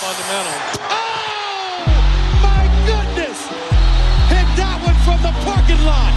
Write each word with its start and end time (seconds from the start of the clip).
fundamental. 0.00 0.56
Oh, 0.88 1.84
my 2.40 2.64
goodness! 2.88 3.38
Hit 4.32 4.48
that 4.56 4.80
one 4.80 4.96
from 5.04 5.20
the 5.20 5.32
parking 5.44 5.84
lot. 5.84 6.14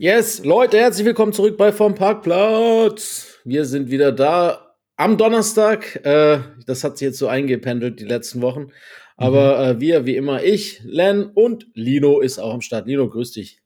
Yes, 0.00 0.44
Leute, 0.44 0.78
herzlich 0.78 1.04
willkommen 1.04 1.32
zurück 1.32 1.56
bei 1.56 1.72
Vom 1.72 1.96
Parkplatz. 1.96 3.40
Wir 3.44 3.64
sind 3.64 3.90
wieder 3.90 4.12
da 4.12 4.67
am 4.98 5.16
Donnerstag. 5.16 6.04
Äh, 6.04 6.40
das 6.66 6.84
hat 6.84 6.98
sich 6.98 7.06
jetzt 7.06 7.18
so 7.18 7.28
eingependelt 7.28 8.00
die 8.00 8.04
letzten 8.04 8.42
Wochen. 8.42 8.68
Aber 9.16 9.58
äh, 9.66 9.80
wir, 9.80 10.04
wie 10.04 10.16
immer, 10.16 10.42
ich, 10.44 10.80
Len 10.84 11.24
und 11.24 11.66
Lino 11.74 12.20
ist 12.20 12.38
auch 12.38 12.52
am 12.52 12.60
Start. 12.60 12.86
Lino, 12.86 13.08
grüß 13.08 13.32
dich. 13.32 13.62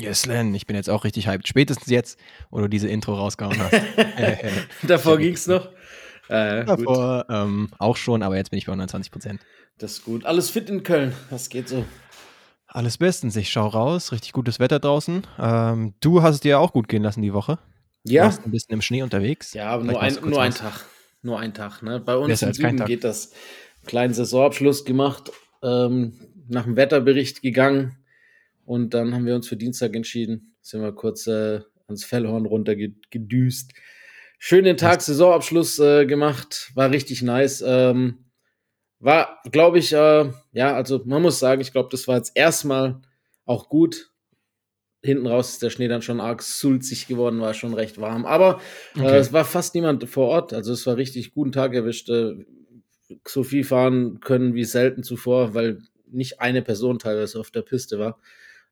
Yes, 0.00 0.26
Len, 0.26 0.54
ich 0.54 0.66
bin 0.66 0.76
jetzt 0.76 0.90
auch 0.90 1.04
richtig 1.04 1.28
hyped. 1.28 1.46
Spätestens 1.46 1.88
jetzt, 1.88 2.18
wo 2.50 2.60
du 2.60 2.68
diese 2.68 2.88
Intro 2.88 3.14
rausgehauen 3.14 3.58
hast. 3.58 3.72
Äh, 3.72 4.50
Davor 4.86 5.18
ging's 5.18 5.46
noch. 5.46 5.68
Äh. 6.28 6.64
Davor 6.64 7.26
ähm, 7.28 7.68
auch 7.78 7.96
schon, 7.96 8.22
aber 8.22 8.36
jetzt 8.36 8.50
bin 8.50 8.58
ich 8.58 8.66
bei 8.66 8.72
120 8.72 9.12
Prozent. 9.12 9.40
Das 9.78 9.92
ist 9.92 10.04
gut. 10.04 10.24
Alles 10.24 10.50
fit 10.50 10.70
in 10.70 10.82
Köln. 10.82 11.12
Das 11.30 11.50
geht 11.50 11.68
so. 11.68 11.84
Alles 12.66 12.98
bestens. 12.98 13.36
Ich 13.36 13.50
schau 13.50 13.68
raus. 13.68 14.12
Richtig 14.12 14.32
gutes 14.32 14.58
Wetter 14.58 14.80
draußen. 14.80 15.26
Ähm, 15.38 15.94
du 16.00 16.22
hast 16.22 16.34
es 16.36 16.40
dir 16.40 16.58
auch 16.58 16.72
gut 16.72 16.88
gehen 16.88 17.02
lassen 17.02 17.22
die 17.22 17.32
Woche. 17.32 17.58
Du 18.06 18.12
Ja, 18.12 18.24
warst 18.24 18.44
ein 18.44 18.50
bisschen 18.50 18.74
im 18.74 18.82
Schnee 18.82 19.02
unterwegs. 19.02 19.52
ja, 19.52 19.68
aber 19.68 19.84
nur 19.84 20.00
ein, 20.00 20.14
nur 20.14 20.40
ein 20.40 20.52
was. 20.52 20.58
Tag. 20.58 20.84
Nur 21.22 21.38
ein 21.40 21.54
Tag. 21.54 21.82
Ne? 21.82 22.00
Bei 22.00 22.16
uns 22.16 22.28
Besser 22.28 22.48
im 22.48 22.54
Süden 22.54 22.84
geht 22.84 23.04
das. 23.04 23.32
Kleinen 23.84 24.14
Saisonabschluss 24.14 24.84
gemacht, 24.84 25.30
ähm, 25.62 26.18
nach 26.48 26.64
dem 26.64 26.76
Wetterbericht 26.76 27.40
gegangen 27.42 27.96
und 28.64 28.94
dann 28.94 29.14
haben 29.14 29.26
wir 29.26 29.34
uns 29.36 29.48
für 29.48 29.56
Dienstag 29.56 29.94
entschieden. 29.94 30.56
Sind 30.60 30.82
wir 30.82 30.92
kurz 30.92 31.26
äh, 31.28 31.60
ans 31.86 32.04
Fellhorn 32.04 32.46
runtergedüst. 32.46 33.72
Schönen 34.38 34.76
Tag, 34.76 35.02
Saisonabschluss 35.02 35.78
äh, 35.78 36.04
gemacht, 36.06 36.70
war 36.74 36.90
richtig 36.90 37.22
nice. 37.22 37.62
Ähm, 37.66 38.24
war, 38.98 39.40
glaube 39.52 39.78
ich, 39.78 39.92
äh, 39.92 40.30
ja, 40.52 40.74
also 40.74 41.02
man 41.04 41.22
muss 41.22 41.38
sagen, 41.38 41.60
ich 41.60 41.70
glaube, 41.72 41.88
das 41.92 42.08
war 42.08 42.16
jetzt 42.16 42.32
erstmal 42.34 43.00
auch 43.44 43.68
gut. 43.68 44.10
Hinten 45.06 45.26
raus 45.26 45.50
ist 45.50 45.62
der 45.62 45.70
Schnee 45.70 45.88
dann 45.88 46.02
schon 46.02 46.20
arg 46.20 46.42
sulzig 46.42 47.06
geworden, 47.06 47.40
war 47.40 47.54
schon 47.54 47.72
recht 47.74 47.98
warm. 48.00 48.26
Aber 48.26 48.60
äh, 48.96 49.00
Okay. 49.00 49.16
es 49.16 49.32
war 49.32 49.44
fast 49.44 49.74
niemand 49.74 50.08
vor 50.08 50.28
Ort. 50.28 50.52
Also 50.52 50.72
es 50.72 50.86
war 50.86 50.96
richtig 50.96 51.32
guten 51.32 51.52
Tag 51.52 51.72
erwischt. 51.74 52.08
Äh, 52.10 52.34
so 53.26 53.44
viel 53.44 53.62
fahren 53.64 54.18
können 54.20 54.54
wie 54.54 54.64
selten 54.64 55.02
zuvor, 55.04 55.54
weil 55.54 55.78
nicht 56.10 56.40
eine 56.40 56.60
Person 56.62 56.98
teilweise 56.98 57.38
auf 57.38 57.50
der 57.50 57.62
Piste 57.62 57.98
war. 57.98 58.18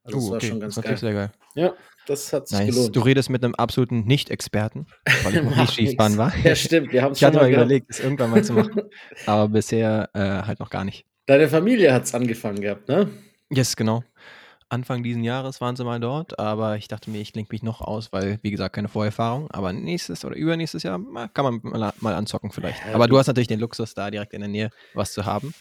Also 0.02 0.18
es 0.18 0.24
Uh, 0.24 0.30
war 0.30 0.36
okay. 0.36 0.46
schon 0.48 0.60
das 0.60 0.74
ganz 0.74 0.76
ist 0.78 0.90
geil. 0.90 0.96
sehr 0.98 1.12
geil. 1.12 1.32
Ja, 1.54 1.74
das 2.06 2.32
hat 2.32 2.48
sich 2.48 2.58
Nice. 2.58 2.74
gelohnt. 2.74 2.96
Du 2.96 3.00
redest 3.00 3.30
mit 3.30 3.44
einem 3.44 3.54
absoluten 3.54 4.04
Nicht-Experten, 4.04 4.86
weil 5.22 5.36
ich 5.36 5.42
noch 5.42 5.50
nie 5.52 5.56
Macht 5.56 5.72
Skifahren 5.72 6.18
war. 6.18 6.32
Ja, 6.44 6.54
stimmt. 6.56 6.92
Wir 6.92 7.02
haben 7.02 7.12
es 7.12 7.18
Ich 7.18 7.20
schon 7.20 7.28
hatte 7.28 7.38
mal 7.38 7.48
gehabt. 7.50 7.64
überlegt, 7.66 7.86
es 7.90 8.00
irgendwann 8.00 8.30
mal 8.30 8.42
zu 8.44 8.52
machen, 8.54 8.82
aber 9.26 9.48
bisher 9.48 10.10
äh, 10.14 10.18
halt 10.18 10.58
noch 10.60 10.68
gar 10.70 10.84
nicht. 10.84 11.06
Deine 11.26 11.48
Familie 11.48 11.92
hat 11.94 12.04
es 12.04 12.14
angefangen 12.14 12.60
gehabt, 12.60 12.88
ne? 12.88 13.08
Yes, 13.50 13.76
genau. 13.76 14.02
Anfang 14.70 15.02
diesen 15.02 15.22
Jahres 15.22 15.60
waren 15.60 15.76
sie 15.76 15.84
mal 15.84 16.00
dort, 16.00 16.38
aber 16.38 16.76
ich 16.76 16.88
dachte 16.88 17.10
mir, 17.10 17.20
ich 17.20 17.32
klinge 17.32 17.48
mich 17.50 17.62
noch 17.62 17.80
aus, 17.80 18.12
weil, 18.12 18.38
wie 18.42 18.50
gesagt, 18.50 18.74
keine 18.74 18.88
Vorerfahrung. 18.88 19.50
Aber 19.50 19.72
nächstes 19.72 20.24
oder 20.24 20.34
übernächstes 20.36 20.82
Jahr 20.82 20.98
kann 21.32 21.44
man 21.44 21.60
mal, 21.62 21.92
mal 22.00 22.14
anzocken 22.14 22.50
vielleicht. 22.50 22.84
Ja, 22.86 22.94
aber 22.94 23.06
du- 23.06 23.18
hast 23.18 23.26
natürlich 23.28 23.46
den 23.48 23.60
Luxus, 23.60 23.94
da 23.94 24.10
direkt 24.10 24.32
in 24.32 24.40
der 24.40 24.48
Nähe 24.48 24.70
was 24.94 25.12
zu 25.12 25.24
haben. 25.24 25.54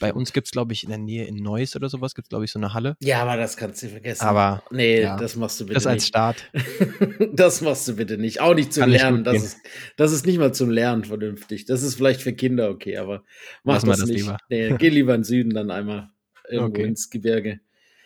Bei 0.00 0.12
uns 0.12 0.32
gibt 0.34 0.46
es, 0.46 0.50
glaube 0.50 0.72
ich, 0.74 0.84
in 0.84 0.90
der 0.90 0.98
Nähe 0.98 1.24
in 1.24 1.36
Neuss 1.36 1.74
oder 1.74 1.88
sowas, 1.88 2.14
gibt 2.14 2.26
es, 2.26 2.28
glaube 2.28 2.44
ich, 2.44 2.52
so 2.52 2.58
eine 2.58 2.74
Halle. 2.74 2.96
Ja, 3.02 3.22
aber 3.22 3.36
das 3.38 3.56
kannst 3.56 3.82
du 3.82 3.88
vergessen. 3.88 4.22
Aber, 4.24 4.62
nee, 4.70 5.00
ja, 5.00 5.16
das 5.16 5.36
machst 5.36 5.58
du 5.60 5.64
bitte 5.64 5.74
Das 5.74 5.86
als 5.86 6.02
nicht. 6.02 6.08
Start. 6.08 6.50
das 7.32 7.60
machst 7.62 7.88
du 7.88 7.96
bitte 7.96 8.18
nicht. 8.18 8.40
Auch 8.40 8.54
nicht 8.54 8.72
zum 8.72 8.82
Kann 8.82 8.90
nicht 8.90 9.00
Lernen. 9.00 9.24
Das 9.24 9.42
ist, 9.42 9.58
das 9.96 10.12
ist 10.12 10.26
nicht 10.26 10.38
mal 10.38 10.52
zum 10.52 10.70
Lernen 10.70 11.04
vernünftig. 11.04 11.64
Das 11.64 11.82
ist 11.82 11.94
vielleicht 11.94 12.20
für 12.20 12.32
Kinder 12.34 12.68
okay, 12.70 12.98
aber 12.98 13.24
mach 13.64 13.82
wir 13.82 13.90
das, 13.90 14.00
das 14.00 14.08
nicht. 14.10 14.20
lieber. 14.20 14.36
Nee, 14.50 14.74
geh 14.78 14.88
lieber 14.90 15.14
in 15.14 15.20
den 15.20 15.24
Süden 15.24 15.54
dann 15.54 15.70
einmal 15.70 16.10
irgendwo 16.48 16.80
Okay. 16.80 16.88
ins 16.88 17.08
Gebirge. 17.10 17.60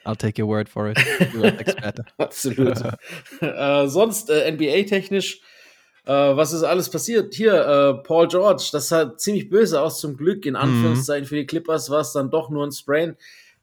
I'll 0.05 0.17
take 0.17 0.41
your 0.43 0.49
word 0.49 0.69
for 0.69 0.89
it. 0.91 0.99
Du 1.33 1.43
Experte. 1.43 2.05
Absolut. 2.19 2.79
äh, 3.41 3.87
sonst 3.89 4.31
äh, 4.31 4.51
NBA-technisch, 4.53 5.41
äh, 6.07 6.13
was 6.13 6.53
ist 6.53 6.63
alles 6.63 6.91
passiert? 6.91 7.35
Hier, 7.35 7.55
äh, 7.55 8.03
Paul 8.07 8.29
George, 8.29 8.69
das 8.73 8.89
sah 8.89 9.17
ziemlich 9.17 9.49
böse 9.49 9.81
aus 9.81 10.01
zum 10.01 10.17
Glück. 10.17 10.45
Mhm. 10.45 10.51
In 10.51 10.57
Anführungszeichen 10.57 11.27
für 11.27 11.37
die 11.37 11.47
Clippers 11.47 11.91
war 11.91 12.01
es 12.01 12.13
dann 12.13 12.31
doch 12.31 12.51
nur 12.51 12.65
ein 12.67 12.73
Sprain. 12.73 13.17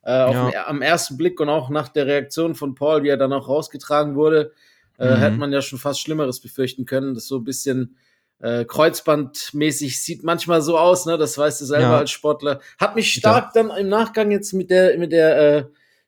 Äh, 0.04 0.10
Ja. 0.10 0.50
den, 0.50 0.56
am 0.66 0.82
ersten 0.82 1.16
Blick 1.16 1.38
und 1.40 1.48
auch 1.48 1.70
nach 1.70 1.88
der 1.88 2.06
Reaktion 2.06 2.54
von 2.56 2.74
Paul, 2.74 3.04
wie 3.04 3.08
er 3.08 3.16
dann 3.16 3.32
auch 3.32 3.48
rausgetragen 3.48 4.16
wurde, 4.16 4.52
äh, 4.98 5.06
Mhm. 5.14 5.18
hätte 5.20 5.36
man 5.38 5.52
ja 5.52 5.62
schon 5.62 5.78
fast 5.78 6.00
Schlimmeres 6.00 6.40
befürchten 6.40 6.84
können. 6.86 7.14
Das 7.14 7.26
so 7.28 7.36
ein 7.36 7.44
bisschen 7.44 7.96
äh, 8.40 8.64
Kreuzbandmäßig 8.64 10.02
sieht 10.02 10.24
manchmal 10.24 10.62
so 10.62 10.76
aus, 10.76 11.06
ne? 11.06 11.16
Das 11.18 11.38
weißt 11.38 11.60
du 11.60 11.64
selber 11.64 11.90
Ja. 11.92 11.98
als 11.98 12.10
Sportler. 12.10 12.60
Hat 12.78 12.96
mich 12.96 13.12
stark 13.12 13.52
dann 13.54 13.70
im 13.70 13.88
Nachgang 13.88 14.32
jetzt 14.32 14.52
mit 14.52 14.68
der, 14.70 14.98
mit 14.98 15.12
der 15.12 15.56
äh, 15.58 15.64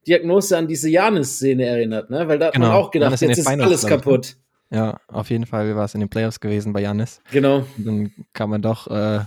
Diagnose 0.06 0.56
an 0.56 0.66
diese 0.68 0.88
Janis-Szene 0.90 1.64
erinnert, 1.64 2.10
ne? 2.10 2.26
Weil 2.28 2.38
da 2.38 2.46
hat 2.46 2.54
man 2.58 2.68
Genau. 2.68 2.80
auch 2.80 2.90
gedacht, 2.90 3.20
jetzt 3.20 3.38
ist 3.38 3.48
Finals, 3.48 3.66
alles 3.68 3.84
ich, 3.84 3.90
ne? 3.90 3.96
kaputt. 3.96 4.36
Ja, 4.70 4.98
auf 5.08 5.30
jeden 5.30 5.46
Fall 5.46 5.74
war 5.76 5.84
es 5.84 5.94
in 5.94 6.00
den 6.00 6.08
Playoffs 6.08 6.40
gewesen 6.40 6.72
bei 6.72 6.80
Janis. 6.80 7.20
Genau. 7.30 7.64
Und 7.78 7.86
dann 7.86 8.12
kam 8.32 8.50
man 8.50 8.62
doch 8.62 8.88
äh, 8.88 9.20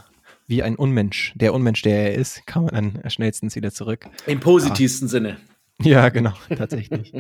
wie 0.48 0.64
ein 0.64 0.76
Unmensch, 0.76 1.34
der 1.36 1.54
Unmensch, 1.54 1.82
der 1.82 2.12
er 2.12 2.16
ist, 2.16 2.46
kam 2.48 2.66
man 2.66 2.74
dann 3.02 3.10
schnellstens 3.10 3.56
wieder 3.56 3.72
zurück. 3.72 4.08
Im 4.26 4.40
positivsten 4.40 5.08
Sinne. 5.08 5.38
Ja, 5.82 6.10
genau, 6.10 6.34
tatsächlich. 6.58 7.14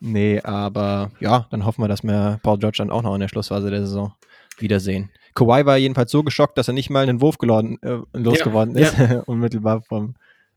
nee, 0.00 0.40
aber 0.42 1.12
ja, 1.20 1.46
dann 1.50 1.64
hoffen 1.64 1.82
wir, 1.84 1.88
dass 1.88 2.02
wir 2.02 2.40
Paul 2.42 2.58
George 2.58 2.78
dann 2.78 2.90
auch 2.90 3.02
noch 3.02 3.14
in 3.14 3.20
der 3.20 3.28
Schlussphase 3.28 3.70
der 3.70 3.80
Saison 3.86 4.12
wiedersehen. 4.58 5.10
Kawhi 5.34 5.64
war 5.64 5.76
jedenfalls 5.78 6.10
so 6.10 6.22
geschockt, 6.22 6.58
dass 6.58 6.68
er 6.68 6.74
nicht 6.74 6.90
mal 6.90 7.04
einen 7.04 7.20
Wurf 7.20 7.38
geladen, 7.38 7.78
äh, 7.82 7.98
losgeworden 8.12 8.76
Ja, 8.76 8.88
ist, 8.88 8.96
unmittelbar 9.26 9.82
vom, 9.82 10.14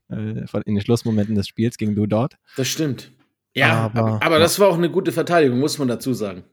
in 0.08 0.46
den 0.74 0.80
Schlussmomenten 0.80 1.34
des 1.34 1.48
Spiels 1.48 1.76
gegen 1.78 1.94
Lou 1.94 2.06
Dort. 2.06 2.36
Das 2.56 2.68
stimmt. 2.68 3.10
Ja, 3.54 3.72
aber, 3.94 4.22
Aber- 4.22 4.38
das 4.38 4.58
war 4.60 4.68
auch 4.68 4.76
eine 4.76 4.90
gute 4.90 5.12
Verteidigung, 5.12 5.58
muss 5.58 5.78
man 5.78 5.88
dazu 5.88 6.12
sagen. 6.14 6.44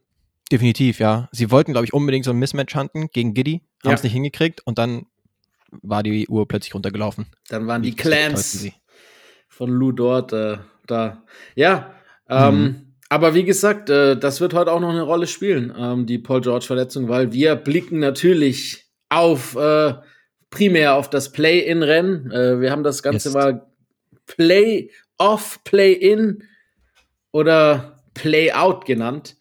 Definitiv, 0.52 1.00
ja. 1.00 1.30
Sie 1.31 1.52
wollten, 1.52 1.72
glaube 1.72 1.86
ich, 1.86 1.94
unbedingt 1.94 2.25
so 2.25 2.31
ein 2.31 2.38
Mismatch 2.40 2.75
hunten 2.75 3.09
gegen 3.12 3.34
Giddy, 3.34 3.62
haben 3.84 3.92
Ja. 3.92 3.96
es 3.96 4.03
nicht 4.03 4.13
hingekriegt 4.13 4.62
und 4.66 4.78
dann 4.78 5.06
war 5.81 6.03
die 6.03 6.28
Uhr 6.28 6.47
plötzlich 6.47 6.74
runtergelaufen. 6.75 7.25
Dann 7.50 7.66
waren 7.68 7.81
die 7.81 7.92
täuschten 7.96 8.12
Clams 8.12 8.68
von 9.50 9.69
Lou 9.69 9.92
dort 9.92 10.31
äh, 10.34 10.58
da. 10.88 11.24
Ja, 11.56 11.94
ähm, 12.30 12.56
Mhm. 12.62 12.94
aber 13.09 13.34
wie 13.34 13.44
gesagt, 13.44 13.90
äh, 13.90 14.18
das 14.18 14.40
wird 14.42 14.53
heute 14.53 14.72
auch 14.72 14.80
noch 14.80 14.90
eine 14.92 15.02
Rolle 15.02 15.28
spielen, 15.28 15.74
ähm, 15.78 16.06
die 16.06 16.19
Paul 16.19 16.42
George-Verletzung, 16.42 17.08
weil 17.09 17.31
wir 17.34 17.56
blicken 17.56 18.00
natürlich 18.00 18.86
auf 19.09 19.56
äh, 19.56 19.94
primär 20.53 20.94
auf 20.94 21.09
das 21.09 21.31
Play-in-Rennen. 21.31 22.31
Äh, 22.31 22.62
wir 22.62 22.72
haben 22.72 22.84
das 22.84 23.02
Ganze 23.02 23.30
Yes. 23.30 23.34
mal 23.34 23.66
Play-off, 24.28 25.64
Play-in 25.64 26.44
oder 27.31 28.03
Play-out 28.14 28.86
genannt. 28.86 29.36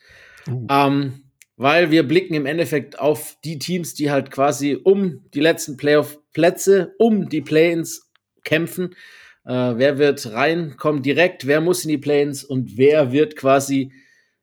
Uh. 0.48 0.66
Ähm, 0.70 1.24
weil 1.56 1.90
wir 1.90 2.02
blicken 2.08 2.34
im 2.34 2.46
Endeffekt 2.46 2.98
auf 2.98 3.36
die 3.44 3.58
Teams, 3.58 3.94
die 3.94 4.10
halt 4.10 4.30
quasi 4.30 4.76
um 4.82 5.22
die 5.34 5.40
letzten 5.40 5.76
Playoff-Plätze, 5.76 6.94
um 6.98 7.28
die 7.28 7.42
Play-ins 7.42 8.10
kämpfen. 8.42 8.96
Äh, 9.44 9.74
wer 9.76 9.98
wird 9.98 10.32
reinkommen 10.32 11.02
direkt, 11.02 11.46
wer 11.46 11.60
muss 11.60 11.84
in 11.84 11.90
die 11.90 11.98
Play-ins 11.98 12.42
und 12.42 12.78
wer 12.78 13.12
wird 13.12 13.36
quasi, 13.36 13.92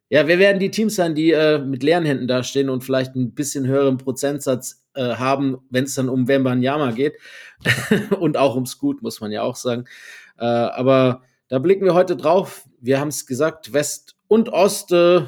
ja, 0.10 0.28
wer 0.28 0.40
werden 0.40 0.60
die 0.60 0.72
Teams 0.72 0.96
sein, 0.96 1.14
die 1.14 1.32
äh, 1.32 1.60
mit 1.60 1.84
leeren 1.84 2.06
Händen 2.06 2.28
dastehen 2.28 2.70
und 2.70 2.84
vielleicht 2.84 3.16
ein 3.16 3.34
bisschen 3.34 3.68
höheren 3.68 3.98
Prozentsatz 3.98 4.84
äh, 4.96 5.16
haben, 5.16 5.60
wenn 5.70 5.84
es 5.84 5.96
dann 5.96 6.10
um 6.10 6.28
Wembanyama 6.28 6.92
geht 6.92 7.14
und 8.20 8.36
auch 8.36 8.56
um 8.56 8.66
Scoot, 8.66 9.02
muss 9.04 9.22
man 9.22 9.32
ja 9.32 9.44
auch 9.44 9.56
sagen. 9.56 9.86
Äh, 10.38 10.46
aber 10.46 11.22
da 11.48 11.60
blicken 11.60 11.86
wir 11.86 11.94
heute 11.94 12.16
drauf. 12.16 12.68
Wir 12.82 13.00
haben 13.00 13.10
es 13.10 13.28
gesagt, 13.28 13.72
West 13.72 14.16
und 14.28 14.50
Ost 14.50 14.92
äh, 14.92 15.22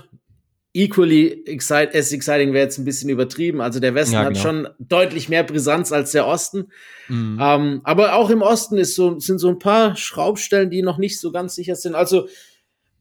equally 0.73 1.43
excite, 1.45 1.91
as 1.93 2.11
exciting 2.11 2.53
wäre 2.53 2.63
jetzt 2.63 2.77
ein 2.77 2.85
bisschen 2.85 3.09
übertrieben. 3.09 3.61
Also 3.61 3.79
der 3.79 3.93
Westen 3.93 4.13
Ja, 4.15 4.21
hat 4.21 4.29
genau. 4.29 4.39
schon 4.39 4.67
deutlich 4.79 5.29
mehr 5.29 5.43
Brisanz 5.43 5.91
als 5.91 6.11
der 6.11 6.25
Osten. 6.25 6.71
Mhm. 7.07 7.37
Ähm, 7.41 7.81
aber 7.83 8.15
auch 8.15 8.29
im 8.29 8.41
Osten 8.41 8.77
ist 8.77 8.95
so, 8.95 9.19
sind 9.19 9.39
so 9.39 9.49
ein 9.49 9.59
paar 9.59 9.95
Schraubstellen, 9.95 10.69
die 10.69 10.81
noch 10.81 10.97
nicht 10.97 11.19
so 11.19 11.31
ganz 11.31 11.55
sicher 11.55 11.75
sind. 11.75 11.93
Also 11.93 12.27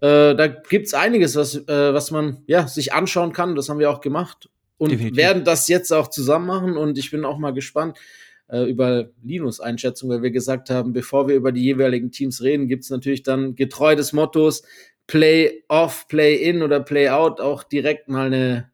äh, 0.00 0.34
da 0.34 0.46
gibt's 0.46 0.94
einiges, 0.94 1.36
was, 1.36 1.56
äh, 1.56 1.94
was 1.94 2.10
man 2.10 2.42
ja, 2.46 2.66
sich 2.66 2.92
anschauen 2.92 3.32
kann. 3.32 3.54
Das 3.54 3.68
haben 3.68 3.78
wir 3.78 3.90
auch 3.90 4.00
gemacht. 4.00 4.48
Und 4.78 4.92
Definitiv. 4.92 5.18
werden 5.18 5.44
das 5.44 5.68
jetzt 5.68 5.92
auch 5.92 6.08
zusammen 6.08 6.46
machen. 6.46 6.76
Und 6.76 6.96
ich 6.98 7.10
bin 7.10 7.24
auch 7.24 7.38
mal 7.38 7.52
gespannt 7.52 7.98
äh, 8.48 8.64
über 8.64 9.10
Linus 9.22 9.60
Einschätzung, 9.60 10.08
weil 10.08 10.22
wir 10.22 10.30
gesagt 10.30 10.70
haben, 10.70 10.92
bevor 10.92 11.28
wir 11.28 11.34
über 11.34 11.52
die 11.52 11.62
jeweiligen 11.62 12.10
Teams 12.10 12.42
reden, 12.42 12.68
gibt's 12.68 12.90
natürlich 12.90 13.22
dann 13.22 13.54
getreu 13.54 13.94
des 13.94 14.12
Mottos 14.12 14.62
Play 15.06 15.64
off, 15.68 16.06
Play 16.08 16.36
in 16.36 16.62
oder 16.62 16.80
Play 16.80 17.08
out 17.08 17.40
auch 17.40 17.64
direkt 17.64 18.08
mal 18.08 18.26
eine 18.26 18.69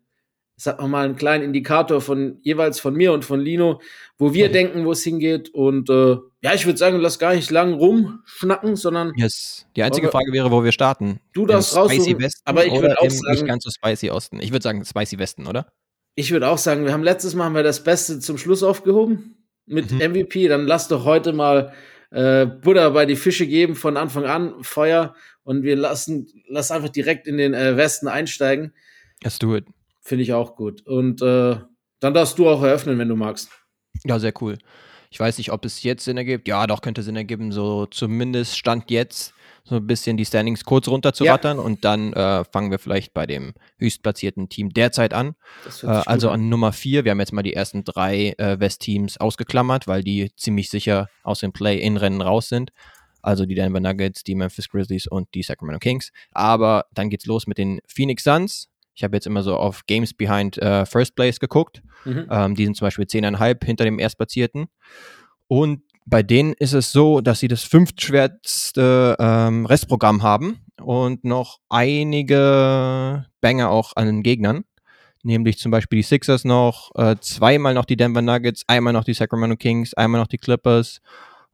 sag 0.56 0.80
mal, 0.86 1.04
einen 1.04 1.16
kleinen 1.16 1.44
Indikator 1.44 2.00
von 2.00 2.38
jeweils 2.42 2.80
von 2.80 2.94
mir 2.94 3.12
und 3.12 3.24
von 3.24 3.40
Lino, 3.40 3.80
wo 4.18 4.32
wir 4.32 4.48
mhm. 4.48 4.52
denken, 4.52 4.84
wo 4.86 4.92
es 4.92 5.02
hingeht. 5.02 5.50
Und 5.50 5.90
äh, 5.90 6.16
ja, 6.40 6.54
ich 6.54 6.64
würde 6.64 6.78
sagen, 6.78 6.98
lass 6.98 7.18
gar 7.18 7.34
nicht 7.34 7.50
lang 7.50 7.74
rumschnacken, 7.74 8.76
sondern. 8.76 9.12
Yes. 9.16 9.66
Die 9.76 9.82
einzige 9.82 10.08
Frage 10.08 10.32
wäre, 10.32 10.50
wo 10.50 10.64
wir 10.64 10.72
starten. 10.72 11.20
Du 11.34 11.46
darfst 11.46 11.76
raus. 11.76 11.92
Spicy 11.92 12.18
Westen 12.18 12.42
aber 12.46 12.64
ich 12.66 12.72
würde 12.72 12.98
auch 12.98 13.10
sagen. 13.10 13.32
Nicht 13.32 13.46
ganz 13.46 13.64
so 13.64 13.70
Spicy 13.70 14.10
Osten. 14.10 14.40
Ich 14.40 14.50
würde 14.50 14.62
sagen, 14.62 14.84
Spicy 14.84 15.18
Westen, 15.18 15.46
oder? 15.46 15.70
Ich 16.14 16.30
würde 16.30 16.48
auch 16.48 16.58
sagen, 16.58 16.86
wir 16.86 16.92
haben 16.94 17.02
letztes 17.02 17.34
Mal 17.34 17.44
haben 17.44 17.54
wir 17.54 17.62
das 17.62 17.84
Beste 17.84 18.18
zum 18.20 18.38
Schluss 18.38 18.62
aufgehoben 18.62 19.36
mit 19.66 19.92
mhm. 19.92 19.98
MVP. 19.98 20.48
Dann 20.48 20.66
lass 20.66 20.88
doch 20.88 21.04
heute 21.04 21.34
mal 21.34 21.74
äh, 22.10 22.46
Buddha 22.46 22.88
bei 22.90 23.04
die 23.04 23.16
Fische 23.16 23.46
geben 23.46 23.74
von 23.74 23.98
Anfang 23.98 24.24
an, 24.24 24.54
Feuer. 24.62 25.14
Und 25.42 25.62
wir 25.62 25.76
lassen, 25.76 26.28
lass 26.48 26.70
einfach 26.70 26.88
direkt 26.88 27.26
in 27.26 27.36
den 27.36 27.52
äh, 27.52 27.76
Westen 27.76 28.08
einsteigen. 28.08 28.72
Let's 29.22 29.38
do 29.38 29.54
it. 29.54 29.66
Finde 30.06 30.22
ich 30.22 30.32
auch 30.32 30.54
gut. 30.54 30.86
Und 30.86 31.20
äh, 31.20 31.56
dann 31.98 32.14
darfst 32.14 32.38
du 32.38 32.48
auch 32.48 32.62
eröffnen, 32.62 32.96
wenn 32.96 33.08
du 33.08 33.16
magst. 33.16 33.50
Ja, 34.04 34.20
sehr 34.20 34.32
cool. 34.40 34.56
Ich 35.10 35.18
weiß 35.18 35.36
nicht, 35.38 35.50
ob 35.50 35.64
es 35.64 35.82
jetzt 35.82 36.04
Sinn 36.04 36.16
ergibt. 36.16 36.46
Ja, 36.46 36.68
doch, 36.68 36.80
könnte 36.80 37.02
Sinn 37.02 37.16
ergeben. 37.16 37.50
So 37.50 37.86
zumindest 37.86 38.56
Stand 38.56 38.88
jetzt 38.92 39.34
so 39.64 39.74
ein 39.74 39.86
bisschen 39.88 40.16
die 40.16 40.24
Standings 40.24 40.62
kurz 40.64 40.86
runter 40.86 41.12
zu 41.12 41.24
rattern 41.24 41.56
ja. 41.56 41.62
und 41.64 41.84
dann 41.84 42.12
äh, 42.12 42.44
fangen 42.44 42.70
wir 42.70 42.78
vielleicht 42.78 43.14
bei 43.14 43.26
dem 43.26 43.54
höchstplatzierten 43.78 44.48
Team 44.48 44.70
derzeit 44.70 45.12
an. 45.12 45.34
Äh, 45.82 45.86
also 45.86 46.30
an 46.30 46.48
Nummer 46.48 46.72
vier. 46.72 47.02
Wir 47.02 47.10
haben 47.10 47.18
jetzt 47.18 47.32
mal 47.32 47.42
die 47.42 47.54
ersten 47.54 47.82
drei 47.82 48.34
äh, 48.38 48.60
West-Teams 48.60 49.18
ausgeklammert, 49.18 49.88
weil 49.88 50.04
die 50.04 50.30
ziemlich 50.36 50.70
sicher 50.70 51.08
aus 51.24 51.40
dem 51.40 51.52
Play-In-Rennen 51.52 52.20
raus 52.20 52.48
sind. 52.48 52.70
Also 53.22 53.44
die 53.44 53.56
Denver 53.56 53.80
Nuggets, 53.80 54.22
die 54.22 54.36
Memphis 54.36 54.68
Grizzlies 54.68 55.08
und 55.08 55.34
die 55.34 55.42
Sacramento 55.42 55.80
Kings. 55.80 56.12
Aber 56.30 56.84
dann 56.94 57.10
geht's 57.10 57.26
los 57.26 57.48
mit 57.48 57.58
den 57.58 57.80
Phoenix 57.88 58.22
Suns. 58.22 58.68
Ich 58.96 59.04
habe 59.04 59.14
jetzt 59.14 59.26
immer 59.26 59.42
so 59.42 59.56
auf 59.56 59.84
Games 59.86 60.14
Behind 60.14 60.58
uh, 60.62 60.86
First 60.86 61.14
Place 61.14 61.38
geguckt. 61.38 61.82
Mhm. 62.06 62.26
Ähm, 62.30 62.54
die 62.54 62.64
sind 62.64 62.76
zum 62.76 62.86
Beispiel 62.86 63.04
10,5 63.04 63.64
hinter 63.64 63.84
dem 63.84 63.98
Erstplatzierten. 63.98 64.66
Und 65.48 65.82
bei 66.06 66.22
denen 66.22 66.54
ist 66.54 66.72
es 66.72 66.92
so, 66.92 67.20
dass 67.20 67.40
sie 67.40 67.48
das 67.48 67.62
fünftschwerste 67.64 69.16
ähm, 69.18 69.66
Restprogramm 69.66 70.22
haben 70.22 70.60
und 70.80 71.24
noch 71.24 71.58
einige 71.68 73.26
Banger 73.40 73.70
auch 73.70 73.92
an 73.96 74.06
den 74.06 74.22
Gegnern. 74.22 74.64
Nämlich 75.22 75.58
zum 75.58 75.72
Beispiel 75.72 75.98
die 75.98 76.04
Sixers 76.04 76.44
noch, 76.44 76.92
äh, 76.94 77.16
zweimal 77.20 77.74
noch 77.74 77.84
die 77.84 77.96
Denver 77.96 78.22
Nuggets, 78.22 78.62
einmal 78.66 78.92
noch 78.92 79.04
die 79.04 79.14
Sacramento 79.14 79.56
Kings, 79.56 79.92
einmal 79.92 80.20
noch 80.20 80.28
die 80.28 80.38
Clippers 80.38 81.00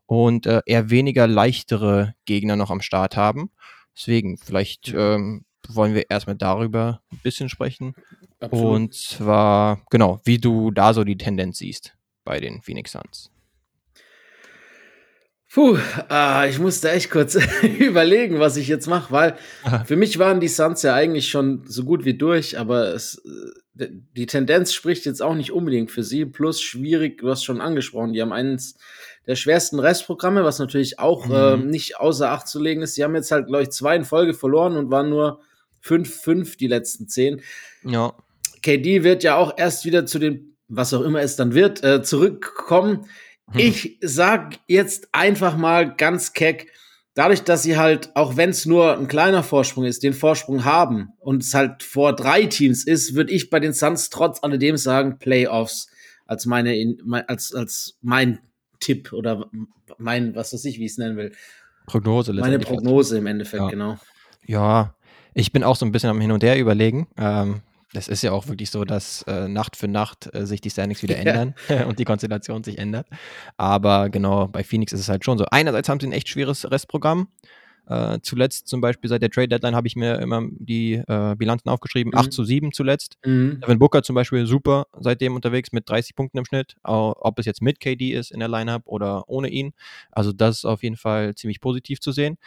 und 0.06 0.46
äh, 0.46 0.60
eher 0.66 0.90
weniger 0.90 1.26
leichtere 1.26 2.14
Gegner 2.26 2.54
noch 2.54 2.70
am 2.70 2.82
Start 2.82 3.16
haben. 3.16 3.50
Deswegen, 3.96 4.36
vielleicht 4.36 4.92
ähm, 4.94 5.44
wollen 5.68 5.94
wir 5.94 6.10
erstmal 6.10 6.36
darüber 6.36 7.00
ein 7.12 7.20
bisschen 7.22 7.48
sprechen. 7.48 7.94
Absolut. 8.40 8.74
Und 8.74 8.94
zwar, 8.94 9.82
genau, 9.90 10.20
wie 10.24 10.38
du 10.38 10.70
da 10.70 10.94
so 10.94 11.04
die 11.04 11.16
Tendenz 11.16 11.58
siehst 11.58 11.94
bei 12.24 12.40
den 12.40 12.62
Phoenix 12.62 12.92
Suns. 12.92 13.30
Puh, 15.52 15.76
äh, 16.10 16.48
ich 16.48 16.58
musste 16.58 16.90
echt 16.90 17.10
kurz 17.10 17.38
überlegen, 17.78 18.40
was 18.40 18.56
ich 18.56 18.68
jetzt 18.68 18.86
mache, 18.86 19.12
weil 19.12 19.36
für 19.84 19.96
mich 19.96 20.18
waren 20.18 20.40
die 20.40 20.48
Suns 20.48 20.82
ja 20.82 20.94
eigentlich 20.94 21.28
schon 21.28 21.64
so 21.66 21.84
gut 21.84 22.06
wie 22.06 22.14
durch, 22.14 22.58
aber 22.58 22.94
es, 22.94 23.22
äh, 23.76 23.88
die 24.16 24.24
Tendenz 24.24 24.72
spricht 24.72 25.04
jetzt 25.04 25.20
auch 25.20 25.34
nicht 25.34 25.52
unbedingt 25.52 25.90
für 25.90 26.02
sie. 26.02 26.24
Plus 26.24 26.62
schwierig, 26.62 27.18
du 27.18 27.28
hast 27.28 27.44
schon 27.44 27.60
angesprochen, 27.60 28.14
die 28.14 28.22
haben 28.22 28.32
eines 28.32 28.76
der 29.26 29.36
schwersten 29.36 29.78
Restprogramme, 29.78 30.42
was 30.42 30.58
natürlich 30.58 30.98
auch 30.98 31.26
mhm. 31.26 31.34
äh, 31.34 31.56
nicht 31.58 31.98
außer 31.98 32.30
Acht 32.30 32.48
zu 32.48 32.58
legen 32.58 32.80
ist. 32.80 32.96
Die 32.96 33.04
haben 33.04 33.14
jetzt 33.14 33.30
halt, 33.30 33.46
glaube 33.46 33.64
ich, 33.64 33.70
zwei 33.70 33.94
in 33.94 34.04
Folge 34.04 34.32
verloren 34.32 34.76
und 34.76 34.90
waren 34.90 35.10
nur 35.10 35.40
5-5 35.84 36.56
die 36.56 36.68
letzten 36.68 37.08
zehn. 37.08 37.42
Ja. 37.84 38.14
KD 38.62 39.02
wird 39.02 39.22
ja 39.24 39.36
auch 39.36 39.54
erst 39.56 39.84
wieder 39.84 40.06
zu 40.06 40.18
den, 40.18 40.56
was 40.68 40.94
auch 40.94 41.02
immer 41.02 41.20
es 41.20 41.36
dann 41.36 41.54
wird, 41.54 41.82
äh, 41.82 42.02
zurückkommen. 42.02 43.06
Hm. 43.50 43.60
Ich 43.60 43.98
sag 44.00 44.58
jetzt 44.68 45.08
einfach 45.12 45.56
mal 45.56 45.94
ganz 45.94 46.32
keck, 46.32 46.72
dadurch, 47.14 47.42
dass 47.42 47.62
sie 47.62 47.76
halt, 47.76 48.14
auch 48.14 48.36
wenn 48.36 48.50
es 48.50 48.66
nur 48.66 48.96
ein 48.96 49.08
kleiner 49.08 49.42
Vorsprung 49.42 49.84
ist, 49.84 50.02
den 50.02 50.14
Vorsprung 50.14 50.64
haben 50.64 51.10
und 51.18 51.42
es 51.42 51.54
halt 51.54 51.82
vor 51.82 52.14
drei 52.14 52.46
Teams 52.46 52.84
ist, 52.84 53.14
würde 53.14 53.32
ich 53.32 53.50
bei 53.50 53.60
den 53.60 53.72
Suns 53.72 54.10
trotz 54.10 54.42
alledem 54.42 54.76
sagen, 54.76 55.18
Playoffs 55.18 55.88
als 56.26 56.46
meine, 56.46 56.96
als, 57.26 57.54
als 57.54 57.98
mein 58.00 58.40
Tipp 58.80 59.12
oder 59.12 59.50
mein, 59.98 60.34
was 60.34 60.52
weiß 60.52 60.64
ich, 60.64 60.78
wie 60.78 60.84
ich 60.84 60.92
es 60.92 60.98
nennen 60.98 61.16
will. 61.16 61.32
Prognose. 61.86 62.32
Meine 62.32 62.58
Prognose 62.58 63.18
im 63.18 63.26
Endeffekt, 63.26 63.62
ja. 63.62 63.68
genau. 63.68 63.98
Ja, 64.46 64.94
ich 65.34 65.52
bin 65.52 65.64
auch 65.64 65.76
so 65.76 65.86
ein 65.86 65.92
bisschen 65.92 66.10
am 66.10 66.20
Hin 66.20 66.32
und 66.32 66.42
Her 66.42 66.58
überlegen. 66.58 67.08
Ähm, 67.16 67.62
das 67.92 68.08
ist 68.08 68.22
ja 68.22 68.32
auch 68.32 68.48
wirklich 68.48 68.70
so, 68.70 68.84
dass 68.84 69.22
äh, 69.22 69.48
Nacht 69.48 69.76
für 69.76 69.88
Nacht 69.88 70.34
äh, 70.34 70.46
sich 70.46 70.60
die 70.60 70.70
Standings 70.70 71.02
wieder 71.02 71.16
ändern 71.18 71.54
ja. 71.68 71.84
und 71.86 71.98
die 71.98 72.04
Konstellation 72.04 72.64
sich 72.64 72.78
ändert. 72.78 73.06
Aber 73.56 74.08
genau, 74.08 74.48
bei 74.48 74.64
Phoenix 74.64 74.92
ist 74.92 75.00
es 75.00 75.08
halt 75.08 75.24
schon 75.24 75.38
so. 75.38 75.44
Einerseits 75.50 75.88
haben 75.88 76.00
sie 76.00 76.06
ein 76.06 76.12
echt 76.12 76.28
schweres 76.28 76.70
Restprogramm. 76.70 77.28
Äh, 77.88 78.20
zuletzt 78.22 78.68
zum 78.68 78.80
Beispiel 78.80 79.10
seit 79.10 79.22
der 79.22 79.30
Trade 79.30 79.48
Deadline 79.48 79.74
habe 79.74 79.88
ich 79.88 79.96
mir 79.96 80.20
immer 80.20 80.42
die 80.52 80.94
äh, 80.94 81.34
Bilanzen 81.36 81.68
aufgeschrieben. 81.68 82.12
Mhm. 82.14 82.18
8 82.18 82.32
zu 82.32 82.44
7 82.44 82.72
zuletzt. 82.72 83.18
Mhm. 83.24 83.60
Devin 83.60 83.78
Booker 83.78 84.02
zum 84.02 84.14
Beispiel 84.14 84.46
super 84.46 84.86
seitdem 84.98 85.34
unterwegs 85.34 85.72
mit 85.72 85.88
30 85.88 86.14
Punkten 86.14 86.38
im 86.38 86.44
Schnitt. 86.44 86.76
Ob 86.84 87.38
es 87.38 87.46
jetzt 87.46 87.60
mit 87.60 87.80
KD 87.80 88.12
ist 88.12 88.30
in 88.30 88.38
der 88.38 88.48
Lineup 88.48 88.82
oder 88.86 89.28
ohne 89.28 89.48
ihn. 89.48 89.72
Also 90.12 90.32
das 90.32 90.58
ist 90.58 90.64
auf 90.64 90.82
jeden 90.82 90.96
Fall 90.96 91.34
ziemlich 91.34 91.60
positiv 91.60 92.00
zu 92.00 92.12
sehen. 92.12 92.38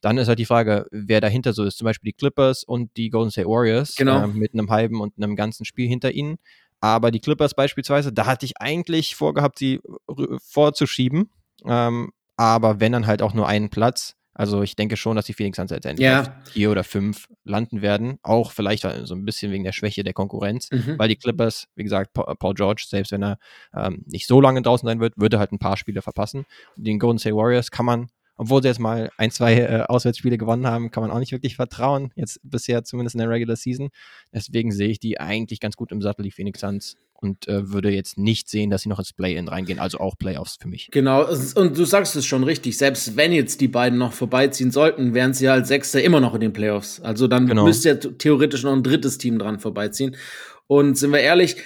Dann 0.00 0.18
ist 0.18 0.28
halt 0.28 0.38
die 0.38 0.46
Frage, 0.46 0.86
wer 0.90 1.20
dahinter 1.20 1.52
so 1.52 1.64
ist. 1.64 1.78
Zum 1.78 1.84
Beispiel 1.84 2.12
die 2.12 2.16
Clippers 2.16 2.64
und 2.64 2.96
die 2.96 3.10
Golden 3.10 3.30
State 3.30 3.48
Warriors 3.48 3.94
genau. 3.96 4.24
äh, 4.24 4.26
mit 4.26 4.54
einem 4.54 4.70
halben 4.70 5.00
und 5.00 5.14
einem 5.16 5.36
ganzen 5.36 5.64
Spiel 5.64 5.88
hinter 5.88 6.12
ihnen. 6.12 6.38
Aber 6.80 7.10
die 7.10 7.20
Clippers 7.20 7.54
beispielsweise, 7.54 8.12
da 8.12 8.26
hatte 8.26 8.46
ich 8.46 8.60
eigentlich 8.60 9.14
vorgehabt, 9.14 9.58
sie 9.58 9.80
vorzuschieben. 10.42 11.30
Ähm, 11.66 12.12
aber 12.36 12.80
wenn 12.80 12.92
dann 12.92 13.06
halt 13.06 13.20
auch 13.20 13.34
nur 13.34 13.46
einen 13.46 13.68
Platz. 13.68 14.16
Also 14.32 14.62
ich 14.62 14.74
denke 14.76 14.96
schon, 14.96 15.16
dass 15.16 15.26
die 15.26 15.34
Phoenix 15.34 15.56
Suns 15.56 15.70
letztendlich 15.70 16.06
ja. 16.06 16.40
vier 16.50 16.70
oder 16.70 16.84
fünf 16.84 17.28
landen 17.44 17.82
werden. 17.82 18.18
Auch 18.22 18.52
vielleicht 18.52 18.88
so 19.02 19.14
ein 19.14 19.26
bisschen 19.26 19.52
wegen 19.52 19.64
der 19.64 19.72
Schwäche 19.72 20.02
der 20.04 20.14
Konkurrenz. 20.14 20.70
Mhm. 20.70 20.98
Weil 20.98 21.08
die 21.08 21.16
Clippers, 21.16 21.66
wie 21.74 21.82
gesagt, 21.82 22.14
Paul 22.14 22.54
George, 22.54 22.86
selbst 22.88 23.12
wenn 23.12 23.22
er 23.22 23.38
ähm, 23.74 24.02
nicht 24.06 24.26
so 24.26 24.40
lange 24.40 24.62
draußen 24.62 24.86
sein 24.86 25.00
wird, 25.00 25.12
würde 25.16 25.38
halt 25.38 25.52
ein 25.52 25.58
paar 25.58 25.76
Spiele 25.76 26.00
verpassen. 26.00 26.46
Den 26.76 26.98
Golden 26.98 27.18
State 27.18 27.36
Warriors 27.36 27.70
kann 27.70 27.84
man 27.84 28.08
obwohl 28.40 28.62
sie 28.62 28.68
jetzt 28.68 28.80
mal 28.80 29.10
ein, 29.18 29.30
zwei 29.30 29.54
äh, 29.54 29.82
Auswärtsspiele 29.86 30.38
gewonnen 30.38 30.66
haben, 30.66 30.90
kann 30.90 31.02
man 31.02 31.10
auch 31.10 31.18
nicht 31.18 31.30
wirklich 31.30 31.56
vertrauen. 31.56 32.10
Jetzt 32.16 32.40
bisher 32.42 32.82
zumindest 32.84 33.14
in 33.14 33.18
der 33.18 33.28
Regular 33.28 33.54
Season. 33.54 33.90
Deswegen 34.32 34.72
sehe 34.72 34.88
ich 34.88 34.98
die 34.98 35.20
eigentlich 35.20 35.60
ganz 35.60 35.76
gut 35.76 35.92
im 35.92 36.00
Sattel, 36.00 36.22
die 36.22 36.30
Phoenix 36.30 36.60
Suns. 36.60 36.96
Und 37.12 37.48
äh, 37.48 37.70
würde 37.70 37.90
jetzt 37.90 38.16
nicht 38.16 38.48
sehen, 38.48 38.70
dass 38.70 38.80
sie 38.80 38.88
noch 38.88 38.98
ins 38.98 39.12
Play-In 39.12 39.48
reingehen, 39.48 39.78
also 39.78 39.98
auch 39.98 40.16
Playoffs 40.16 40.56
für 40.58 40.68
mich. 40.68 40.88
Genau, 40.90 41.26
und 41.54 41.76
du 41.76 41.84
sagst 41.84 42.16
es 42.16 42.24
schon 42.24 42.44
richtig, 42.44 42.78
selbst 42.78 43.14
wenn 43.14 43.30
jetzt 43.30 43.60
die 43.60 43.68
beiden 43.68 43.98
noch 43.98 44.14
vorbeiziehen 44.14 44.70
sollten, 44.70 45.12
wären 45.12 45.34
sie 45.34 45.50
halt 45.50 45.66
Sechster 45.66 46.02
immer 46.02 46.20
noch 46.20 46.34
in 46.34 46.40
den 46.40 46.54
Playoffs. 46.54 46.98
Also 46.98 47.28
dann 47.28 47.46
genau. 47.46 47.64
müsste 47.64 47.90
ja 47.90 47.94
theoretisch 47.96 48.62
noch 48.62 48.72
ein 48.72 48.82
drittes 48.82 49.18
Team 49.18 49.38
dran 49.38 49.58
vorbeiziehen. 49.58 50.16
Und 50.66 50.96
sind 50.96 51.12
wir 51.12 51.20
ehrlich, 51.20 51.56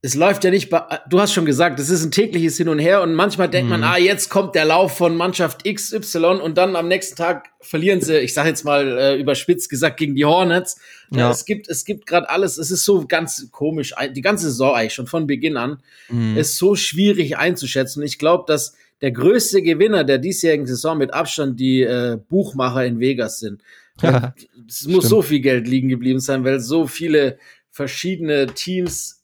es 0.00 0.14
läuft 0.14 0.44
ja 0.44 0.50
nicht, 0.50 0.70
du 1.08 1.20
hast 1.20 1.32
schon 1.32 1.44
gesagt, 1.44 1.80
es 1.80 1.90
ist 1.90 2.04
ein 2.04 2.12
tägliches 2.12 2.56
Hin 2.56 2.68
und 2.68 2.78
Her 2.78 3.02
und 3.02 3.14
manchmal 3.14 3.48
denkt 3.48 3.64
mhm. 3.64 3.80
man, 3.80 3.84
ah, 3.84 3.98
jetzt 3.98 4.28
kommt 4.28 4.54
der 4.54 4.64
Lauf 4.64 4.96
von 4.96 5.16
Mannschaft 5.16 5.64
XY 5.64 6.40
und 6.40 6.56
dann 6.56 6.76
am 6.76 6.86
nächsten 6.86 7.16
Tag 7.16 7.50
verlieren 7.60 8.00
sie, 8.00 8.18
ich 8.18 8.32
sage 8.32 8.48
jetzt 8.48 8.64
mal 8.64 8.96
äh, 8.96 9.20
überspitzt 9.20 9.68
gesagt, 9.68 9.96
gegen 9.96 10.14
die 10.14 10.24
Hornets. 10.24 10.80
Ja. 11.10 11.30
es 11.30 11.44
gibt, 11.44 11.68
es 11.68 11.84
gibt 11.84 12.06
gerade 12.06 12.30
alles, 12.30 12.58
es 12.58 12.70
ist 12.70 12.84
so 12.84 13.06
ganz 13.08 13.48
komisch, 13.50 13.92
die 14.14 14.20
ganze 14.20 14.44
Saison 14.44 14.74
eigentlich 14.74 14.94
schon 14.94 15.08
von 15.08 15.26
Beginn 15.26 15.56
an, 15.56 15.82
mhm. 16.08 16.36
ist 16.36 16.58
so 16.58 16.76
schwierig 16.76 17.36
einzuschätzen. 17.36 18.02
Ich 18.04 18.18
glaube, 18.18 18.44
dass 18.46 18.74
der 19.00 19.10
größte 19.10 19.62
Gewinner 19.62 20.04
der 20.04 20.18
diesjährigen 20.18 20.66
Saison 20.66 20.96
mit 20.98 21.12
Abstand 21.12 21.58
die 21.58 21.82
äh, 21.82 22.18
Buchmacher 22.28 22.84
in 22.84 23.00
Vegas 23.00 23.40
sind. 23.40 23.62
Es 24.68 24.86
muss 24.86 25.06
stimmt. 25.06 25.10
so 25.10 25.22
viel 25.22 25.40
Geld 25.40 25.66
liegen 25.66 25.88
geblieben 25.88 26.20
sein, 26.20 26.44
weil 26.44 26.60
so 26.60 26.86
viele 26.86 27.38
verschiedene 27.70 28.46
Teams 28.46 29.17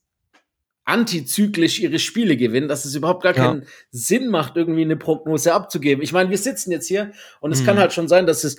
antizyklisch 0.84 1.80
ihre 1.80 1.98
Spiele 1.98 2.36
gewinnen, 2.36 2.68
dass 2.68 2.84
es 2.84 2.94
überhaupt 2.94 3.22
gar 3.22 3.36
ja. 3.36 3.46
keinen 3.46 3.66
Sinn 3.90 4.28
macht, 4.28 4.56
irgendwie 4.56 4.82
eine 4.82 4.96
Prognose 4.96 5.52
abzugeben. 5.52 6.02
Ich 6.02 6.12
meine, 6.12 6.30
wir 6.30 6.38
sitzen 6.38 6.70
jetzt 6.70 6.86
hier 6.86 7.12
und 7.40 7.52
es 7.52 7.62
mhm. 7.62 7.66
kann 7.66 7.78
halt 7.78 7.92
schon 7.92 8.08
sein, 8.08 8.26
dass 8.26 8.44
es 8.44 8.58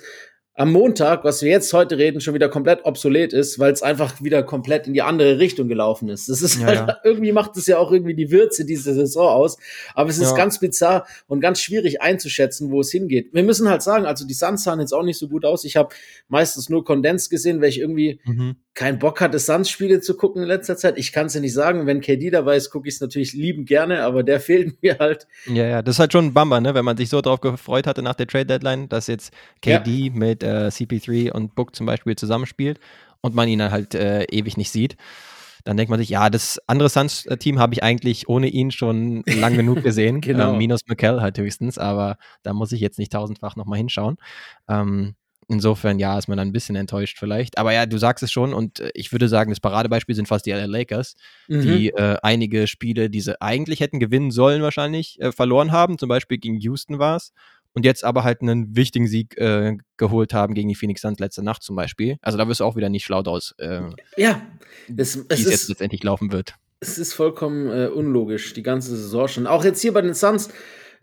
am 0.58 0.72
Montag, 0.72 1.22
was 1.22 1.42
wir 1.42 1.50
jetzt 1.50 1.72
heute 1.74 1.98
reden, 1.98 2.22
schon 2.22 2.32
wieder 2.32 2.48
komplett 2.48 2.86
obsolet 2.86 3.34
ist, 3.34 3.58
weil 3.58 3.72
es 3.72 3.82
einfach 3.82 4.22
wieder 4.22 4.42
komplett 4.42 4.86
in 4.86 4.94
die 4.94 5.02
andere 5.02 5.38
Richtung 5.38 5.68
gelaufen 5.68 6.08
ist. 6.08 6.30
Das 6.30 6.40
ist 6.40 6.60
ja, 6.60 6.66
halt, 6.66 6.88
ja. 6.88 6.96
irgendwie 7.04 7.32
macht 7.32 7.58
es 7.58 7.66
ja 7.66 7.76
auch 7.76 7.92
irgendwie 7.92 8.14
die 8.14 8.30
Würze 8.30 8.64
dieser 8.64 8.94
Saison 8.94 9.28
aus. 9.28 9.58
Aber 9.94 10.08
es 10.08 10.16
ist 10.16 10.30
ja. 10.30 10.36
ganz 10.36 10.58
bizarr 10.58 11.06
und 11.26 11.40
ganz 11.40 11.60
schwierig 11.60 12.00
einzuschätzen, 12.00 12.70
wo 12.70 12.80
es 12.80 12.90
hingeht. 12.90 13.34
Wir 13.34 13.42
müssen 13.42 13.68
halt 13.68 13.82
sagen, 13.82 14.06
also 14.06 14.26
die 14.26 14.32
Suns 14.32 14.64
sahen 14.64 14.80
jetzt 14.80 14.94
auch 14.94 15.02
nicht 15.02 15.18
so 15.18 15.28
gut 15.28 15.44
aus. 15.44 15.64
Ich 15.64 15.76
habe 15.76 15.90
meistens 16.28 16.70
nur 16.70 16.84
Kondens 16.84 17.28
gesehen, 17.28 17.60
weil 17.60 17.68
ich 17.68 17.78
irgendwie 17.78 18.18
mhm. 18.24 18.56
Keinen 18.76 18.98
Bock 18.98 19.20
hatte, 19.20 19.38
Suns-Spiele 19.38 20.00
zu 20.00 20.16
gucken 20.16 20.42
in 20.42 20.48
letzter 20.48 20.76
Zeit. 20.76 20.98
Ich 20.98 21.10
kann 21.10 21.26
es 21.26 21.34
ja 21.34 21.40
nicht 21.40 21.54
sagen. 21.54 21.86
Wenn 21.86 22.02
KD 22.02 22.30
dabei 22.30 22.56
ist, 22.56 22.70
gucke 22.70 22.86
ich 22.86 22.94
es 22.94 23.00
natürlich 23.00 23.32
lieben 23.32 23.64
gerne, 23.64 24.04
aber 24.04 24.22
der 24.22 24.38
fehlt 24.46 24.80
mir 24.82 24.98
halt. 24.98 25.26
Ja, 25.46 25.66
ja, 25.66 25.82
das 25.82 25.96
ist 25.96 25.98
halt 25.98 26.12
schon 26.12 26.26
ein 26.26 26.34
Bummer, 26.34 26.60
ne? 26.60 26.74
wenn 26.74 26.84
man 26.84 26.96
sich 26.96 27.08
so 27.08 27.20
drauf 27.20 27.40
gefreut 27.40 27.86
hatte 27.86 28.02
nach 28.02 28.14
der 28.14 28.26
Trade-Deadline, 28.28 28.88
dass 28.88 29.08
jetzt 29.08 29.32
KD 29.62 30.10
mit 30.10 30.42
äh, 30.42 30.68
CP3 30.68 31.32
und 31.32 31.54
Book 31.54 31.74
zum 31.74 31.86
Beispiel 31.86 32.14
zusammenspielt 32.16 32.78
und 33.22 33.34
man 33.34 33.48
ihn 33.48 33.58
dann 33.58 33.72
halt 33.72 33.94
äh, 33.94 34.24
ewig 34.24 34.56
nicht 34.56 34.70
sieht. 34.70 34.96
dann 35.64 35.78
denkt 35.78 35.90
man 35.90 35.98
sich, 35.98 36.10
ja, 36.10 36.28
das 36.28 36.60
andere 36.66 36.90
Suns-Team 36.90 37.58
habe 37.58 37.72
ich 37.72 37.82
eigentlich 37.82 38.28
ohne 38.28 38.46
ihn 38.48 38.70
schon 38.70 39.24
lang 39.24 39.54
genug 39.56 39.82
gesehen. 39.82 40.20
Genau. 40.20 40.52
ähm, 40.52 40.58
minus 40.58 40.82
McKell 40.86 41.22
halt 41.22 41.38
höchstens, 41.38 41.78
aber 41.78 42.18
da 42.42 42.52
muss 42.52 42.72
ich 42.72 42.80
jetzt 42.80 42.98
nicht 42.98 43.12
tausendfach 43.12 43.56
nochmal 43.56 43.78
hinschauen. 43.78 44.18
Ähm, 44.68 45.14
insofern, 45.48 45.98
ja, 45.98 46.18
ist 46.18 46.28
man 46.28 46.38
dann 46.38 46.48
ein 46.48 46.52
bisschen 46.52 46.76
enttäuscht 46.76 47.18
vielleicht. 47.18 47.58
Aber 47.58 47.72
ja, 47.72 47.86
du 47.86 47.98
sagst 47.98 48.22
es 48.22 48.32
schon 48.32 48.52
und 48.54 48.80
äh, 48.80 48.90
ich 48.94 49.12
würde 49.12 49.28
sagen, 49.28 49.50
das 49.50 49.60
Paradebeispiel 49.60 50.14
sind 50.14 50.26
fast 50.28 50.46
die 50.46 50.50
LA 50.52 50.66
Lakers, 50.66 51.14
Mhm. 51.48 51.60
die 51.62 51.88
äh, 51.90 52.16
einige 52.22 52.66
Spiele, 52.66 53.08
die 53.10 53.20
sie 53.20 53.40
eigentlich 53.40 53.80
hätten 53.80 54.00
gewinnen 54.00 54.30
sollen, 54.30 54.62
wahrscheinlich 54.62 55.20
äh, 55.20 55.32
verloren 55.32 55.72
haben. 55.72 55.98
Zum 55.98 56.08
Beispiel 56.08 56.38
gegen 56.38 56.58
Houston 56.60 56.98
war 56.98 57.16
es. 57.16 57.32
Und 57.72 57.84
jetzt 57.84 58.04
aber 58.04 58.24
halt 58.24 58.40
einen 58.40 58.74
wichtigen 58.74 59.06
Sieg 59.06 59.36
äh, 59.36 59.76
geholt 59.98 60.32
haben 60.32 60.54
gegen 60.54 60.68
die 60.70 60.74
Phoenix 60.74 61.02
Suns 61.02 61.18
letzte 61.18 61.42
Nacht 61.42 61.62
zum 61.62 61.76
Beispiel. 61.76 62.16
Also 62.22 62.38
da 62.38 62.48
wirst 62.48 62.60
du 62.60 62.64
auch 62.64 62.74
wieder 62.74 62.88
nicht 62.88 63.04
schlau 63.04 63.22
draus, 63.22 63.54
äh, 63.58 63.82
ja, 64.16 64.40
es, 64.96 65.18
wie 65.18 65.24
es, 65.28 65.40
es 65.40 65.44
jetzt 65.44 65.52
ist, 65.62 65.68
letztendlich 65.68 66.02
laufen 66.02 66.32
wird. 66.32 66.54
es 66.80 66.96
ist 66.96 67.12
vollkommen 67.12 67.68
äh, 67.70 67.88
unlogisch, 67.88 68.54
die 68.54 68.62
ganze 68.62 68.96
Saison 68.96 69.28
schon. 69.28 69.46
Auch 69.46 69.62
jetzt 69.62 69.82
hier 69.82 69.92
bei 69.92 70.00
den 70.00 70.14
Suns, 70.14 70.48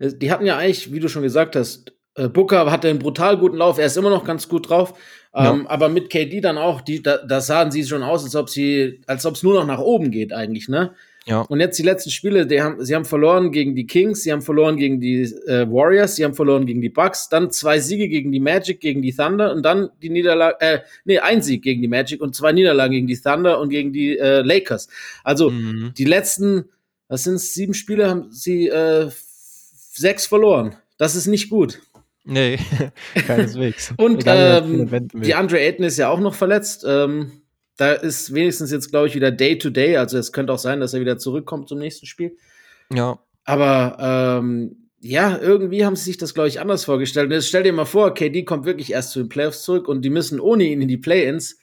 die 0.00 0.32
hatten 0.32 0.46
ja 0.46 0.56
eigentlich, 0.56 0.92
wie 0.92 0.98
du 0.98 1.08
schon 1.08 1.22
gesagt 1.22 1.54
hast, 1.54 1.92
Booker 2.28 2.70
hatte 2.70 2.88
einen 2.88 2.98
brutal 3.00 3.36
guten 3.38 3.56
Lauf, 3.56 3.78
er 3.78 3.86
ist 3.86 3.96
immer 3.96 4.10
noch 4.10 4.24
ganz 4.24 4.48
gut 4.48 4.68
drauf. 4.68 4.94
Ähm, 5.34 5.66
Aber 5.66 5.88
mit 5.88 6.10
KD 6.10 6.40
dann 6.40 6.58
auch, 6.58 6.80
die, 6.80 7.02
da, 7.02 7.18
da 7.18 7.40
sahen 7.40 7.72
sie 7.72 7.84
schon 7.84 8.04
aus, 8.04 8.22
als 8.22 8.36
ob 8.36 8.48
sie, 8.48 9.00
als 9.06 9.26
ob 9.26 9.34
es 9.34 9.42
nur 9.42 9.54
noch 9.54 9.66
nach 9.66 9.80
oben 9.80 10.12
geht 10.12 10.32
eigentlich, 10.32 10.68
ne? 10.68 10.92
Ja. 11.26 11.40
Und 11.40 11.58
jetzt 11.58 11.78
die 11.78 11.82
letzten 11.82 12.10
Spiele, 12.10 12.46
die 12.46 12.60
haben, 12.60 12.84
sie 12.84 12.94
haben 12.94 13.06
verloren 13.06 13.50
gegen 13.50 13.74
die 13.74 13.86
Kings, 13.86 14.22
sie 14.22 14.30
haben 14.30 14.42
verloren 14.42 14.76
gegen 14.76 15.00
die 15.00 15.22
äh, 15.22 15.66
Warriors, 15.68 16.16
sie 16.16 16.24
haben 16.24 16.34
verloren 16.34 16.66
gegen 16.66 16.82
die 16.82 16.90
Bucks, 16.90 17.30
dann 17.30 17.50
zwei 17.50 17.80
Siege 17.80 18.08
gegen 18.08 18.30
die 18.30 18.40
Magic, 18.40 18.78
gegen 18.78 19.00
die 19.00 19.12
Thunder 19.12 19.50
und 19.52 19.62
dann 19.62 19.88
die 20.02 20.10
Niederlage, 20.10 20.60
äh, 20.60 20.80
nee, 21.06 21.18
ein 21.18 21.40
Sieg 21.42 21.62
gegen 21.62 21.80
die 21.80 21.88
Magic 21.88 22.20
und 22.20 22.36
zwei 22.36 22.52
Niederlagen 22.52 22.92
gegen 22.92 23.06
die 23.06 23.16
Thunder 23.16 23.58
und 23.58 23.70
gegen 23.70 23.92
die 23.92 24.18
äh, 24.18 24.42
Lakers. 24.42 24.88
Also 25.24 25.50
Mhm. 25.50 25.92
die 25.96 26.04
letzten, 26.04 26.66
was 27.08 27.24
sind 27.24 27.36
es, 27.36 27.54
sieben 27.54 27.72
Spiele, 27.74 28.08
haben 28.10 28.30
sie 28.30 28.68
äh, 28.68 29.08
sechs 29.92 30.26
verloren. 30.26 30.76
Das 30.98 31.16
ist 31.16 31.26
nicht 31.26 31.48
gut. 31.48 31.80
Nee, 32.24 32.58
keineswegs. 33.26 33.92
Und 33.96 34.24
ähm, 34.26 35.08
die 35.12 35.34
Andre 35.34 35.60
Ayton 35.60 35.84
ist 35.84 35.98
ja 35.98 36.08
auch 36.08 36.20
noch 36.20 36.34
verletzt. 36.34 36.84
Ähm, 36.86 37.32
da 37.76 37.92
ist 37.92 38.32
wenigstens 38.32 38.70
jetzt, 38.70 38.90
glaube 38.90 39.08
ich, 39.08 39.14
wieder 39.14 39.30
Day-to-Day. 39.30 39.96
Also 39.96 40.16
es 40.16 40.32
könnte 40.32 40.52
auch 40.52 40.58
sein, 40.58 40.80
dass 40.80 40.94
er 40.94 41.00
wieder 41.00 41.18
zurückkommt 41.18 41.68
zum 41.68 41.78
nächsten 41.78 42.06
Spiel. 42.06 42.36
ja. 42.92 43.18
Aber 43.46 44.40
ähm, 44.40 44.84
ja, 45.00 45.38
irgendwie 45.38 45.84
haben 45.84 45.96
sie 45.96 46.04
sich 46.04 46.16
das, 46.16 46.32
glaube 46.32 46.48
ich, 46.48 46.60
anders 46.60 46.86
vorgestellt. 46.86 47.26
Und 47.26 47.32
jetzt 47.32 47.48
stell 47.48 47.62
dir 47.62 47.74
mal 47.74 47.84
vor, 47.84 48.14
KD 48.14 48.44
kommt 48.44 48.64
wirklich 48.64 48.90
erst 48.90 49.10
zu 49.10 49.18
den 49.18 49.28
Playoffs 49.28 49.62
zurück 49.62 49.86
und 49.86 50.00
die 50.00 50.08
müssen 50.08 50.40
ohne 50.40 50.64
ihn 50.64 50.80
in 50.80 50.88
die 50.88 50.96
Play-Ins, 50.96 51.58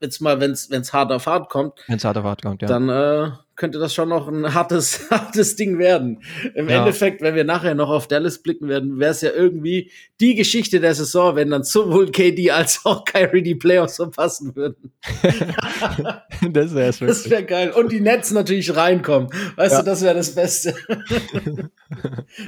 jetzt 0.00 0.20
mal, 0.20 0.40
wenn 0.40 0.52
es 0.52 0.92
hart 0.92 1.12
auf 1.12 1.26
hart 1.26 1.50
kommt, 1.50 1.74
Wenn 1.86 1.96
es 1.96 2.04
hart 2.04 2.16
auf 2.16 2.24
hart 2.24 2.42
kommt, 2.42 2.62
ja. 2.62 2.68
dann 2.68 2.88
äh, 2.88 3.30
könnte 3.56 3.78
das 3.80 3.92
schon 3.92 4.08
noch 4.08 4.28
ein 4.28 4.54
hartes, 4.54 5.10
hartes 5.10 5.56
Ding 5.56 5.78
werden. 5.78 6.22
Im 6.54 6.68
Ja. 6.68 6.78
Endeffekt, 6.78 7.20
wenn 7.22 7.34
wir 7.34 7.44
nachher 7.44 7.74
noch 7.74 7.90
auf 7.90 8.06
Dallas 8.06 8.38
blicken 8.38 8.68
werden, 8.68 8.98
wäre 9.00 9.10
es 9.10 9.20
ja 9.22 9.30
irgendwie 9.32 9.90
die 10.20 10.34
Geschichte 10.36 10.78
der 10.80 10.94
Saison, 10.94 11.34
wenn 11.36 11.50
dann 11.50 11.64
sowohl 11.64 12.10
KD 12.10 12.50
als 12.52 12.80
auch 12.84 13.04
Kyrie 13.04 13.42
die 13.42 13.54
Playoffs 13.56 13.96
verpassen 13.96 14.54
würden. 14.54 14.92
das 16.52 16.74
wäre 16.74 16.88
es 16.90 16.98
Das 17.00 17.28
wäre 17.30 17.44
geil. 17.44 17.70
Und 17.72 17.90
die 17.92 18.00
Nets 18.00 18.30
natürlich 18.30 18.74
reinkommen. 18.76 19.28
Weißt 19.56 19.72
Ja. 19.72 19.78
du, 19.80 19.86
das 19.86 20.02
wäre 20.02 20.14
das 20.14 20.34
Beste. 20.34 20.74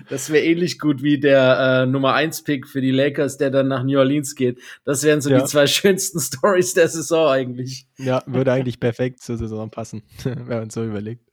das 0.09 0.31
wäre 0.31 0.45
ähnlich 0.45 0.79
gut 0.79 1.03
wie 1.03 1.19
der 1.19 1.83
äh, 1.83 1.87
Nummer 1.87 2.15
1 2.15 2.43
Pick 2.45 2.67
für 2.69 2.81
die 2.81 2.91
Lakers, 2.91 3.37
der 3.39 3.51
dann 3.51 3.69
nach 3.69 3.83
New 3.85 3.99
Orleans 3.99 4.35
geht. 4.35 4.61
Das 4.85 5.03
wären 5.03 5.21
so 5.21 5.31
Ja. 5.31 5.41
die 5.41 5.45
zwei 5.47 5.67
schönsten 5.67 6.21
Stories 6.21 6.75
der 6.75 6.89
Saison 6.89 7.29
eigentlich. 7.41 7.87
Ja, 7.99 8.23
würde 8.27 8.53
eigentlich 8.53 8.81
perfekt 8.81 9.23
zur 9.23 9.37
Saison 9.37 9.71
passen, 9.71 10.03
wenn 10.25 10.47
man 10.47 10.71
so 10.71 10.85
überlegt. 10.85 11.29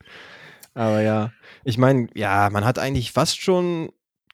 Aber 0.74 1.02
ja, 1.02 1.32
ich 1.64 1.78
meine, 1.78 2.08
ja, 2.16 2.50
man 2.52 2.64
hat 2.66 2.80
eigentlich 2.80 3.12
fast 3.12 3.40
schon 3.42 3.90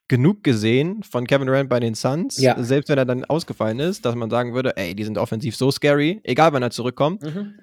genug 0.08 0.42
gesehen 0.44 1.02
von 1.02 1.26
Kevin 1.26 1.46
Durant 1.46 1.70
bei 1.70 1.80
den 1.80 1.94
Suns, 1.94 2.36
Ja. 2.38 2.62
selbst 2.62 2.90
wenn 2.90 2.98
er 2.98 3.06
dann 3.06 3.24
ausgefallen 3.24 3.78
ist, 3.80 4.04
dass 4.04 4.14
man 4.14 4.28
sagen 4.28 4.52
würde, 4.54 4.76
ey, 4.76 4.94
die 4.94 5.04
sind 5.04 5.16
offensiv 5.16 5.56
so 5.56 5.70
scary, 5.70 6.20
egal 6.24 6.52
wann 6.52 6.62
er 6.62 6.70
zurückkommt, 6.70 7.22
Mhm. 7.22 7.54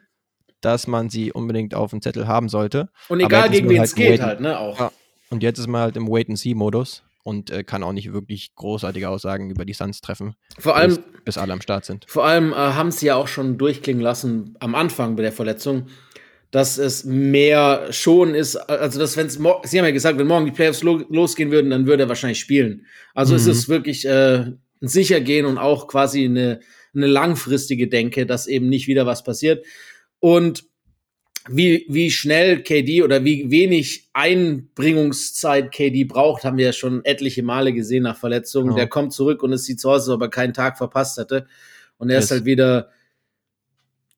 dass 0.61 0.87
man 0.87 1.09
sie 1.09 1.31
unbedingt 1.31 1.75
auf 1.75 1.91
dem 1.91 2.01
Zettel 2.01 2.27
haben 2.27 2.49
sollte. 2.49 2.89
Und 3.09 3.19
egal, 3.19 3.49
gegen 3.51 3.69
wen 3.69 3.77
halt 3.79 3.89
es 3.89 3.95
geht 3.95 4.09
waiting- 4.13 4.25
halt, 4.25 4.39
ne? 4.41 4.57
Auch. 4.59 4.79
Ja. 4.79 4.91
Und 5.29 5.43
jetzt 5.43 5.59
ist 5.59 5.67
man 5.67 5.81
halt 5.81 5.95
im 5.97 6.07
Wait-and-See-Modus 6.09 7.03
und 7.23 7.49
äh, 7.51 7.63
kann 7.63 7.83
auch 7.83 7.93
nicht 7.93 8.13
wirklich 8.13 8.53
großartige 8.55 9.09
Aussagen 9.09 9.49
über 9.49 9.65
die 9.65 9.73
Suns 9.73 10.01
treffen, 10.01 10.35
Vor 10.57 10.75
allem, 10.75 10.95
bis, 10.95 10.99
bis 11.25 11.37
alle 11.37 11.53
am 11.53 11.61
Start 11.61 11.85
sind. 11.85 12.05
Vor 12.07 12.25
allem 12.25 12.51
äh, 12.51 12.55
haben 12.55 12.91
sie 12.91 13.07
ja 13.07 13.15
auch 13.15 13.27
schon 13.27 13.57
durchklingen 13.57 14.01
lassen 14.01 14.55
am 14.59 14.75
Anfang 14.75 15.15
bei 15.15 15.21
der 15.23 15.31
Verletzung, 15.31 15.87
dass 16.51 16.77
es 16.77 17.05
mehr 17.05 17.87
schon 17.93 18.35
ist, 18.35 18.57
also 18.57 18.99
dass 18.99 19.15
wenn 19.15 19.27
es 19.27 19.35
sie 19.35 19.77
haben 19.79 19.85
ja 19.85 19.91
gesagt, 19.91 20.17
wenn 20.19 20.27
morgen 20.27 20.45
die 20.45 20.51
Playoffs 20.51 20.83
lo 20.83 20.97
losgehen 21.09 21.49
würden, 21.51 21.69
dann 21.71 21.85
würde 21.87 22.03
er 22.03 22.09
wahrscheinlich 22.09 22.39
spielen. 22.39 22.85
Also 23.13 23.35
es 23.35 23.45
Mhm. 23.45 23.51
ist 23.51 23.69
wirklich 23.69 24.05
äh, 24.05 24.37
ein 24.81 24.87
Sichergehen 24.87 25.45
und 25.45 25.57
auch 25.57 25.87
quasi 25.87 26.25
eine, 26.25 26.59
eine 26.93 27.07
langfristige 27.07 27.87
Denke, 27.87 28.25
dass 28.25 28.47
eben 28.47 28.67
nicht 28.67 28.87
wieder 28.87 29.05
was 29.05 29.23
passiert. 29.23 29.65
Und 30.19 30.65
wie, 31.49 31.85
wie 31.89 32.11
schnell 32.11 32.61
KD 32.63 33.03
oder 33.03 33.23
wie 33.25 33.49
wenig 33.49 34.09
Einbringungszeit 34.13 35.71
KD 35.71 36.03
braucht, 36.05 36.43
haben 36.43 36.57
wir 36.57 36.65
ja 36.65 36.73
schon 36.73 37.03
etliche 37.05 37.43
Male 37.43 37.73
gesehen 37.73 38.03
nach 38.03 38.17
Verletzungen. 38.17 38.67
Genau. 38.67 38.77
Der 38.77 38.87
kommt 38.87 39.13
zurück 39.13 39.43
und 39.43 39.53
es 39.53 39.65
sieht 39.65 39.79
so 39.79 39.89
aus, 39.91 40.01
als 40.03 40.09
ob 40.09 40.21
er 40.21 40.29
keinen 40.29 40.53
Tag 40.53 40.77
verpasst 40.77 41.17
hätte. 41.17 41.47
Und 41.97 42.09
er 42.09 42.19
ist 42.19 42.25
Yes. 42.25 42.31
halt 42.31 42.45
wieder 42.45 42.89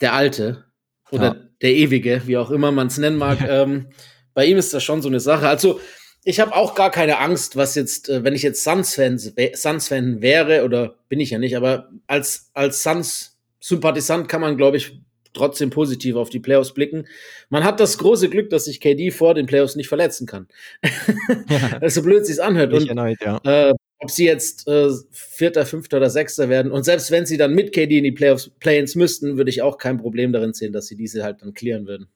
der 0.02 0.14
Alte 0.14 0.66
oder 1.12 1.24
Ja. 1.24 1.36
der 1.62 1.74
Ewige, 1.74 2.22
wie 2.26 2.38
auch 2.38 2.52
immer 2.52 2.72
man 2.72 2.88
es 2.88 2.98
nennen 2.98 3.18
mag. 3.18 3.40
ähm, 3.48 3.88
bei 4.34 4.46
ihm 4.46 4.58
ist 4.58 4.74
das 4.74 4.84
schon 4.84 5.02
so 5.02 5.10
eine 5.10 5.20
Sache. 5.20 5.48
Also, 5.48 5.80
ich 6.26 6.40
habe 6.40 6.56
auch 6.56 6.74
gar 6.76 6.90
keine 6.90 7.20
Angst, 7.20 7.56
was 7.56 7.76
jetzt, 7.76 8.10
äh, 8.10 8.24
wenn 8.24 8.34
ich 8.34 8.42
jetzt 8.44 8.64
Suns-Fan 8.64 9.18
Suns 9.20 9.90
-Fan 9.92 10.22
wäre, 10.22 10.64
oder 10.64 10.96
bin 11.10 11.20
ich 11.20 11.30
ja 11.32 11.38
nicht, 11.38 11.56
aber 11.56 11.90
als, 12.08 12.50
als 12.54 12.82
Suns-Sympathisant 12.84 14.28
kann 14.30 14.42
man, 14.42 14.58
glaube 14.58 14.78
ich, 14.78 15.00
trotzdem 15.34 15.70
positiv 15.70 16.16
auf 16.16 16.30
die 16.30 16.40
Playoffs 16.40 16.74
blicken. 16.74 17.08
Man 17.50 17.64
hat 17.64 17.80
das 17.80 17.98
große 17.98 18.30
Glück, 18.30 18.50
dass 18.50 18.66
sich 18.66 18.80
KD 18.80 19.12
vor 19.12 19.34
den 19.34 19.46
Playoffs 19.46 19.76
nicht 19.76 19.88
verletzen 19.88 20.28
kann. 20.28 20.48
so 21.88 22.02
blöd 22.04 22.26
sich's 22.26 22.40
anhört. 22.40 22.72
Nicht 22.72 22.84
Und 22.84 22.90
erneut, 22.90 23.18
ja. 23.22 23.40
äh, 23.44 23.74
ob 24.00 24.12
sie 24.12 24.26
jetzt 24.26 24.68
äh, 24.68 24.90
Vierter, 25.12 25.66
Fünfter 25.66 25.98
oder 25.98 26.10
Sechster 26.10 26.50
werden. 26.50 26.72
Und 26.72 26.84
selbst 26.84 27.10
wenn 27.12 27.26
sie 27.26 27.38
dann 27.38 27.54
mit 27.54 27.74
KD 27.74 27.98
in 27.98 28.04
die 28.04 28.12
Playoffs 28.12 28.52
Play-ins 28.60 28.96
müssten, 28.96 29.38
würde 29.38 29.50
ich 29.50 29.62
auch 29.62 29.78
kein 29.78 29.98
Problem 29.98 30.34
darin 30.34 30.54
sehen, 30.54 30.74
dass 30.74 30.88
sie 30.88 30.96
diese 30.96 31.24
halt 31.24 31.42
dann 31.42 31.54
clearen 31.54 31.88
würden. 31.88 32.08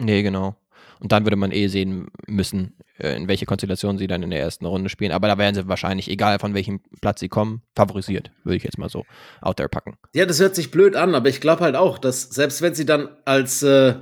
Nee, 0.00 0.22
genau. 0.22 0.56
Und 1.00 1.12
dann 1.12 1.24
würde 1.24 1.36
man 1.36 1.52
eh 1.52 1.68
sehen 1.68 2.08
müssen, 2.26 2.76
äh, 2.98 3.16
in 3.16 3.28
welche 3.28 3.46
Konstellation 3.46 3.98
sie 3.98 4.06
dann 4.06 4.22
in 4.22 4.30
der 4.30 4.40
ersten 4.40 4.66
Runde 4.66 4.88
spielen. 4.88 5.12
Aber 5.12 5.28
da 5.28 5.38
wären 5.38 5.54
sie 5.54 5.68
wahrscheinlich, 5.68 6.10
egal 6.10 6.38
von 6.38 6.54
welchem 6.54 6.80
Platz 7.00 7.20
sie 7.20 7.28
kommen, 7.28 7.62
favorisiert, 7.76 8.30
würde 8.44 8.56
ich 8.56 8.64
jetzt 8.64 8.78
mal 8.78 8.88
so 8.88 9.04
out 9.40 9.56
there 9.56 9.68
packen. 9.68 9.96
Ja, 10.14 10.26
das 10.26 10.40
hört 10.40 10.54
sich 10.54 10.70
blöd 10.70 10.96
an, 10.96 11.14
aber 11.14 11.28
ich 11.28 11.40
glaube 11.40 11.62
halt 11.62 11.76
auch, 11.76 11.98
dass 11.98 12.22
selbst 12.22 12.62
wenn 12.62 12.74
sie 12.74 12.86
dann 12.86 13.08
als, 13.24 13.62
äh, 13.62 13.94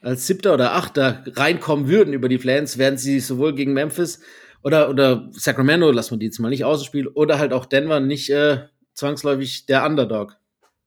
als 0.00 0.26
Siebter 0.26 0.54
oder 0.54 0.74
Achter 0.74 1.24
reinkommen 1.34 1.88
würden 1.88 2.14
über 2.14 2.28
die 2.28 2.38
Plans, 2.38 2.78
werden 2.78 2.98
sie 2.98 3.20
sowohl 3.20 3.54
gegen 3.54 3.72
Memphis 3.72 4.20
oder, 4.62 4.90
oder 4.90 5.28
Sacramento, 5.32 5.90
lassen 5.90 6.12
wir 6.12 6.18
die 6.18 6.26
jetzt 6.26 6.38
mal 6.38 6.48
nicht 6.48 6.64
außen 6.64 6.86
spielen, 6.86 7.08
oder 7.08 7.38
halt 7.38 7.52
auch 7.52 7.66
Denver 7.66 8.00
nicht 8.00 8.30
äh, 8.30 8.66
zwangsläufig 8.94 9.66
der 9.66 9.84
Underdog. 9.84 10.36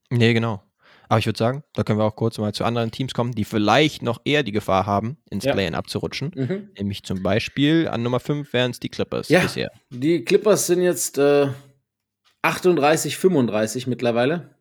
Nee, 0.10 0.34
genau. 0.34 0.64
Aber 1.10 1.18
ich 1.20 1.26
würde 1.26 1.40
sagen, 1.40 1.64
da 1.74 1.84
können 1.84 1.98
wir 2.00 2.06
auch 2.06 2.16
kurz 2.16 2.38
mal 2.38 2.54
zu 2.54 2.64
anderen 2.64 2.92
Teams 2.92 3.14
kommen, 3.16 3.34
die 3.34 3.44
vielleicht 3.44 4.04
noch 4.04 4.22
eher 4.26 4.44
die 4.44 4.52
Gefahr 4.52 4.86
haben, 4.86 5.18
ins 5.32 5.44
Ja. 5.44 5.54
Play-In 5.54 5.74
abzurutschen. 5.76 6.32
Mhm. 6.36 6.70
Nämlich 6.78 7.04
zum 7.04 7.24
Beispiel 7.24 7.88
an 7.88 8.04
Nummer 8.04 8.20
5 8.20 8.54
wären 8.54 8.70
es 8.72 8.80
die 8.80 8.90
Clippers 8.90 9.28
Ja. 9.28 9.42
bisher. 9.42 9.72
Die 9.90 10.24
Clippers 10.24 10.68
sind 10.68 10.82
jetzt 10.84 11.18
äh, 11.18 11.48
38, 12.44 13.18
35 13.18 13.88
mittlerweile. 13.88 14.56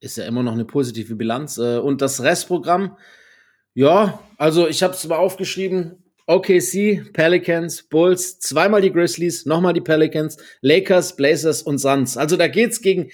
Ist 0.00 0.16
ja 0.16 0.24
immer 0.26 0.42
noch 0.42 0.52
eine 0.52 0.64
positive 0.64 1.16
Bilanz. 1.16 1.58
Äh, 1.58 1.78
und 1.78 2.00
das 2.02 2.22
Restprogramm, 2.22 2.96
ja, 3.74 4.20
also 4.38 4.68
ich 4.68 4.82
habe 4.82 4.94
es 4.94 5.06
mal 5.06 5.16
aufgeschrieben. 5.16 5.96
OKC, 6.28 7.12
Pelicans, 7.12 7.82
Bulls, 7.82 8.38
zweimal 8.38 8.80
die 8.80 8.92
Grizzlies, 8.92 9.44
nochmal 9.44 9.72
die 9.72 9.80
Pelicans, 9.80 10.36
Lakers, 10.60 11.16
Blazers 11.16 11.62
und 11.62 11.78
Suns. 11.78 12.16
Also 12.16 12.36
da 12.36 12.46
geht's 12.46 12.80
gegen 12.80 13.10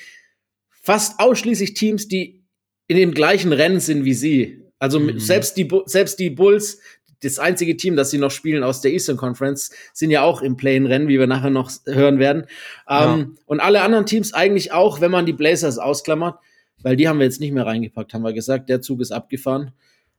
fast 0.88 1.20
ausschließlich 1.20 1.74
Teams, 1.74 2.08
die 2.08 2.42
in 2.86 2.96
dem 2.96 3.12
gleichen 3.12 3.52
Rennen 3.52 3.78
sind 3.78 4.06
wie 4.06 4.14
sie. 4.14 4.62
Also 4.78 4.98
Mhm. 4.98 5.18
selbst, 5.20 5.58
die, 5.58 5.68
selbst 5.84 6.18
die 6.18 6.30
Bulls, 6.30 6.80
das 7.20 7.38
einzige 7.38 7.76
Team, 7.76 7.94
das 7.94 8.10
sie 8.10 8.16
noch 8.16 8.30
spielen 8.30 8.62
aus 8.64 8.80
der 8.80 8.92
Eastern 8.92 9.18
Conference, 9.18 9.70
sind 9.92 10.10
ja 10.10 10.22
auch 10.22 10.40
im 10.40 10.56
Play-in-Rennen, 10.56 11.06
wie 11.08 11.18
wir 11.18 11.26
nachher 11.26 11.50
noch 11.50 11.70
hören 11.84 12.18
werden. 12.18 12.46
Ähm, 12.88 13.36
Und 13.44 13.60
alle 13.60 13.82
anderen 13.82 14.06
Teams 14.06 14.32
eigentlich 14.32 14.72
auch, 14.72 15.02
wenn 15.02 15.10
man 15.10 15.26
die 15.26 15.34
Blazers 15.34 15.76
ausklammert, 15.78 16.38
weil 16.82 16.96
die 16.96 17.06
haben 17.06 17.18
wir 17.18 17.26
jetzt 17.26 17.40
nicht 17.40 17.52
mehr 17.52 17.66
reingepackt, 17.66 18.14
haben 18.14 18.22
wir 18.22 18.32
gesagt, 18.32 18.70
der 18.70 18.80
Zug 18.80 19.02
ist 19.02 19.12
abgefahren. 19.12 19.72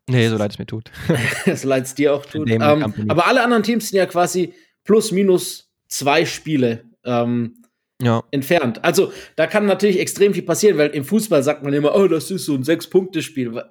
Nee, 0.08 0.28
so 0.30 0.38
leid 0.38 0.52
es 0.52 0.60
mir 0.60 0.68
tut. 0.68 0.92
so 1.56 1.68
leid 1.68 1.86
es 1.86 1.96
dir 1.96 2.14
auch 2.14 2.26
tut. 2.28 2.48
Ähm, 2.48 2.62
aber 3.08 3.26
alle 3.26 3.42
anderen 3.42 3.64
Teams 3.64 3.90
sind 3.90 3.98
ja 3.98 4.06
quasi 4.06 4.54
plus 4.84 5.12
minus 5.12 5.72
zwei 5.88 6.26
Spiele 6.26 6.84
ähm, 7.06 7.59
ja. 8.02 8.24
entfernt. 8.32 8.84
Also 8.84 9.12
da 9.36 9.48
kann 9.48 9.66
natürlich 9.66 10.00
extrem 10.00 10.34
viel 10.34 10.44
passieren, 10.44 10.78
weil 10.78 10.90
im 10.92 11.04
Fußball 11.04 11.44
sagt 11.44 11.64
man 11.64 11.74
immer, 11.74 11.96
oh, 11.96 12.08
das 12.08 12.32
ist 12.32 12.46
so 12.46 12.54
ein 12.56 12.64
Sechs-Punkte-Spiel. 12.64 13.62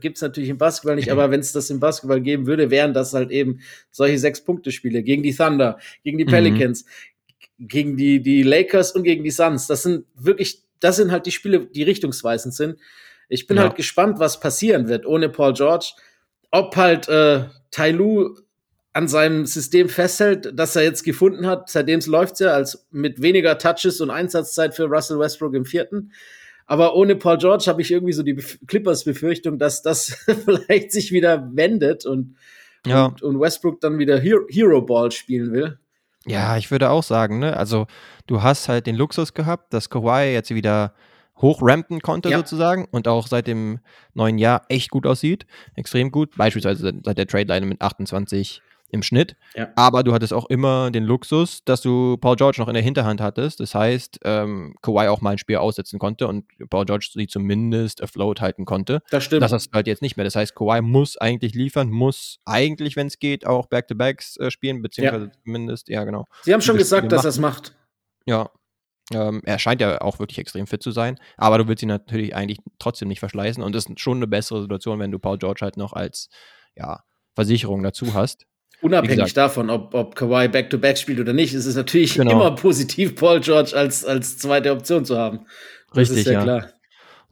Gibt 0.00 0.16
es 0.16 0.22
natürlich 0.22 0.50
im 0.50 0.58
Basketball 0.58 0.96
nicht, 0.96 1.10
aber 1.10 1.30
wenn 1.30 1.40
es 1.40 1.52
das 1.52 1.70
im 1.70 1.80
Basketball 1.80 2.20
geben 2.20 2.46
würde, 2.46 2.70
wären 2.70 2.94
das 2.94 3.12
halt 3.12 3.30
eben 3.30 3.60
solche 3.90 4.18
Sechs-Punkte-Spiele 4.18 5.02
gegen 5.02 5.22
die 5.22 5.34
Thunder, 5.34 5.78
gegen 6.04 6.18
die 6.18 6.24
mhm. 6.24 6.30
Pelicans, 6.30 6.84
mhm. 7.58 7.68
gegen 7.68 7.96
die, 7.96 8.22
die 8.22 8.42
Lakers 8.42 8.92
und 8.92 9.02
gegen 9.02 9.24
die 9.24 9.30
Suns. 9.30 9.66
Das 9.66 9.82
sind 9.82 10.06
wirklich, 10.14 10.62
das 10.80 10.96
sind 10.96 11.10
halt 11.10 11.26
die 11.26 11.32
Spiele, 11.32 11.66
die 11.66 11.82
richtungsweisend 11.82 12.54
sind. 12.54 12.78
Ich 13.28 13.48
bin 13.48 13.56
ja. 13.56 13.64
halt 13.64 13.74
gespannt, 13.74 14.20
was 14.20 14.38
passieren 14.38 14.88
wird 14.88 15.06
ohne 15.06 15.28
Paul 15.28 15.52
George. 15.52 15.92
Ob 16.52 16.76
halt 16.76 17.08
äh, 17.08 17.46
Tai 17.72 17.90
Lu 17.90 18.36
an 18.96 19.08
seinem 19.08 19.44
System 19.44 19.90
festhält, 19.90 20.58
das 20.58 20.74
er 20.74 20.82
jetzt 20.82 21.04
gefunden 21.04 21.46
hat. 21.46 21.68
Seitdem 21.68 21.98
es 21.98 22.06
läuft 22.06 22.40
ja 22.40 22.54
als 22.54 22.86
mit 22.90 23.20
weniger 23.20 23.58
Touches 23.58 24.00
und 24.00 24.08
Einsatzzeit 24.08 24.74
für 24.74 24.84
Russell 24.84 25.18
Westbrook 25.18 25.52
im 25.52 25.66
vierten. 25.66 26.12
Aber 26.64 26.96
ohne 26.96 27.14
Paul 27.14 27.36
George 27.36 27.64
habe 27.66 27.82
ich 27.82 27.90
irgendwie 27.90 28.14
so 28.14 28.22
die 28.22 28.36
Clippers 28.66 29.04
Befürchtung, 29.04 29.58
dass 29.58 29.82
das 29.82 30.16
vielleicht 30.46 30.92
sich 30.92 31.12
wieder 31.12 31.46
wendet 31.52 32.06
und, 32.06 32.36
ja. 32.86 33.04
und, 33.04 33.20
und, 33.20 33.38
Westbrook 33.38 33.82
dann 33.82 33.98
wieder 33.98 34.18
Hero, 34.18 34.46
Hero 34.48 34.80
Ball 34.80 35.12
spielen 35.12 35.52
will. 35.52 35.78
Ja, 36.24 36.56
ich 36.56 36.70
würde 36.70 36.88
auch 36.88 37.02
sagen, 37.02 37.38
ne? 37.38 37.54
Also 37.54 37.86
du 38.26 38.42
hast 38.42 38.66
halt 38.70 38.86
den 38.86 38.96
Luxus 38.96 39.34
gehabt, 39.34 39.74
dass 39.74 39.90
Kawhi 39.90 40.32
jetzt 40.32 40.54
wieder 40.54 40.94
hochrampen 41.36 42.00
konnte 42.00 42.30
ja. 42.30 42.38
sozusagen 42.38 42.88
und 42.90 43.08
auch 43.08 43.26
seit 43.26 43.46
dem 43.46 43.80
neuen 44.14 44.38
Jahr 44.38 44.62
echt 44.70 44.88
gut 44.88 45.06
aussieht, 45.06 45.44
extrem 45.74 46.10
gut. 46.10 46.34
Beispielsweise 46.38 46.94
seit 47.04 47.18
der 47.18 47.26
Trade 47.26 47.52
Line 47.52 47.66
mit 47.66 47.82
28 47.82 48.62
im 48.90 49.02
Schnitt. 49.02 49.36
Ja. 49.54 49.68
Aber 49.76 50.02
du 50.02 50.12
hattest 50.12 50.32
auch 50.32 50.46
immer 50.46 50.90
den 50.90 51.04
Luxus, 51.04 51.64
dass 51.64 51.80
du 51.80 52.16
Paul 52.18 52.36
George 52.36 52.56
noch 52.60 52.68
in 52.68 52.74
der 52.74 52.82
Hinterhand 52.82 53.20
hattest. 53.20 53.60
Das 53.60 53.74
heißt, 53.74 54.20
ähm, 54.24 54.74
Kawhi 54.82 55.08
auch 55.08 55.20
mal 55.20 55.30
ein 55.30 55.38
Spiel 55.38 55.56
aussetzen 55.56 55.98
konnte 55.98 56.28
und 56.28 56.44
Paul 56.70 56.84
George 56.84 57.08
sie 57.12 57.26
zumindest 57.26 58.02
afloat 58.02 58.40
halten 58.40 58.64
konnte. 58.64 59.02
Das 59.10 59.24
stimmt. 59.24 59.42
Das 59.42 59.52
hast 59.52 59.68
du 59.68 59.72
halt 59.72 59.86
jetzt 59.86 60.02
nicht 60.02 60.16
mehr. 60.16 60.24
Das 60.24 60.36
heißt, 60.36 60.54
Kawhi 60.54 60.82
muss 60.82 61.16
eigentlich 61.16 61.54
liefern, 61.54 61.90
muss 61.90 62.38
eigentlich, 62.44 62.96
wenn 62.96 63.08
es 63.08 63.18
geht, 63.18 63.46
auch 63.46 63.66
Back-to-Backs 63.66 64.36
äh, 64.38 64.50
spielen, 64.50 64.82
beziehungsweise 64.82 65.26
ja. 65.26 65.32
zumindest, 65.44 65.88
ja, 65.88 66.04
genau. 66.04 66.26
Sie 66.42 66.52
haben 66.52 66.60
schon 66.60 66.76
gesagt, 66.76 67.10
dass 67.12 67.24
er 67.24 67.30
es 67.30 67.38
macht. 67.38 67.74
Ja, 68.26 68.50
ähm, 69.12 69.40
er 69.44 69.58
scheint 69.58 69.80
ja 69.80 70.00
auch 70.00 70.18
wirklich 70.18 70.38
extrem 70.38 70.66
fit 70.66 70.82
zu 70.82 70.90
sein, 70.90 71.18
aber 71.36 71.58
du 71.58 71.68
willst 71.68 71.82
ihn 71.82 71.88
natürlich 71.88 72.34
eigentlich 72.34 72.58
trotzdem 72.78 73.08
nicht 73.08 73.20
verschleißen 73.20 73.62
und 73.62 73.74
das 73.74 73.86
ist 73.86 74.00
schon 74.00 74.18
eine 74.18 74.26
bessere 74.26 74.62
Situation, 74.62 74.98
wenn 74.98 75.12
du 75.12 75.18
Paul 75.18 75.38
George 75.38 75.60
halt 75.62 75.76
noch 75.76 75.92
als 75.92 76.28
ja, 76.74 77.04
Versicherung 77.34 77.82
dazu 77.82 78.14
hast. 78.14 78.46
Unabhängig 78.82 79.32
davon, 79.32 79.70
ob, 79.70 79.94
ob 79.94 80.14
Kawhi 80.14 80.48
Back-to-Back 80.48 80.98
spielt 80.98 81.18
oder 81.20 81.32
nicht, 81.32 81.54
ist 81.54 81.66
es 81.66 81.76
natürlich 81.76 82.14
genau. 82.14 82.32
immer 82.32 82.54
positiv, 82.54 83.16
Paul 83.16 83.40
George 83.40 83.72
als, 83.74 84.04
als 84.04 84.38
zweite 84.38 84.72
Option 84.72 85.04
zu 85.04 85.16
haben. 85.16 85.46
Das 85.92 86.10
Richtig, 86.10 86.18
ist 86.18 86.26
ja, 86.26 86.32
ja. 86.32 86.42
klar. 86.42 86.68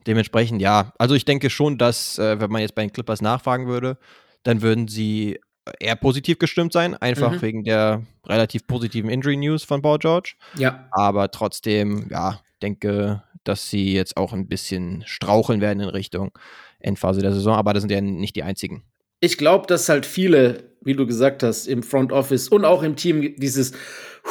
Dementsprechend, 0.07 0.61
ja. 0.61 0.93
Also 0.97 1.15
ich 1.15 1.25
denke 1.25 1.49
schon, 1.49 1.77
dass, 1.77 2.19
äh, 2.19 2.39
wenn 2.39 2.51
man 2.51 2.61
jetzt 2.61 2.75
bei 2.75 2.83
den 2.83 2.93
Clippers 2.93 3.21
nachfragen 3.21 3.67
würde, 3.67 3.97
dann 4.43 4.61
würden 4.61 4.87
sie 4.87 5.39
eher 5.79 5.95
positiv 5.95 6.37
gestimmt 6.37 6.73
sein, 6.73 6.95
einfach 6.95 7.31
mhm. 7.31 7.41
wegen 7.41 7.63
der 7.63 8.03
relativ 8.25 8.67
positiven 8.67 9.09
Injury 9.09 9.37
News 9.37 9.63
von 9.63 9.81
Paul 9.81 9.99
George. 9.99 10.35
Ja. 10.57 10.87
Aber 10.91 11.31
trotzdem, 11.31 12.07
ja, 12.09 12.39
denke, 12.61 13.23
dass 13.43 13.69
sie 13.69 13.93
jetzt 13.93 14.17
auch 14.17 14.33
ein 14.33 14.47
bisschen 14.47 15.03
straucheln 15.05 15.61
werden 15.61 15.79
in 15.79 15.89
Richtung 15.89 16.31
Endphase 16.79 17.21
der 17.21 17.33
Saison, 17.33 17.55
aber 17.55 17.73
das 17.73 17.81
sind 17.81 17.91
ja 17.91 18.01
nicht 18.01 18.35
die 18.35 18.43
einzigen 18.43 18.83
ich 19.19 19.37
glaube, 19.37 19.67
dass 19.67 19.89
halt 19.89 20.05
viele, 20.05 20.75
wie 20.81 20.93
du 20.93 21.05
gesagt 21.05 21.43
hast, 21.43 21.67
im 21.67 21.83
Front 21.83 22.11
Office 22.11 22.47
und 22.47 22.65
auch 22.65 22.83
im 22.83 22.95
Team 22.95 23.35
dieses 23.37 23.73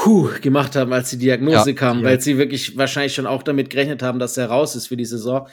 Huh 0.05 0.29
gemacht 0.41 0.77
haben, 0.77 0.93
als 0.93 1.11
die 1.11 1.19
Diagnose 1.19 1.71
ja, 1.71 1.77
kam, 1.77 1.99
ja. 1.99 2.05
weil 2.05 2.21
sie 2.21 2.39
wirklich 2.39 2.77
wahrscheinlich 2.77 3.15
schon 3.15 3.27
auch 3.27 3.43
damit 3.43 3.71
gerechnet 3.71 4.03
haben, 4.03 4.19
dass 4.19 4.37
er 4.37 4.47
raus 4.47 4.75
ist 4.77 4.89
für 4.89 4.97
die 4.97 5.05
Saison. 5.05 5.49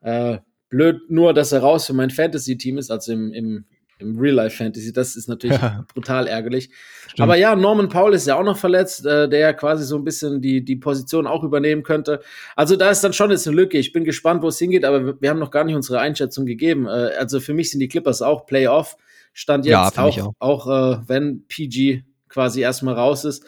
Äh, 0.00 0.38
blöd 0.68 1.02
nur, 1.08 1.34
dass 1.34 1.52
er 1.52 1.60
raus 1.60 1.86
für 1.86 1.94
mein 1.94 2.10
Fantasy-Team 2.10 2.78
ist, 2.78 2.90
also 2.90 3.12
im, 3.12 3.32
im, 3.32 3.64
im 3.98 4.18
Real-Life-Fantasy. 4.18 4.92
Das 4.92 5.16
ist 5.16 5.28
natürlich 5.28 5.58
brutal 5.94 6.26
ärgerlich. 6.26 6.70
Stimmt. 7.06 7.20
Aber 7.20 7.36
ja, 7.36 7.56
Norman 7.56 7.88
Paul 7.88 8.14
ist 8.14 8.26
ja 8.26 8.38
auch 8.38 8.44
noch 8.44 8.58
verletzt, 8.58 9.06
äh, 9.06 9.28
der 9.28 9.38
ja 9.38 9.52
quasi 9.52 9.84
so 9.84 9.96
ein 9.96 10.04
bisschen 10.04 10.40
die, 10.40 10.64
die 10.64 10.76
Position 10.76 11.26
auch 11.26 11.42
übernehmen 11.44 11.82
könnte. 11.82 12.20
Also 12.54 12.76
da 12.76 12.90
ist 12.90 13.02
dann 13.02 13.12
schon 13.12 13.30
jetzt 13.30 13.46
eine 13.46 13.56
Lücke. 13.56 13.78
Ich 13.78 13.92
bin 13.92 14.04
gespannt, 14.04 14.42
wo 14.42 14.48
es 14.48 14.58
hingeht, 14.58 14.84
aber 14.84 15.20
wir 15.20 15.30
haben 15.30 15.38
noch 15.38 15.50
gar 15.50 15.64
nicht 15.64 15.74
unsere 15.74 16.00
Einschätzung 16.00 16.46
gegeben. 16.46 16.86
Äh, 16.86 17.12
also 17.18 17.40
für 17.40 17.54
mich 17.54 17.70
sind 17.70 17.80
die 17.80 17.88
Clippers 17.88 18.22
auch 18.22 18.46
Playoff. 18.46 18.96
Stand 19.32 19.66
jetzt 19.66 19.72
ja, 19.72 20.02
auch, 20.02 20.18
auch, 20.18 20.66
auch 20.66 20.66
äh, 20.66 20.98
wenn 21.06 21.46
PG 21.46 22.02
quasi 22.28 22.60
erstmal 22.60 22.94
raus 22.94 23.24
ist. 23.24 23.44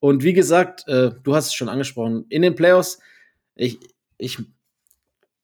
Und 0.00 0.22
wie 0.22 0.32
gesagt, 0.32 0.86
äh, 0.88 1.10
du 1.22 1.34
hast 1.34 1.46
es 1.46 1.54
schon 1.54 1.68
angesprochen, 1.68 2.24
in 2.28 2.42
den 2.42 2.54
Playoffs, 2.54 3.00
ich, 3.56 3.78
ich 4.16 4.38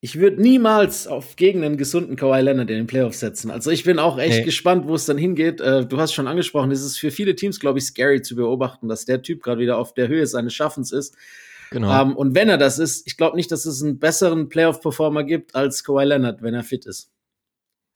ich 0.04 0.18
würde 0.18 0.42
niemals 0.42 1.06
auf 1.06 1.34
gegen 1.34 1.64
einen 1.64 1.78
gesunden 1.78 2.14
Kawhi 2.14 2.42
Leonard 2.42 2.68
in 2.68 2.76
den 2.76 2.86
Playoffs 2.86 3.20
setzen. 3.20 3.50
Also 3.50 3.70
ich 3.70 3.84
bin 3.84 3.98
auch 3.98 4.18
echt 4.18 4.34
hey. 4.34 4.44
gespannt, 4.44 4.86
wo 4.86 4.94
es 4.94 5.06
dann 5.06 5.16
hingeht. 5.16 5.62
Äh, 5.62 5.86
du 5.86 5.98
hast 5.98 6.12
schon 6.12 6.28
angesprochen, 6.28 6.70
es 6.72 6.82
ist 6.82 6.98
für 6.98 7.10
viele 7.10 7.34
Teams, 7.34 7.58
glaube 7.58 7.78
ich, 7.78 7.86
scary 7.86 8.20
zu 8.20 8.36
beobachten, 8.36 8.86
dass 8.86 9.06
der 9.06 9.22
Typ 9.22 9.42
gerade 9.42 9.62
wieder 9.62 9.78
auf 9.78 9.94
der 9.94 10.08
Höhe 10.08 10.26
seines 10.26 10.52
Schaffens 10.52 10.92
ist. 10.92 11.16
Genau. 11.70 12.02
Ähm, 12.02 12.16
und 12.16 12.34
wenn 12.34 12.50
er 12.50 12.58
das 12.58 12.78
ist, 12.78 13.06
ich 13.06 13.16
glaube 13.16 13.36
nicht, 13.36 13.50
dass 13.50 13.64
es 13.64 13.82
einen 13.82 13.98
besseren 13.98 14.50
Playoff-Performer 14.50 15.24
gibt 15.24 15.54
als 15.54 15.82
Kawhi 15.84 16.04
Leonard, 16.04 16.42
wenn 16.42 16.52
er 16.52 16.64
fit 16.64 16.84
ist. 16.84 17.10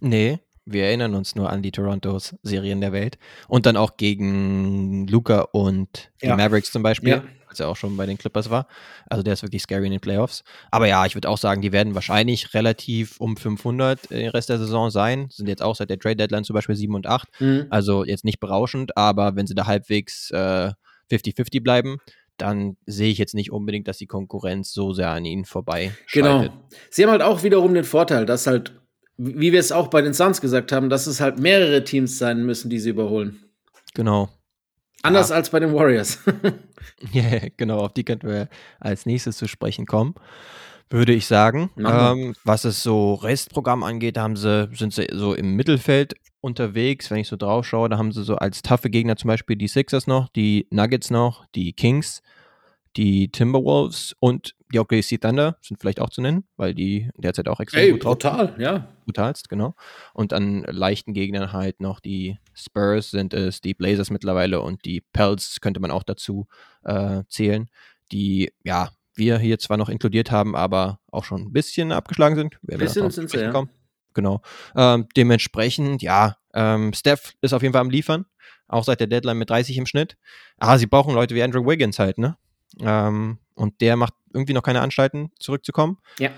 Nee, 0.00 0.38
wir 0.64 0.84
erinnern 0.84 1.14
uns 1.14 1.36
nur 1.36 1.50
an 1.50 1.60
die 1.60 1.72
Torontos 1.72 2.34
Serien 2.42 2.80
der 2.80 2.92
Welt. 2.92 3.18
Und 3.48 3.66
dann 3.66 3.76
auch 3.76 3.98
gegen 3.98 5.06
Luca 5.08 5.42
und 5.52 6.10
die 6.22 6.28
ja. 6.28 6.36
Mavericks 6.36 6.72
zum 6.72 6.82
Beispiel. 6.82 7.10
Ja 7.10 7.24
als 7.48 7.60
er 7.60 7.68
auch 7.68 7.76
schon 7.76 7.96
bei 7.96 8.06
den 8.06 8.18
Clippers 8.18 8.50
war. 8.50 8.66
Also 9.08 9.22
der 9.22 9.34
ist 9.34 9.42
wirklich 9.42 9.62
scary 9.62 9.86
in 9.86 9.92
den 9.92 10.00
Playoffs. 10.00 10.44
Aber 10.70 10.86
ja, 10.86 11.06
ich 11.06 11.14
würde 11.14 11.28
auch 11.28 11.38
sagen, 11.38 11.62
die 11.62 11.72
werden 11.72 11.94
wahrscheinlich 11.94 12.54
relativ 12.54 13.20
um 13.20 13.36
500 13.36 14.10
den 14.10 14.30
Rest 14.30 14.48
der 14.48 14.58
Saison 14.58 14.90
sein. 14.90 15.28
Sind 15.30 15.48
jetzt 15.48 15.62
auch 15.62 15.76
seit 15.76 15.90
der 15.90 15.98
Trade 15.98 16.16
Deadline 16.16 16.44
zum 16.44 16.54
Beispiel 16.54 16.76
7 16.76 16.94
und 16.94 17.06
8. 17.06 17.28
Mhm. 17.40 17.66
Also 17.70 18.04
jetzt 18.04 18.24
nicht 18.24 18.40
berauschend, 18.40 18.96
aber 18.96 19.36
wenn 19.36 19.46
sie 19.46 19.54
da 19.54 19.66
halbwegs 19.66 20.30
50-50 20.32 21.56
äh, 21.56 21.60
bleiben, 21.60 21.98
dann 22.38 22.76
sehe 22.86 23.10
ich 23.10 23.18
jetzt 23.18 23.34
nicht 23.34 23.52
unbedingt, 23.52 23.88
dass 23.88 23.98
die 23.98 24.06
Konkurrenz 24.06 24.72
so 24.72 24.92
sehr 24.92 25.10
an 25.10 25.24
ihnen 25.24 25.44
vorbei 25.44 25.92
Genau. 26.12 26.46
Sie 26.90 27.02
haben 27.02 27.10
halt 27.10 27.22
auch 27.22 27.42
wiederum 27.42 27.74
den 27.74 27.84
Vorteil, 27.84 28.26
dass 28.26 28.46
halt, 28.46 28.72
wie 29.16 29.52
wir 29.52 29.60
es 29.60 29.72
auch 29.72 29.88
bei 29.88 30.00
den 30.00 30.14
Suns 30.14 30.40
gesagt 30.40 30.72
haben, 30.72 30.88
dass 30.88 31.06
es 31.06 31.20
halt 31.20 31.38
mehrere 31.38 31.84
Teams 31.84 32.18
sein 32.18 32.46
müssen, 32.46 32.70
die 32.70 32.78
sie 32.78 32.90
überholen. 32.90 33.40
Genau. 33.94 34.28
Anders 35.02 35.30
ja. 35.30 35.36
als 35.36 35.50
bei 35.50 35.60
den 35.60 35.72
Warriors. 35.74 36.18
Ja, 37.12 37.22
yeah, 37.22 37.48
genau, 37.56 37.80
auf 37.80 37.92
die 37.92 38.04
könnten 38.04 38.28
wir 38.28 38.48
als 38.78 39.04
nächstes 39.04 39.36
zu 39.36 39.48
sprechen 39.48 39.84
kommen. 39.84 40.14
Würde 40.90 41.12
ich 41.12 41.26
sagen. 41.26 41.70
Ähm, 41.76 42.34
was 42.44 42.64
es 42.64 42.82
so 42.82 43.14
Restprogramm 43.14 43.82
angeht, 43.82 44.16
haben 44.16 44.36
sie, 44.36 44.68
sind 44.72 44.94
sie 44.94 45.06
so 45.12 45.34
im 45.34 45.54
Mittelfeld 45.54 46.14
unterwegs, 46.40 47.10
wenn 47.10 47.18
ich 47.18 47.28
so 47.28 47.36
drauf 47.36 47.66
schaue. 47.66 47.88
Da 47.88 47.98
haben 47.98 48.12
sie 48.12 48.24
so 48.24 48.36
als 48.36 48.62
taffe 48.62 48.90
Gegner 48.90 49.16
zum 49.16 49.28
Beispiel 49.28 49.56
die 49.56 49.68
Sixers 49.68 50.06
noch, 50.06 50.28
die 50.30 50.66
Nuggets 50.70 51.10
noch, 51.10 51.44
die 51.54 51.72
Kings, 51.72 52.22
die 52.96 53.30
Timberwolves 53.30 54.16
und 54.18 54.54
die 54.72 54.78
OKC 54.78 55.20
Thunder 55.20 55.56
sind 55.62 55.80
vielleicht 55.80 56.00
auch 56.00 56.10
zu 56.10 56.20
nennen, 56.20 56.44
weil 56.56 56.74
die 56.74 57.10
derzeit 57.16 57.48
auch 57.48 57.60
extrem 57.60 57.82
Ey, 57.82 57.92
gut 57.92 58.02
brutal, 58.02 58.54
ja. 58.58 58.88
Brutalst, 59.04 59.48
genau. 59.48 59.74
Und 60.12 60.32
an 60.32 60.62
leichten 60.64 61.14
Gegnern 61.14 61.52
halt 61.52 61.80
noch 61.80 62.00
die 62.00 62.38
Spurs 62.54 63.10
sind 63.10 63.34
es, 63.34 63.60
die 63.60 63.74
Blazers 63.74 64.10
mittlerweile 64.10 64.60
und 64.60 64.84
die 64.84 65.00
Pelts 65.00 65.60
könnte 65.60 65.80
man 65.80 65.90
auch 65.90 66.02
dazu 66.02 66.46
äh, 66.84 67.22
zählen, 67.28 67.68
die, 68.12 68.52
ja, 68.64 68.90
wir 69.14 69.38
hier 69.38 69.58
zwar 69.58 69.76
noch 69.76 69.88
inkludiert 69.88 70.30
haben, 70.30 70.54
aber 70.54 71.00
auch 71.10 71.24
schon 71.24 71.42
ein 71.42 71.52
bisschen 71.52 71.92
abgeschlagen 71.92 72.36
sind. 72.36 72.58
Ein 72.70 72.78
bisschen 72.78 73.10
sind 73.10 73.30
sie, 73.30 73.38
ja. 73.38 73.64
Genau. 74.14 74.42
Ähm, 74.74 75.06
dementsprechend, 75.16 76.02
ja, 76.02 76.36
ähm, 76.54 76.92
Steph 76.92 77.34
ist 77.40 77.52
auf 77.52 77.62
jeden 77.62 77.72
Fall 77.72 77.82
am 77.82 77.90
Liefern, 77.90 78.26
auch 78.66 78.84
seit 78.84 79.00
der 79.00 79.06
Deadline 79.06 79.38
mit 79.38 79.50
30 79.50 79.76
im 79.76 79.86
Schnitt. 79.86 80.16
Ah, 80.58 80.78
sie 80.78 80.86
brauchen 80.86 81.14
Leute 81.14 81.34
wie 81.34 81.42
Andrew 81.42 81.64
Wiggins 81.64 81.98
halt, 81.98 82.18
ne? 82.18 82.36
Ähm, 82.80 83.38
und 83.54 83.80
der 83.80 83.96
macht 83.96 84.14
irgendwie 84.32 84.52
noch 84.52 84.62
keine 84.62 84.80
Anstalten, 84.80 85.30
zurückzukommen. 85.38 85.98
Ja. 86.18 86.30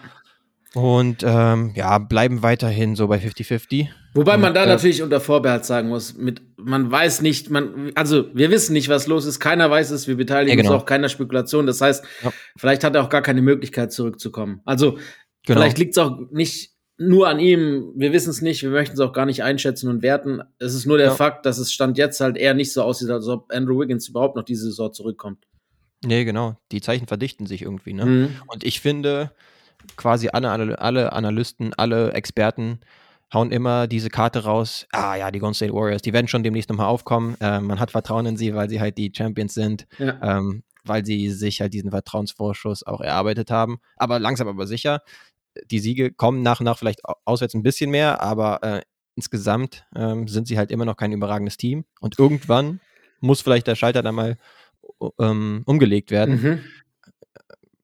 Und 0.74 1.24
ähm, 1.24 1.72
ja, 1.74 1.98
bleiben 1.98 2.42
weiterhin 2.42 2.94
so 2.94 3.08
bei 3.08 3.18
50-50. 3.18 3.88
Wobei 4.14 4.36
man 4.36 4.54
da 4.54 4.64
äh, 4.64 4.66
natürlich 4.66 5.02
unter 5.02 5.20
Vorbehalt 5.20 5.64
sagen 5.64 5.88
muss, 5.88 6.16
mit, 6.16 6.42
man 6.56 6.90
weiß 6.90 7.22
nicht, 7.22 7.50
man, 7.50 7.90
also 7.96 8.26
wir 8.34 8.50
wissen 8.50 8.72
nicht, 8.72 8.88
was 8.88 9.08
los 9.08 9.24
ist, 9.24 9.40
keiner 9.40 9.68
weiß 9.68 9.90
es, 9.90 10.06
wir 10.06 10.16
beteiligen 10.16 10.56
ja, 10.56 10.62
genau. 10.62 10.74
uns 10.74 10.82
auch 10.82 10.86
keiner 10.86 11.08
Spekulation. 11.08 11.66
Das 11.66 11.80
heißt, 11.80 12.04
ja. 12.22 12.32
vielleicht 12.56 12.84
hat 12.84 12.94
er 12.94 13.02
auch 13.02 13.08
gar 13.08 13.22
keine 13.22 13.42
Möglichkeit, 13.42 13.92
zurückzukommen. 13.92 14.60
Also 14.64 14.92
genau. 14.92 15.60
vielleicht 15.60 15.78
liegt 15.78 15.96
es 15.96 15.98
auch 15.98 16.18
nicht 16.30 16.70
nur 16.98 17.28
an 17.28 17.40
ihm, 17.40 17.92
wir 17.96 18.12
wissen 18.12 18.30
es 18.30 18.42
nicht, 18.42 18.62
wir 18.62 18.70
möchten 18.70 18.94
es 18.94 19.00
auch 19.00 19.12
gar 19.12 19.26
nicht 19.26 19.42
einschätzen 19.42 19.88
und 19.88 20.02
werten. 20.02 20.42
Es 20.58 20.74
ist 20.74 20.86
nur 20.86 20.98
der 20.98 21.08
ja. 21.08 21.14
Fakt, 21.14 21.46
dass 21.46 21.58
es 21.58 21.72
Stand 21.72 21.98
jetzt 21.98 22.20
halt 22.20 22.36
eher 22.36 22.54
nicht 22.54 22.72
so 22.72 22.82
aussieht, 22.82 23.10
als 23.10 23.26
ob 23.26 23.50
Andrew 23.52 23.80
Wiggins 23.80 24.08
überhaupt 24.08 24.36
noch 24.36 24.44
diese 24.44 24.66
Saison 24.66 24.92
zurückkommt. 24.92 25.46
Nee, 26.04 26.24
genau. 26.24 26.56
Die 26.72 26.80
Zeichen 26.80 27.06
verdichten 27.06 27.46
sich 27.46 27.62
irgendwie. 27.62 27.92
Ne? 27.92 28.06
Mhm. 28.06 28.36
Und 28.46 28.64
ich 28.64 28.80
finde, 28.80 29.32
quasi 29.96 30.28
alle, 30.28 30.78
alle 30.80 31.12
Analysten, 31.12 31.74
alle 31.74 32.12
Experten 32.12 32.80
hauen 33.32 33.52
immer 33.52 33.86
diese 33.86 34.10
Karte 34.10 34.44
raus. 34.44 34.86
Ah 34.92 35.14
ja, 35.14 35.30
die 35.30 35.38
Golden 35.38 35.54
State 35.54 35.72
Warriors, 35.72 36.02
die 36.02 36.12
werden 36.12 36.28
schon 36.28 36.42
demnächst 36.42 36.70
nochmal 36.70 36.86
aufkommen. 36.86 37.36
Ähm, 37.40 37.66
man 37.66 37.78
hat 37.78 37.90
Vertrauen 37.90 38.26
in 38.26 38.36
sie, 38.36 38.54
weil 38.54 38.68
sie 38.68 38.80
halt 38.80 38.98
die 38.98 39.12
Champions 39.14 39.54
sind. 39.54 39.86
Ja. 39.98 40.18
Ähm, 40.22 40.62
weil 40.84 41.04
sie 41.04 41.30
sich 41.30 41.60
halt 41.60 41.74
diesen 41.74 41.90
Vertrauensvorschuss 41.90 42.86
auch 42.86 43.00
erarbeitet 43.00 43.50
haben. 43.50 43.80
Aber 43.96 44.18
langsam 44.18 44.48
aber 44.48 44.66
sicher. 44.66 45.02
Die 45.70 45.78
Siege 45.78 46.12
kommen 46.12 46.42
nach 46.42 46.60
und 46.60 46.64
nach 46.64 46.78
vielleicht 46.78 47.00
auswärts 47.24 47.54
ein 47.54 47.62
bisschen 47.62 47.90
mehr, 47.90 48.22
aber 48.22 48.62
äh, 48.62 48.82
insgesamt 49.14 49.84
ähm, 49.94 50.26
sind 50.26 50.46
sie 50.48 50.56
halt 50.56 50.70
immer 50.70 50.86
noch 50.86 50.96
kein 50.96 51.12
überragendes 51.12 51.58
Team. 51.58 51.84
Und 52.00 52.18
irgendwann 52.18 52.80
muss 53.20 53.42
vielleicht 53.42 53.66
der 53.66 53.74
Schalter 53.74 54.02
dann 54.02 54.14
mal 54.14 54.38
ähm, 55.18 55.62
umgelegt 55.66 56.10
werden. 56.10 56.42
Mhm. 56.42 56.58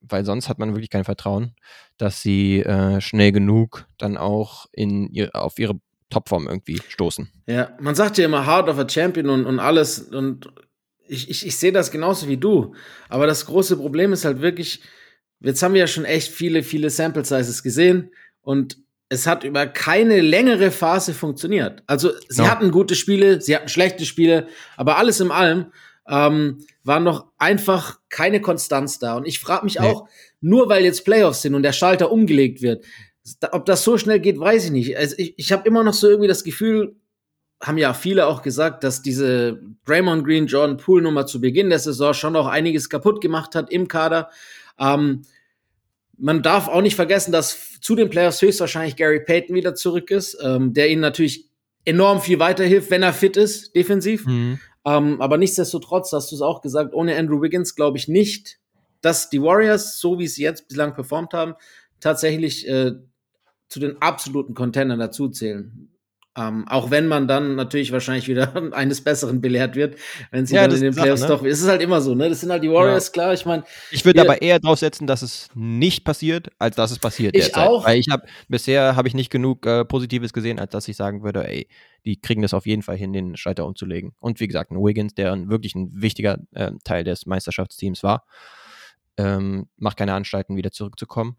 Weil 0.01 0.25
sonst 0.25 0.49
hat 0.49 0.59
man 0.59 0.75
wirklich 0.75 0.91
kein 0.91 1.05
Vertrauen, 1.05 1.55
dass 1.99 2.23
sie 2.23 2.61
äh, 2.61 3.01
schnell 3.01 3.33
genug 3.33 3.87
dann 3.99 4.17
auch 4.17 4.67
in 4.73 5.09
ihr, 5.09 5.31
auf 5.35 5.59
ihre 5.59 5.81
Topform 6.11 6.47
irgendwie 6.47 6.81
stoßen. 6.89 7.29
Ja, 7.47 7.77
man 7.81 7.95
sagt 7.95 8.19
ja 8.19 8.25
immer 8.27 8.47
Heart 8.47 8.69
of 8.69 8.79
a 8.79 8.89
Champion 8.89 9.29
und, 9.29 9.45
und 9.47 9.59
alles. 9.59 9.99
Und 9.99 10.49
ich, 11.09 11.29
ich, 11.29 11.47
ich 11.47 11.57
sehe 11.57 11.73
das 11.73 11.91
genauso 11.91 12.29
wie 12.29 12.37
du. 12.37 12.75
Aber 13.09 13.27
das 13.27 13.47
große 13.47 13.77
Problem 13.77 14.13
ist 14.13 14.25
halt 14.25 14.41
wirklich, 14.41 14.83
jetzt 15.41 15.63
haben 15.63 15.75
wir 15.75 15.81
ja 15.81 15.87
schon 15.87 16.05
echt 16.05 16.31
viele, 16.31 16.63
viele 16.63 16.91
Sample 16.91 17.25
Sizes 17.25 17.63
gesehen. 17.63 18.11
Und 18.43 18.79
es 19.09 19.27
hat 19.27 19.45
über 19.45 19.67
keine 19.67 20.21
längere 20.21 20.71
Phase 20.71 21.15
funktioniert. 21.15 21.83
Also 21.87 22.11
sie 22.29 22.43
no. 22.43 22.49
hatten 22.49 22.71
gute 22.71 22.95
Spiele, 22.95 23.41
sie 23.41 23.55
hatten 23.55 23.69
schlechte 23.69 24.05
Spiele, 24.05 24.49
aber 24.77 24.97
alles 24.99 25.21
in 25.21 25.31
allem 25.31 25.67
ähm, 26.09 26.65
war 26.85 27.01
noch 27.01 27.27
einfach 27.39 27.99
keine 28.09 28.41
Konstanz 28.41 28.99
da. 28.99 29.17
Und 29.17 29.27
ich 29.27 29.41
frage 29.41 29.65
mich 29.65 29.79
nee. 29.79 29.87
auch, 29.87 30.09
nur 30.41 30.69
weil 30.69 30.85
jetzt 30.85 31.05
Playoffs 31.05 31.43
sind 31.43 31.55
und 31.55 31.63
der 31.63 31.73
Schalter 31.73 32.11
umgelegt 32.11 32.63
wird, 32.63 32.85
ob 33.51 33.67
das 33.67 33.83
so 33.83 33.99
schnell 33.99 34.21
geht, 34.21 34.39
weiß 34.39 34.67
ich 34.67 34.71
nicht. 34.71 34.97
Also 34.97 35.17
ich, 35.19 35.35
ich 35.37 35.53
habe 35.53 35.67
immer 35.67 35.83
noch 35.83 35.95
so 35.95 36.09
irgendwie 36.09 36.29
das 36.29 36.45
Gefühl, 36.45 36.95
haben 37.61 37.79
ja 37.79 37.95
viele 37.95 38.27
auch 38.27 38.43
gesagt, 38.43 38.85
dass 38.85 39.03
diese 39.03 39.61
Draymond 39.87 40.25
Green 40.25 40.47
Jordan 40.47 40.77
Poole 40.77 41.03
Nummer 41.03 41.27
zu 41.27 41.41
Beginn 41.41 41.71
der 41.71 41.79
Saison 41.79 42.15
schon 42.15 42.35
noch 42.35 42.47
einiges 42.47 42.89
kaputt 42.89 43.21
gemacht 43.21 43.55
hat 43.55 43.71
im 43.71 43.89
Kader. 43.89 44.31
Ähm, 44.79 45.23
man 46.19 46.43
darf 46.43 46.69
auch 46.69 46.83
nicht 46.83 46.97
vergessen, 46.97 47.33
dass 47.33 47.81
zu 47.81 47.95
den 47.95 48.11
Playoffs 48.11 48.43
höchstwahrscheinlich 48.43 48.97
Gary 48.97 49.21
Payton 49.21 49.55
wieder 49.57 49.75
zurück 49.75 50.11
ist, 50.11 50.39
ähm, 50.43 50.73
der 50.73 50.91
ihnen 50.91 51.01
natürlich 51.01 51.49
enorm 51.85 52.21
viel 52.21 52.39
weiterhilft, 52.39 52.91
wenn 52.91 53.03
er 53.03 53.13
fit 53.13 53.37
ist, 53.37 53.75
defensiv. 53.75 54.27
Mhm. 54.27 54.59
Ähm, 54.87 55.21
aber 55.21 55.37
nichtsdestotrotz 55.37 56.13
hast 56.13 56.31
du 56.31 56.37
es 56.37 56.43
auch 56.43 56.63
gesagt, 56.63 56.95
ohne 56.95 57.17
Andrew 57.17 57.43
Wiggins 57.43 57.75
glaube 57.75 57.99
ich 57.99 58.07
nicht, 58.07 58.61
dass 59.03 59.29
die 59.29 59.43
Warriors, 59.43 59.99
so 59.99 60.19
wie 60.19 60.29
sie 60.29 60.43
jetzt 60.43 60.69
bislang 60.69 60.95
performt 60.95 61.35
haben, 61.35 61.55
tatsächlich 62.01 62.67
äh, 62.69 62.93
zu 63.69 63.81
den 63.81 64.01
absoluten 64.01 64.55
Contendern 64.55 65.01
dazuzählen. 65.01 65.91
Ähm, 66.37 66.69
auch 66.69 66.91
wenn 66.91 67.09
man 67.09 67.27
dann 67.27 67.55
natürlich 67.55 67.93
wahrscheinlich 67.93 68.29
wieder 68.29 68.53
eines 68.73 69.03
Besseren 69.03 69.41
belehrt 69.41 69.75
wird, 69.75 69.97
wenn 70.31 70.45
sie 70.45 70.55
ja, 70.55 70.67
dann 70.67 70.77
in 70.77 70.83
den 70.83 70.95
Playoffs 70.95 71.23
Sache, 71.23 71.33
ne? 71.33 71.39
doch. 71.39 71.47
Es 71.47 71.61
ist 71.61 71.69
halt 71.69 71.81
immer 71.81 72.01
so, 72.03 72.15
ne? 72.15 72.29
Das 72.29 72.41
sind 72.41 72.51
halt 72.51 72.63
die 72.63 72.71
Warriors, 72.71 73.07
ja. 73.07 73.13
klar. 73.13 73.33
Ich 73.33 73.47
meine. 73.47 73.65
Ich 73.91 74.05
würde 74.05 74.21
aber 74.21 74.43
eher 74.43 74.61
drauf 74.61 74.79
setzen, 74.79 75.07
dass 75.07 75.23
es 75.23 75.49
nicht 75.55 76.05
passiert, 76.05 76.49
als 76.59 76.77
dass 76.77 76.91
es 76.91 76.99
passiert. 76.99 77.35
Ich 77.35 77.47
derzeit. 77.47 77.67
auch. 77.67 77.87
Weil 77.87 77.99
ich 77.99 78.09
habe 78.11 78.27
bisher 78.49 78.97
habe 78.97 79.09
ich 79.09 79.15
nicht 79.15 79.31
genug 79.31 79.65
äh, 79.65 79.85
Positives 79.85 80.35
gesehen, 80.35 80.59
als 80.59 80.73
dass 80.73 80.87
ich 80.89 80.97
sagen 80.97 81.23
würde, 81.23 81.49
ey, 81.49 81.69
die 82.05 82.21
kriegen 82.21 82.43
das 82.43 82.53
auf 82.53 82.67
jeden 82.67 82.83
Fall 82.83 82.97
hin, 82.97 83.15
den 83.15 83.37
Scheiter 83.37 83.65
umzulegen. 83.65 84.13
Und 84.21 84.39
wie 84.39 84.47
gesagt, 84.47 84.71
ein 84.71 84.77
Wiggins, 84.77 85.15
der 85.15 85.33
ein, 85.33 85.49
wirklich 85.49 85.75
ein 85.75 85.91
wichtiger 85.95 86.39
äh, 86.53 86.73
Teil 86.85 87.03
des 87.03 87.25
Meisterschaftsteams 87.25 88.03
war, 88.03 88.27
ähm, 89.17 89.69
macht 89.79 89.97
keine 89.97 90.13
Anstalten, 90.13 90.57
wieder 90.57 90.71
zurückzukommen. 90.71 91.37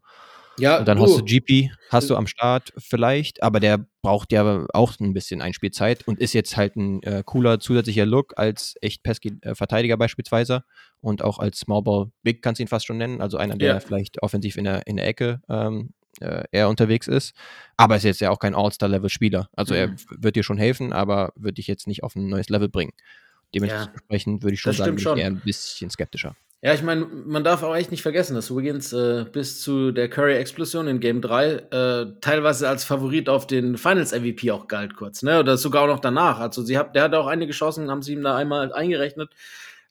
Ja, 0.60 0.80
und 0.80 0.88
dann 0.88 0.98
du. 0.98 1.04
hast 1.04 1.18
du 1.18 1.24
GP, 1.24 1.72
hast 1.90 2.10
du 2.10 2.16
am 2.16 2.28
Start 2.28 2.74
vielleicht, 2.78 3.44
aber 3.44 3.60
der 3.60 3.86
braucht 4.02 4.32
ja 4.32 4.66
auch 4.74 5.00
ein 5.00 5.14
bisschen 5.14 5.42
Einspielzeit 5.42 6.08
und 6.08 6.20
ist 6.20 6.34
jetzt 6.34 6.58
halt 6.58 6.76
ein 6.76 7.04
äh, 7.04 7.24
cooler 7.26 7.60
zusätzlicher 7.60 8.06
Look 8.06 8.34
als 8.38 8.76
echt 8.82 9.04
pesky 9.04 9.38
äh, 9.42 9.56
Verteidiger 9.56 9.98
beispielsweise 9.98 10.64
und 11.02 11.24
auch 11.24 11.40
als 11.40 11.60
Smallball 11.60 12.12
Big 12.24 12.42
kannst 12.42 12.60
du 12.60 12.64
ihn 12.64 12.68
fast 12.68 12.86
schon 12.86 12.98
nennen, 12.98 13.22
also 13.22 13.38
einer, 13.38 13.56
der 13.56 13.76
ja. 13.76 13.80
vielleicht 13.80 14.22
offensiv 14.24 14.58
in 14.58 14.64
der, 14.64 14.88
in 14.88 14.98
der 14.98 15.08
Ecke 15.08 15.42
ähm, 15.50 15.94
äh, 16.22 16.44
eher 16.52 16.70
unterwegs 16.70 17.08
ist, 17.08 17.36
aber 17.76 17.96
ist 17.98 18.04
jetzt 18.04 18.22
ja 18.22 18.32
auch 18.32 18.40
kein 18.40 18.56
All-Star-Level-Spieler. 18.56 19.50
Also 19.56 19.74
mhm. 19.74 19.80
er 19.80 19.96
wird 20.22 20.36
dir 20.36 20.44
schon 20.44 20.58
helfen, 20.58 20.94
aber 20.94 21.34
wird 21.36 21.58
dich 21.58 21.68
jetzt 21.68 21.88
nicht 21.88 22.04
auf 22.04 22.16
ein 22.16 22.28
neues 22.28 22.50
Level 22.50 22.70
bringen. 22.70 22.94
Dementsprechend 23.54 24.42
ja, 24.42 24.44
würde 24.44 24.54
ich 24.56 24.62
schon 24.62 24.74
sagen, 24.74 24.96
bin 24.96 25.06
ich 25.06 25.20
eher 25.20 25.28
ein 25.28 25.40
bisschen 25.40 25.90
skeptischer. 25.90 26.36
Ja, 26.64 26.74
ich 26.74 26.82
meine, 26.82 27.06
man 27.06 27.44
darf 27.44 27.62
auch 27.62 27.76
echt 27.76 27.92
nicht 27.92 28.02
vergessen, 28.02 28.34
dass 28.34 28.54
Wiggins 28.54 28.92
äh, 28.92 29.26
bis 29.32 29.62
zu 29.62 29.92
der 29.92 30.10
Curry-Explosion 30.10 30.88
in 30.88 31.00
Game 31.00 31.22
3 31.22 31.46
äh, 31.46 32.06
teilweise 32.20 32.68
als 32.68 32.84
Favorit 32.84 33.30
auf 33.30 33.46
den 33.46 33.78
Finals-MVP 33.78 34.50
auch 34.52 34.68
galt 34.68 34.96
kurz, 34.96 35.22
ne? 35.22 35.40
Oder 35.40 35.58
sogar 35.58 35.84
auch 35.84 35.88
noch 35.88 36.00
danach. 36.00 36.40
Also 36.40 36.64
sie 36.64 36.76
hat, 36.76 36.96
der 36.96 37.04
hat 37.04 37.14
auch 37.14 37.28
einige 37.28 37.54
Chancen, 37.54 37.92
haben 37.92 38.02
sie 38.02 38.14
ihm 38.14 38.24
da 38.24 38.36
einmal 38.36 38.74
eingerechnet. 38.74 39.30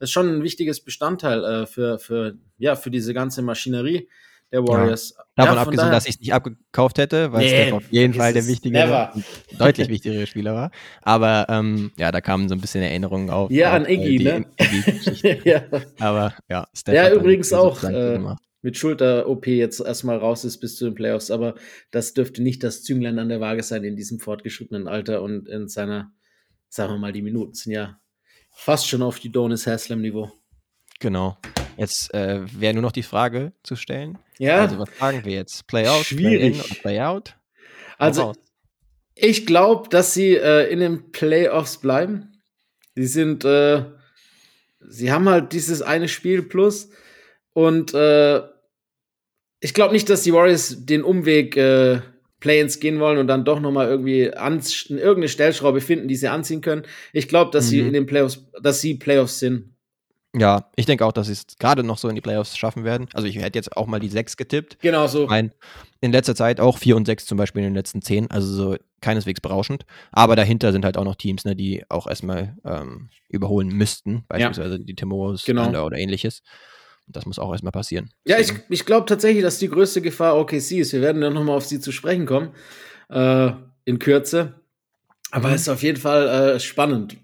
Das 0.01 0.09
ist 0.09 0.13
schon 0.13 0.29
ein 0.29 0.43
wichtiges 0.43 0.81
Bestandteil 0.81 1.45
äh, 1.45 1.67
für, 1.67 2.01
für, 2.01 2.35
ja, 2.59 2.75
für 2.75 2.91
diese 2.91 3.15
ganze 3.15 3.43
Maschinerie 3.43 4.09
der 4.51 4.67
Warriors. 4.67 5.15
Ja. 5.17 5.25
Davon 5.37 5.57
ja, 5.57 5.63
abgesehen, 5.63 5.91
dass 5.91 6.07
ich 6.07 6.15
es 6.15 6.21
nicht 6.21 6.33
abgekauft 6.33 6.97
hätte, 6.97 7.31
weil 7.31 7.45
nee, 7.45 7.67
es 7.67 7.73
auf 7.73 7.93
jeden 7.93 8.15
Fall 8.15 8.33
der 8.33 8.47
wichtigere, 8.47 9.13
deutlich 9.59 9.89
wichtigere 9.89 10.27
Spieler 10.27 10.55
war. 10.55 10.71
Aber 11.03 11.47
ähm, 11.51 11.93
ja, 11.99 12.11
da 12.11 12.23
kamen 12.23 12.49
so 12.49 12.55
ein 12.55 12.61
bisschen 12.63 12.83
Erinnerungen 12.83 13.29
auf. 13.29 13.51
Ja, 13.51 13.73
an 13.75 13.87
Iggy, 13.87 14.27
äh, 14.27 14.41
ne? 14.41 14.47
Iggy 14.59 15.41
ja. 15.45 15.63
Aber 15.99 16.35
ja, 16.49 16.67
Steph 16.73 16.95
Ja, 16.95 17.13
übrigens 17.13 17.53
auch 17.53 17.83
äh, 17.85 18.19
mit 18.63 18.79
Schulter-OP 18.79 19.47
jetzt 19.49 19.81
erstmal 19.81 20.17
raus 20.17 20.47
ist 20.47 20.59
bis 20.59 20.77
zu 20.77 20.87
den 20.87 20.95
Playoffs, 20.95 21.31
aber 21.31 21.55
das 21.91 22.15
dürfte 22.15 22.43
nicht 22.43 22.65
das 22.65 22.83
Zünglein 22.83 23.19
an 23.19 23.29
der 23.29 23.41
Waage 23.41 23.63
sein 23.63 23.85
in 23.85 23.95
diesem 23.95 24.19
fortgeschrittenen 24.19 24.89
Alter 24.89 25.21
und 25.21 25.51
in 25.51 25.69
seiner, 25.69 26.13
sagen 26.71 26.95
wir 26.95 26.99
mal, 26.99 27.13
die 27.13 27.23
Minuten 27.23 27.53
sind 27.53 27.73
ja 27.73 28.01
fast 28.53 28.89
schon 28.89 29.03
auf 29.03 29.19
die 29.19 29.31
Donis 29.31 29.67
Haslam-Niveau. 29.67 30.33
Genau. 30.99 31.37
Jetzt 31.77 32.13
äh, 32.15 32.41
wäre 32.59 32.75
nur 32.75 32.83
noch 32.83 32.93
die 32.93 33.03
Frage 33.03 33.53
zu 33.63 33.77
stellen. 33.77 34.19
Ja. 34.39 34.61
Also, 34.61 34.79
was 34.79 34.91
fragen 34.91 35.25
wir 35.25 35.33
jetzt? 35.33 35.67
Playout, 35.67 36.05
Schwierig. 36.05 36.59
Play-in 36.59 36.81
Play-out? 36.81 37.37
Also, 37.99 38.35
ich 39.15 39.47
glaube, 39.47 39.89
dass 39.89 40.15
sie 40.15 40.37
äh, 40.37 40.71
in 40.71 40.81
den 40.81 41.11
Playoffs 41.13 41.79
bleiben. 41.79 42.33
Sie 42.95 43.07
sind, 43.07 43.45
äh, 43.45 43.85
sie 44.81 45.13
haben 45.13 45.29
halt 45.29 45.53
dieses 45.53 45.83
eine 45.83 46.09
Spiel 46.09 46.43
plus 46.43 46.91
und 47.53 47.95
äh, 47.95 48.43
ich 49.61 49.75
glaube 49.75 49.95
nicht, 49.95 50.09
dass 50.11 50.23
die 50.23 50.33
Warriors 50.33 50.85
den 50.85 51.03
Umweg 51.03 51.57
äh, 51.57 52.01
Play-ins 52.41 52.81
gehen 52.81 53.01
wollen 53.01 53.19
und 53.19 53.27
dann 53.27 53.45
doch 53.45 53.61
noch 53.61 53.73
mal 53.73 53.89
irgendwie 53.89 54.33
an, 54.33 54.63
irgendeine 54.89 55.29
Stellschraube 55.29 55.81
finden, 55.81 56.09
die 56.09 56.17
sie 56.17 56.29
anziehen 56.29 56.61
können. 56.61 56.83
Ich 57.13 57.29
glaube, 57.29 57.51
dass 57.51 57.67
mhm. 57.67 57.71
sie 57.71 57.81
in 57.81 57.93
den 57.95 58.07
Playoffs, 58.07 58.47
dass 58.63 58.81
sie 58.81 58.95
Playoffs 58.95 59.39
sind 59.39 59.76
ja, 60.39 60.71
ich 60.77 60.87
denke 60.87 61.05
auch, 61.07 61.13
dass 61.13 61.29
sie 61.29 61.33
es 61.33 61.47
gerade 61.59 61.83
noch 61.83 61.99
so 61.99 62.09
in 62.09 62.15
die 62.15 62.21
Playoffs 62.21 62.57
schaffen 62.57 62.85
werden. 62.85 63.09
Also 63.15 63.27
ich 63.27 63.37
hätte 63.37 63.59
jetzt 63.59 63.77
auch 63.77 63.87
mal 63.87 64.01
die 64.01 64.09
6 64.09 64.37
getippt. 64.37 64.79
Genau 64.81 65.07
so. 65.07 65.27
Mein, 65.27 65.53
in 66.01 66.13
letzter 66.13 66.35
Zeit 66.35 66.61
auch 66.61 66.79
4 66.79 66.97
und 66.97 67.07
6 67.07 67.27
zum 67.27 67.39
Beispiel 67.39 67.63
in 67.63 67.69
den 67.69 67.75
letzten 67.75 68.03
10. 68.03 68.31
Also 68.31 68.53
so 68.53 68.77
keineswegs 69.01 69.41
berauschend. 69.41 69.87
Aber 70.13 70.37
dahinter 70.37 70.73
sind 70.73 70.85
halt 70.85 70.99
auch 70.99 71.05
noch 71.05 71.15
Teams, 71.15 71.45
ne, 71.45 71.57
die 71.57 71.85
auch 71.89 72.07
erstmal 72.07 72.57
ähm, 72.65 73.09
überholen 73.29 73.69
müssten. 73.69 74.25
Beispielsweise 74.29 74.77
ja. 74.77 74.83
die 74.83 74.95
Timberwolves 74.95 75.45
genau. 75.45 75.87
oder 75.87 75.97
ähnliches. 75.97 76.43
Das 77.09 77.25
muss 77.25 77.39
auch 77.39 77.53
erstmal 77.53 77.73
passieren. 77.73 78.11
Ja, 78.27 78.39
ich, 78.39 78.53
ich 78.69 78.85
glaube 78.85 79.07
tatsächlich, 79.07 79.43
dass 79.43 79.59
die 79.59 79.69
größte 79.69 80.03
Gefahr 80.03 80.37
OKC 80.37 80.73
ist. 80.73 80.93
Wir 80.93 81.01
werden 81.01 81.23
dann 81.23 81.35
nochmal 81.35 81.57
auf 81.57 81.65
sie 81.65 81.81
zu 81.81 81.93
sprechen 81.93 82.27
kommen. 82.27 82.51
Äh, 83.09 83.53
in 83.85 83.99
Kürze. 83.99 84.61
Aber 85.31 85.49
mhm. 85.49 85.55
es 85.55 85.63
ist 85.63 85.69
auf 85.69 85.83
jeden 85.83 86.01
Fall 86.01 86.29
äh, 86.29 86.61
spannend. 86.61 87.17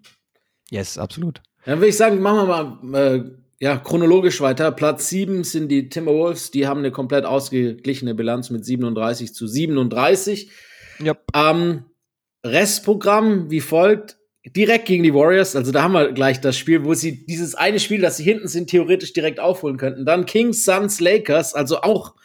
Yes, 0.71 0.97
absolut. 0.97 1.43
Dann 1.65 1.79
würde 1.79 1.89
ich 1.89 1.97
sagen, 1.97 2.21
machen 2.21 2.49
wir 2.49 2.79
mal 2.83 2.99
äh, 2.99 3.25
ja, 3.61 3.77
chronologisch 3.77 4.41
weiter. 4.41 4.73
Platz 4.73 5.09
7 5.09 5.45
sind 5.45 5.69
die 5.69 5.89
Timberwolves. 5.89 6.51
Die 6.51 6.67
haben 6.67 6.81
eine 6.81 6.91
komplett 6.91 7.25
ausgeglichene 7.25 8.15
Bilanz 8.15 8.51
mit 8.51 8.65
37 8.65 9.35
zu 9.35 9.47
37. 9.47 10.51
Yep. 11.01 11.23
Ähm, 11.35 11.85
Restprogramm 12.45 13.51
wie 13.51 13.61
folgt. 13.61 14.19
Direkt 14.45 14.87
gegen 14.87 15.05
die 15.05 15.15
Warriors, 15.15 15.55
also 15.55 15.71
da 15.71 15.85
haben 15.85 15.93
wir 15.93 16.11
gleich 16.11 16.41
das 16.41 16.59
Spiel, 16.59 16.85
wo 16.85 16.95
sie 16.95 17.25
dieses 17.27 17.55
eine 17.55 17.79
Spiel, 17.79 18.01
das 18.01 18.17
sie 18.17 18.25
hinten 18.25 18.49
sind, 18.49 18.69
theoretisch 18.69 19.13
direkt 19.13 19.39
aufholen 19.39 19.77
könnten. 19.77 20.05
Dann 20.05 20.27
Kings, 20.27 20.65
Suns, 20.65 20.99
Lakers, 20.99 21.55
also 21.55 21.83
auch 21.83 22.17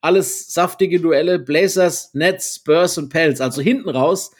alles 0.00 0.54
saftige 0.54 1.00
Duelle. 1.00 1.40
Blazers, 1.40 2.14
Nets, 2.14 2.56
Spurs 2.56 2.96
und 2.98 3.08
Pelz. 3.08 3.40
Also 3.40 3.60
hinten 3.60 3.88
raus 3.88 4.30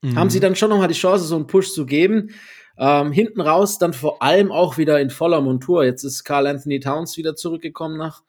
mhm. 0.00 0.16
haben 0.16 0.30
sie 0.30 0.40
dann 0.40 0.56
schon 0.56 0.70
noch 0.70 0.78
mal 0.78 0.88
die 0.88 0.94
Chance, 0.94 1.24
so 1.24 1.36
einen 1.36 1.46
Push 1.46 1.74
zu 1.74 1.84
geben. 1.84 2.30
Ähm, 2.78 3.10
hinten 3.10 3.40
raus 3.40 3.78
dann 3.78 3.92
vor 3.92 4.22
allem 4.22 4.52
auch 4.52 4.78
wieder 4.78 5.00
in 5.00 5.10
voller 5.10 5.40
Montur. 5.40 5.84
Jetzt 5.84 6.04
ist 6.04 6.24
Carl 6.24 6.46
Anthony 6.46 6.78
Towns 6.78 7.16
wieder 7.16 7.34
zurückgekommen 7.34 7.96
nach 7.96 8.22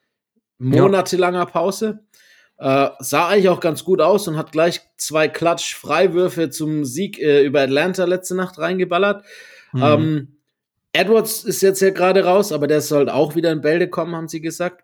monatelanger 0.58 1.46
Pause. 1.46 2.00
Äh, 2.58 2.90
sah 3.00 3.28
eigentlich 3.30 3.50
auch 3.50 3.62
ganz 3.62 3.84
gut 3.84 4.02
aus 4.02 4.28
und 4.28 4.38
hat 4.38 4.52
gleich 4.52 4.82
zwei 4.98 5.30
Klatsch-Freiwürfe 5.30 6.50
zum 6.50 6.84
Sieg 6.84 7.20
äh, 7.20 7.44
über 7.44 7.62
Atlanta 7.62 8.04
letzte 8.06 8.36
Nacht 8.36 8.58
reingeballert. 8.58 9.24
Mhm. 9.72 9.84
Ähm, 9.84 10.28
Edwards 10.92 11.44
ist 11.44 11.62
jetzt 11.62 11.82
ja 11.82 11.92
gerade 11.92 12.26
raus, 12.26 12.52
aber 12.52 12.68
der 12.68 12.82
soll 12.82 13.08
auch 13.10 13.36
wieder 13.36 13.52
in 13.52 13.62
Bälde 13.62 13.88
kommen, 13.88 14.16
haben 14.16 14.28
sie 14.28 14.42
gesagt. 14.42 14.84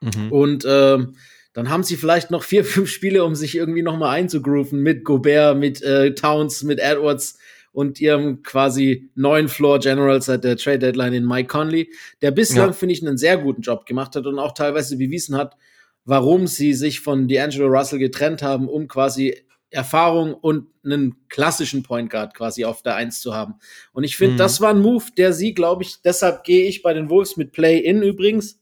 Mhm. 0.00 0.32
Und 0.32 0.64
ähm, 0.66 1.16
dann 1.52 1.68
haben 1.68 1.82
sie 1.82 1.96
vielleicht 1.96 2.30
noch 2.30 2.44
vier, 2.44 2.64
fünf 2.64 2.88
Spiele, 2.88 3.24
um 3.24 3.34
sich 3.34 3.56
irgendwie 3.56 3.82
noch 3.82 3.98
mal 3.98 4.10
einzugrooven 4.10 4.80
mit 4.80 5.04
Gobert, 5.04 5.58
mit 5.58 5.82
äh, 5.82 6.14
Towns, 6.14 6.62
mit 6.62 6.78
Edwards 6.78 7.39
und 7.72 8.00
ihrem 8.00 8.42
quasi 8.42 9.10
neuen 9.14 9.48
Floor 9.48 9.78
General 9.78 10.20
seit 10.20 10.44
der 10.44 10.56
Trade 10.56 10.80
Deadline 10.80 11.14
in 11.14 11.26
Mike 11.26 11.48
Conley, 11.48 11.90
der 12.20 12.30
bislang, 12.30 12.68
ja. 12.68 12.72
finde 12.72 12.94
ich, 12.94 13.06
einen 13.06 13.18
sehr 13.18 13.38
guten 13.38 13.62
Job 13.62 13.86
gemacht 13.86 14.16
hat 14.16 14.26
und 14.26 14.38
auch 14.38 14.52
teilweise 14.52 14.96
bewiesen 14.96 15.36
hat, 15.36 15.56
warum 16.04 16.46
sie 16.46 16.74
sich 16.74 17.00
von 17.00 17.28
D'Angelo 17.28 17.66
Russell 17.66 17.98
getrennt 17.98 18.42
haben, 18.42 18.68
um 18.68 18.88
quasi 18.88 19.36
Erfahrung 19.70 20.34
und 20.34 20.66
einen 20.84 21.28
klassischen 21.28 21.84
Point 21.84 22.10
Guard 22.10 22.34
quasi 22.34 22.64
auf 22.64 22.82
der 22.82 22.96
Eins 22.96 23.20
zu 23.20 23.34
haben. 23.34 23.54
Und 23.92 24.02
ich 24.02 24.16
finde, 24.16 24.34
mhm. 24.34 24.38
das 24.38 24.60
war 24.60 24.70
ein 24.70 24.80
Move, 24.80 25.04
der 25.16 25.32
sie, 25.32 25.54
glaube 25.54 25.84
ich, 25.84 26.02
deshalb 26.02 26.42
gehe 26.42 26.66
ich 26.66 26.82
bei 26.82 26.92
den 26.92 27.08
Wolves 27.08 27.36
mit 27.36 27.52
Play-In 27.52 28.02
übrigens, 28.02 28.58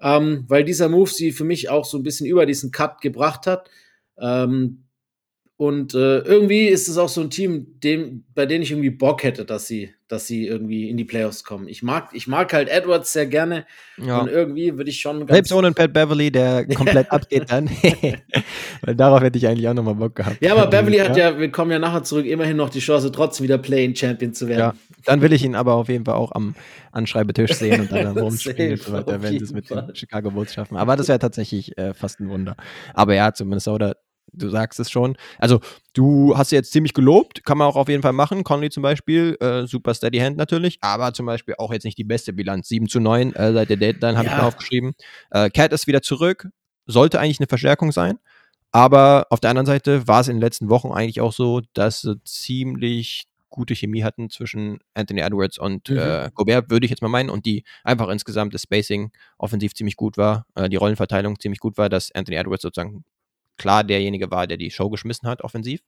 ähm, 0.00 0.44
weil 0.48 0.64
dieser 0.64 0.90
Move 0.90 1.10
sie 1.10 1.32
für 1.32 1.44
mich 1.44 1.70
auch 1.70 1.86
so 1.86 1.96
ein 1.96 2.02
bisschen 2.02 2.26
über 2.26 2.44
diesen 2.44 2.70
Cut 2.70 3.00
gebracht 3.00 3.46
hat. 3.46 3.70
Ähm, 4.18 4.84
und 5.60 5.92
äh, 5.92 6.20
irgendwie 6.20 6.68
ist 6.68 6.88
es 6.88 6.96
auch 6.96 7.10
so 7.10 7.20
ein 7.20 7.28
Team, 7.28 7.66
dem, 7.84 8.24
bei 8.34 8.46
dem 8.46 8.62
ich 8.62 8.70
irgendwie 8.70 8.88
Bock 8.88 9.22
hätte, 9.22 9.44
dass 9.44 9.66
sie, 9.66 9.90
dass 10.08 10.26
sie 10.26 10.46
irgendwie 10.46 10.88
in 10.88 10.96
die 10.96 11.04
Playoffs 11.04 11.44
kommen. 11.44 11.68
Ich 11.68 11.82
mag, 11.82 12.08
ich 12.14 12.26
mag 12.26 12.50
halt 12.54 12.70
Edwards 12.70 13.12
sehr 13.12 13.26
gerne. 13.26 13.66
Ja. 13.98 14.20
Und 14.20 14.30
irgendwie 14.30 14.78
würde 14.78 14.88
ich 14.88 15.02
schon 15.02 15.18
ganz 15.18 15.32
Selbst 15.32 15.52
ohne 15.52 15.70
Pat 15.72 15.92
Beverly, 15.92 16.30
der 16.30 16.66
komplett 16.66 17.10
abgeht 17.12 17.50
dann. 17.50 17.68
Weil 18.80 18.94
darauf 18.94 19.20
hätte 19.20 19.36
ich 19.36 19.46
eigentlich 19.46 19.68
auch 19.68 19.74
nochmal 19.74 19.96
Bock 19.96 20.14
gehabt. 20.14 20.38
Ja, 20.40 20.56
aber 20.56 20.66
Beverly 20.68 20.96
ja. 20.96 21.04
hat 21.10 21.18
ja, 21.18 21.38
wir 21.38 21.50
kommen 21.52 21.72
ja 21.72 21.78
nachher 21.78 22.04
zurück, 22.04 22.24
immerhin 22.24 22.56
noch 22.56 22.70
die 22.70 22.80
Chance, 22.80 23.12
trotzdem 23.12 23.44
wieder 23.44 23.58
Playing 23.58 23.94
Champion 23.94 24.32
zu 24.32 24.48
werden. 24.48 24.60
Ja, 24.60 24.74
dann 25.04 25.20
will 25.20 25.34
ich 25.34 25.44
ihn 25.44 25.54
aber 25.54 25.74
auf 25.74 25.90
jeden 25.90 26.06
Fall 26.06 26.14
auch 26.14 26.32
am 26.32 26.54
Anschreibetisch 26.90 27.52
sehen 27.52 27.82
und 27.82 27.92
dann 27.92 28.06
rumspielen 28.18 28.78
und 28.78 28.82
so 28.82 28.92
weiter, 28.94 29.20
wenn 29.20 29.38
sie 29.38 29.44
es 29.44 29.52
mit 29.52 29.68
den 29.68 29.94
Chicago 29.94 30.30
Bulls 30.30 30.54
schaffen. 30.54 30.78
Aber 30.78 30.96
das 30.96 31.08
wäre 31.08 31.18
tatsächlich 31.18 31.76
äh, 31.76 31.92
fast 31.92 32.18
ein 32.18 32.30
Wunder. 32.30 32.56
Aber 32.94 33.14
ja, 33.14 33.34
zu 33.34 33.44
Minnesota 33.44 33.92
du 34.32 34.48
sagst 34.48 34.80
es 34.80 34.90
schon. 34.90 35.16
Also, 35.38 35.60
du 35.92 36.36
hast 36.36 36.52
jetzt 36.52 36.72
ziemlich 36.72 36.94
gelobt, 36.94 37.44
kann 37.44 37.58
man 37.58 37.66
auch 37.66 37.76
auf 37.76 37.88
jeden 37.88 38.02
Fall 38.02 38.12
machen. 38.12 38.44
Conley 38.44 38.70
zum 38.70 38.82
Beispiel, 38.82 39.36
äh, 39.40 39.66
super 39.66 39.94
Steady 39.94 40.18
Hand 40.18 40.36
natürlich, 40.36 40.78
aber 40.80 41.12
zum 41.12 41.26
Beispiel 41.26 41.54
auch 41.58 41.72
jetzt 41.72 41.84
nicht 41.84 41.98
die 41.98 42.04
beste 42.04 42.32
Bilanz. 42.32 42.68
7 42.68 42.88
zu 42.88 43.00
9 43.00 43.34
äh, 43.34 43.52
seit 43.52 43.70
der 43.70 43.76
Deadline 43.76 44.16
habe 44.16 44.26
ja. 44.26 44.32
ich 44.32 44.40
mir 44.40 44.46
aufgeschrieben. 44.46 44.92
Äh, 45.30 45.50
Cat 45.50 45.72
ist 45.72 45.86
wieder 45.86 46.02
zurück, 46.02 46.48
sollte 46.86 47.20
eigentlich 47.20 47.40
eine 47.40 47.48
Verstärkung 47.48 47.92
sein. 47.92 48.18
Aber 48.72 49.26
auf 49.30 49.40
der 49.40 49.50
anderen 49.50 49.66
Seite 49.66 50.06
war 50.06 50.20
es 50.20 50.28
in 50.28 50.36
den 50.36 50.42
letzten 50.42 50.68
Wochen 50.68 50.92
eigentlich 50.92 51.20
auch 51.20 51.32
so, 51.32 51.60
dass 51.74 52.02
sie 52.02 52.22
ziemlich 52.24 53.26
gute 53.50 53.74
Chemie 53.74 54.04
hatten 54.04 54.30
zwischen 54.30 54.78
Anthony 54.94 55.20
Edwards 55.20 55.58
und 55.58 55.90
mhm. 55.90 55.98
äh, 55.98 56.30
Gobert, 56.34 56.70
würde 56.70 56.86
ich 56.86 56.90
jetzt 56.90 57.02
mal 57.02 57.08
meinen, 57.08 57.30
und 57.30 57.44
die 57.44 57.64
einfach 57.84 58.08
insgesamt 58.08 58.54
das 58.54 58.62
Spacing 58.62 59.10
offensiv 59.38 59.74
ziemlich 59.74 59.96
gut 59.96 60.16
war, 60.16 60.46
äh, 60.54 60.68
die 60.68 60.76
Rollenverteilung 60.76 61.38
ziemlich 61.38 61.58
gut 61.58 61.76
war, 61.76 61.88
dass 61.88 62.12
Anthony 62.12 62.38
Edwards 62.38 62.62
sozusagen 62.62 63.04
klar 63.60 63.84
derjenige 63.84 64.30
war, 64.30 64.46
der 64.46 64.56
die 64.56 64.70
Show 64.70 64.88
geschmissen 64.88 65.28
hat, 65.28 65.42
offensiv. 65.42 65.80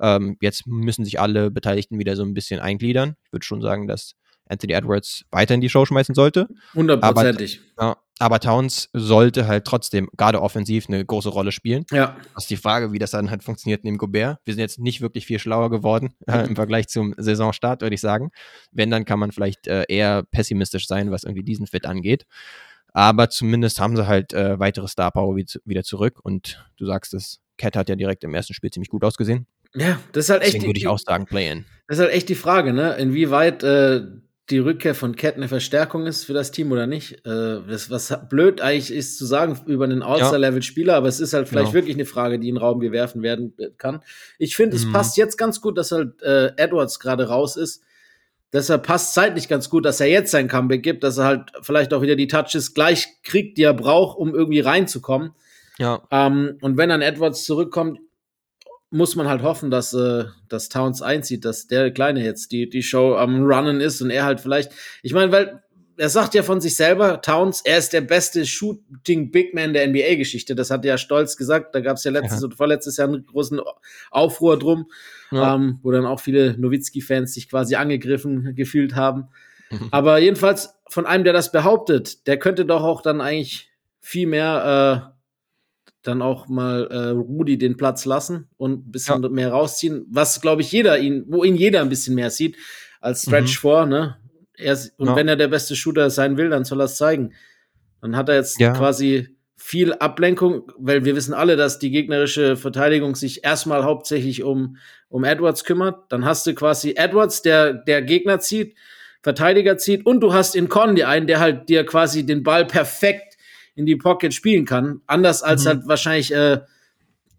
Ähm, 0.00 0.36
jetzt 0.40 0.66
müssen 0.66 1.04
sich 1.04 1.18
alle 1.20 1.50
Beteiligten 1.50 1.98
wieder 1.98 2.14
so 2.14 2.22
ein 2.22 2.32
bisschen 2.32 2.60
eingliedern. 2.60 3.16
Ich 3.24 3.32
würde 3.32 3.44
schon 3.44 3.60
sagen, 3.60 3.88
dass 3.88 4.14
Anthony 4.48 4.72
Edwards 4.72 5.24
weiterhin 5.30 5.60
die 5.60 5.68
Show 5.68 5.84
schmeißen 5.84 6.14
sollte. 6.14 6.48
Hundertprozentig. 6.74 7.60
Aber, 7.76 7.88
ja, 7.88 7.96
aber 8.18 8.40
Towns 8.40 8.88
sollte 8.92 9.46
halt 9.46 9.64
trotzdem 9.64 10.08
gerade 10.16 10.40
offensiv 10.40 10.88
eine 10.88 11.04
große 11.04 11.28
Rolle 11.28 11.52
spielen. 11.52 11.84
Ja. 11.90 12.16
Das 12.34 12.44
ist 12.44 12.50
die 12.50 12.56
Frage, 12.56 12.92
wie 12.92 12.98
das 12.98 13.10
dann 13.10 13.30
halt 13.30 13.42
funktioniert 13.42 13.84
neben 13.84 13.98
Gobert. 13.98 14.38
Wir 14.44 14.54
sind 14.54 14.60
jetzt 14.60 14.78
nicht 14.78 15.00
wirklich 15.00 15.26
viel 15.26 15.38
schlauer 15.38 15.70
geworden 15.70 16.14
äh, 16.26 16.46
im 16.48 16.56
Vergleich 16.56 16.88
zum 16.88 17.14
Saisonstart, 17.16 17.82
würde 17.82 17.94
ich 17.94 18.00
sagen. 18.00 18.30
Wenn, 18.72 18.90
dann 18.90 19.04
kann 19.04 19.18
man 19.18 19.32
vielleicht 19.32 19.66
äh, 19.66 19.84
eher 19.88 20.22
pessimistisch 20.30 20.86
sein, 20.86 21.10
was 21.10 21.24
irgendwie 21.24 21.44
diesen 21.44 21.66
Fit 21.66 21.84
angeht. 21.84 22.26
Aber 22.92 23.30
zumindest 23.30 23.80
haben 23.80 23.96
sie 23.96 24.06
halt 24.06 24.32
äh, 24.32 24.58
weitere 24.58 24.88
Star 24.88 25.10
Power 25.10 25.36
wieder 25.36 25.82
zurück. 25.84 26.18
Und 26.22 26.64
du 26.76 26.86
sagst 26.86 27.14
es, 27.14 27.40
Cat 27.56 27.76
hat 27.76 27.88
ja 27.88 27.96
direkt 27.96 28.24
im 28.24 28.34
ersten 28.34 28.54
Spiel 28.54 28.70
ziemlich 28.70 28.90
gut 28.90 29.04
ausgesehen. 29.04 29.46
Ja, 29.74 30.00
das 30.12 30.26
ist 30.26 30.30
halt 30.30 30.42
echt. 30.42 30.54
Deswegen 30.54 30.68
würde 30.68 30.78
ich 30.78 30.88
auch 30.88 30.98
sagen, 30.98 31.26
Play-In. 31.26 31.64
Das 31.88 31.98
ist 31.98 32.04
halt 32.04 32.14
echt 32.14 32.28
die 32.28 32.34
Frage, 32.34 32.72
ne? 32.72 32.96
Inwieweit 32.96 33.62
äh, 33.62 34.02
die 34.50 34.58
Rückkehr 34.58 34.94
von 34.94 35.14
Cat 35.14 35.36
eine 35.36 35.48
Verstärkung 35.48 36.06
ist 36.06 36.24
für 36.24 36.32
das 36.32 36.50
Team 36.50 36.72
oder 36.72 36.86
nicht. 36.86 37.26
Äh, 37.26 37.60
das, 37.68 37.90
was 37.90 38.16
blöd 38.30 38.62
eigentlich 38.62 38.90
ist 38.90 39.18
zu 39.18 39.26
sagen 39.26 39.58
über 39.66 39.84
einen 39.84 40.02
All-Star-Level-Spieler, 40.02 40.94
aber 40.96 41.08
es 41.08 41.20
ist 41.20 41.34
halt 41.34 41.48
vielleicht 41.48 41.72
genau. 41.72 41.74
wirklich 41.74 41.96
eine 41.96 42.06
Frage, 42.06 42.38
die 42.38 42.48
in 42.48 42.54
den 42.54 42.62
Raum 42.62 42.80
gewerfen 42.80 43.22
werden 43.22 43.52
äh, 43.58 43.68
kann. 43.76 44.00
Ich 44.38 44.56
finde, 44.56 44.76
mhm. 44.76 44.82
es 44.82 44.92
passt 44.92 45.16
jetzt 45.18 45.36
ganz 45.36 45.60
gut, 45.60 45.76
dass 45.76 45.92
halt 45.92 46.22
äh, 46.22 46.52
Edwards 46.56 46.98
gerade 46.98 47.28
raus 47.28 47.56
ist 47.56 47.82
Deshalb 48.52 48.86
passt 48.86 49.12
zeitlich 49.12 49.48
ganz 49.48 49.68
gut, 49.68 49.84
dass 49.84 50.00
er 50.00 50.08
jetzt 50.08 50.30
sein 50.30 50.48
Comeback 50.48 50.82
gibt, 50.82 51.04
dass 51.04 51.18
er 51.18 51.24
halt 51.24 51.52
vielleicht 51.60 51.92
auch 51.92 52.00
wieder 52.00 52.16
die 52.16 52.28
Touches 52.28 52.72
gleich 52.72 53.08
kriegt, 53.22 53.58
die 53.58 53.62
er 53.62 53.74
braucht, 53.74 54.18
um 54.18 54.34
irgendwie 54.34 54.60
reinzukommen. 54.60 55.32
Ja. 55.78 56.02
Ähm, 56.10 56.56
und 56.62 56.76
wenn 56.76 56.88
dann 56.88 57.02
Edwards 57.02 57.44
zurückkommt, 57.44 57.98
muss 58.90 59.16
man 59.16 59.28
halt 59.28 59.42
hoffen, 59.42 59.70
dass, 59.70 59.92
äh, 59.92 60.24
dass 60.48 60.70
Towns 60.70 61.02
einzieht, 61.02 61.44
dass 61.44 61.66
der 61.66 61.90
Kleine 61.90 62.24
jetzt 62.24 62.52
die, 62.52 62.70
die 62.70 62.82
Show 62.82 63.16
am 63.16 63.44
Runnen 63.44 63.80
ist 63.80 64.00
und 64.00 64.10
er 64.10 64.24
halt 64.24 64.40
vielleicht, 64.40 64.72
ich 65.02 65.12
meine, 65.12 65.30
weil 65.30 65.62
er 65.98 66.08
sagt 66.08 66.34
ja 66.34 66.44
von 66.44 66.60
sich 66.60 66.76
selber, 66.76 67.20
Towns, 67.20 67.60
er 67.62 67.78
ist 67.78 67.92
der 67.92 68.00
beste 68.00 68.46
Shooting 68.46 69.32
Big 69.32 69.52
Man 69.52 69.72
der 69.72 69.86
NBA-Geschichte. 69.88 70.54
Das 70.54 70.70
hat 70.70 70.84
er 70.84 70.92
ja 70.92 70.98
stolz 70.98 71.36
gesagt. 71.36 71.74
Da 71.74 71.80
gab 71.80 71.96
es 71.96 72.04
ja 72.04 72.12
letztes 72.12 72.40
ja. 72.40 72.44
und 72.46 72.54
vorletztes 72.54 72.96
Jahr 72.96 73.08
einen 73.08 73.26
großen 73.26 73.60
Aufruhr 74.10 74.58
drum, 74.58 74.90
ja. 75.32 75.56
ähm, 75.56 75.80
wo 75.82 75.90
dann 75.90 76.06
auch 76.06 76.20
viele 76.20 76.56
Nowitzki-Fans 76.56 77.34
sich 77.34 77.50
quasi 77.50 77.74
angegriffen 77.74 78.54
gefühlt 78.54 78.94
haben. 78.94 79.28
Mhm. 79.70 79.88
Aber 79.90 80.18
jedenfalls 80.18 80.74
von 80.88 81.04
einem, 81.04 81.24
der 81.24 81.32
das 81.32 81.50
behauptet, 81.50 82.26
der 82.28 82.38
könnte 82.38 82.64
doch 82.64 82.84
auch 82.84 83.02
dann 83.02 83.20
eigentlich 83.20 83.68
viel 84.00 84.28
mehr 84.28 85.12
äh, 85.12 85.18
dann 86.02 86.22
auch 86.22 86.48
mal 86.48 86.86
äh, 86.90 87.08
Rudi 87.08 87.58
den 87.58 87.76
Platz 87.76 88.04
lassen 88.04 88.48
und 88.56 88.86
ein 88.86 88.92
bisschen 88.92 89.22
ja. 89.22 89.28
mehr 89.28 89.50
rausziehen, 89.50 90.06
was 90.08 90.40
glaube 90.40 90.62
ich 90.62 90.70
jeder 90.70 90.98
ihn, 90.98 91.24
wo 91.26 91.42
ihn 91.42 91.56
jeder 91.56 91.80
ein 91.82 91.88
bisschen 91.88 92.14
mehr 92.14 92.30
sieht 92.30 92.56
als 93.00 93.22
Stretch 93.22 93.58
mhm. 93.58 93.60
vor, 93.60 93.86
ne? 93.86 94.16
Er, 94.58 94.76
und 94.96 95.08
ja. 95.08 95.16
wenn 95.16 95.28
er 95.28 95.36
der 95.36 95.48
beste 95.48 95.76
Shooter 95.76 96.10
sein 96.10 96.36
will, 96.36 96.50
dann 96.50 96.64
soll 96.64 96.80
er 96.80 96.84
es 96.84 96.96
zeigen. 96.96 97.32
Dann 98.00 98.16
hat 98.16 98.28
er 98.28 98.36
jetzt 98.36 98.60
ja. 98.60 98.72
quasi 98.72 99.38
viel 99.56 99.92
Ablenkung, 99.92 100.70
weil 100.78 101.04
wir 101.04 101.16
wissen 101.16 101.34
alle, 101.34 101.56
dass 101.56 101.78
die 101.78 101.90
gegnerische 101.90 102.56
Verteidigung 102.56 103.16
sich 103.16 103.44
erstmal 103.44 103.84
hauptsächlich 103.84 104.44
um, 104.44 104.76
um 105.08 105.24
Edwards 105.24 105.64
kümmert. 105.64 106.10
Dann 106.10 106.24
hast 106.24 106.46
du 106.46 106.54
quasi 106.54 106.94
Edwards, 106.96 107.42
der, 107.42 107.72
der 107.72 108.02
Gegner 108.02 108.38
zieht, 108.38 108.76
Verteidiger 109.20 109.76
zieht 109.76 110.06
und 110.06 110.20
du 110.20 110.32
hast 110.32 110.54
in 110.54 110.68
Conley 110.68 111.02
einen, 111.02 111.26
der 111.26 111.40
halt 111.40 111.68
dir 111.68 111.84
quasi 111.84 112.24
den 112.24 112.44
Ball 112.44 112.66
perfekt 112.66 113.36
in 113.74 113.84
die 113.84 113.96
Pocket 113.96 114.32
spielen 114.32 114.64
kann. 114.64 115.02
Anders 115.06 115.42
als 115.42 115.64
mhm. 115.64 115.68
halt 115.68 115.88
wahrscheinlich 115.88 116.32
äh, 116.32 116.60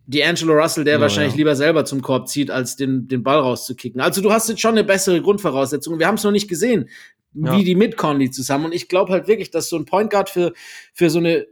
D'Angelo 0.09 0.59
Russell, 0.59 0.83
der 0.83 0.95
ja, 0.95 1.01
wahrscheinlich 1.01 1.33
ja. 1.33 1.37
lieber 1.37 1.55
selber 1.55 1.85
zum 1.85 2.01
Korb 2.01 2.27
zieht, 2.27 2.49
als 2.49 2.75
den, 2.75 3.07
den 3.07 3.23
Ball 3.23 3.39
rauszukicken. 3.39 4.01
Also 4.01 4.21
du 4.21 4.31
hast 4.31 4.49
jetzt 4.49 4.61
schon 4.61 4.71
eine 4.71 4.83
bessere 4.83 5.21
Grundvoraussetzung. 5.21 5.99
Wir 5.99 6.07
haben 6.07 6.15
es 6.15 6.23
noch 6.23 6.31
nicht 6.31 6.47
gesehen 6.47 6.89
ja. 7.33 7.55
wie 7.55 7.63
die 7.63 7.75
mit 7.75 7.95
Conley 7.95 8.31
zusammen. 8.31 8.65
Und 8.65 8.73
ich 8.73 8.87
glaube 8.87 9.11
halt 9.11 9.27
wirklich, 9.27 9.51
dass 9.51 9.69
so 9.69 9.77
ein 9.77 9.85
Point 9.85 10.09
Guard 10.09 10.29
für, 10.29 10.53
für 10.93 11.09
so 11.09 11.19
eine, 11.19 11.45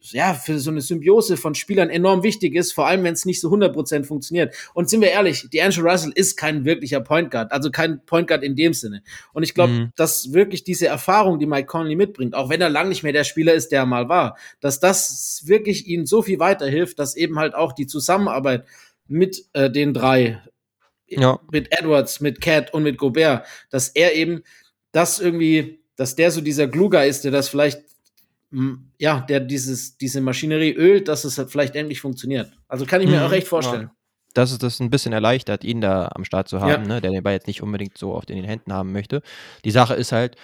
ja, 0.00 0.34
für 0.34 0.58
so 0.58 0.70
eine 0.70 0.80
Symbiose 0.80 1.36
von 1.36 1.54
Spielern 1.54 1.90
enorm 1.90 2.22
wichtig 2.22 2.54
ist, 2.54 2.72
vor 2.72 2.86
allem 2.86 3.04
wenn 3.04 3.12
es 3.12 3.26
nicht 3.26 3.40
so 3.40 3.50
100% 3.50 4.04
funktioniert. 4.04 4.54
Und 4.74 4.88
sind 4.88 5.02
wir 5.02 5.10
ehrlich, 5.10 5.48
die 5.52 5.60
Angel 5.60 5.86
Russell 5.86 6.12
ist 6.14 6.36
kein 6.36 6.64
wirklicher 6.64 7.00
Point 7.00 7.30
Guard, 7.30 7.52
also 7.52 7.70
kein 7.70 8.04
Point 8.06 8.28
Guard 8.28 8.42
in 8.42 8.56
dem 8.56 8.72
Sinne. 8.72 9.02
Und 9.32 9.42
ich 9.42 9.54
glaube, 9.54 9.72
mhm. 9.72 9.92
dass 9.96 10.32
wirklich 10.32 10.64
diese 10.64 10.86
Erfahrung, 10.86 11.38
die 11.38 11.46
Mike 11.46 11.66
Conley 11.66 11.94
mitbringt, 11.94 12.34
auch 12.34 12.48
wenn 12.48 12.60
er 12.60 12.70
lang 12.70 12.88
nicht 12.88 13.02
mehr 13.02 13.12
der 13.12 13.24
Spieler 13.24 13.52
ist, 13.52 13.70
der 13.70 13.80
er 13.80 13.86
mal 13.86 14.08
war, 14.08 14.36
dass 14.60 14.80
das 14.80 15.42
wirklich 15.44 15.86
ihnen 15.86 16.06
so 16.06 16.22
viel 16.22 16.38
weiterhilft, 16.38 16.98
dass 16.98 17.16
eben 17.16 17.38
halt 17.38 17.54
auch 17.54 17.72
die 17.72 17.86
Zusammenarbeit 17.86 18.64
mit 19.08 19.44
äh, 19.52 19.70
den 19.70 19.92
drei, 19.92 20.40
ja. 21.06 21.38
mit 21.50 21.78
Edwards, 21.78 22.20
mit 22.20 22.40
Cat 22.40 22.72
und 22.72 22.82
mit 22.82 22.96
Gobert, 22.96 23.46
dass 23.70 23.88
er 23.88 24.14
eben 24.14 24.42
das 24.92 25.18
irgendwie, 25.18 25.80
dass 25.96 26.14
der 26.14 26.30
so 26.30 26.40
dieser 26.40 26.66
Gluger 26.68 27.04
ist, 27.04 27.24
der 27.24 27.30
das 27.32 27.48
vielleicht, 27.48 27.82
ja, 28.98 29.20
der 29.20 29.40
dieses, 29.40 29.96
diese 29.96 30.20
Maschinerie 30.20 30.74
ölt, 30.74 31.08
dass 31.08 31.24
es 31.24 31.38
halt 31.38 31.50
vielleicht 31.50 31.74
endlich 31.74 32.00
funktioniert. 32.00 32.52
Also 32.68 32.84
kann 32.84 33.00
ich 33.00 33.08
mir 33.08 33.20
mhm, 33.20 33.26
auch 33.26 33.32
echt 33.32 33.48
vorstellen. 33.48 33.84
Ja. 33.84 33.96
Dass 34.34 34.50
es 34.50 34.58
das 34.58 34.80
ein 34.80 34.90
bisschen 34.90 35.12
erleichtert, 35.12 35.64
ihn 35.64 35.80
da 35.80 36.10
am 36.14 36.24
Start 36.24 36.48
zu 36.48 36.60
haben, 36.60 36.84
ja. 36.84 36.88
ne, 36.88 37.00
der 37.00 37.10
den 37.10 37.22
Ball 37.22 37.34
jetzt 37.34 37.46
nicht 37.46 37.62
unbedingt 37.62 37.98
so 37.98 38.14
oft 38.14 38.30
in 38.30 38.36
den 38.36 38.44
Händen 38.44 38.72
haben 38.72 38.92
möchte. 38.92 39.22
Die 39.64 39.70
Sache 39.70 39.94
ist 39.94 40.12
halt, 40.12 40.36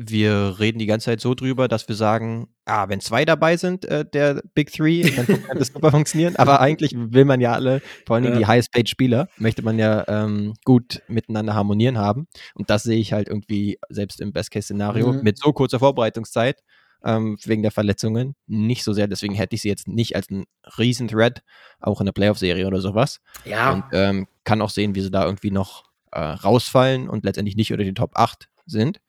wir 0.00 0.60
reden 0.60 0.78
die 0.78 0.86
ganze 0.86 1.06
Zeit 1.06 1.20
so 1.20 1.34
drüber, 1.34 1.66
dass 1.66 1.88
wir 1.88 1.96
sagen, 1.96 2.48
ah, 2.64 2.88
wenn 2.88 3.00
zwei 3.00 3.24
dabei 3.24 3.56
sind, 3.56 3.84
äh, 3.84 4.04
der 4.08 4.42
Big 4.54 4.72
Three, 4.72 5.02
dann 5.02 5.26
kann 5.46 5.58
das 5.58 5.68
super 5.68 5.90
funktionieren. 5.90 6.36
Aber 6.36 6.60
eigentlich 6.60 6.92
will 6.94 7.24
man 7.24 7.40
ja 7.40 7.52
alle, 7.52 7.82
vor 8.06 8.14
allen 8.14 8.22
Dingen 8.22 8.36
ja. 8.36 8.38
die 8.40 8.46
Highest-Paid-Spieler, 8.46 9.28
möchte 9.38 9.62
man 9.62 9.76
ja 9.76 10.06
ähm, 10.06 10.54
gut 10.64 11.02
miteinander 11.08 11.54
harmonieren 11.54 11.98
haben. 11.98 12.28
Und 12.54 12.70
das 12.70 12.84
sehe 12.84 12.98
ich 12.98 13.12
halt 13.12 13.28
irgendwie 13.28 13.78
selbst 13.88 14.20
im 14.20 14.32
Best-Case-Szenario 14.32 15.12
mhm. 15.12 15.22
mit 15.22 15.36
so 15.36 15.52
kurzer 15.52 15.80
Vorbereitungszeit 15.80 16.62
ähm, 17.04 17.36
wegen 17.44 17.62
der 17.62 17.72
Verletzungen 17.72 18.36
nicht 18.46 18.84
so 18.84 18.92
sehr. 18.92 19.08
Deswegen 19.08 19.34
hätte 19.34 19.56
ich 19.56 19.62
sie 19.62 19.68
jetzt 19.68 19.88
nicht 19.88 20.14
als 20.14 20.28
einen 20.28 20.44
riesen 20.78 21.08
Threat, 21.08 21.42
auch 21.80 22.00
in 22.00 22.06
der 22.06 22.12
Playoff-Serie 22.12 22.68
oder 22.68 22.80
sowas. 22.80 23.20
Ja. 23.44 23.72
Und 23.72 23.84
ähm, 23.92 24.28
kann 24.44 24.62
auch 24.62 24.70
sehen, 24.70 24.94
wie 24.94 25.00
sie 25.00 25.10
da 25.10 25.24
irgendwie 25.24 25.50
noch 25.50 25.84
äh, 26.12 26.20
rausfallen 26.20 27.08
und 27.08 27.24
letztendlich 27.24 27.56
nicht 27.56 27.72
unter 27.72 27.84
den 27.84 27.96
Top 27.96 28.12
8 28.14 28.48
sind. 28.66 29.00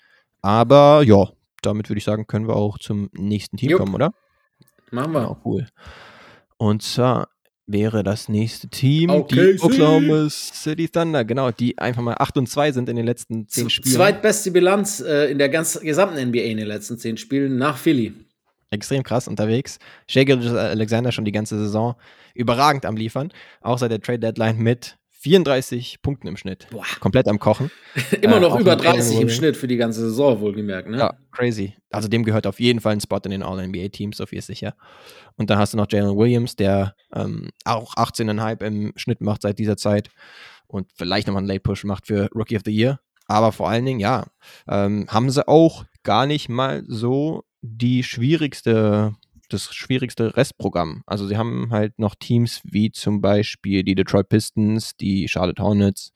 Aber 0.41 1.03
ja, 1.03 1.29
damit 1.61 1.89
würde 1.89 1.97
ich 1.97 2.03
sagen, 2.03 2.27
können 2.27 2.47
wir 2.47 2.55
auch 2.55 2.77
zum 2.77 3.09
nächsten 3.13 3.57
Team 3.57 3.71
Jupp. 3.71 3.79
kommen, 3.81 3.95
oder? 3.95 4.13
Machen 4.91 5.11
wir. 5.13 5.19
Genau, 5.21 5.41
cool. 5.45 5.67
Und 6.57 6.81
zwar 6.81 7.29
wäre 7.67 8.03
das 8.03 8.29
nächste 8.29 8.67
Team 8.67 9.09
Okay, 9.09 9.53
die 9.53 9.61
Oklahoma 9.61 10.27
City 10.29 10.89
Thunder, 10.89 11.23
genau, 11.23 11.51
die 11.51 11.77
einfach 11.77 12.01
mal 12.01 12.15
8 12.17 12.37
und 12.37 12.49
2 12.49 12.71
sind 12.71 12.89
in 12.89 12.95
den 12.95 13.05
letzten 13.05 13.47
10 13.47 13.69
Spielen. 13.69 13.95
Zweitbeste 13.95 14.51
Bilanz 14.51 14.99
äh, 15.01 15.31
in 15.31 15.37
der 15.37 15.49
ganz, 15.49 15.79
gesamten 15.79 16.15
NBA 16.29 16.39
in 16.39 16.57
den 16.57 16.67
letzten 16.67 16.97
10 16.97 17.17
Spielen 17.17 17.57
nach 17.57 17.77
Philly. 17.77 18.13
Extrem 18.71 19.03
krass 19.03 19.27
unterwegs. 19.27 19.79
Shea 20.07 20.23
Alexander 20.23 21.11
schon 21.11 21.25
die 21.25 21.31
ganze 21.31 21.57
Saison 21.57 21.95
überragend 22.35 22.85
am 22.85 22.95
Liefern, 22.95 23.31
auch 23.61 23.77
seit 23.77 23.91
der 23.91 24.01
Trade 24.01 24.19
Deadline 24.19 24.57
mit 24.57 24.98
34 25.19 26.01
Punkten 26.01 26.27
im 26.27 26.37
Schnitt. 26.37 26.67
Boah. 26.71 26.85
Komplett 26.99 27.27
am 27.27 27.39
Kochen. 27.39 27.69
Immer 28.21 28.37
Äh, 28.37 28.39
noch 28.39 28.59
über 28.59 28.75
mit 28.75 28.83
Jalen 28.83 28.97
30 28.99 29.19
im. 29.21 29.29
Schnitt 29.29 29.57
für 29.57 29.67
die 29.67 29.77
ganze 29.77 30.01
Saison, 30.01 30.39
wohlgemerkt. 30.39 30.89
Ne? 30.89 30.97
Ja, 30.97 31.13
crazy. 31.31 31.75
Also 31.91 32.07
dem 32.07 32.23
gehört 32.23 32.47
auf 32.47 32.59
jeden 32.59 32.79
Fall 32.79 32.93
ein 32.93 33.01
Spot 33.01 33.19
in 33.25 33.31
den 33.31 33.43
All-NBA-Teams, 33.43 34.17
so 34.17 34.25
viel 34.25 34.39
ist 34.39 34.47
sicher. 34.47 34.75
Und 35.35 35.49
dann 35.49 35.57
hast 35.59 35.73
du 35.73 35.77
noch 35.77 35.87
Jalen 35.91 36.17
Williams, 36.17 36.55
der 36.55 36.95
ähm, 37.13 37.49
auch 37.65 37.95
18,5 37.95 38.63
im 38.63 38.93
Schnitt 38.95 39.21
macht 39.21 39.41
seit 39.41 39.59
dieser 39.59 39.77
Zeit 39.77 40.09
und 40.67 40.87
vielleicht 40.95 41.27
nochmal 41.27 41.41
einen 41.41 41.47
Late-Push 41.49 41.83
macht 41.83 42.07
für 42.07 42.29
Rookie 42.33 42.55
of 42.55 42.63
the 42.65 42.71
Year. 42.71 42.99
Aber 43.27 43.51
vor 43.51 43.69
allen 43.69 43.85
Dingen, 43.85 43.99
ja, 43.99 44.25
ähm, 44.67 45.05
haben 45.09 45.29
sie 45.29 45.47
auch 45.47 45.85
gar 46.03 46.25
nicht 46.27 46.49
mal 46.49 46.83
so 46.87 47.43
die 47.61 48.03
schwierigste, 48.03 49.15
das 49.49 49.73
schwierigste 49.73 50.35
Restprogramm. 50.37 51.03
Also 51.05 51.27
sie 51.27 51.37
haben 51.37 51.69
halt 51.71 51.97
noch 51.99 52.15
Teams 52.15 52.61
wie 52.63 52.91
zum 52.91 53.21
Beispiel 53.21 53.83
die 53.83 53.95
Detroit 53.95 54.29
Pistons, 54.29 54.95
die 54.95 55.27
Charlotte 55.27 55.61
Hornets, 55.61 56.11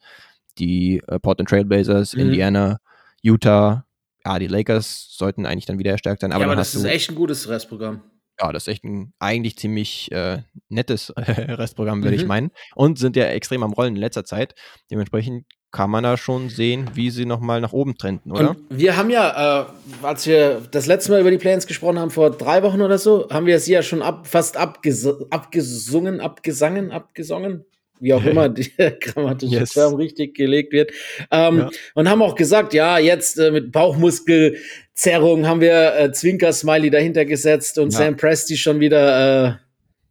die 0.58 1.02
äh, 1.08 1.18
Portland 1.18 1.48
Trailblazers, 1.48 2.14
Mhm. 2.14 2.20
Indiana, 2.20 2.78
Utah, 3.22 3.86
ja, 4.24 4.38
die 4.38 4.46
Lakers 4.46 5.08
sollten 5.10 5.46
eigentlich 5.46 5.66
dann 5.66 5.78
wieder 5.78 5.90
erstärkt 5.92 6.20
sein. 6.22 6.32
Aber, 6.32 6.42
ja, 6.42 6.46
aber 6.46 6.56
das 6.56 6.74
ist 6.74 6.84
echt 6.84 7.10
ein 7.10 7.14
gutes 7.16 7.48
Restprogramm. 7.48 8.02
ja, 8.40 8.52
das 8.52 8.64
ist 8.64 8.68
echt 8.68 8.84
ein 8.84 9.12
eigentlich 9.18 9.56
ziemlich 9.58 10.10
äh, 10.12 10.42
nettes 10.68 11.12
Restprogramm, 11.16 12.02
würde 12.02 12.16
ich 12.16 12.22
Mhm. 12.22 12.28
meinen. 12.28 12.50
Und 12.74 12.98
sind 12.98 13.16
ja 13.16 13.24
extrem 13.26 13.62
am 13.62 13.72
Rollen 13.72 13.94
in 13.96 14.00
letzter 14.00 14.24
Zeit. 14.24 14.54
Dementsprechend 14.90 15.44
kann 15.74 15.90
man 15.90 16.04
da 16.04 16.16
schon 16.16 16.48
sehen, 16.50 16.88
wie 16.94 17.10
sie 17.10 17.24
nochmal 17.26 17.60
nach 17.60 17.72
oben 17.72 17.98
trenden, 17.98 18.30
oder? 18.30 18.50
Und 18.50 18.58
wir 18.70 18.96
haben 18.96 19.10
ja, 19.10 19.62
äh, 19.62 20.06
als 20.06 20.24
wir 20.26 20.62
das 20.70 20.86
letzte 20.86 21.10
Mal 21.10 21.20
über 21.20 21.32
die 21.32 21.36
Plans 21.38 21.66
gesprochen 21.66 21.98
haben, 21.98 22.10
vor 22.10 22.30
drei 22.30 22.62
Wochen 22.62 22.80
oder 22.80 22.96
so, 22.96 23.28
haben 23.28 23.46
wir 23.46 23.58
sie 23.58 23.72
ja 23.72 23.82
schon 23.82 24.00
ab, 24.00 24.26
fast 24.28 24.56
abges 24.56 25.04
abgesungen, 25.30 26.20
abgesangen, 26.20 26.92
abgesungen, 26.92 27.64
wie 27.98 28.14
auch 28.14 28.24
immer 28.24 28.48
die 28.48 28.70
grammatische 29.00 29.56
Yes. 29.56 29.70
Term 29.72 29.94
richtig 29.94 30.36
gelegt 30.36 30.72
wird. 30.72 30.92
Ähm, 31.32 31.58
Ja. 31.58 31.70
Und 31.94 32.08
haben 32.08 32.22
auch 32.22 32.36
gesagt, 32.36 32.72
ja, 32.72 32.98
jetzt 32.98 33.38
äh, 33.40 33.50
mit 33.50 33.72
Bauchmuskelzerrung 33.72 35.46
haben 35.46 35.60
wir 35.60 35.96
äh, 35.96 36.12
Zwinker-Smiley 36.12 36.90
dahinter 36.90 37.24
gesetzt 37.24 37.78
und 37.78 37.92
Ja. 37.92 37.98
Sam 37.98 38.16
Presti 38.16 38.56
schon 38.56 38.80
wieder 38.80 39.46
äh, 39.48 39.52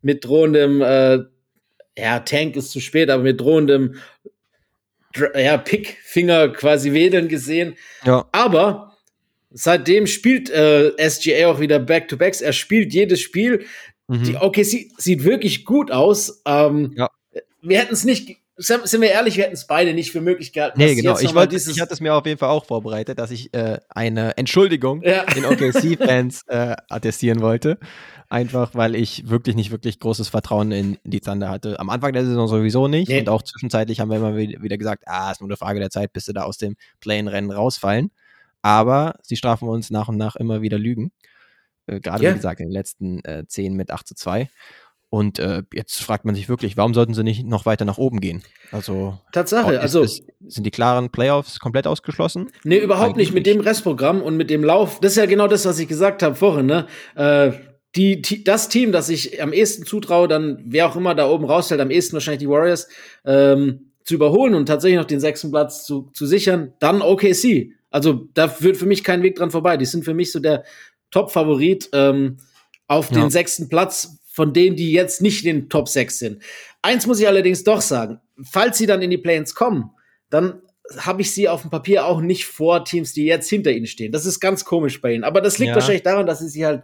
mit 0.02 0.26
drohendem, 0.26 0.82
äh, 0.82 1.20
ja, 1.98 2.20
Tank 2.20 2.56
ist 2.56 2.72
zu 2.72 2.80
spät, 2.80 3.10
aber 3.10 3.24
mit 3.24 3.40
drohendem 3.40 3.94
Dr- 3.94 4.23
ja, 5.36 5.58
Pickfinger 5.58 6.50
quasi 6.50 6.94
wedeln 6.94 7.28
gesehen. 7.28 7.76
Ja, 8.06 8.26
Aber 8.32 8.98
seitdem 9.52 10.08
spielt 10.08 10.50
äh, 10.50 10.92
SGA 11.10 11.48
auch 11.48 11.60
wieder 11.60 11.80
Back-to-Backs. 11.80 12.42
Er 12.42 12.54
spielt 12.54 12.94
jedes 12.94 13.22
Spiel. 13.22 13.66
mhm. 14.08 14.24
Die 14.24 14.36
OKC 14.36 14.92
sieht 14.98 15.24
wirklich 15.24 15.66
gut 15.66 15.92
aus. 15.92 16.42
Ähm, 16.46 16.94
Ja. 16.96 17.10
Wir 17.62 17.80
hätten 17.80 17.94
es 17.94 18.04
nicht, 18.04 18.38
sind 18.58 19.02
wir 19.02 19.10
ehrlich, 19.12 19.38
wir 19.38 19.46
hätten 19.46 19.54
es 19.54 19.66
beide 19.68 19.94
nicht 19.94 20.12
für 20.12 20.20
möglich 20.20 20.52
gehalten. 20.52 20.78
Nee, 20.80 20.96
genau. 20.96 21.18
Ich, 21.18 21.34
wollte, 21.34 21.56
ich 21.56 21.80
hatte 21.80 21.94
es 21.94 22.02
mir 22.02 22.14
auf 22.14 22.26
jeden 22.26 22.38
Fall 22.38 22.50
auch 22.50 22.66
vorbereitet, 22.66 23.18
dass 23.20 23.32
ich 23.32 23.54
äh, 23.54 23.78
eine 23.90 24.36
Entschuldigung 24.38 25.02
Ja. 25.02 25.24
den 25.26 25.46
OKC-Fans 25.46 26.44
äh, 26.48 26.76
attestieren 26.90 27.40
wollte. 27.40 27.78
Einfach, 28.34 28.72
weil 28.74 28.96
ich 28.96 29.30
wirklich 29.30 29.56
nicht 29.56 29.70
wirklich 29.70 30.00
großes 30.00 30.30
Vertrauen 30.30 30.72
in 30.72 30.98
die 31.04 31.20
Thunder 31.22 31.50
hatte. 31.50 31.80
Am 31.80 31.90
Anfang 31.92 32.14
der 32.14 32.26
Saison 32.26 32.48
sowieso 32.48 32.88
nicht. 32.88 33.08
Nee. 33.10 33.20
Und 33.20 33.30
auch 33.30 33.44
zwischenzeitlich 33.44 34.00
haben 34.00 34.10
wir 34.10 34.18
immer 34.18 34.36
wi- 34.36 34.58
wieder 34.60 34.78
gesagt, 34.80 35.04
ah, 35.06 35.32
ist 35.32 35.40
nur 35.40 35.50
eine 35.50 35.58
Frage 35.58 35.80
der 35.80 35.92
Zeit, 35.92 36.14
bis 36.14 36.26
sie 36.26 36.34
da 36.34 36.42
aus 36.44 36.58
dem 36.58 36.76
Play-in-Rennen 37.00 37.52
rausfallen. 37.52 38.10
Aber 38.64 39.16
sie 39.22 39.36
strafen 39.36 39.68
uns 39.70 39.92
nach 39.92 40.08
und 40.08 40.18
nach 40.18 40.36
immer 40.36 40.62
wieder 40.64 40.80
Lügen. 40.80 41.12
Äh, 41.86 42.00
Gerade, 42.00 42.24
Ja. 42.24 42.32
wie 42.32 42.36
gesagt, 42.36 42.60
in 42.60 42.68
den 42.68 42.74
letzten 42.74 43.24
äh, 43.24 43.44
10 43.48 43.76
mit 43.76 43.92
8 43.92 44.08
zu 44.08 44.16
2. 44.16 44.50
Und 45.12 45.38
äh, 45.38 45.62
jetzt 45.72 46.02
fragt 46.02 46.26
man 46.26 46.34
sich 46.34 46.50
wirklich, 46.50 46.76
warum 46.76 46.96
sollten 46.96 47.14
sie 47.14 47.24
nicht 47.24 47.46
noch 47.46 47.68
weiter 47.68 47.86
nach 47.86 48.00
oben 48.00 48.20
gehen? 48.20 48.42
Also 48.72 49.20
Tatsache, 49.32 49.74
ist- 49.76 49.80
also 49.82 50.02
ist, 50.02 50.24
sind 50.48 50.64
die 50.66 50.72
klaren 50.72 51.12
Playoffs 51.12 51.60
komplett 51.60 51.86
ausgeschlossen? 51.86 52.50
Nee, 52.64 52.80
überhaupt 52.80 53.10
Eigentlich 53.10 53.28
nicht. 53.28 53.36
Mit 53.36 53.46
dem 53.46 53.60
Restprogramm 53.62 54.24
und 54.24 54.38
mit 54.38 54.50
dem 54.50 54.64
Lauf, 54.64 55.00
das 55.02 55.12
ist 55.12 55.18
ja 55.18 55.28
genau 55.28 55.48
das, 55.48 55.66
was 55.66 55.78
ich 55.78 55.88
gesagt 55.88 56.24
habe 56.24 56.34
vorhin, 56.34 56.66
ne? 56.66 56.88
Äh, 57.14 57.52
die, 57.96 58.22
die, 58.22 58.44
das 58.44 58.70
Team, 58.70 58.92
das 58.92 59.10
ich 59.10 59.42
am 59.42 59.54
ehesten 59.54 59.86
zutraue, 59.86 60.28
dann 60.28 60.62
wer 60.66 60.88
auch 60.88 60.96
immer 60.96 61.14
da 61.16 61.30
oben 61.30 61.46
rausfällt, 61.46 61.80
am 61.82 61.92
ehesten 61.92 62.14
wahrscheinlich 62.14 62.40
die 62.40 62.50
Warriors, 62.50 62.88
ähm, 63.26 63.92
zu 64.04 64.16
überholen 64.16 64.54
und 64.56 64.66
tatsächlich 64.66 64.98
noch 65.00 65.06
den 65.06 65.20
sechsten 65.22 65.50
Platz 65.52 65.86
zu, 65.86 66.10
zu 66.14 66.26
sichern, 66.26 66.74
dann 66.80 67.02
OKC. 67.02 67.72
Also 67.90 68.28
da 68.34 68.50
führt 68.50 68.76
für 68.78 68.86
mich 68.86 69.04
kein 69.04 69.24
Weg 69.24 69.36
dran 69.36 69.52
vorbei. 69.52 69.78
Die 69.78 69.86
sind 69.86 70.04
für 70.04 70.14
mich 70.14 70.32
so 70.32 70.40
der 70.40 70.64
Top-Favorit 71.12 71.90
ähm, 71.94 72.38
auf 72.88 73.12
Ja. 73.12 73.22
den 73.22 73.30
sechsten 73.30 73.70
Platz 73.70 74.18
von 74.32 74.52
denen, 74.52 74.76
die 74.76 74.92
jetzt 74.92 75.22
nicht 75.22 75.46
in 75.46 75.56
den 75.62 75.70
Top 75.70 75.88
6 75.88 76.18
sind. 76.20 76.42
Eins 76.82 77.06
muss 77.08 77.20
ich 77.20 77.28
allerdings 77.28 77.64
doch 77.64 77.82
sagen, 77.82 78.20
falls 78.44 78.78
sie 78.78 78.88
dann 78.88 79.02
in 79.02 79.12
die 79.12 79.18
Play-ins 79.20 79.54
kommen, 79.56 79.92
dann 80.30 80.62
habe 80.98 81.22
ich 81.22 81.32
sie 81.32 81.48
auf 81.48 81.62
dem 81.62 81.70
Papier 81.70 82.06
auch 82.06 82.20
nicht 82.20 82.46
vor 82.46 82.84
Teams, 82.84 83.14
die 83.14 83.26
jetzt 83.26 83.50
hinter 83.50 83.72
ihnen 83.72 83.86
stehen. 83.88 84.12
Das 84.12 84.26
ist 84.26 84.40
ganz 84.40 84.66
komisch 84.66 85.00
bei 85.00 85.14
ihnen. 85.14 85.24
Aber 85.24 85.40
das 85.40 85.60
liegt 85.60 85.70
Ja. 85.70 85.76
wahrscheinlich 85.76 86.04
daran, 86.04 86.26
dass 86.26 86.40
sie 86.40 86.66
halt 86.66 86.84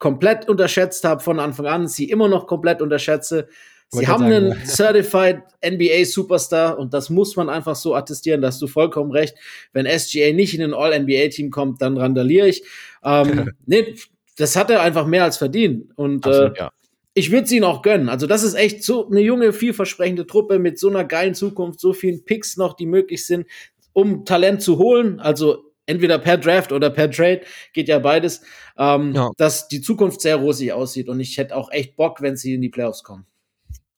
komplett 0.00 0.48
unterschätzt 0.48 1.04
habe 1.04 1.22
von 1.22 1.38
Anfang 1.38 1.66
an, 1.66 1.86
sie 1.86 2.10
immer 2.10 2.26
noch 2.26 2.48
komplett 2.48 2.82
unterschätze. 2.82 3.46
Sie 3.90 4.08
haben 4.08 4.28
gerade 4.28 4.36
einen 4.36 4.50
sagen, 4.52 4.66
Certified 5.04 5.42
NBA 5.64 6.04
Superstar 6.04 6.78
und 6.78 6.94
das 6.94 7.10
muss 7.10 7.36
man 7.36 7.48
einfach 7.48 7.76
so 7.76 7.94
attestieren, 7.94 8.40
dass 8.40 8.58
du 8.58 8.66
vollkommen 8.66 9.12
recht. 9.12 9.36
Wenn 9.72 9.86
SGA 9.86 10.32
nicht 10.32 10.54
in 10.54 10.62
ein 10.62 10.74
All-NBA-Team 10.74 11.50
kommt, 11.50 11.82
dann 11.82 11.96
randaliere 11.96 12.48
ich. 12.48 12.64
Ähm, 13.04 13.52
nee, 13.66 13.94
das 14.36 14.56
hat 14.56 14.70
er 14.70 14.80
einfach 14.80 15.06
mehr 15.06 15.24
als 15.24 15.36
verdient. 15.36 15.90
Und 15.96 16.24
äh, 16.24 16.30
Absolut, 16.30 16.58
ja. 16.58 16.72
ich 17.14 17.30
würde 17.30 17.44
es 17.44 17.52
ihnen 17.52 17.64
auch 17.64 17.82
gönnen. 17.82 18.08
Also, 18.08 18.26
das 18.26 18.42
ist 18.42 18.54
echt 18.54 18.82
so 18.84 19.08
eine 19.08 19.20
junge, 19.20 19.52
vielversprechende 19.52 20.26
Truppe 20.26 20.58
mit 20.58 20.78
so 20.78 20.88
einer 20.88 21.04
geilen 21.04 21.34
Zukunft, 21.34 21.80
so 21.80 21.92
vielen 21.92 22.24
Picks 22.24 22.56
noch, 22.56 22.74
die 22.74 22.86
möglich 22.86 23.26
sind, 23.26 23.46
um 23.92 24.24
Talent 24.24 24.62
zu 24.62 24.78
holen. 24.78 25.20
Also, 25.20 25.70
entweder 25.90 26.18
per 26.18 26.38
Draft 26.38 26.72
oder 26.72 26.88
per 26.88 27.10
Trade, 27.10 27.42
geht 27.72 27.88
ja 27.88 27.98
beides, 27.98 28.42
ähm, 28.80 29.12
Ja. 29.14 29.30
dass 29.36 29.68
die 29.68 29.80
Zukunft 29.80 30.20
sehr 30.20 30.36
rosig 30.36 30.72
aussieht. 30.72 31.08
Und 31.08 31.20
ich 31.20 31.38
hätte 31.38 31.54
auch 31.56 31.70
echt 31.70 31.94
Bock, 31.96 32.20
wenn 32.22 32.36
sie 32.36 32.54
in 32.54 32.62
die 32.62 32.68
Playoffs 32.70 33.04
kommen. 33.04 33.26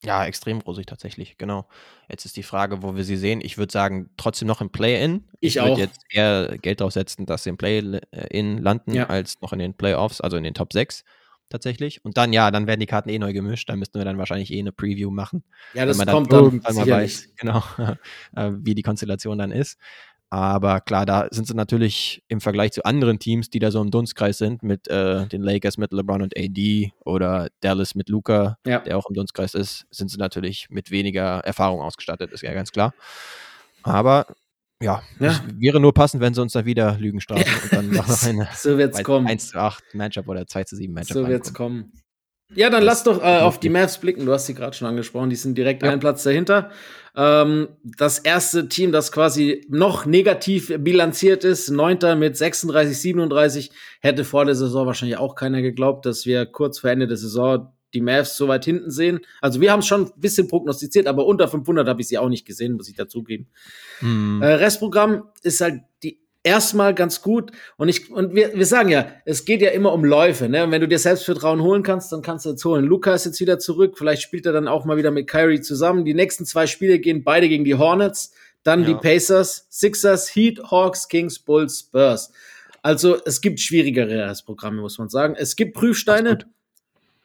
Ja, 0.05 0.27
extrem 0.27 0.59
rosig 0.61 0.87
tatsächlich, 0.87 1.38
genau. 1.38 1.68
Jetzt 2.11 2.25
ist 2.25 2.37
die 2.37 2.42
Frage, 2.42 2.83
wo 2.83 2.97
wir 2.97 3.05
sie 3.05 3.16
sehen. 3.16 3.40
Ich 3.40 3.57
würde 3.57 3.73
sagen, 3.73 4.11
trotzdem 4.16 4.49
noch 4.49 4.61
im 4.61 4.68
Play-In. 4.71 5.29
Ich 5.38 5.55
würd 5.55 5.64
auch. 5.71 5.79
jetzt 5.79 6.01
eher 6.11 6.59
Geld 6.61 6.81
drauf 6.81 6.92
setzen, 6.92 7.25
dass 7.25 7.45
sie 7.45 7.51
im 7.51 7.57
Play-In 7.57 8.59
landen, 8.59 8.95
Ja. 8.95 9.07
als 9.07 9.40
noch 9.40 9.53
in 9.53 9.61
den 9.61 9.75
Playoffs, 9.75 10.21
also 10.21 10.37
in 10.37 10.42
den 10.42 10.55
Top 10.55 10.73
6 10.73 11.05
tatsächlich. 11.49 12.05
Und 12.05 12.16
dann, 12.16 12.33
ja, 12.33 12.51
dann 12.51 12.66
werden 12.66 12.81
die 12.81 12.87
Karten 12.87 13.11
eh 13.11 13.18
neu 13.18 13.33
gemischt. 13.33 13.68
Da 13.68 13.77
müssten 13.77 13.99
wir 13.99 14.05
dann 14.05 14.18
wahrscheinlich 14.18 14.51
eh 14.53 14.59
eine 14.59 14.73
Preview 14.73 15.11
machen. 15.11 15.45
Ja, 15.75 15.87
das 15.87 15.99
kommt 15.99 16.11
dann 16.11 16.25
dann 16.31 16.45
irgendwann 16.45 16.75
mal 16.75 16.87
weiß, 16.88 17.29
genau, 17.37 17.62
äh, 18.37 18.51
wie 18.59 18.75
die 18.75 18.83
Konstellation 18.83 19.38
dann 19.38 19.53
ist. 19.53 19.79
Aber 20.33 20.81
klar, 20.81 21.05
da 21.05 21.29
sind 21.31 21.47
sie 21.47 21.55
natürlich 21.55 22.23
im 22.29 22.40
Vergleich 22.40 22.73
zu 22.73 22.83
anderen 22.87 23.18
Teams, 23.18 23.51
die 23.51 23.59
da 23.59 23.71
so 23.71 23.83
im 23.83 23.90
Dunstkreis 23.90 24.38
sind, 24.38 24.62
mit 24.62 24.88
äh, 24.88 25.27
den 25.27 25.42
Lakers 25.42 25.77
mit 25.77 25.92
LeBron 25.92 26.23
und 26.23 26.33
AD 26.35 26.90
oder 27.05 27.49
Dallas 27.61 27.95
mit 27.95 28.09
Luca, 28.09 28.57
Ja. 28.66 28.79
der 28.79 28.97
auch 28.97 29.05
im 29.11 29.14
Dunstkreis 29.14 29.53
ist, 29.55 29.85
sind 29.90 30.11
sie 30.11 30.16
natürlich 30.16 30.68
mit 30.71 30.90
weniger 30.90 31.40
Erfahrung 31.40 31.83
ausgestattet, 31.83 32.33
ist 32.33 32.40
ja 32.42 32.55
ganz 32.55 32.73
klar. 32.73 32.95
Aber 33.83 34.25
ja, 34.81 35.03
Ja. 35.21 35.33
es 35.33 35.42
wäre 35.59 35.81
nur 35.81 35.92
passend, 35.92 36.23
wenn 36.23 36.33
sie 36.33 36.40
uns 36.40 36.55
da 36.55 36.64
wieder 36.64 36.97
Lügen 36.99 37.21
strafen 37.21 37.45
und 37.64 37.71
dann 37.75 37.90
noch 37.90 38.09
eine 38.25 38.49
So 38.57 38.79
wird's 38.79 39.03
kommen. 39.05 39.27
1 39.27 39.49
zu 39.51 39.59
8 39.61 39.85
Matchup 39.95 40.29
oder 40.29 40.47
2 40.47 40.64
zu 40.64 40.77
7 40.77 40.95
Matchup. 40.95 41.12
So 41.14 41.29
wird's 41.29 41.49
reinkommt. 41.49 41.83
kommen. 41.90 42.01
Ja, 42.54 42.70
dann 42.70 42.82
lass 42.82 43.02
doch 43.04 43.22
äh, 43.22 43.38
auf 43.40 43.58
die 43.60 43.68
Mavs 43.68 43.98
blicken. 43.98 44.26
Du 44.26 44.32
hast 44.32 44.46
sie 44.46 44.54
gerade 44.54 44.76
schon 44.76 44.88
angesprochen. 44.88 45.30
Die 45.30 45.36
sind 45.36 45.56
direkt 45.56 45.82
Ja. 45.82 45.90
einen 45.90 46.00
Platz 46.00 46.22
dahinter. 46.22 46.70
Ähm, 47.14 47.68
das 47.84 48.18
erste 48.18 48.68
Team, 48.68 48.92
das 48.92 49.12
quasi 49.12 49.66
noch 49.68 50.06
negativ 50.06 50.72
bilanziert 50.78 51.44
ist, 51.44 51.70
Neunter 51.70 52.14
mit 52.16 52.36
36, 52.36 52.98
37, 52.98 53.70
hätte 54.00 54.24
vor 54.24 54.44
der 54.44 54.54
Saison 54.54 54.86
wahrscheinlich 54.86 55.18
auch 55.18 55.34
keiner 55.34 55.60
geglaubt, 55.62 56.06
dass 56.06 56.24
wir 56.26 56.46
kurz 56.46 56.78
vor 56.78 56.90
Ende 56.90 57.06
der 57.06 57.16
Saison 57.18 57.72
die 57.92 58.00
Mavs 58.00 58.38
so 58.38 58.48
weit 58.48 58.64
hinten 58.64 58.90
sehen. 58.90 59.20
Also 59.42 59.60
wir 59.60 59.70
haben 59.70 59.80
es 59.80 59.86
schon 59.86 60.06
ein 60.06 60.12
bisschen 60.16 60.48
prognostiziert, 60.48 61.07
aber 61.07 61.26
unter 61.26 61.48
500 61.48 61.86
habe 61.86 62.00
ich 62.00 62.09
sie 62.09 62.16
auch 62.16 62.30
nicht 62.30 62.46
gesehen, 62.46 62.72
muss 62.72 62.88
ich 62.88 62.96
dazugeben. 62.96 63.48
Hm. 63.98 64.40
Äh, 64.40 64.46
Restprogramm 64.55 65.24
ist 65.42 65.61
halt 65.61 65.82
die 66.03 66.18
erstmal 66.45 66.95
ganz 66.95 67.22
gut 67.22 67.53
und 67.76 67.88
ich 67.88 68.11
und 68.11 68.34
wir, 68.34 68.55
wir 68.55 68.66
sagen 68.66 68.88
ja, 68.88 69.07
es 69.24 69.45
geht 69.45 69.62
ja 69.62 69.70
immer 69.70 69.93
um 69.93 70.05
Läufe, 70.05 70.49
ne? 70.49 70.64
Und 70.64 70.70
wenn 70.72 70.80
du 70.80 70.88
dir 70.88 70.99
Selbstvertrauen 70.99 71.62
holen 71.62 71.82
kannst, 71.82 72.11
dann 72.12 72.22
kannst 72.22 72.47
du 72.47 72.51
jetzt 72.51 72.64
holen. 72.64 72.84
Luca 72.84 73.14
ist 73.14 73.26
jetzt 73.26 73.40
wieder 73.40 73.59
zurück, 73.59 73.97
vielleicht 73.97 74.22
spielt 74.22 74.47
er 74.47 74.53
dann 74.53 74.66
auch 74.68 74.84
mal 74.84 74.97
wieder 74.97 75.11
mit 75.11 75.28
Kyrie 75.28 75.61
zusammen. 75.61 76.05
Die 76.05 76.14
nächsten 76.14 76.45
zwei 76.45 76.66
Spiele 76.66 76.99
gehen 76.99 77.22
beide 77.22 77.49
gegen 77.49 77.64
die 77.64 77.76
Hornets, 77.76 78.32
dann 78.64 78.80
Ja. 78.82 78.88
die 78.88 78.95
Pacers, 78.95 79.66
Sixers, 79.70 80.34
Heat, 80.34 80.61
Hawks, 80.70 81.09
Kings, 81.09 81.38
Bulls, 81.38 81.80
Spurs. 81.80 82.32
Also 82.82 83.16
es 83.24 83.40
gibt 83.40 83.61
schwierigere 83.61 84.28
Restprogramme, 84.28 84.80
muss 84.80 84.99
man 84.99 85.09
sagen. 85.09 85.36
Es 85.38 85.55
gibt 85.55 85.74
Prüfsteine. 85.74 86.38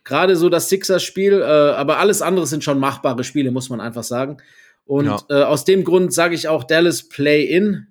Gerade 0.04 0.36
so 0.38 0.48
das 0.48 0.70
Sixers-Spiel, 0.70 1.42
äh, 1.42 1.44
aber 1.44 1.98
alles 1.98 2.22
andere 2.22 2.48
sind 2.48 2.64
schon 2.64 2.80
machbare 2.80 3.24
Spiele, 3.26 3.52
muss 3.52 3.70
man 3.70 3.82
einfach 3.82 4.04
sagen. 4.04 4.38
Und 4.86 5.06
Ja. 5.08 5.20
äh, 5.30 5.44
aus 5.44 5.66
dem 5.66 5.84
Grund 5.84 6.14
sage 6.14 6.34
ich 6.36 6.48
auch 6.48 6.64
Dallas 6.64 7.10
Play-In. 7.10 7.88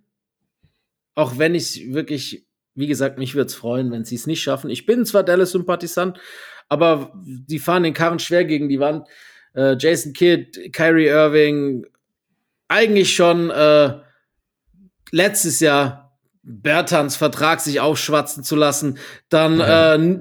Auch 1.17 1.39
wenn 1.39 1.57
ich 1.57 1.93
wirklich, 1.93 2.47
wie 2.75 2.87
gesagt, 2.87 3.19
mich 3.19 3.35
würde 3.35 3.49
es 3.49 3.55
freuen, 3.55 3.91
wenn 3.91 4.05
sie 4.05 4.14
es 4.14 4.29
nicht 4.29 4.43
schaffen. 4.43 4.71
Ich 4.71 4.87
bin 4.87 5.05
zwar 5.05 5.25
Dallas-Sympathisant, 5.25 6.21
aber 6.69 7.12
die 7.25 7.59
fahren 7.59 7.83
den 7.83 7.95
Karren 7.95 8.19
schwer 8.19 8.45
gegen 8.45 8.69
die 8.69 8.79
Wand. 8.79 9.09
Äh, 9.55 9.77
Jason 9.79 10.12
Kidd, 10.12 10.71
Kyrie 10.73 11.07
Irving, 11.07 11.87
eigentlich 12.69 13.14
schon 13.14 13.51
äh, 13.51 13.95
letztes 15.11 15.61
Jahr 15.61 16.19
Bertans 16.43 17.17
Vertrag 17.17 17.61
sich 17.61 17.81
aufschwatzen 17.81 18.45
zu 18.45 18.55
lassen, 18.55 18.99
dann 19.31 19.59
äh, 19.61 20.19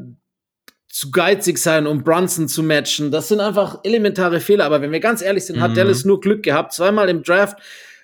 zu 0.88 1.12
geizig 1.12 1.58
sein, 1.58 1.88
um 1.88 2.04
Brunson 2.04 2.48
zu 2.48 2.64
matchen. 2.64 3.12
Das 3.12 3.28
sind 3.28 3.42
einfach 3.42 3.80
elementare 3.84 4.40
Fehler. 4.40 4.64
Aber 4.64 4.82
wenn 4.82 4.94
wir 4.94 5.02
ganz 5.02 5.22
ehrlich 5.22 5.46
sind, 5.46 5.60
hat 5.60 5.72
Mhm. 5.72 5.76
Dallas 5.76 6.06
nur 6.06 6.22
Glück 6.22 6.42
gehabt. 6.42 6.72
Zweimal 6.72 7.10
im 7.10 7.22
Draft 7.22 7.60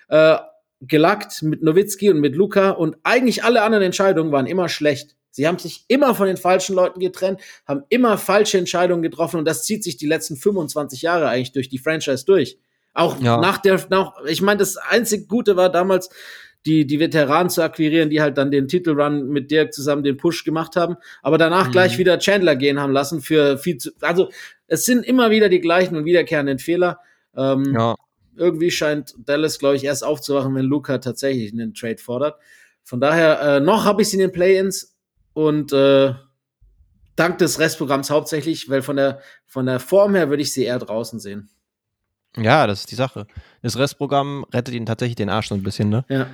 äh, 0.08 0.36
gelackt 0.86 1.42
mit 1.42 1.62
Nowitzki 1.62 2.10
und 2.10 2.20
mit 2.20 2.34
Luca 2.36 2.70
und 2.70 2.96
eigentlich 3.04 3.44
alle 3.44 3.62
anderen 3.62 3.84
Entscheidungen 3.84 4.32
waren 4.32 4.46
immer 4.46 4.68
schlecht. 4.68 5.16
Sie 5.30 5.46
haben 5.48 5.58
sich 5.58 5.84
immer 5.88 6.14
von 6.14 6.26
den 6.26 6.36
falschen 6.36 6.74
Leuten 6.74 7.00
getrennt, 7.00 7.40
haben 7.66 7.84
immer 7.88 8.18
falsche 8.18 8.58
Entscheidungen 8.58 9.02
getroffen 9.02 9.38
und 9.38 9.46
das 9.46 9.64
zieht 9.64 9.82
sich 9.82 9.96
die 9.96 10.06
letzten 10.06 10.36
25 10.36 11.00
Jahre 11.02 11.28
eigentlich 11.28 11.52
durch 11.52 11.68
die 11.68 11.78
Franchise 11.78 12.24
durch. 12.26 12.58
Auch 12.94 13.18
Ja. 13.22 13.38
nach 13.38 13.58
der, 13.58 13.80
nach, 13.88 14.12
ich 14.26 14.42
meine, 14.42 14.58
das 14.58 14.76
einzig 14.76 15.28
Gute 15.28 15.56
war 15.56 15.70
damals, 15.70 16.10
die, 16.66 16.86
die 16.86 17.00
Veteranen 17.00 17.48
zu 17.50 17.62
akquirieren, 17.62 18.10
die 18.10 18.20
halt 18.20 18.36
dann 18.38 18.50
den 18.52 18.68
Titelrun 18.68 19.28
mit 19.28 19.50
Dirk 19.50 19.72
zusammen 19.72 20.04
den 20.04 20.16
Push 20.16 20.44
gemacht 20.44 20.76
haben, 20.76 20.96
aber 21.22 21.38
danach 21.38 21.68
Mhm. 21.68 21.72
gleich 21.72 21.98
wieder 21.98 22.18
Chandler 22.18 22.54
gehen 22.54 22.78
haben 22.78 22.92
lassen 22.92 23.20
für 23.20 23.56
viel 23.58 23.78
zu, 23.78 23.90
also 24.00 24.28
es 24.68 24.84
sind 24.84 25.04
immer 25.04 25.30
wieder 25.30 25.48
die 25.48 25.60
gleichen 25.60 25.96
und 25.96 26.04
wiederkehrenden 26.04 26.58
Fehler. 26.58 26.98
Ähm, 27.36 27.72
Ja, 27.74 27.94
irgendwie 28.36 28.70
scheint 28.70 29.14
Dallas, 29.18 29.58
glaube 29.58 29.76
ich, 29.76 29.84
erst 29.84 30.04
aufzuwachen, 30.04 30.54
wenn 30.54 30.64
Luca 30.64 30.98
tatsächlich 30.98 31.52
einen 31.52 31.74
Trade 31.74 31.98
fordert. 31.98 32.36
Von 32.82 33.00
daher, 33.00 33.40
äh, 33.40 33.60
noch 33.60 33.84
habe 33.84 34.02
ich 34.02 34.10
sie 34.10 34.16
in 34.16 34.22
den 34.22 34.32
Play-Ins 34.32 34.96
und 35.34 35.72
äh, 35.72 36.14
dank 37.16 37.38
des 37.38 37.58
Restprogramms 37.58 38.10
hauptsächlich, 38.10 38.68
weil 38.68 38.82
von 38.82 38.96
der, 38.96 39.20
von 39.46 39.66
der 39.66 39.80
Form 39.80 40.14
her 40.14 40.28
würde 40.30 40.42
ich 40.42 40.52
sie 40.52 40.64
eher 40.64 40.78
draußen 40.78 41.20
sehen. 41.20 41.50
ja, 42.36 42.66
das 42.66 42.80
ist 42.80 42.90
die 42.90 42.96
Sache. 42.96 43.26
Das 43.62 43.78
Restprogramm 43.78 44.44
rettet 44.52 44.74
ihnen 44.74 44.86
tatsächlich 44.86 45.16
den 45.16 45.28
Arsch 45.28 45.48
so 45.48 45.54
ein 45.54 45.62
bisschen, 45.62 45.90
ne? 45.90 46.04
Ja. 46.08 46.26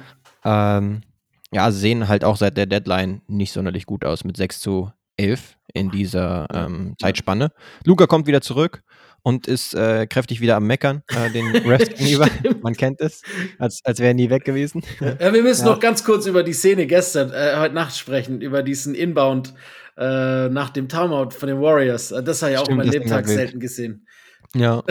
Ähm, 0.45 1.03
ja, 1.51 1.71
sie 1.71 1.81
sehen 1.81 2.09
halt 2.09 2.25
auch 2.25 2.37
seit 2.37 2.57
der 2.57 2.67
Deadline 2.67 3.23
nicht 3.27 3.53
sonderlich 3.53 3.87
gut 3.87 4.05
aus 4.05 4.25
mit 4.25 4.37
6 4.37 4.61
zu 4.61 4.93
11 5.17 5.57
in 5.75 5.91
dieser 5.91 6.47
ähm, 6.53 6.95
Zeitspanne. 7.01 7.51
Luca 7.85 8.07
kommt 8.07 8.27
wieder 8.27 8.41
zurück 8.41 8.83
und 9.29 9.47
ist 9.47 9.74
äh, 9.74 10.07
kräftig 10.07 10.41
wieder 10.41 10.57
am 10.57 10.66
Meckern, 10.66 11.03
äh, 11.09 11.31
den 11.31 11.55
Refs 11.55 11.89
gegenüber. 11.99 12.29
Man 12.62 12.74
kennt 12.74 13.01
es, 13.03 13.20
als, 13.59 13.81
als 13.85 13.99
wäre 13.99 14.09
er 14.09 14.14
nie 14.14 14.31
weg 14.31 14.45
gewesen. 14.45 14.83
Ja, 15.01 15.33
wir 15.35 15.43
müssen 15.43 15.66
Ja. 15.66 15.72
noch 15.72 15.81
ganz 15.81 16.03
kurz 16.03 16.24
über 16.26 16.43
die 16.43 16.55
Szene 16.55 16.87
gestern, 16.87 17.31
äh, 17.31 17.57
heute 17.59 17.74
Nacht 17.74 17.95
sprechen, 17.97 18.41
über 18.41 18.62
diesen 18.62 18.95
Inbound 18.95 19.53
äh, 19.99 20.49
nach 20.49 20.70
dem 20.70 20.89
Timeout 20.89 21.31
von 21.33 21.47
den 21.49 21.61
Warriors. 21.61 22.11
Äh, 22.11 22.22
Das 22.22 22.41
habe 22.41 22.53
ich 22.53 22.59
auch 22.59 22.62
Stimmt, 22.64 22.79
mein 22.79 22.87
das 22.87 22.93
Ding 22.95 23.03
Lebtag 23.03 23.29
selten 23.29 23.61
gesehen. 23.61 24.07
Ja, 24.55 24.83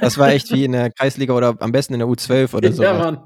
das 0.00 0.16
war 0.16 0.30
echt 0.30 0.50
wie 0.52 0.64
in 0.64 0.72
der 0.72 0.90
Kreisliga 0.90 1.34
oder 1.34 1.54
am 1.60 1.70
besten 1.70 1.92
in 1.92 1.98
der 2.00 2.08
U12 2.08 2.54
oder 2.54 2.72
so, 2.72 2.82
ja, 2.84 2.94
Mann. 2.94 3.18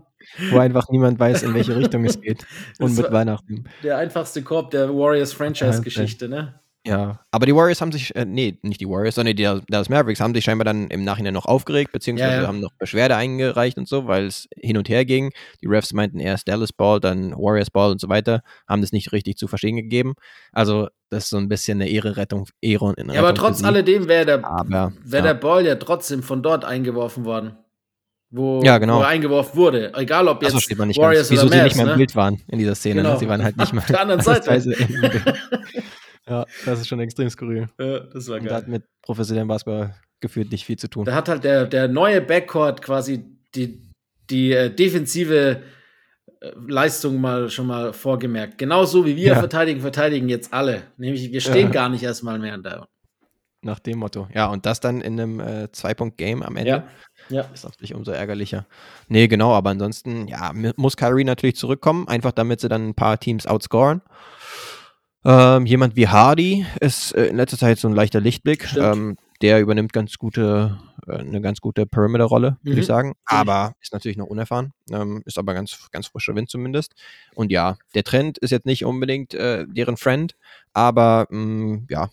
wo 0.50 0.58
einfach 0.58 0.88
niemand 0.90 1.20
weiß, 1.20 1.44
in 1.44 1.54
welche 1.54 1.76
Richtung 1.76 2.04
es 2.04 2.20
geht. 2.20 2.44
Und 2.80 2.96
Das 2.96 3.04
mit 3.04 3.12
Weihnachten. 3.12 3.64
Der 3.84 3.98
einfachste 3.98 4.42
Korb 4.42 4.72
der 4.72 4.88
Warriors 4.88 5.32
Franchise-Geschichte, 5.32 6.28
ne? 6.28 6.58
Ja, 6.87 7.18
aber 7.32 7.47
die 7.47 7.55
Warriors 7.55 7.80
haben 7.80 7.91
sich, 7.91 8.14
äh, 8.14 8.24
nee, 8.24 8.59
nicht 8.62 8.80
die 8.80 8.89
Warriors, 8.89 9.16
sondern 9.16 9.34
die 9.34 9.43
Dallas 9.43 9.89
Mavericks 9.89 10.20
haben 10.20 10.34
sich 10.34 10.45
scheinbar 10.45 10.64
dann 10.64 10.87
im 10.89 11.03
Nachhinein 11.03 11.34
noch 11.34 11.47
aufgeregt, 11.47 11.91
beziehungsweise 11.91 12.34
Ja, 12.37 12.43
ja. 12.43 12.47
haben 12.49 12.61
noch 12.61 12.72
Beschwerde 12.78 13.16
eingereicht 13.16 13.76
und 13.76 13.89
so, 13.89 14.07
weil 14.07 14.26
es 14.26 14.49
hin 14.57 14.78
und 14.78 14.89
her 14.89 15.05
ging. 15.05 15.32
Die 15.62 15.66
Refs 15.66 15.93
meinten 15.93 16.20
erst 16.20 16.47
Dallas 16.49 16.72
Ball, 16.72 17.01
dann 17.01 17.32
Warriors 17.32 17.70
Ball 17.70 17.91
und 17.91 18.01
so 18.01 18.09
weiter, 18.09 18.43
haben 18.68 18.82
das 18.82 18.93
nicht 18.93 19.11
richtig 19.12 19.37
zu 19.37 19.49
verstehen 19.49 19.74
gegeben. 19.76 20.14
Also, 20.53 20.89
das 21.11 21.24
ist 21.24 21.30
so 21.30 21.39
ein 21.39 21.49
bisschen 21.49 21.80
eine 21.80 21.91
Ehre-Rettung, 21.91 22.49
Ehre 22.61 22.95
Ja, 23.12 23.18
aber 23.20 23.34
trotz 23.34 23.64
alledem 23.64 24.07
wäre 24.07 24.24
der, 24.24 24.45
Aber, 24.45 24.93
wär 25.05 25.18
ja. 25.20 25.26
der 25.26 25.34
Ball 25.34 25.66
ja 25.66 25.74
trotzdem 25.74 26.22
von 26.22 26.43
dort 26.43 26.64
eingeworfen 26.64 27.24
worden. 27.24 27.57
Wo, 28.30 28.61
Ja, 28.62 28.78
genau. 28.78 28.99
wo 28.99 29.03
er 29.03 29.09
eingeworfen 29.09 29.57
wurde. 29.57 29.93
Egal 29.95 30.26
ob 30.26 30.43
jetzt 30.43 30.51
Achso, 30.55 30.61
steht 30.61 30.78
man 30.78 30.89
nicht 30.89 30.99
Warriors 30.99 31.28
ganz. 31.28 31.30
Wieso 31.30 31.47
oder 31.47 31.53
sie 31.57 31.62
Mavs, 31.62 31.74
nicht 31.74 31.76
mehr 31.76 31.84
im 31.87 31.91
ne? 31.93 31.97
Bild 31.97 32.16
waren 32.16 32.43
in 32.49 32.59
dieser 32.59 32.74
Szene. 32.74 33.03
Genau. 33.03 33.12
Ne? 33.14 33.18
Sie 33.20 33.28
waren 33.28 33.43
halt 33.45 33.57
nicht 33.57 33.72
mal 33.72 33.80
Auf 33.82 33.87
der 33.87 34.01
anderen 34.01 34.20
Seite. 34.22 34.51
ja, 36.28 36.44
das 36.64 36.80
ist 36.80 36.88
schon 36.88 37.00
extrem 37.00 37.28
skurril. 37.30 37.68
Ja, 37.78 38.00
das 38.00 38.28
war 38.28 38.40
Und 38.40 38.50
hat 38.50 38.68
mit 38.68 38.84
professionellem 39.02 39.48
Basketball 39.48 39.94
gefühlt 40.20 40.50
nicht 40.50 40.64
viel 40.64 40.76
zu 40.78 40.88
tun. 40.88 41.04
Da 41.04 41.14
hat 41.14 41.28
halt 41.28 41.44
der, 41.44 41.66
der 41.66 41.88
neue 41.88 42.20
Backcourt 42.20 42.82
quasi 42.82 43.24
die, 43.54 43.80
die 44.30 44.52
äh, 44.52 44.70
defensive 44.70 45.62
äh, 46.40 46.50
Leistung 46.66 47.20
mal 47.20 47.50
schon 47.50 47.66
mal 47.66 47.92
vorgemerkt. 47.92 48.58
Genauso 48.58 49.04
wie 49.06 49.16
wir 49.16 49.28
Ja. 49.28 49.34
verteidigen, 49.36 49.80
verteidigen 49.80 50.28
jetzt 50.28 50.52
alle. 50.52 50.82
Nämlich, 50.96 51.30
wir 51.32 51.40
stehen 51.40 51.66
Ja. 51.66 51.72
gar 51.72 51.88
nicht 51.88 52.02
erstmal 52.02 52.38
mehr 52.38 52.58
da. 52.58 52.86
Nach 53.62 53.78
dem 53.80 53.98
Motto. 53.98 54.28
Ja, 54.32 54.46
und 54.46 54.64
das 54.64 54.80
dann 54.80 55.00
in 55.00 55.18
einem 55.18 55.40
äh, 55.40 55.72
Zwei-Punkt-Game 55.72 56.42
am 56.42 56.56
Ende. 56.56 56.70
Ja. 56.70 56.86
Ja. 57.28 57.42
Ist 57.52 57.64
natürlich 57.64 57.94
umso 57.94 58.12
ärgerlicher. 58.12 58.66
Nee, 59.08 59.26
genau, 59.26 59.52
aber 59.52 59.70
ansonsten, 59.70 60.28
ja, 60.28 60.52
muss 60.76 60.96
Kyrie 60.96 61.24
natürlich 61.24 61.56
zurückkommen, 61.56 62.06
einfach 62.06 62.30
damit 62.30 62.60
sie 62.60 62.68
dann 62.68 62.88
ein 62.90 62.94
paar 62.94 63.18
Teams 63.18 63.46
outscoren. 63.46 64.02
Ähm, 65.28 65.66
jemand 65.66 65.96
wie 65.96 66.06
Hardy 66.06 66.64
ist 66.80 67.12
äh, 67.16 67.26
in 67.26 67.36
letzter 67.36 67.58
Zeit 67.58 67.78
so 67.78 67.88
ein 67.88 67.94
leichter 67.94 68.20
Lichtblick. 68.20 68.72
Ähm, 68.76 69.16
der 69.42 69.60
übernimmt 69.60 69.92
ganz 69.92 70.16
gute, 70.18 70.78
äh, 71.08 71.16
eine 71.16 71.40
ganz 71.40 71.60
gute 71.60 71.84
Perimeter-Rolle, 71.84 72.58
würde 72.62 72.76
Mhm. 72.76 72.80
ich 72.80 72.86
sagen. 72.86 73.14
Aber 73.24 73.72
ist 73.82 73.92
natürlich 73.92 74.16
noch 74.16 74.26
unerfahren. 74.28 74.72
Ähm, 74.90 75.22
ist 75.26 75.36
aber 75.38 75.52
ganz, 75.52 75.76
ganz 75.90 76.06
frischer 76.06 76.34
Wind 76.36 76.48
zumindest. 76.48 76.94
Und 77.34 77.50
ja, 77.50 77.76
der 77.94 78.04
Trend 78.04 78.38
ist 78.38 78.50
jetzt 78.50 78.66
nicht 78.66 78.84
unbedingt 78.84 79.34
äh, 79.34 79.66
deren 79.68 79.96
Friend, 79.96 80.34
aber 80.72 81.26
mh, 81.30 81.86
ja, 81.90 82.08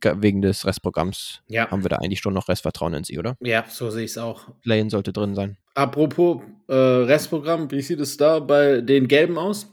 ge- 0.00 0.16
wegen 0.20 0.40
des 0.42 0.64
Restprogramms 0.66 1.42
Ja. 1.48 1.70
haben 1.70 1.84
wir 1.84 1.90
da 1.90 1.96
eigentlich 1.96 2.20
schon 2.20 2.34
noch 2.34 2.48
Restvertrauen 2.48 2.94
in 2.94 3.04
sie, 3.04 3.18
oder? 3.18 3.36
ja, 3.40 3.64
so 3.68 3.90
sehe 3.90 4.04
ich 4.04 4.12
es 4.12 4.18
auch. 4.18 4.46
Play-in 4.62 4.90
sollte 4.90 5.12
drin 5.12 5.34
sein. 5.34 5.58
Apropos 5.74 6.40
äh, 6.66 6.74
Restprogramm, 6.74 7.70
wie 7.70 7.82
sieht 7.82 8.00
es 8.00 8.16
da 8.16 8.40
bei 8.40 8.80
den 8.80 9.06
Gelben 9.06 9.38
aus? 9.38 9.72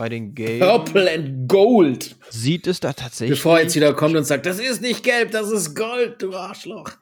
Bei 0.00 0.08
den 0.08 0.34
Games 0.34 0.60
Purple 0.60 1.12
and 1.12 1.46
Gold. 1.46 2.16
sieht 2.30 2.66
es 2.66 2.80
da 2.80 2.94
tatsächlich. 2.94 3.38
Bevor 3.38 3.60
jetzt 3.60 3.76
wieder 3.76 3.92
kommt 3.92 4.16
und 4.16 4.24
sagt, 4.24 4.46
das 4.46 4.58
ist 4.58 4.80
nicht 4.80 5.04
gelb, 5.04 5.30
das 5.30 5.50
ist 5.50 5.74
Gold, 5.76 6.22
du 6.22 6.34
Arschloch. 6.34 6.92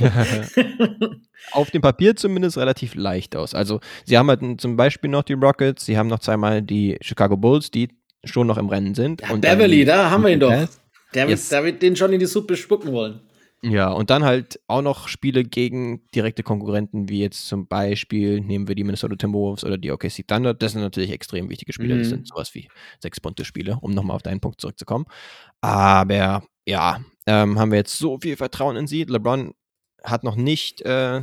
auf 1.52 1.70
dem 1.70 1.82
Papier 1.82 2.16
zumindest 2.16 2.58
relativ 2.58 2.96
leicht 2.96 3.36
aus. 3.36 3.54
Also, 3.54 3.78
sie 4.04 4.18
haben 4.18 4.28
halt 4.28 4.60
zum 4.60 4.76
Beispiel 4.76 5.08
noch 5.08 5.22
die 5.22 5.34
Rockets, 5.34 5.86
sie 5.86 5.96
haben 5.96 6.08
noch 6.08 6.18
zweimal 6.18 6.60
die 6.60 6.98
Chicago 7.00 7.36
Bulls, 7.36 7.70
die 7.70 7.90
schon 8.24 8.48
noch 8.48 8.58
im 8.58 8.68
Rennen 8.68 8.96
sind. 8.96 9.20
Ja, 9.20 9.28
dann 9.28 9.40
Beverly, 9.40 9.84
da 9.84 10.10
haben 10.10 10.24
wir 10.24 10.30
ihn 10.30 10.40
doch. 10.40 10.50
Yes. 10.50 10.80
Der 11.14 11.28
wird, 11.28 11.38
Yes. 11.38 11.48
der 11.50 11.62
wird 11.62 11.80
den 11.80 11.94
schon 11.94 12.12
in 12.12 12.18
die 12.18 12.26
Suppe 12.26 12.56
spucken 12.56 12.90
wollen. 12.92 13.20
Ja, 13.62 13.90
und 13.90 14.10
dann 14.10 14.22
halt 14.24 14.60
auch 14.68 14.82
noch 14.82 15.08
Spiele 15.08 15.42
gegen 15.42 16.06
direkte 16.14 16.44
Konkurrenten, 16.44 17.08
wie 17.08 17.20
jetzt 17.20 17.48
zum 17.48 17.66
Beispiel, 17.66 18.40
nehmen 18.40 18.68
wir 18.68 18.76
die 18.76 18.84
Minnesota 18.84 19.16
Timberwolves 19.16 19.64
oder 19.64 19.76
die 19.76 19.90
OKC 19.90 20.24
Thunder. 20.28 20.54
Das 20.54 20.72
sind 20.72 20.82
natürlich 20.82 21.10
extrem 21.10 21.50
wichtige 21.50 21.72
Spiele. 21.72 21.98
Das 21.98 22.06
Mhm. 22.06 22.10
sind 22.10 22.28
sowas 22.28 22.54
wie 22.54 22.68
Sechs-Punkte-Spiele, 23.02 23.78
um 23.80 23.90
nochmal 23.92 24.14
auf 24.14 24.22
deinen 24.22 24.38
Punkt 24.40 24.60
zurückzukommen. 24.60 25.06
Aber 25.60 26.44
ja, 26.66 27.00
ähm, 27.26 27.58
haben 27.58 27.72
wir 27.72 27.78
jetzt 27.78 27.98
so 27.98 28.18
viel 28.20 28.36
Vertrauen 28.36 28.76
in 28.76 28.86
sie. 28.86 29.02
LeBron 29.04 29.54
hat 30.04 30.22
noch 30.22 30.36
nicht 30.36 30.82
äh, 30.82 31.22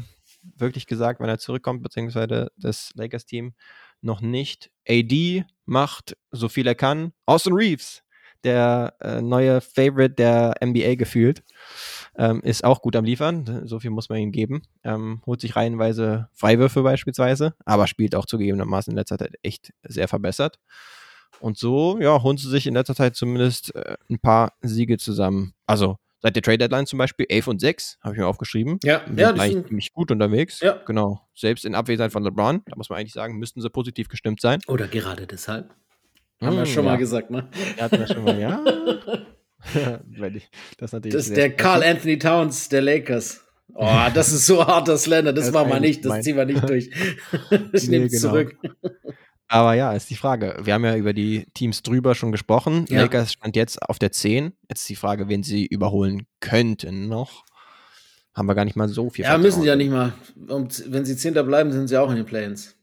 wirklich 0.58 0.88
gesagt, 0.88 1.22
wann 1.22 1.30
er 1.30 1.40
zurückkommt, 1.40 1.84
beziehungsweise 1.84 2.52
das 2.58 2.92
Lakers-Team 2.96 3.54
noch 4.02 4.20
nicht. 4.20 4.72
AD 4.90 5.46
macht 5.66 6.18
so 6.32 6.50
viel 6.50 6.68
er 6.68 6.76
kann. 6.76 7.14
Austin 7.26 7.54
Reeves, 7.54 8.04
der 8.44 8.94
äh, 9.00 9.22
neue 9.22 9.62
Favorite 9.62 10.16
der 10.16 10.56
NBA 10.64 10.96
gefühlt, 10.96 11.44
ähm, 12.18 12.41
ist 12.41 12.63
auch 12.63 12.82
gut 12.82 12.95
am 12.95 13.03
Liefern. 13.05 13.63
So 13.68 13.80
viel 13.80 13.89
muss 13.91 14.09
man 14.09 14.20
ihm 14.20 14.32
geben. 14.32 14.61
Ähm, 14.84 15.22
holt 15.26 15.41
sich 15.41 15.55
reihenweise 15.55 16.30
Freiwürfe 16.34 16.82
beispielsweise, 16.84 17.53
aber 17.66 17.88
spielt 17.88 18.16
auch 18.16 18.26
zugegebenermaßen 18.26 18.91
in 18.91 18.97
letzter 18.97 19.18
Zeit 19.18 19.36
echt 19.43 19.74
sehr 19.84 20.07
verbessert. 20.07 20.59
Und 21.41 21.57
so, 21.57 21.99
ja, 21.99 22.22
holen 22.24 22.38
sie 22.38 22.49
sich 22.49 22.66
in 22.68 22.74
letzter 22.74 22.95
Zeit 22.95 23.16
zumindest 23.16 23.76
äh, 23.76 23.97
ein 24.09 24.20
paar 24.20 24.53
Siege 24.61 24.97
zusammen. 24.97 25.53
Also 25.66 25.97
seit 26.22 26.36
der 26.36 26.41
Trade 26.43 26.57
Deadline 26.59 26.86
zum 26.88 26.97
Beispiel 26.97 27.26
11 27.30 27.47
und 27.49 27.59
6, 27.59 27.97
habe 28.01 28.16
ich 28.16 28.20
mir 28.20 28.28
aufgeschrieben. 28.28 28.80
Ja, 28.84 29.01
Sind 29.05 29.20
ja, 29.20 29.34
die 29.34 29.39
sind, 29.51 29.68
ziemlich 29.68 29.91
gut 29.93 30.11
unterwegs. 30.11 30.61
Ja. 30.61 30.80
Genau. 30.86 31.22
Selbst 31.36 31.66
in 31.66 31.76
Abwesenheit 31.76 32.13
von 32.13 32.24
LeBron, 32.24 32.61
da 32.66 32.76
muss 32.78 32.89
man 32.89 32.99
eigentlich 32.99 33.13
sagen, 33.13 33.38
müssten 33.38 33.61
sie 33.61 33.70
positiv 33.70 34.07
gestimmt 34.07 34.39
sein. 34.41 34.59
oder 34.68 34.88
gerade 34.88 35.28
deshalb. 35.28 35.76
Haben 36.41 36.55
wir 36.57 36.66
Hm, 36.66 36.72
schon 36.72 36.86
ja. 36.86 36.91
mal 36.91 36.97
gesagt, 36.97 37.30
ne? 37.32 37.47
Ja, 37.78 37.84
hatten 37.84 37.99
wir 37.99 38.07
schon 38.07 38.24
mal, 38.24 38.39
ja. 38.39 38.59
Das 40.78 40.91
Das 40.91 41.03
ist 41.03 41.36
der 41.36 41.55
Carl. 41.55 41.84
Anthony 41.84 42.20
Towns 42.20 42.70
der 42.70 42.82
Lakers. 42.82 43.41
Oh, 43.74 44.07
das 44.13 44.32
ist 44.32 44.45
so 44.45 44.66
harter 44.66 44.97
Slender, 44.97 45.34
das 45.34 45.45
Das 45.45 45.53
machen 45.53 45.70
wir 45.70 45.80
nicht, 45.80 46.05
das 46.05 46.22
ziehen 46.24 46.38
wir 46.38 46.45
nicht 46.45 46.63
durch. 46.70 46.89
Ich 47.74 47.88
nehme 47.89 48.05
es 48.05 48.11
genau. 48.13 48.34
zurück. 48.34 48.55
Aber 49.47 49.74
ja, 49.74 49.93
ist 49.93 50.09
die 50.09 50.16
Frage. 50.16 50.57
Wir 50.63 50.74
haben 50.74 50.86
ja 50.86 50.95
über 50.95 51.13
die 51.13 51.45
Teams 51.53 51.84
drüber 51.84 52.16
schon 52.16 52.32
gesprochen. 52.32 52.86
Ja. 52.89 53.01
Lakers 53.01 53.34
stand 53.34 53.55
jetzt 53.55 53.82
auf 53.82 53.99
der 53.99 54.11
10. 54.11 54.53
Jetzt 54.70 54.82
ist 54.82 54.89
die 54.89 54.95
Frage, 54.95 55.28
wen 55.30 55.43
sie 55.43 55.66
überholen 55.66 56.26
könnten 56.39 57.07
noch. 57.09 57.43
Haben 58.34 58.47
wir 58.47 58.55
gar 58.55 58.66
nicht 58.66 58.76
mal 58.76 58.89
so 58.89 59.09
viel. 59.09 59.24
Ja, 59.26 59.38
müssen 59.38 59.61
sie 59.61 59.68
ja 59.68 59.78
Vertrauen. 59.78 60.13
nicht 60.13 60.47
mal. 60.47 60.55
Und 60.55 60.84
wenn 60.91 61.05
sie 61.05 61.16
Zehnter 61.16 61.43
bleiben, 61.43 61.72
sind 61.72 61.88
sie 61.88 61.97
auch 61.97 62.09
in 62.09 62.18
den 62.18 62.26
Play-Ins. 62.26 62.76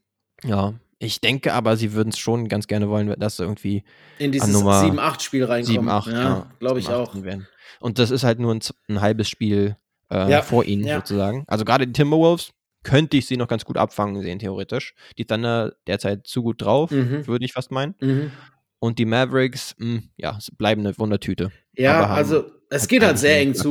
Ja, 0.45 0.75
ich 1.03 1.21
denke 1.21 1.53
aber, 1.53 1.77
sie 1.77 1.93
würden 1.93 2.11
es 2.11 2.19
schon 2.19 2.49
ganz 2.49 2.67
gerne 2.69 2.89
wollen, 2.89 3.15
dass 3.19 3.37
sie 3.37 3.43
irgendwie 3.43 3.83
In 4.19 4.31
dieses 4.33 4.47
An 4.49 4.53
Nummer 4.53 4.83
7-8-Spiel 4.83 5.45
reinkommen. 5.45 5.81
7, 5.81 5.89
8, 5.89 6.07
ja, 6.13 6.47
glaube 6.61 6.79
ich 6.79 6.87
7, 6.87 6.97
8 6.97 7.09
auch. 7.09 7.23
Werden. 7.23 7.47
Und 7.81 7.99
das 7.99 8.11
ist 8.11 8.23
halt 8.25 8.39
nur 8.39 8.55
ein, 8.55 8.61
ein 8.89 9.01
halbes 9.01 9.29
Spiel 9.29 9.77
äh, 10.11 10.31
Ja, 10.31 10.43
vor 10.43 10.65
ihnen 10.65 10.85
ja. 10.85 10.97
sozusagen. 10.97 11.45
Also 11.49 11.65
gerade 11.65 11.87
die 11.87 11.93
Timberwolves 11.93 12.51
könnte 12.85 13.17
ich 13.17 13.27
sie 13.27 13.37
noch 13.37 13.49
ganz 13.49 13.65
gut 13.65 13.77
abfangen 13.77 14.23
sehen, 14.23 14.39
theoretisch. 14.39 14.95
Die 15.19 15.25
Thunder 15.25 15.75
derzeit 15.87 16.27
zu 16.27 16.43
gut 16.43 16.63
drauf, 16.63 16.91
Mhm. 16.91 17.27
würde 17.27 17.45
ich 17.45 17.53
fast 17.53 17.71
meinen. 17.71 17.95
Mhm. 18.01 18.31
Und 18.79 18.99
die 18.99 19.05
Mavericks, 19.05 19.75
mh, 19.79 20.03
ja, 20.17 20.37
es 20.39 20.51
bleiben 20.51 20.81
eine 20.87 20.97
Wundertüte. 20.99 21.51
Ja, 21.77 22.07
also 22.09 22.45
es 22.71 22.89
geht 22.89 23.05
halt 23.05 23.19
sehr 23.19 23.41
eng 23.41 23.55
zu. 23.55 23.71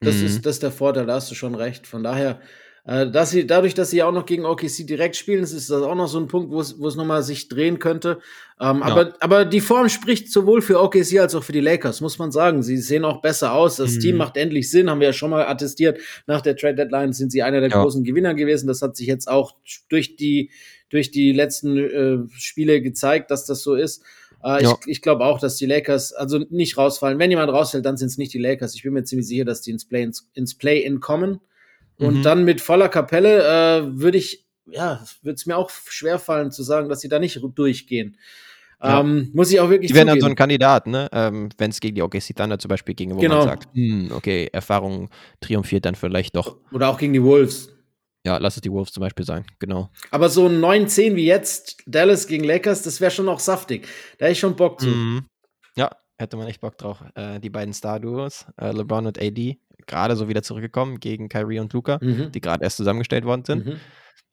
Das, 0.00 0.16
Mhm. 0.16 0.26
ist, 0.26 0.44
das 0.46 0.56
ist 0.56 0.62
der 0.62 0.72
Vorteil, 0.72 1.06
da 1.06 1.14
hast 1.14 1.30
du 1.30 1.34
schon 1.34 1.54
recht. 1.54 1.86
Von 1.86 2.02
daher, 2.02 2.40
dass 2.86 3.30
sie, 3.30 3.46
dadurch, 3.46 3.74
dass 3.74 3.90
sie 3.90 4.02
auch 4.04 4.12
noch 4.12 4.26
gegen 4.26 4.44
OKC 4.44 4.86
direkt 4.86 5.16
spielen, 5.16 5.42
ist 5.42 5.52
das 5.54 5.70
auch 5.82 5.94
noch 5.96 6.06
so 6.06 6.18
ein 6.20 6.28
Punkt, 6.28 6.52
wo 6.52 6.60
es, 6.60 6.78
wo 6.78 6.86
es 6.86 6.94
nochmal 6.94 7.22
sich 7.24 7.48
drehen 7.48 7.80
könnte. 7.80 8.18
Ähm, 8.60 8.78
Ja. 8.78 8.82
aber, 8.84 9.14
aber 9.20 9.44
die 9.44 9.60
Form 9.60 9.88
spricht 9.88 10.30
sowohl 10.32 10.62
für 10.62 10.80
OKC 10.80 11.18
als 11.18 11.34
auch 11.34 11.42
für 11.42 11.52
die 11.52 11.60
Lakers, 11.60 12.00
muss 12.00 12.18
man 12.18 12.30
sagen. 12.30 12.62
Sie 12.62 12.76
sehen 12.76 13.04
auch 13.04 13.20
besser 13.20 13.52
aus. 13.54 13.76
Das 13.76 13.96
Mhm. 13.96 14.00
Team 14.00 14.16
macht 14.18 14.36
endlich 14.36 14.70
Sinn, 14.70 14.88
haben 14.88 15.00
wir 15.00 15.08
ja 15.08 15.12
schon 15.12 15.30
mal 15.30 15.46
attestiert. 15.48 15.98
Nach 16.28 16.40
der 16.40 16.56
Trade 16.56 16.76
Deadline 16.76 17.12
sind 17.12 17.32
sie 17.32 17.42
einer 17.42 17.60
der 17.60 17.70
Ja. 17.70 17.82
großen 17.82 18.04
Gewinner 18.04 18.34
gewesen. 18.34 18.68
Das 18.68 18.82
hat 18.82 18.96
sich 18.96 19.08
jetzt 19.08 19.28
auch 19.28 19.56
durch 19.88 20.14
die, 20.16 20.50
durch 20.88 21.10
die 21.10 21.32
letzten 21.32 21.76
äh, 21.76 22.18
Spiele 22.38 22.80
gezeigt, 22.80 23.32
dass 23.32 23.46
das 23.46 23.62
so 23.64 23.74
ist. 23.74 24.02
Äh, 24.44 24.62
Ja. 24.62 24.76
Ich, 24.82 24.86
ich 24.88 25.02
glaube 25.02 25.24
auch, 25.24 25.40
dass 25.40 25.56
die 25.56 25.66
Lakers 25.66 26.12
also 26.12 26.38
nicht 26.50 26.78
rausfallen. 26.78 27.18
Wenn 27.18 27.30
jemand 27.30 27.50
rausfällt, 27.52 27.84
dann 27.84 27.96
sind 27.96 28.08
es 28.08 28.16
nicht 28.18 28.32
die 28.32 28.38
Lakers. 28.38 28.76
Ich 28.76 28.84
bin 28.84 28.92
mir 28.92 29.02
ziemlich 29.02 29.26
sicher, 29.26 29.44
dass 29.44 29.60
die 29.60 29.72
ins 29.72 29.84
Play 29.86 30.04
ins, 30.04 30.30
ins 30.34 30.54
Play-in 30.54 31.00
kommen. 31.00 31.40
Und 31.98 32.18
Mhm. 32.18 32.22
dann 32.22 32.44
mit 32.44 32.60
voller 32.60 32.88
Kapelle 32.88 33.42
äh, 33.42 33.98
würde 34.00 34.18
ich, 34.18 34.44
ja, 34.66 35.02
würde 35.22 35.34
es 35.36 35.46
mir 35.46 35.56
auch 35.56 35.70
schwerfallen 35.70 36.50
zu 36.50 36.62
sagen, 36.62 36.88
dass 36.88 37.00
sie 37.00 37.08
da 37.08 37.18
nicht 37.18 37.40
durchgehen. 37.54 38.16
Ja. 38.82 39.00
Ähm, 39.00 39.30
muss 39.32 39.50
ich 39.50 39.58
auch 39.60 39.70
wirklich 39.70 39.90
Die 39.90 39.94
wären 39.96 40.08
dann 40.08 40.20
so 40.20 40.26
ein. 40.26 40.34
Kandidat, 40.34 40.86
ne? 40.86 41.08
Ähm, 41.12 41.48
Wenn 41.56 41.70
es 41.70 41.80
gegen 41.80 41.94
die 41.94 42.02
OKC 42.02 42.34
Thunder 42.36 42.58
zum 42.58 42.68
Beispiel 42.68 42.94
ginge, 42.94 43.16
wo 43.16 43.20
Genau. 43.20 43.38
man 43.38 43.44
sagt, 43.48 43.68
hm, 43.74 44.10
okay, 44.12 44.50
Erfahrung 44.52 45.08
triumphiert 45.40 45.86
dann 45.86 45.94
vielleicht 45.94 46.36
doch. 46.36 46.58
Oder 46.72 46.90
auch 46.90 46.98
gegen 46.98 47.14
die 47.14 47.22
Wolves. 47.22 47.70
Ja, 48.26 48.36
lass 48.38 48.56
es 48.56 48.60
die 48.62 48.70
Wolves 48.72 48.92
zum 48.92 49.00
Beispiel 49.02 49.24
sein, 49.24 49.46
genau. 49.60 49.88
Aber 50.10 50.28
so 50.28 50.46
ein 50.46 50.60
9-10 50.60 51.14
wie 51.16 51.24
jetzt, 51.26 51.82
Dallas 51.86 52.26
gegen 52.26 52.44
Lakers, 52.44 52.82
das 52.82 53.00
wäre 53.00 53.10
schon 53.12 53.28
auch 53.30 53.38
saftig. 53.40 53.86
Da 54.18 54.26
hätte 54.26 54.32
ich 54.32 54.40
schon 54.40 54.56
Bock 54.56 54.80
zu. 54.80 54.88
Mhm. 54.88 55.24
Ja, 55.76 55.90
hätte 56.18 56.36
man 56.36 56.46
echt 56.48 56.60
Bock 56.60 56.76
drauf. 56.76 57.02
Äh, 57.14 57.38
die 57.40 57.50
beiden 57.50 57.72
Star-Duos, 57.72 58.46
äh, 58.60 58.72
LeBron 58.72 59.06
und 59.06 59.18
AD, 59.22 59.58
gerade 59.86 60.16
so 60.16 60.28
wieder 60.28 60.42
zurückgekommen 60.42 61.00
gegen 61.00 61.28
Kyrie 61.28 61.58
und 61.60 61.72
Luca, 61.72 61.98
Mhm. 62.00 62.32
die 62.32 62.40
gerade 62.40 62.64
erst 62.64 62.76
zusammengestellt 62.78 63.24
worden 63.24 63.44
sind. 63.44 63.66
Mhm. 63.66 63.76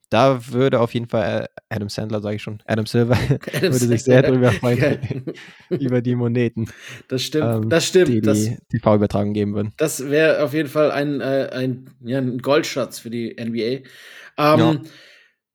Da 0.10 0.48
würde 0.50 0.80
auf 0.80 0.94
jeden 0.94 1.08
Fall 1.10 1.46
äh, 1.46 1.48
Adam 1.76 1.90
Sandler, 1.90 2.22
sage 2.22 2.36
ich 2.36 2.42
schon, 2.44 2.62
Adam 2.68 2.86
Silver, 2.86 3.16
Adam 3.30 3.40
würde 3.62 3.74
sich 3.80 4.04
sehr 4.04 4.22
drüber 4.22 4.52
freuen, 4.52 5.24
über 5.70 6.02
die 6.02 6.16
Moneten, 6.16 6.70
Das 7.08 7.24
stimmt, 7.24 7.64
ähm, 7.64 7.70
das 7.70 7.88
stimmt. 7.88 8.10
die 8.10 8.22
das, 8.22 8.44
die 8.44 8.58
TV-Übertragung 8.78 9.34
geben 9.34 9.56
würden. 9.56 9.74
Das 9.78 10.10
wäre 10.12 10.44
auf 10.44 10.54
jeden 10.54 10.70
Fall 10.70 10.92
ein, 10.92 11.20
äh, 11.20 11.50
ein, 11.52 11.90
ja, 12.02 12.20
ein 12.20 12.38
Goldschatz 12.38 13.00
für 13.00 13.10
die 13.10 13.36
NBA. 13.40 13.88
Ähm, 14.38 14.82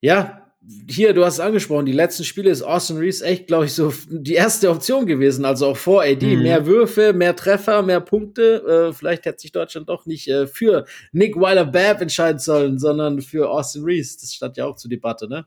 ja. 0.01 0.48
Hier, 0.87 1.15
du 1.15 1.25
hast 1.25 1.35
es 1.35 1.41
angesprochen, 1.41 1.87
die 1.87 1.93
letzten 1.93 2.25
Spiele 2.25 2.51
ist 2.51 2.63
Austin 2.63 2.99
Reeves 2.99 3.23
echt, 3.23 3.47
glaube 3.47 3.67
ich, 3.67 3.73
so 3.73 3.93
die 4.09 4.35
erste 4.35 4.71
Option 4.71 5.07
gewesen, 5.07 5.45
also 5.45 5.69
auch 5.69 5.77
vor 5.77 6.03
AD. 6.03 6.25
Mhm. 6.25 6.43
Mehr 6.43 6.67
Würfe, 6.67 7.13
mehr 7.13 7.35
Treffer, 7.35 7.83
mehr 7.83 8.01
Punkte. 8.01 8.89
Äh, 8.91 8.93
vielleicht 8.93 9.25
hätte 9.25 9.41
sich 9.41 9.53
Deutschland 9.53 9.89
doch 9.89 10.05
nicht 10.05 10.29
äh, 10.29 10.47
für 10.47 10.85
Nick 11.13 11.37
Weiler-Babb 11.37 12.03
entscheiden 12.03 12.39
sollen, 12.39 12.79
sondern 12.79 13.21
für 13.23 13.49
Austin 13.49 13.85
Reeves. 13.85 14.19
Das 14.19 14.35
stand 14.35 14.57
ja 14.57 14.67
auch 14.67 14.77
zur 14.77 14.91
Debatte, 14.91 15.29
ne? 15.29 15.47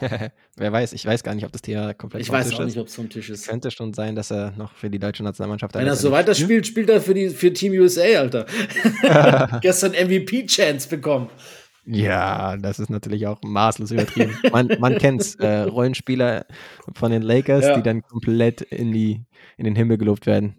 Wer 0.56 0.72
weiß, 0.72 0.94
ich 0.94 1.04
weiß 1.04 1.22
gar 1.22 1.34
nicht, 1.34 1.44
ob 1.44 1.52
das 1.52 1.60
Thema 1.60 1.92
komplett 1.92 2.22
Ich 2.22 2.30
weiß 2.30 2.48
Tisch 2.48 2.56
auch 2.56 2.60
ist. 2.60 2.66
nicht, 2.66 2.78
ob 2.78 2.86
es 2.86 2.94
vom 2.94 3.10
Tisch 3.10 3.28
ist. 3.30 3.46
Könnte 3.46 3.70
schon 3.70 3.92
sein, 3.92 4.14
dass 4.14 4.30
er 4.30 4.52
noch 4.52 4.74
für 4.74 4.88
die 4.88 4.98
deutsche 4.98 5.22
Nationalmannschaft 5.22 5.74
Wenn 5.74 5.86
er 5.86 5.96
so 5.96 6.10
weiter 6.10 6.34
spielt, 6.34 6.66
spielt 6.66 6.88
er 6.88 7.00
für, 7.00 7.14
die, 7.14 7.28
für 7.30 7.52
Team 7.52 7.72
USA, 7.72 8.02
Alter. 8.02 8.46
Gestern 9.60 9.92
MVP-Chance 9.92 10.88
bekommen. 10.88 11.28
Ja, 11.84 12.56
das 12.56 12.78
ist 12.78 12.90
natürlich 12.90 13.26
auch 13.26 13.40
maßlos 13.42 13.90
übertrieben. 13.90 14.38
Man, 14.52 14.68
man 14.78 14.98
kennt's, 14.98 15.34
äh, 15.36 15.62
Rollenspieler 15.62 16.46
von 16.94 17.10
den 17.10 17.22
Lakers, 17.22 17.64
Ja. 17.64 17.76
die 17.76 17.82
dann 17.82 18.02
komplett 18.02 18.60
in, 18.60 18.92
die, 18.92 19.24
in 19.56 19.64
den 19.64 19.74
Himmel 19.74 19.98
gelobt 19.98 20.26
werden. 20.26 20.54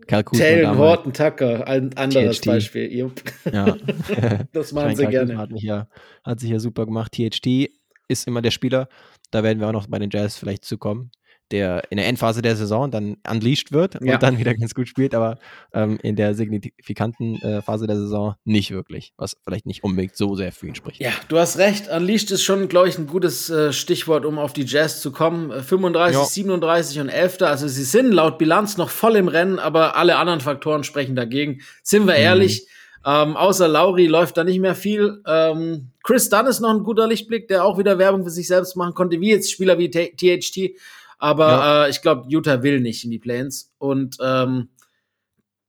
Damals. 0.63 0.79
Horton 0.79 1.13
Tucker, 1.13 1.65
ein 1.67 1.95
anderes 1.95 2.41
THT. 2.41 2.45
Beispiel. 2.47 2.93
Jupp. 2.93 3.21
Ja. 3.51 3.75
Das 4.51 4.73
machen 4.73 4.95
sie 4.95 5.07
gerne. 5.07 5.37
Hat, 5.37 5.49
ja, 5.53 5.87
hat 6.23 6.39
sich 6.41 6.49
ja 6.49 6.59
super 6.59 6.85
gemacht. 6.85 7.13
THT 7.13 7.69
ist 8.09 8.27
immer 8.27 8.41
der 8.41 8.51
Spieler, 8.51 8.89
da 9.31 9.43
werden 9.43 9.59
wir 9.59 9.67
auch 9.69 9.73
noch 9.73 9.87
bei 9.87 9.99
den 9.99 10.09
Jazz 10.11 10.35
vielleicht 10.37 10.65
zukommen, 10.65 11.09
der 11.51 11.83
in 11.91 11.97
der 11.97 12.07
Endphase 12.07 12.41
der 12.41 12.55
Saison 12.55 12.89
dann 12.89 13.17
unleashed 13.29 13.71
wird 13.71 13.95
Ja. 14.01 14.15
und 14.15 14.23
dann 14.23 14.37
wieder 14.39 14.53
ganz 14.55 14.73
gut 14.73 14.87
spielt, 14.87 15.13
aber 15.13 15.37
ähm, 15.73 15.99
in 16.01 16.15
der 16.15 16.33
signifikanten 16.33 17.35
äh, 17.41 17.61
Phase 17.61 17.85
der 17.87 17.97
Saison 17.97 18.35
nicht 18.43 18.71
wirklich, 18.71 19.13
was 19.17 19.35
vielleicht 19.43 19.65
nicht 19.65 19.83
unbedingt 19.83 20.15
so 20.15 20.35
sehr 20.35 20.51
für 20.51 20.67
ihn 20.67 20.75
spricht. 20.75 20.99
Ja, 21.01 21.11
du 21.27 21.37
hast 21.37 21.57
recht. 21.57 21.89
Unleashed 21.89 22.31
ist 22.31 22.43
schon, 22.43 22.67
glaube 22.69 22.89
ich, 22.89 22.97
ein 22.97 23.07
gutes 23.07 23.49
äh, 23.49 23.71
Stichwort, 23.73 24.25
um 24.25 24.39
auf 24.39 24.53
die 24.53 24.63
Jazz 24.65 25.01
zu 25.01 25.11
kommen. 25.11 25.51
Äh, 25.51 25.61
35, 25.61 26.17
Ja. 26.19 26.25
37 26.25 26.99
und 27.01 27.09
11. 27.09 27.41
Also 27.41 27.67
sie 27.67 27.83
sind 27.83 28.11
laut 28.11 28.37
Bilanz 28.37 28.77
noch 28.77 28.89
voll 28.89 29.15
im 29.15 29.27
Rennen, 29.27 29.59
aber 29.59 29.95
alle 29.95 30.15
anderen 30.17 30.39
Faktoren 30.39 30.83
sprechen 30.83 31.15
dagegen. 31.15 31.61
Sind 31.83 32.05
wir 32.07 32.13
Mhm. 32.15 32.19
ehrlich, 32.19 32.67
ähm, 33.05 33.35
außer 33.35 33.67
Lauri 33.67 34.07
läuft 34.07 34.37
da 34.37 34.43
nicht 34.43 34.59
mehr 34.59 34.75
viel. 34.75 35.21
Ähm, 35.27 35.89
Chris 36.03 36.29
Dunn 36.29 36.45
ist 36.47 36.61
noch 36.61 36.69
ein 36.69 36.83
guter 36.83 37.07
Lichtblick, 37.07 37.47
der 37.47 37.65
auch 37.65 37.77
wieder 37.77 37.97
Werbung 37.97 38.23
für 38.23 38.29
sich 38.29 38.47
selbst 38.47 38.75
machen 38.77 38.93
konnte, 38.93 39.19
wie 39.19 39.29
jetzt 39.29 39.51
Spieler 39.51 39.77
wie 39.77 39.89
THT. 39.89 40.77
Aber 41.23 41.47
Ja. 41.49 41.85
äh, 41.85 41.89
ich 41.89 42.01
glaube, 42.01 42.25
Utah 42.27 42.63
will 42.63 42.81
nicht 42.81 43.05
in 43.05 43.11
die 43.11 43.17
Plains. 43.17 43.71
Und 43.77 44.17
ähm, 44.21 44.67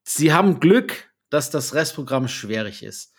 sie 0.03 0.33
haben 0.33 0.59
Glück, 0.59 1.11
dass 1.31 1.49
das 1.51 1.75
Restprogramm 1.75 2.27
schwierig 2.27 2.83
ist. 2.83 3.13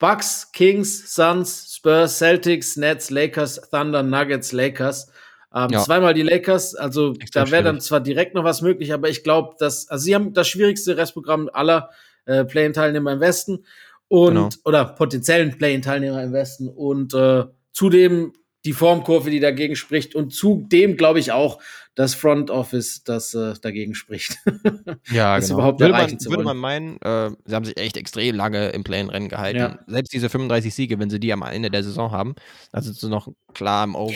Bucks, 0.00 0.50
Kings, 0.52 1.14
Suns, 1.14 1.72
Spurs, 1.76 2.18
Celtics, 2.18 2.76
Nets, 2.76 3.10
Lakers, 3.10 3.60
Thunder, 3.70 4.02
Nuggets, 4.02 4.50
Lakers. 4.50 5.06
Ähm, 5.54 5.68
Ja. 5.70 5.80
Zweimal 5.84 6.14
die 6.14 6.22
Lakers, 6.22 6.74
also 6.74 7.14
Extrem 7.14 7.44
da 7.44 7.50
wäre 7.52 7.62
dann 7.62 7.80
zwar 7.80 8.00
direkt 8.00 8.34
noch 8.34 8.42
was 8.44 8.60
möglich, 8.60 8.92
aber 8.92 9.08
ich 9.08 9.22
glaube, 9.22 9.54
dass, 9.60 9.88
also 9.88 10.02
sie 10.04 10.16
haben 10.16 10.34
das 10.34 10.48
schwierigste 10.48 10.96
Restprogramm 10.96 11.48
aller 11.52 11.90
äh, 12.26 12.44
Play-In-Teilnehmer 12.44 13.12
im 13.12 13.20
Westen 13.20 13.64
und 14.08 14.34
Genau. 14.34 14.48
oder 14.64 14.84
potenziellen 14.84 15.56
Play-In-Teilnehmer 15.56 16.22
im 16.24 16.32
Westen 16.32 16.68
und 16.68 17.14
äh, 17.14 17.44
zudem 17.72 18.32
die 18.68 18.74
Formkurve, 18.74 19.30
die 19.30 19.40
dagegen 19.40 19.76
spricht 19.76 20.14
und 20.14 20.30
zudem 20.34 20.98
glaube 20.98 21.20
ich 21.20 21.32
auch 21.32 21.58
das 21.94 22.14
Front 22.14 22.50
Office, 22.50 23.02
das 23.02 23.32
äh, 23.32 23.54
dagegen 23.62 23.94
spricht. 23.94 24.36
Ja, 25.10 25.36
das 25.36 25.46
genau. 25.46 25.60
überhaupt 25.60 25.80
würde 25.80 25.94
man, 25.94 26.10
würde 26.26 26.44
man 26.44 26.56
meinen, 26.58 27.00
äh, 27.00 27.30
sie 27.46 27.54
haben 27.54 27.64
sich 27.64 27.78
echt 27.78 27.96
extrem 27.96 28.36
lange 28.36 28.68
im 28.68 28.84
Play-in-Rennen 28.84 29.30
gehalten. 29.30 29.58
Ja. 29.58 29.78
Selbst 29.86 30.12
diese 30.12 30.28
35 30.28 30.74
Siege, 30.74 30.98
wenn 30.98 31.08
sie 31.08 31.18
die 31.18 31.32
am 31.32 31.40
Ende 31.42 31.70
der 31.70 31.82
Saison 31.82 32.10
haben, 32.12 32.34
dann 32.72 32.82
sind 32.82 32.96
sie 32.96 33.08
noch 33.08 33.28
klar 33.54 33.84
im 33.84 33.94
Over, 33.94 34.12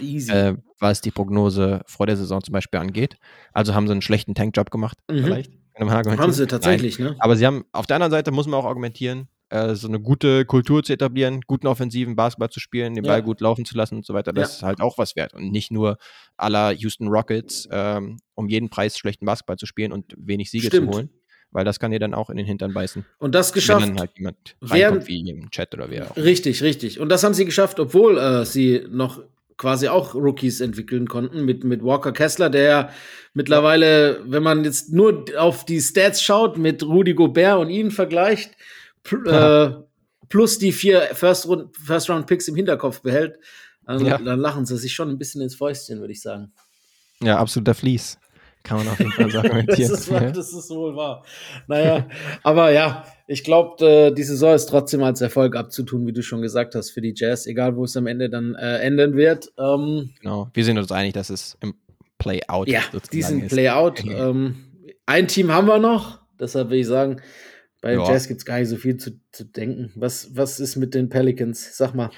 Easy. 0.00 0.30
äh, 0.30 0.56
was 0.78 1.00
die 1.00 1.10
Prognose 1.10 1.80
vor 1.86 2.06
der 2.06 2.18
Saison 2.18 2.42
zum 2.44 2.52
Beispiel 2.52 2.78
angeht. 2.78 3.16
Also 3.54 3.74
haben 3.74 3.86
sie 3.86 3.92
einen 3.92 4.02
schlechten 4.02 4.34
Tankjob 4.34 4.70
gemacht, 4.70 4.98
Mhm. 5.10 5.24
vielleicht. 5.24 5.52
Haben 5.80 6.32
sie 6.32 6.42
Nein. 6.42 6.48
tatsächlich, 6.48 6.98
ne? 6.98 7.16
Aber 7.20 7.36
sie 7.36 7.46
haben, 7.46 7.64
auf 7.72 7.86
der 7.86 7.96
anderen 7.96 8.10
Seite 8.10 8.32
muss 8.32 8.46
man 8.46 8.60
auch 8.60 8.66
argumentieren, 8.66 9.28
äh, 9.50 9.74
so 9.74 9.88
eine 9.88 10.00
gute 10.00 10.44
Kultur 10.44 10.82
zu 10.82 10.92
etablieren, 10.92 11.40
guten 11.46 11.66
offensiven 11.66 12.16
Basketball 12.16 12.50
zu 12.50 12.60
spielen, 12.60 12.94
den 12.94 13.04
Ja. 13.04 13.12
Ball 13.12 13.22
gut 13.22 13.40
laufen 13.40 13.64
zu 13.64 13.76
lassen 13.76 13.96
und 13.96 14.06
so 14.06 14.14
weiter. 14.14 14.32
Das 14.32 14.50
Ja. 14.50 14.56
ist 14.56 14.62
halt 14.62 14.80
auch 14.80 14.98
was 14.98 15.16
wert. 15.16 15.34
Und 15.34 15.50
nicht 15.50 15.70
nur 15.70 15.96
aller 16.36 16.72
Houston 16.72 17.08
Rockets 17.08 17.68
ähm, 17.70 18.18
um 18.34 18.48
jeden 18.48 18.68
Preis 18.70 18.96
schlechten 18.98 19.24
Basketball 19.26 19.56
zu 19.56 19.66
spielen 19.66 19.92
und 19.92 20.14
wenig 20.18 20.50
Siege 20.50 20.66
Stimmt. 20.68 20.90
zu 20.90 20.96
holen. 20.96 21.10
Weil 21.50 21.64
das 21.64 21.80
kann 21.80 21.90
dir 21.92 21.98
dann 21.98 22.12
auch 22.12 22.28
in 22.28 22.36
den 22.36 22.44
Hintern 22.44 22.74
beißen. 22.74 23.06
Und 23.18 23.34
das 23.34 23.48
Wenn 23.50 23.54
geschafft. 23.54 23.80
dann 23.82 23.98
halt 23.98 24.10
jemand 24.18 24.56
reinkommt, 24.60 25.08
wie 25.08 25.30
im 25.30 25.50
Chat 25.50 25.72
oder 25.72 25.88
wer 25.90 26.10
auch. 26.10 26.16
Richtig, 26.18 26.62
richtig. 26.62 27.00
Und 27.00 27.08
das 27.08 27.24
haben 27.24 27.32
sie 27.32 27.46
geschafft, 27.46 27.80
obwohl 27.80 28.18
äh, 28.18 28.44
sie 28.44 28.84
noch 28.90 29.22
quasi 29.56 29.88
auch 29.88 30.14
Rookies 30.14 30.60
entwickeln 30.60 31.08
konnten 31.08 31.44
mit, 31.46 31.64
mit 31.64 31.82
Walker 31.82 32.12
Kessler, 32.12 32.50
der 32.50 32.62
ja 32.62 32.90
mittlerweile, 33.32 34.20
wenn 34.26 34.42
man 34.42 34.62
jetzt 34.64 34.92
nur 34.92 35.24
auf 35.38 35.64
die 35.64 35.80
Stats 35.80 36.22
schaut, 36.22 36.58
mit 36.58 36.82
Rudy 36.82 37.14
Gobert 37.14 37.58
und 37.58 37.70
ihn 37.70 37.90
vergleicht, 37.90 38.50
äh, 39.26 39.70
plus 40.28 40.58
die 40.58 40.72
vier 40.72 41.08
First-Round- 41.12 41.76
First-Round-Picks 41.76 42.48
im 42.48 42.56
Hinterkopf 42.56 43.00
behält, 43.02 43.38
dann, 43.86 44.04
Ja. 44.04 44.18
dann 44.18 44.38
lachen 44.40 44.66
sie 44.66 44.76
sich 44.76 44.92
schon 44.94 45.08
ein 45.08 45.18
bisschen 45.18 45.40
ins 45.40 45.54
Fäustchen, 45.54 46.00
würde 46.00 46.12
ich 46.12 46.20
sagen. 46.20 46.52
Ja, 47.22 47.38
absoluter 47.38 47.74
Fleece. 47.74 48.18
Kann 48.62 48.78
man 48.78 48.88
auf 48.88 48.98
jeden 48.98 49.12
Fall 49.12 49.30
sagen. 49.30 49.66
das, 49.66 49.78
ist, 49.78 50.10
das 50.10 50.52
ist 50.52 50.70
wohl 50.70 50.94
wahr. 50.94 51.24
Naja, 51.68 52.06
aber 52.42 52.70
ja, 52.70 53.04
ich 53.26 53.44
glaube, 53.44 53.84
äh, 53.86 54.12
die 54.12 54.24
Saison 54.24 54.54
ist 54.54 54.66
trotzdem 54.66 55.02
als 55.02 55.20
Erfolg 55.20 55.56
abzutun, 55.56 56.06
wie 56.06 56.12
du 56.12 56.22
schon 56.22 56.42
gesagt 56.42 56.74
hast, 56.74 56.90
für 56.90 57.00
die 57.00 57.14
Jazz, 57.16 57.46
egal 57.46 57.76
wo 57.76 57.84
es 57.84 57.96
am 57.96 58.06
Ende 58.06 58.28
dann 58.28 58.54
äh, 58.56 58.78
enden 58.80 59.16
wird. 59.16 59.52
Ähm, 59.58 60.10
genau, 60.20 60.50
wir 60.52 60.64
sind 60.64 60.76
uns 60.76 60.92
einig, 60.92 61.14
dass 61.14 61.30
es 61.30 61.56
im 61.60 61.74
Play-Out 62.18 62.68
Ja, 62.68 62.82
diesen 63.12 63.46
Play-Out. 63.46 64.04
Ähm, 64.06 64.64
ein 65.06 65.28
Team 65.28 65.50
haben 65.52 65.66
wir 65.66 65.78
noch, 65.78 66.20
deshalb 66.38 66.68
will 66.70 66.80
ich 66.80 66.86
sagen, 66.86 67.22
bei 67.80 67.94
ja. 67.94 68.08
Jazz 68.08 68.28
gibt 68.28 68.38
es 68.38 68.44
gar 68.44 68.58
nicht 68.58 68.68
so 68.68 68.76
viel 68.76 68.96
zu, 68.96 69.20
zu 69.32 69.44
denken. 69.44 69.92
Was, 69.94 70.36
was 70.36 70.60
ist 70.60 70.76
mit 70.76 70.94
den 70.94 71.08
Pelicans? 71.08 71.76
Sag 71.76 71.94
mal. 71.94 72.10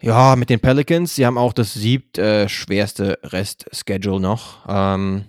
Ja, 0.00 0.36
mit 0.36 0.50
den 0.50 0.60
Pelicans, 0.60 1.14
sie 1.14 1.24
haben 1.24 1.38
auch 1.38 1.52
das 1.52 1.72
siebt 1.72 2.18
äh, 2.18 2.48
schwerste 2.48 3.18
Rest-Schedule 3.22 4.20
noch. 4.20 4.66
Ähm, 4.68 5.24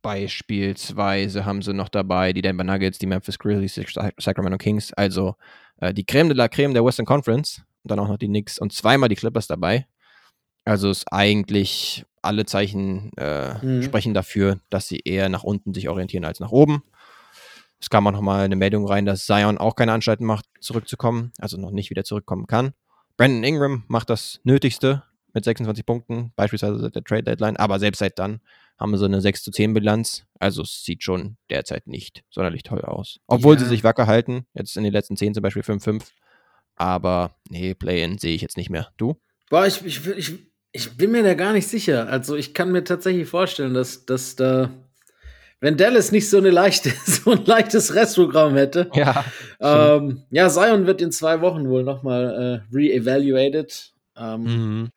beispielsweise 0.00 1.44
haben 1.44 1.62
sie 1.62 1.74
noch 1.74 1.88
dabei 1.88 2.32
die 2.32 2.40
Denver 2.40 2.64
Nuggets, 2.64 2.98
die 2.98 3.06
Memphis 3.06 3.38
Grizzlies, 3.38 3.74
die 3.74 3.86
Sacramento 4.18 4.56
Kings, 4.56 4.92
also 4.94 5.34
äh, 5.80 5.92
die 5.92 6.04
Creme 6.04 6.28
de 6.28 6.36
la 6.36 6.48
Creme 6.48 6.72
der 6.72 6.84
Western 6.84 7.06
Conference. 7.06 7.62
Und 7.82 7.90
dann 7.90 7.98
auch 7.98 8.08
noch 8.08 8.18
die 8.18 8.26
Knicks 8.26 8.58
und 8.58 8.72
zweimal 8.72 9.08
die 9.08 9.14
Clippers 9.14 9.46
dabei. 9.46 9.86
Also 10.64 10.90
ist 10.90 11.12
eigentlich 11.12 12.04
alle 12.22 12.44
Zeichen 12.44 13.12
äh, 13.16 13.64
mhm. 13.64 13.82
sprechen 13.82 14.14
dafür, 14.14 14.58
dass 14.70 14.88
sie 14.88 15.00
eher 15.04 15.28
nach 15.28 15.44
unten 15.44 15.72
sich 15.72 15.88
orientieren 15.88 16.24
als 16.24 16.40
nach 16.40 16.50
oben. 16.50 16.82
Es 17.80 17.90
kam 17.90 18.06
auch 18.06 18.12
nochmal 18.12 18.44
eine 18.44 18.56
Meldung 18.56 18.86
rein, 18.86 19.06
dass 19.06 19.26
Zion 19.26 19.58
auch 19.58 19.76
keine 19.76 19.92
Anstalten 19.92 20.24
macht, 20.24 20.46
zurückzukommen, 20.60 21.32
also 21.38 21.56
noch 21.56 21.70
nicht 21.70 21.90
wieder 21.90 22.04
zurückkommen 22.04 22.46
kann. 22.46 22.72
Brandon 23.16 23.44
Ingram 23.44 23.84
macht 23.88 24.10
das 24.10 24.40
Nötigste 24.44 25.02
mit 25.32 25.44
26 25.44 25.84
Punkten, 25.84 26.32
beispielsweise 26.36 26.78
seit 26.78 26.94
der 26.94 27.04
Trade 27.04 27.24
Deadline, 27.24 27.56
aber 27.56 27.78
selbst 27.78 27.98
seit 27.98 28.18
dann 28.18 28.40
haben 28.78 28.96
sie 28.96 29.04
eine 29.04 29.20
6 29.20 29.42
zu 29.42 29.50
10 29.50 29.74
Bilanz. 29.74 30.26
Also 30.38 30.62
es 30.62 30.84
sieht 30.84 31.02
schon 31.02 31.36
derzeit 31.50 31.86
nicht 31.86 32.24
sonderlich 32.30 32.62
toll 32.62 32.82
aus. 32.82 33.20
Obwohl 33.26 33.54
ja. 33.54 33.60
sie 33.60 33.66
sich 33.66 33.84
wacker 33.84 34.06
halten, 34.06 34.46
jetzt 34.54 34.76
in 34.76 34.84
den 34.84 34.92
letzten 34.92 35.16
10 35.16 35.34
zum 35.34 35.42
Beispiel 35.42 35.62
5-5. 35.62 36.02
Aber 36.74 37.34
nee, 37.48 37.74
Play-In 37.74 38.18
sehe 38.18 38.34
ich 38.34 38.42
jetzt 38.42 38.56
nicht 38.56 38.70
mehr. 38.70 38.92
Du? 38.98 39.16
Boah, 39.48 39.66
ich, 39.66 39.84
ich, 39.84 40.06
ich, 40.06 40.34
ich 40.72 40.96
bin 40.96 41.10
mir 41.10 41.22
da 41.22 41.34
gar 41.34 41.54
nicht 41.54 41.68
sicher. 41.68 42.08
Also 42.08 42.36
ich 42.36 42.52
kann 42.52 42.70
mir 42.70 42.84
tatsächlich 42.84 43.28
vorstellen, 43.28 43.72
dass, 43.72 44.04
dass 44.04 44.36
da 44.36 44.70
wenn 45.60 45.76
Dallas 45.76 46.12
nicht 46.12 46.28
so, 46.28 46.38
eine 46.38 46.50
leichte, 46.50 46.92
so 47.04 47.32
ein 47.32 47.44
leichtes 47.44 47.94
Restprogramm 47.94 48.54
hätte. 48.54 48.90
Ja, 48.94 49.24
ähm, 49.60 50.22
ja 50.30 50.48
Zion 50.48 50.86
wird 50.86 51.00
in 51.00 51.12
zwei 51.12 51.40
Wochen 51.40 51.68
wohl 51.68 51.82
nochmal 51.82 52.62
äh, 52.70 52.74
re-evaluated 52.74 53.92
ähm, 54.16 54.42
mhm. 54.42 54.88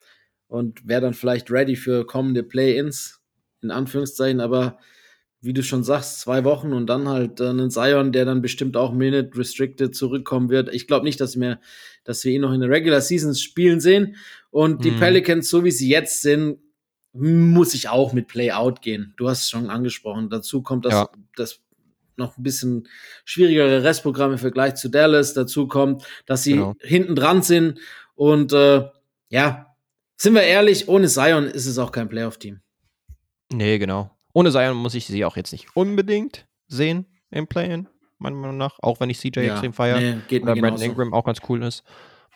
und 0.48 0.88
wäre 0.88 1.02
dann 1.02 1.14
vielleicht 1.14 1.52
ready 1.52 1.76
für 1.76 2.06
kommende 2.06 2.44
Play-Ins, 2.44 3.22
in 3.62 3.72
Anführungszeichen, 3.72 4.42
aber 4.42 4.78
wie 5.42 5.54
du 5.54 5.64
schon 5.64 5.84
sagst, 5.84 6.20
zwei 6.20 6.44
Wochen 6.44 6.74
und 6.74 6.88
dann 6.88 7.08
halt 7.08 7.40
äh, 7.40 7.48
einen 7.48 7.72
Zion, 7.72 8.12
der 8.12 8.26
dann 8.26 8.42
bestimmt 8.42 8.76
auch 8.76 8.92
Minute 8.92 9.38
Restricted 9.38 9.96
zurückkommen 9.96 10.50
wird. 10.50 10.74
Ich 10.74 10.86
glaube 10.86 11.06
nicht, 11.06 11.22
dass 11.22 11.40
wir, 11.40 11.60
dass 12.04 12.24
wir 12.26 12.34
ihn 12.34 12.42
noch 12.42 12.52
in 12.52 12.60
der 12.60 12.70
Regular 12.70 13.00
Seasons 13.00 13.42
spielen 13.42 13.80
sehen. 13.80 14.18
Und 14.52 14.84
die 14.84 14.92
mhm. 14.92 15.00
Pelicans, 15.00 15.50
so 15.50 15.64
wie 15.64 15.72
sie 15.72 15.88
jetzt 15.88 16.22
sind, 16.22 16.60
muss 17.20 17.74
ich 17.74 17.90
auch 17.90 18.14
mit 18.14 18.28
Play-Out 18.28 18.82
gehen. 18.82 19.14
Du 19.18 19.30
hast 19.30 19.42
es 19.42 19.50
schon 19.50 19.70
angesprochen. 19.70 20.30
Dazu 20.30 20.62
kommt 20.62 20.86
das, 20.86 20.94
ja. 20.94 21.10
das 21.36 21.60
noch 22.18 22.38
ein 22.38 22.44
bisschen 22.44 22.88
schwierigere 23.26 23.84
Restprogramm 23.84 24.34
im 24.34 24.38
Vergleich 24.38 24.76
zu 24.76 24.90
Dallas. 24.90 25.34
Dazu 25.34 25.68
kommt, 25.68 26.04
dass 26.26 26.44
sie 26.44 26.54
genau. 26.54 26.76
hinten 26.82 27.16
dran 27.16 27.42
sind. 27.42 27.80
Und 28.16 28.54
äh, 28.54 28.88
ja, 29.30 29.76
sind 30.18 30.34
wir 30.34 30.44
ehrlich, 30.44 30.88
ohne 30.88 31.08
Zion 31.08 31.46
ist 31.46 31.66
es 31.66 31.78
auch 31.78 31.92
kein 31.92 32.10
Playoff-Team. 32.10 32.60
Nee, 33.52 33.80
genau. 33.80 34.12
Ohne 34.34 34.52
Zion 34.52 34.78
muss 34.78 34.94
ich 34.94 35.08
sie 35.08 35.26
auch 35.26 35.38
jetzt 35.38 35.52
nicht 35.52 35.76
unbedingt 35.76 36.48
sehen 36.68 37.06
im 37.32 37.48
Play-In, 37.48 37.88
meiner 38.18 38.36
Meinung 38.36 38.58
nach. 38.58 38.78
Auch 38.82 39.00
wenn 39.00 39.10
ich 39.10 39.20
CJ 39.20 39.40
ja, 39.40 39.54
extrem 39.54 39.74
feiere. 39.74 40.00
Nee, 40.00 40.18
geht 40.28 40.44
Oder 40.44 40.56
Brandon 40.56 40.82
Ingram 40.82 41.14
auch 41.14 41.26
ganz 41.26 41.40
cool 41.50 41.64
ist. 41.64 41.84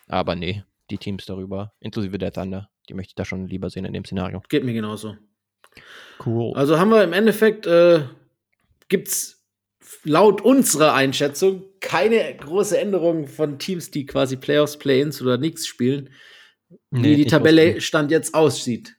Aber 0.08 0.36
nee, 0.36 0.64
die 0.90 0.98
Teams 0.98 1.26
darüber, 1.26 1.74
inklusive 1.80 2.18
der 2.18 2.32
Thunder, 2.32 2.70
die 2.90 2.94
möchte 2.94 3.12
ich 3.12 3.16
da 3.16 3.26
schon 3.26 3.48
lieber 3.48 3.70
sehen 3.70 3.86
in 3.86 3.94
dem 3.94 4.06
Szenario. 4.06 4.42
Geht 4.50 4.64
mir 4.64 4.74
genauso. 4.74 5.16
Cool. 6.26 6.54
Also 6.56 6.80
haben 6.80 6.90
wir 6.90 7.04
im 7.04 7.14
Endeffekt, 7.14 7.66
äh, 7.66 8.02
gibt 8.90 9.08
es 9.08 9.44
laut 10.04 10.42
unserer 10.42 10.94
Einschätzung 10.94 11.64
keine 11.80 12.36
große 12.38 12.78
Änderung 12.78 13.28
von 13.28 13.60
Teams, 13.60 13.92
die 13.92 14.06
quasi 14.06 14.38
Playoffs, 14.38 14.78
Play-ins 14.78 15.22
oder 15.22 15.38
nichts 15.38 15.68
spielen, 15.68 16.10
wie 16.92 17.00
nee, 17.00 17.16
die 17.16 17.26
Tabelle 17.26 17.82
Stand 17.82 18.12
jetzt 18.12 18.34
aussieht. 18.34 18.96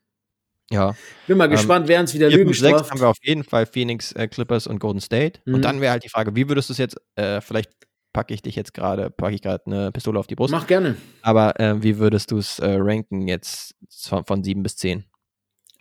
Ja. 0.70 0.96
Bin 1.26 1.36
mal 1.38 1.44
ähm, 1.44 1.52
gespannt, 1.52 1.88
wer 1.88 2.00
uns 2.00 2.14
wieder 2.14 2.30
Lügen 2.30 2.54
straft. 2.54 2.90
haben 2.90 3.00
wir 3.00 3.08
auf 3.08 3.18
jeden 3.22 3.44
Fall 3.44 3.66
Phoenix, 3.66 4.12
äh, 4.12 4.28
Clippers 4.28 4.66
und 4.66 4.78
Golden 4.78 5.00
State. 5.00 5.40
Mhm. 5.44 5.54
Und 5.54 5.62
dann 5.62 5.80
wäre 5.80 5.92
halt 5.92 6.04
die 6.04 6.08
Frage, 6.08 6.34
wie 6.34 6.48
würdest 6.48 6.70
du 6.70 6.72
es 6.72 6.78
jetzt, 6.78 6.96
äh, 7.16 7.40
vielleicht 7.40 7.70
packe 8.14 8.32
ich 8.32 8.40
dich 8.40 8.56
jetzt 8.56 8.72
gerade, 8.72 9.10
packe 9.10 9.34
ich 9.34 9.42
gerade 9.42 9.66
eine 9.66 9.92
Pistole 9.92 10.18
auf 10.18 10.26
die 10.26 10.36
Brust. 10.36 10.52
Mach 10.52 10.66
gerne. 10.66 10.96
Aber 11.20 11.60
äh, 11.60 11.82
wie 11.82 11.98
würdest 11.98 12.30
du 12.30 12.38
es 12.38 12.58
äh, 12.60 12.76
ranken 12.78 13.28
jetzt 13.28 13.74
von, 13.90 14.24
von 14.24 14.42
7 14.42 14.62
bis 14.62 14.76
10? 14.76 15.04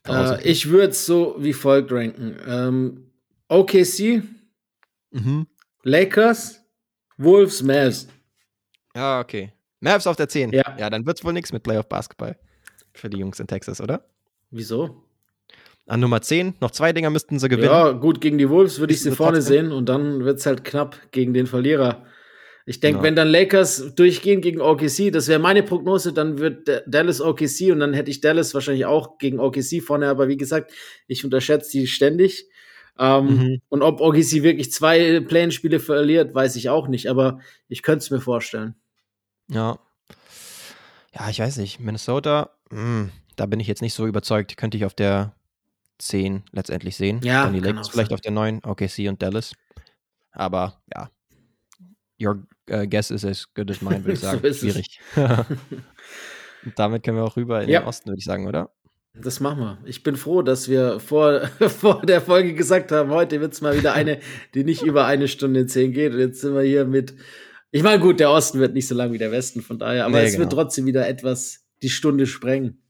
Äh, 0.05 0.43
ich 0.43 0.67
würde 0.69 0.89
es 0.89 1.05
so 1.05 1.37
wie 1.39 1.53
folgt 1.53 1.93
ranken. 1.93 2.35
Ähm, 2.45 3.11
OKC, 3.47 4.23
mhm. 5.11 5.47
Lakers, 5.83 6.59
Wolves, 7.17 7.63
Mavs. 7.63 8.09
Ja, 8.93 9.21
okay. 9.21 9.53
Mavs 9.79 10.07
auf 10.07 10.17
der 10.17 10.27
10. 10.27 10.51
Ja, 10.51 10.75
ja 10.77 10.89
dann 10.89 11.05
wird 11.05 11.19
es 11.19 11.23
wohl 11.23 11.33
nichts 11.33 11.53
mit 11.53 11.63
Playoff 11.63 11.87
Basketball 11.87 12.37
für 12.93 13.09
die 13.09 13.17
Jungs 13.17 13.39
in 13.39 13.47
Texas, 13.47 13.79
oder? 13.79 14.05
Wieso? 14.51 15.03
An 15.85 15.99
Nummer 15.99 16.21
10, 16.21 16.55
noch 16.61 16.71
zwei 16.71 16.93
Dinger 16.93 17.09
müssten 17.09 17.39
sie 17.39 17.49
gewinnen. 17.49 17.69
Ja, 17.69 17.91
gut, 17.91 18.21
gegen 18.21 18.37
die 18.37 18.49
Wolves 18.49 18.79
würde 18.79 18.93
ich 18.93 19.01
sie 19.01 19.11
vorne 19.11 19.39
trotzdem? 19.39 19.65
sehen 19.65 19.71
und 19.73 19.89
dann 19.89 20.23
wird 20.23 20.39
es 20.39 20.45
halt 20.45 20.63
knapp 20.63 20.97
gegen 21.11 21.33
den 21.33 21.45
Verlierer. 21.45 22.05
Ich 22.65 22.79
denke, 22.79 22.99
ja. 22.99 23.03
wenn 23.03 23.15
dann 23.15 23.27
Lakers 23.27 23.93
durchgehen 23.95 24.39
gegen 24.39 24.61
OKC, 24.61 25.11
das 25.11 25.27
wäre 25.27 25.39
meine 25.39 25.63
Prognose, 25.63 26.13
dann 26.13 26.37
wird 26.37 26.69
Dallas 26.87 27.19
OKC 27.19 27.71
und 27.71 27.79
dann 27.79 27.93
hätte 27.93 28.09
ich 28.09 28.21
Dallas 28.21 28.53
wahrscheinlich 28.53 28.85
auch 28.85 29.17
gegen 29.17 29.39
OKC 29.39 29.81
vorne. 29.81 30.07
Aber 30.07 30.29
wie 30.29 30.37
gesagt, 30.37 30.71
ich 31.07 31.25
unterschätze 31.25 31.71
die 31.71 31.87
ständig. 31.87 32.47
Ähm, 32.97 33.25
mhm. 33.25 33.61
Und 33.69 33.81
ob 33.81 33.99
OKC 33.99 34.43
wirklich 34.43 34.71
zwei 34.71 35.19
Play-spiele 35.19 35.79
verliert, 35.79 36.33
weiß 36.33 36.55
ich 36.55 36.69
auch 36.69 36.87
nicht. 36.87 37.09
Aber 37.09 37.39
ich 37.67 37.81
könnte 37.81 38.03
es 38.03 38.11
mir 38.11 38.21
vorstellen. 38.21 38.75
Ja. 39.49 39.79
Ja, 41.13 41.29
ich 41.29 41.39
weiß 41.39 41.57
nicht. 41.57 41.79
Minnesota, 41.79 42.51
mh, 42.71 42.79
hm, 42.79 43.11
da 43.35 43.45
bin 43.45 43.59
ich 43.59 43.67
jetzt 43.67 43.81
nicht 43.81 43.93
so 43.93 44.07
überzeugt. 44.07 44.55
Könnte 44.55 44.77
ich 44.77 44.85
auf 44.85 44.93
der 44.93 45.35
10 45.99 46.43
letztendlich 46.51 46.95
sehen. 46.95 47.19
Ja, 47.23 47.43
dann 47.43 47.53
die 47.53 47.59
Lakers 47.59 47.89
vielleicht 47.89 48.13
auf 48.13 48.21
der 48.21 48.31
9, 48.31 48.61
OKC 48.63 49.09
und 49.09 49.21
Dallas. 49.21 49.53
Aber 50.31 50.81
ja, 50.93 51.09
your 52.21 52.45
uh, 52.71 52.85
guess 52.85 53.11
is 53.11 53.25
as 53.25 53.45
good 53.53 53.69
as 53.69 53.81
mine, 53.81 54.03
würde 54.03 54.13
ich 54.13 54.19
sagen. 54.21 54.41
so 54.41 54.53
Schwierig. 54.53 54.99
Damit 56.75 57.03
können 57.03 57.17
wir 57.17 57.23
auch 57.23 57.35
rüber 57.35 57.61
in 57.61 57.69
ja. 57.69 57.81
den 57.81 57.87
Osten, 57.87 58.09
würde 58.09 58.19
ich 58.19 58.25
sagen, 58.25 58.47
oder? 58.47 58.71
Das 59.15 59.39
machen 59.39 59.59
wir. 59.59 59.77
Ich 59.85 60.01
bin 60.01 60.15
froh, 60.15 60.41
dass 60.41 60.69
wir 60.69 60.99
vor, 60.99 61.41
vor 61.59 62.01
der 62.01 62.21
Folge 62.21 62.53
gesagt 62.53 62.91
haben, 62.91 63.11
heute 63.11 63.41
wird 63.41 63.53
es 63.53 63.61
mal 63.61 63.77
wieder 63.77 63.93
eine, 63.93 64.19
die 64.55 64.63
nicht 64.63 64.81
über 64.81 65.05
eine 65.05 65.27
Stunde 65.27 65.67
zehn 65.67 65.91
geht. 65.91 66.13
Und 66.13 66.19
jetzt 66.19 66.41
sind 66.41 66.55
wir 66.55 66.63
hier 66.63 66.85
mit. 66.85 67.13
Ich 67.71 67.83
meine, 67.83 68.01
gut, 68.01 68.19
der 68.19 68.31
Osten 68.31 68.59
wird 68.59 68.73
nicht 68.73 68.87
so 68.87 68.95
lang 68.95 69.11
wie 69.11 69.17
der 69.17 69.31
Westen, 69.31 69.61
von 69.61 69.79
daher, 69.79 70.05
aber 70.05 70.19
nee, 70.19 70.25
es 70.25 70.33
genau. 70.33 70.43
wird 70.43 70.53
trotzdem 70.53 70.85
wieder 70.85 71.07
etwas 71.07 71.65
die 71.81 71.89
Stunde 71.89 72.27
sprengen. 72.27 72.82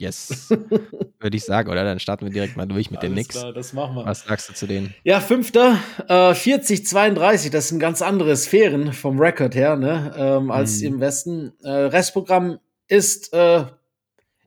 Yes. 0.00 0.48
Würde 1.20 1.36
ich 1.36 1.44
sagen, 1.44 1.68
oder? 1.68 1.84
Dann 1.84 2.00
starten 2.00 2.24
wir 2.24 2.32
direkt 2.32 2.56
mal 2.56 2.64
durch 2.64 2.90
mit 2.90 3.00
Alles 3.00 3.10
den 3.10 3.12
Knicks. 3.12 3.36
Klar, 3.36 3.52
das 3.52 3.74
machen 3.74 3.96
wir. 3.96 4.06
Was 4.06 4.24
sagst 4.24 4.48
du 4.48 4.54
zu 4.54 4.66
denen? 4.66 4.94
Ja, 5.04 5.20
fünfter, 5.20 5.78
äh, 6.08 6.32
40, 6.34 6.86
32, 6.86 7.50
das 7.50 7.68
sind 7.68 7.80
ganz 7.80 8.00
andere 8.00 8.34
Sphären 8.34 8.94
vom 8.94 9.20
Rekord 9.20 9.54
her, 9.54 9.76
ne, 9.76 10.14
ähm, 10.16 10.50
als 10.50 10.80
mhm. 10.80 10.86
im 10.86 11.00
Westen. 11.00 11.52
Äh, 11.62 11.68
Restprogramm 11.68 12.60
ist, 12.88 13.34
äh, 13.34 13.66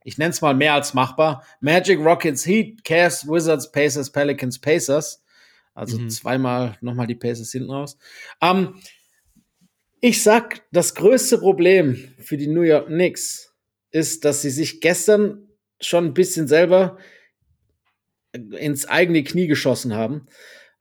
ich 0.02 0.18
nenne 0.18 0.30
es 0.30 0.40
mal 0.40 0.54
mehr 0.54 0.74
als 0.74 0.92
machbar. 0.92 1.44
Magic, 1.60 2.00
Rockets, 2.00 2.44
Heat, 2.44 2.82
Cavs, 2.82 3.28
Wizards, 3.28 3.70
Pacers, 3.70 4.10
Pelicans, 4.10 4.58
Pacers. 4.58 5.22
Also 5.72 6.00
mhm. 6.00 6.10
zweimal 6.10 6.76
nochmal 6.80 7.06
die 7.06 7.14
Pacers 7.14 7.52
hinten 7.52 7.70
raus. 7.70 7.96
Ähm, 8.42 8.74
ich 10.00 10.20
sag, 10.20 10.62
das 10.72 10.96
größte 10.96 11.38
Problem 11.38 12.12
für 12.18 12.36
die 12.36 12.48
New 12.48 12.62
York 12.62 12.88
Knicks 12.88 13.53
ist, 13.94 14.24
dass 14.24 14.42
sie 14.42 14.50
sich 14.50 14.80
gestern 14.80 15.48
schon 15.80 16.06
ein 16.06 16.14
bisschen 16.14 16.48
selber 16.48 16.98
ins 18.32 18.86
eigene 18.86 19.22
Knie 19.22 19.46
geschossen 19.46 19.94
haben 19.94 20.26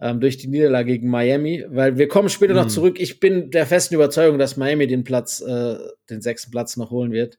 ähm, 0.01 0.20
durch 0.20 0.38
die 0.38 0.47
Niederlage 0.47 0.93
gegen 0.93 1.09
Miami, 1.09 1.64
weil 1.70 1.97
wir 1.97 2.07
kommen 2.07 2.30
später 2.30 2.53
mhm. 2.53 2.61
noch 2.61 2.68
zurück. 2.68 2.99
Ich 2.99 3.20
bin 3.20 3.51
der 3.51 3.68
festen 3.68 3.93
Überzeugung, 3.93 4.39
dass 4.39 4.57
Miami 4.57 4.88
den 4.88 5.03
Platz, 5.03 5.41
äh, 5.41 5.78
den 6.09 6.22
sechsten 6.22 6.49
Platz 6.49 6.76
noch 6.76 6.89
holen 6.89 7.11
wird. 7.11 7.38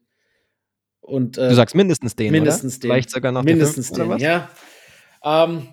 Und, 1.01 1.37
äh, 1.39 1.49
du 1.49 1.55
sagst 1.57 1.75
mindestens 1.75 2.15
den, 2.15 2.31
mindestens 2.31 2.77
oder? 2.77 2.81
den. 2.81 2.91
Vielleicht 2.91 3.11
sogar 3.11 3.33
noch 3.33 3.43
mindestens 3.43 3.91
den, 3.91 4.11
den 4.11 4.19
ja. 4.19 4.49
Ähm, 5.25 5.69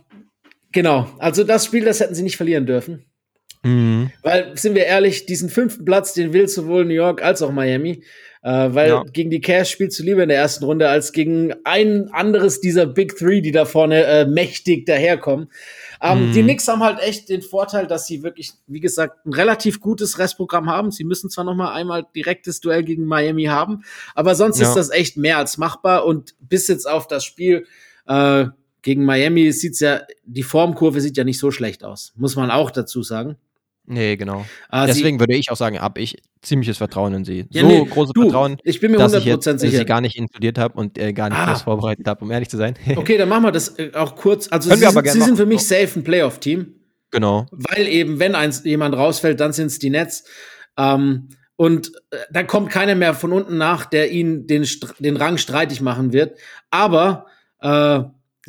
genau, 0.72 1.08
also 1.20 1.43
das 1.43 1.66
Spiel, 1.66 1.86
das 1.86 1.99
hätten 1.99 2.16
sie 2.16 2.24
nicht 2.24 2.38
verlieren 2.38 2.66
dürfen. 2.66 3.06
Mhm. 3.62 4.12
Weil, 4.24 4.58
sind 4.58 4.74
wir 4.74 4.86
ehrlich, 4.86 5.28
diesen 5.28 5.49
fünften 5.49 5.86
Platz, 5.86 6.14
den 6.14 6.34
will 6.34 6.47
sowohl 6.47 6.86
New 6.86 6.95
York 6.95 7.22
als 7.22 7.43
auch 7.43 7.52
Miami. 7.52 8.04
Äh, 8.44 8.74
weil 8.74 8.89
ja. 8.89 9.04
gegen 9.04 9.30
die 9.30 9.39
Cavs 9.39 9.70
spielst 9.70 10.00
du 10.00 10.04
lieber 10.04 10.24
in 10.24 10.30
der 10.30 10.39
ersten 10.39 10.66
Runde 10.66 10.89
als 10.89 11.12
gegen 11.12 11.54
ein 11.64 12.10
anderes 12.12 12.60
dieser 12.60 12.88
Big 12.88 13.16
Three, 13.16 13.42
die 13.42 13.52
da 13.52 13.66
vorne 13.66 14.04
äh, 14.04 14.26
mächtig 14.26 14.88
daherkommen. 14.88 15.52
Ähm, 16.02 16.30
mhm. 16.30 16.34
Die 16.34 16.42
Knicks 16.42 16.68
haben 16.68 16.82
halt 16.82 17.00
echt 17.00 17.30
den 17.30 17.44
Vorteil, 17.44 17.86
dass 17.86 18.08
sie 18.08 18.24
wirklich, 18.24 18.54
wie 18.66 18.80
gesagt, 18.80 19.28
ein 19.28 19.34
relativ 19.34 19.80
gutes 19.80 20.18
Restprogramm 20.18 20.68
haben. 20.68 20.89
Sie 20.89 21.04
müssen 21.04 21.30
zwar 21.30 21.44
noch 21.44 21.54
mal 21.54 21.72
einmal 21.74 22.08
direktes 22.16 22.62
Duell 22.62 22.84
gegen 22.84 23.06
Miami 23.06 23.46
haben, 23.46 23.84
aber 24.16 24.34
sonst 24.34 24.60
ja. 24.60 24.68
ist 24.68 24.74
das 24.74 24.89
echt 24.89 25.18
mehr 25.18 25.38
als 25.38 25.60
machbar. 25.60 26.06
Und 26.06 26.34
bis 26.39 26.68
jetzt 26.68 26.89
auf 26.89 27.08
das 27.08 27.24
Spiel 27.24 27.68
äh, 28.08 28.46
gegen 28.82 29.06
Miami 29.06 29.52
sieht's 29.52 29.82
ja, 29.82 30.02
die 30.26 30.42
Formkurve 30.42 31.00
sieht 31.00 31.16
ja 31.16 31.24
nicht 31.24 31.38
so 31.38 31.52
schlecht 31.52 31.84
aus, 31.84 32.14
muss 32.16 32.36
man 32.36 32.50
auch 32.50 32.72
dazu 32.72 33.04
sagen. 33.04 33.38
Nee, 33.92 34.16
genau. 34.16 34.46
Äh, 34.72 34.88
Deswegen 34.88 35.20
würde 35.20 35.36
ich 35.36 35.52
auch 35.52 35.58
sagen, 35.58 35.78
habe 35.78 36.00
ich 36.00 36.16
ziemliches 36.42 36.78
Vertrauen 36.78 37.14
in 37.14 37.26
sie. 37.26 37.46
Ja, 37.50 37.62
so 37.62 37.68
nee, 37.68 37.86
großes 37.86 38.14
du, 38.14 38.22
Vertrauen, 38.22 38.56
ich 38.64 38.80
bin 38.80 38.92
mir 38.92 38.98
dass 38.98 39.14
ich 39.14 39.26
jetzt, 39.26 39.44
sicher. 39.44 39.80
sie 39.80 39.86
gar 39.86 40.00
nicht 40.00 40.16
inkludiert 40.16 40.58
habe 40.58 40.80
und 40.80 40.98
äh, 40.98 41.12
gar 41.12 41.28
nicht 41.28 41.38
ah. 41.38 41.56
vorbereitet 41.56 42.08
habe, 42.08 42.24
um 42.24 42.32
ehrlich 42.32 42.48
zu 42.48 42.56
sein. 42.56 42.76
okay, 42.96 43.18
dann 43.18 43.28
machen 43.28 43.44
wir 43.44 43.52
das 43.52 43.78
äh, 43.78 43.92
auch 43.94 44.16
kurz. 44.16 44.48
Also 44.50 44.70
Können 44.70 44.82
sie, 44.82 44.88
sind, 44.89 45.08
sie 45.10 45.22
sind 45.22 45.36
für 45.36 45.46
mich 45.46 45.68
safe 45.68 46.00
ein 46.00 46.06
Playoff-Team. 46.06 46.74
Genau. 47.12 47.48
Weil 47.52 47.88
eben, 47.88 48.20
wenn 48.20 48.34
eins, 48.34 48.64
jemand 48.64 48.96
rausfällt, 48.96 49.42
dann 49.42 49.52
sind 49.52 49.68
es 49.68 49.78
die 49.78 49.89
Nets. 49.89 50.24
Ähm, 50.78 51.28
und 51.58 51.92
äh, 52.12 52.18
da 52.32 52.44
kommt 52.44 52.70
keiner 52.70 52.96
mehr 52.96 53.14
von 53.14 53.34
unten 53.34 53.58
nach, 53.58 53.86
der 53.86 54.12
ihnen 54.12 54.48
den, 54.48 54.66
den 55.00 55.18
Rang 55.18 55.38
streitig 55.38 55.82
machen 55.82 56.14
wird. 56.14 56.39
Aber 56.70 57.26
äh, 57.60 58.00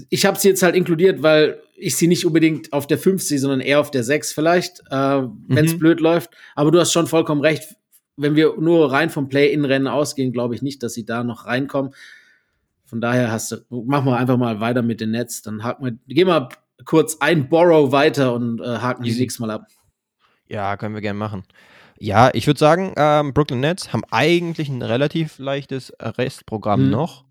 ich 0.08 0.24
habe 0.24 0.38
sie 0.38 0.48
jetzt 0.48 0.62
halt 0.62 0.76
inkludiert, 0.76 1.24
weil 1.24 1.60
ich 1.82 1.96
sie 1.96 2.06
nicht 2.06 2.24
unbedingt 2.24 2.72
auf 2.72 2.86
der 2.86 2.98
5 2.98 3.22
sehe, 3.22 3.38
sondern 3.38 3.60
eher 3.60 3.80
auf 3.80 3.90
der 3.90 4.04
6 4.04 4.32
vielleicht, 4.32 4.80
äh, 4.90 4.94
wenn 4.94 5.64
es 5.64 5.74
mhm. 5.74 5.78
blöd 5.78 6.00
läuft. 6.00 6.30
Aber 6.54 6.70
du 6.70 6.78
hast 6.78 6.92
schon 6.92 7.06
vollkommen 7.06 7.40
recht. 7.40 7.76
Wenn 8.16 8.36
wir 8.36 8.54
nur 8.58 8.92
rein 8.92 9.10
vom 9.10 9.28
Play-In-Rennen 9.28 9.88
ausgehen, 9.88 10.32
glaube 10.32 10.54
ich 10.54 10.62
nicht, 10.62 10.82
dass 10.82 10.94
sie 10.94 11.04
da 11.04 11.24
noch 11.24 11.46
reinkommen. 11.46 11.92
Von 12.84 13.00
daher 13.00 13.32
hast 13.32 13.52
du, 13.52 13.56
machen 13.84 14.06
wir 14.06 14.16
einfach 14.16 14.36
mal 14.36 14.60
weiter 14.60 14.82
mit 14.82 15.00
den 15.00 15.10
Nets. 15.10 15.42
Dann 15.42 15.64
haken 15.64 15.84
wir, 15.84 15.92
gehen 16.14 16.28
wir 16.28 16.50
kurz 16.84 17.16
ein 17.20 17.48
Borrow 17.48 17.90
weiter 17.90 18.34
und 18.34 18.60
äh, 18.60 18.78
haken 18.78 19.02
die 19.02 19.12
nächstes 19.12 19.40
Mal 19.40 19.50
ab. 19.50 19.66
Ja, 20.46 20.76
können 20.76 20.94
wir 20.94 21.00
gerne 21.00 21.18
machen. 21.18 21.44
Ja, 21.98 22.30
ich 22.32 22.46
würde 22.46 22.58
sagen, 22.58 22.92
ähm, 22.96 23.32
Brooklyn 23.32 23.60
Nets 23.60 23.92
haben 23.92 24.02
eigentlich 24.10 24.68
ein 24.68 24.82
relativ 24.82 25.38
leichtes 25.38 25.92
Restprogramm 26.00 26.86
mhm. 26.86 26.90
noch. 26.90 27.24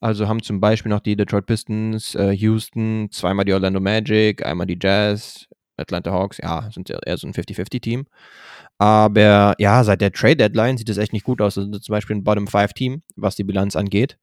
Also 0.00 0.28
haben 0.28 0.42
zum 0.42 0.60
Beispiel 0.60 0.90
noch 0.90 1.00
die 1.00 1.14
Detroit 1.16 1.46
Pistons, 1.46 2.14
äh, 2.14 2.30
Houston, 2.32 3.08
zweimal 3.10 3.44
die 3.44 3.52
Orlando 3.52 3.80
Magic, 3.80 4.44
einmal 4.44 4.66
die 4.66 4.78
Jazz, 4.80 5.46
Atlanta 5.76 6.10
Hawks, 6.10 6.38
ja, 6.38 6.70
sind 6.72 6.90
eher 6.90 7.16
so 7.16 7.26
ein 7.26 7.34
50-50-Team. 7.34 8.06
Aber 8.78 9.54
ja, 9.58 9.84
seit 9.84 10.00
der 10.00 10.12
Trade 10.12 10.36
Deadline 10.36 10.78
sieht 10.78 10.88
es 10.88 10.96
echt 10.96 11.12
nicht 11.12 11.24
gut 11.24 11.40
aus. 11.42 11.58
Also 11.58 11.70
zum 11.70 11.92
Beispiel 11.92 12.16
ein 12.16 12.24
Bottom-5-Team, 12.24 13.02
was 13.16 13.36
die 13.36 13.44
Bilanz 13.44 13.76
angeht. 13.76 14.18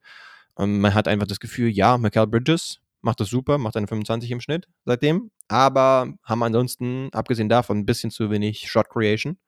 Und 0.54 0.80
man 0.80 0.94
hat 0.94 1.06
einfach 1.06 1.28
das 1.28 1.38
Gefühl, 1.40 1.68
ja, 1.68 1.96
Michael 1.98 2.26
Bridges 2.26 2.80
macht 3.00 3.20
das 3.20 3.28
super, 3.30 3.58
macht 3.58 3.76
eine 3.76 3.86
25 3.86 4.30
im 4.32 4.40
Schnitt 4.40 4.66
seitdem. 4.84 5.30
Aber 5.46 6.12
haben 6.24 6.42
ansonsten, 6.42 7.08
abgesehen 7.12 7.48
davon, 7.48 7.78
ein 7.78 7.86
bisschen 7.86 8.10
zu 8.10 8.30
wenig 8.30 8.68
Shot 8.68 8.88
Creation. 8.88 9.38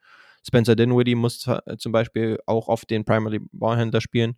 Spencer 0.47 0.77
Dinwiddie 0.77 1.17
muss 1.17 1.47
zum 1.79 1.93
Beispiel 1.93 2.39
auch 2.47 2.69
auf 2.69 2.85
den 2.85 3.05
Primary 3.05 3.41
Ballhändler 3.53 4.01
spielen. 4.01 4.37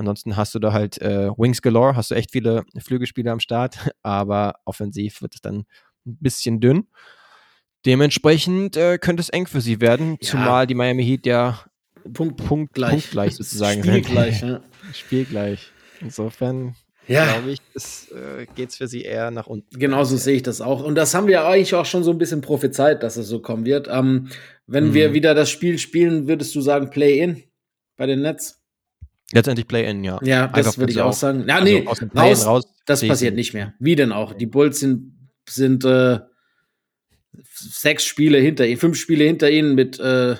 Ansonsten 0.00 0.34
hast 0.34 0.54
du 0.54 0.58
da 0.58 0.72
halt 0.72 0.98
äh, 1.02 1.28
Wings 1.36 1.60
Galore, 1.60 1.94
hast 1.94 2.10
du 2.10 2.14
echt 2.14 2.30
viele 2.30 2.64
Flügelspieler 2.78 3.32
am 3.32 3.40
Start, 3.40 3.90
aber 4.02 4.54
offensiv 4.64 5.20
wird 5.20 5.34
es 5.34 5.42
dann 5.42 5.66
ein 6.06 6.16
bisschen 6.20 6.58
dünn. 6.58 6.86
Dementsprechend 7.84 8.78
äh, 8.78 8.96
könnte 8.96 9.20
es 9.20 9.28
eng 9.28 9.46
für 9.46 9.60
sie 9.60 9.82
werden, 9.82 10.12
ja. 10.12 10.18
zumal 10.22 10.66
die 10.66 10.74
Miami 10.74 11.04
Heat 11.04 11.26
ja 11.26 11.60
Punkt, 12.14 12.38
Punkt 12.38 12.72
gleich. 12.72 12.92
punktgleich 12.92 13.34
sozusagen 13.36 13.82
Spielgleich, 13.82 14.40
ja. 14.40 14.62
Spielgleich. 14.94 15.70
Insofern 16.00 16.76
ja. 17.06 17.30
glaube 17.34 17.50
ich, 17.50 17.60
äh, 18.10 18.46
geht 18.54 18.70
es 18.70 18.76
für 18.76 18.88
sie 18.88 19.02
eher 19.02 19.30
nach 19.30 19.48
unten. 19.48 19.78
Genauso 19.78 20.16
sehe 20.16 20.36
ich 20.36 20.42
das 20.42 20.62
auch. 20.62 20.82
Und 20.82 20.94
das 20.94 21.12
haben 21.12 21.26
wir 21.26 21.44
eigentlich 21.44 21.74
auch 21.74 21.84
schon 21.84 22.04
so 22.04 22.10
ein 22.10 22.18
bisschen 22.18 22.40
prophezeit, 22.40 23.02
dass 23.02 23.18
es 23.18 23.28
so 23.28 23.42
kommen 23.42 23.66
wird. 23.66 23.86
Ähm, 23.90 24.30
wenn 24.66 24.88
mhm. 24.88 24.94
wir 24.94 25.12
wieder 25.12 25.34
das 25.34 25.50
Spiel 25.50 25.76
spielen, 25.76 26.26
würdest 26.26 26.54
du 26.54 26.62
sagen 26.62 26.88
Play-In 26.88 27.42
bei 27.98 28.06
den 28.06 28.22
Nets? 28.22 28.59
Letztendlich 29.32 29.68
Play-In, 29.68 30.02
ja. 30.02 30.18
Ja, 30.22 30.48
das 30.48 30.76
würde 30.78 30.92
ich 30.92 31.00
auch 31.00 31.12
sagen. 31.12 31.44
Ja, 31.48 31.60
nee, 31.60 31.86
also 31.86 32.06
raus, 32.16 32.46
raus, 32.46 32.64
das 32.84 33.06
passiert 33.06 33.34
nicht 33.34 33.54
mehr. 33.54 33.74
Wie 33.78 33.94
denn 33.94 34.12
auch? 34.12 34.32
Die 34.32 34.46
Bulls 34.46 34.80
sind, 34.80 35.14
sind 35.48 35.84
äh, 35.84 36.18
sechs 37.54 38.04
Spiele 38.04 38.38
hinter 38.38 38.66
ihnen, 38.66 38.78
fünf 38.78 38.96
Spiele 38.96 39.24
hinter 39.24 39.50
ihnen 39.50 39.74
mit, 39.74 40.00
äh, 40.00 40.36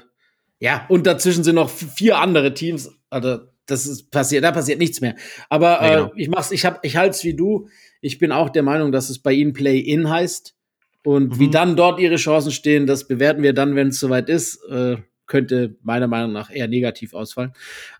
ja, 0.59 0.86
und 0.88 1.07
dazwischen 1.07 1.45
sind 1.45 1.55
noch 1.55 1.70
vier 1.70 2.18
andere 2.18 2.53
Teams. 2.53 2.91
Also, 3.11 3.38
das 3.66 3.86
ist 3.86 4.11
passiert, 4.11 4.43
da 4.43 4.51
passiert 4.51 4.80
nichts 4.80 5.01
mehr. 5.01 5.14
Aber 5.49 5.82
ja, 5.82 5.95
genau. 5.95 6.07
äh, 6.07 6.22
ich 6.22 6.28
mach's, 6.28 6.51
ich 6.51 6.64
hab, 6.66 6.84
ich 6.84 6.97
halte 6.97 7.11
es 7.11 7.24
wie 7.24 7.34
du. 7.34 7.68
Ich 8.01 8.18
bin 8.18 8.32
auch 8.32 8.51
der 8.51 8.62
Meinung, 8.62 8.91
dass 8.91 9.09
es 9.09 9.20
bei 9.20 9.32
ihnen 9.32 9.53
Play-In 9.53 10.11
heißt. 10.11 10.57
Und 11.05 11.30
mhm. 11.30 11.38
wie 11.38 11.51
dann 11.51 11.76
dort 11.76 12.01
ihre 12.01 12.16
Chancen 12.16 12.51
stehen, 12.51 12.86
das 12.86 13.07
bewerten 13.07 13.43
wir 13.43 13.53
dann, 13.53 13.74
wenn 13.74 13.88
es 13.88 14.01
soweit 14.01 14.28
ist. 14.28 14.62
Äh, 14.68 14.97
könnte 15.31 15.76
meiner 15.83 16.09
Meinung 16.09 16.33
nach 16.33 16.51
eher 16.51 16.68
negativ 16.68 17.14
ausfallen. 17.14 17.53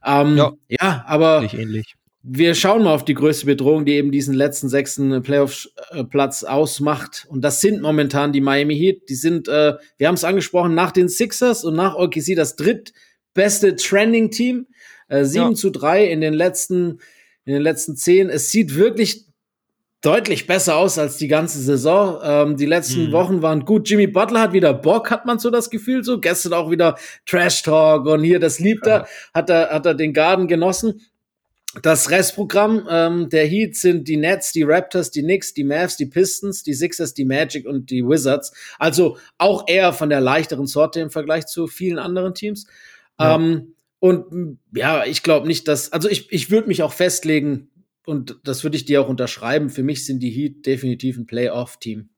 Ähm, 0.05 0.37
ja, 0.37 0.53
ja, 0.69 1.05
aber 1.07 1.49
ähnlich. 1.55 1.97
wir 2.23 2.55
schauen 2.55 2.83
mal 2.83 2.93
auf 2.93 3.07
die 3.07 3.15
größte 3.15 3.47
Bedrohung, 3.47 3.87
die 3.87 3.93
eben 3.93 4.13
diesen 4.13 4.35
letzten 4.35 4.69
sechsten 4.69 5.23
Playoff-Platz 5.23 6.45
ausmacht. 6.45 7.27
Und 7.31 7.43
das 7.43 7.63
sind 7.63 7.81
momentan 7.81 8.33
die 8.33 8.43
Miami 8.43 8.77
Heat. 8.77 9.09
Die 9.09 9.15
sind, 9.15 9.49
äh, 9.49 9.77
wir 9.97 10.09
haben 10.09 10.17
es 10.17 10.25
angesprochen, 10.25 10.75
nach 10.75 10.91
den 10.91 11.09
Sixers 11.09 11.65
und 11.65 11.75
nach 11.77 11.95
OKC 11.95 12.35
das 12.35 12.57
drittbeste 12.57 13.77
Trending-Team. 13.77 14.67
Äh, 15.09 15.25
7 15.25 15.51
ja. 15.51 15.55
zu 15.55 15.71
3 15.71 16.07
in 16.07 16.21
den 16.21 16.35
letzten 16.35 16.99
in 17.45 17.55
den 17.55 17.63
letzten 17.63 17.97
zehn. 17.97 18.29
Es 18.29 18.51
sieht 18.51 18.77
wirklich 18.77 19.27
deutlich 20.03 20.47
besser 20.47 20.77
aus 20.77 20.99
als 20.99 21.17
die 21.19 21.29
ganze 21.29 21.61
Saison. 21.61 22.21
Ähm, 22.23 22.57
die 22.57 22.67
letzten 22.67 23.09
mhm. 23.09 23.13
Wochen 23.13 23.43
waren 23.43 23.65
gut. 23.65 23.89
Jimmy 23.89 24.07
Butler 24.07 24.41
hat 24.41 24.53
wieder 24.53 24.73
Bock, 24.73 25.11
hat 25.11 25.27
man 25.27 25.39
so 25.39 25.51
das 25.51 25.71
Gefühl 25.71 26.05
so. 26.05 26.21
Gestern 26.21 26.55
auch 26.55 26.71
wieder 26.71 26.97
Trash 27.27 27.63
Talk 27.63 28.07
und 28.07 28.23
hier, 28.23 28.41
das 28.41 28.59
liebt 28.59 28.87
er, 28.87 29.07
hat 29.35 29.51
er, 29.51 29.71
hat 29.71 29.87
er 29.87 29.95
den 29.95 30.13
Garden 30.13 30.49
genossen. 30.49 31.03
Das 31.83 32.11
Restprogramm 32.11 32.89
ähm, 32.91 33.29
der 33.29 33.47
Heat 33.47 33.77
sind 33.77 34.09
die 34.09 34.17
Nets, 34.17 34.51
die 34.51 34.65
Raptors, 34.65 35.13
die 35.13 35.23
Knicks, 35.23 35.55
die 35.55 35.63
Mavs, 35.63 35.97
die 35.97 36.07
Pistons, 36.07 36.65
die 36.65 36.75
Sixers, 36.75 37.15
die 37.15 37.25
Magic 37.25 37.65
und 37.65 37.91
die 37.91 38.05
Wizards. 38.05 38.53
Also 38.79 39.19
auch 39.39 39.69
eher 39.69 39.93
von 39.93 40.11
der 40.11 40.21
leichteren 40.21 40.67
Sorte 40.67 40.99
im 40.99 41.11
Vergleich 41.11 41.47
zu 41.47 41.69
vielen 41.69 42.01
anderen 42.01 42.35
Teams. 42.35 42.67
Ja. 43.21 43.37
Ähm, 43.37 43.75
und 44.01 44.59
ja, 44.75 45.05
ich 45.05 45.23
glaube 45.23 45.47
nicht, 45.47 45.69
dass, 45.69 45.93
also 45.93 46.09
ich, 46.09 46.33
ich 46.33 46.51
würde 46.51 46.67
mich 46.67 46.83
auch 46.83 46.93
festlegen, 46.93 47.71
und 48.07 48.39
das 48.45 48.65
würde 48.65 48.77
ich 48.77 48.85
dir 48.85 49.03
auch 49.03 49.09
unterschreiben, 49.09 49.71
für 49.71 49.83
mich 49.83 50.07
sind 50.07 50.21
die 50.21 50.31
Heat 50.31 50.67
definitiv 50.67 51.17
ein 51.17 51.27
Playoff-Team. 51.27 52.11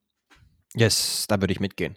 Yes, 0.74 1.26
da 1.28 1.40
würde 1.40 1.52
ich 1.52 1.60
mitgehen. 1.60 1.96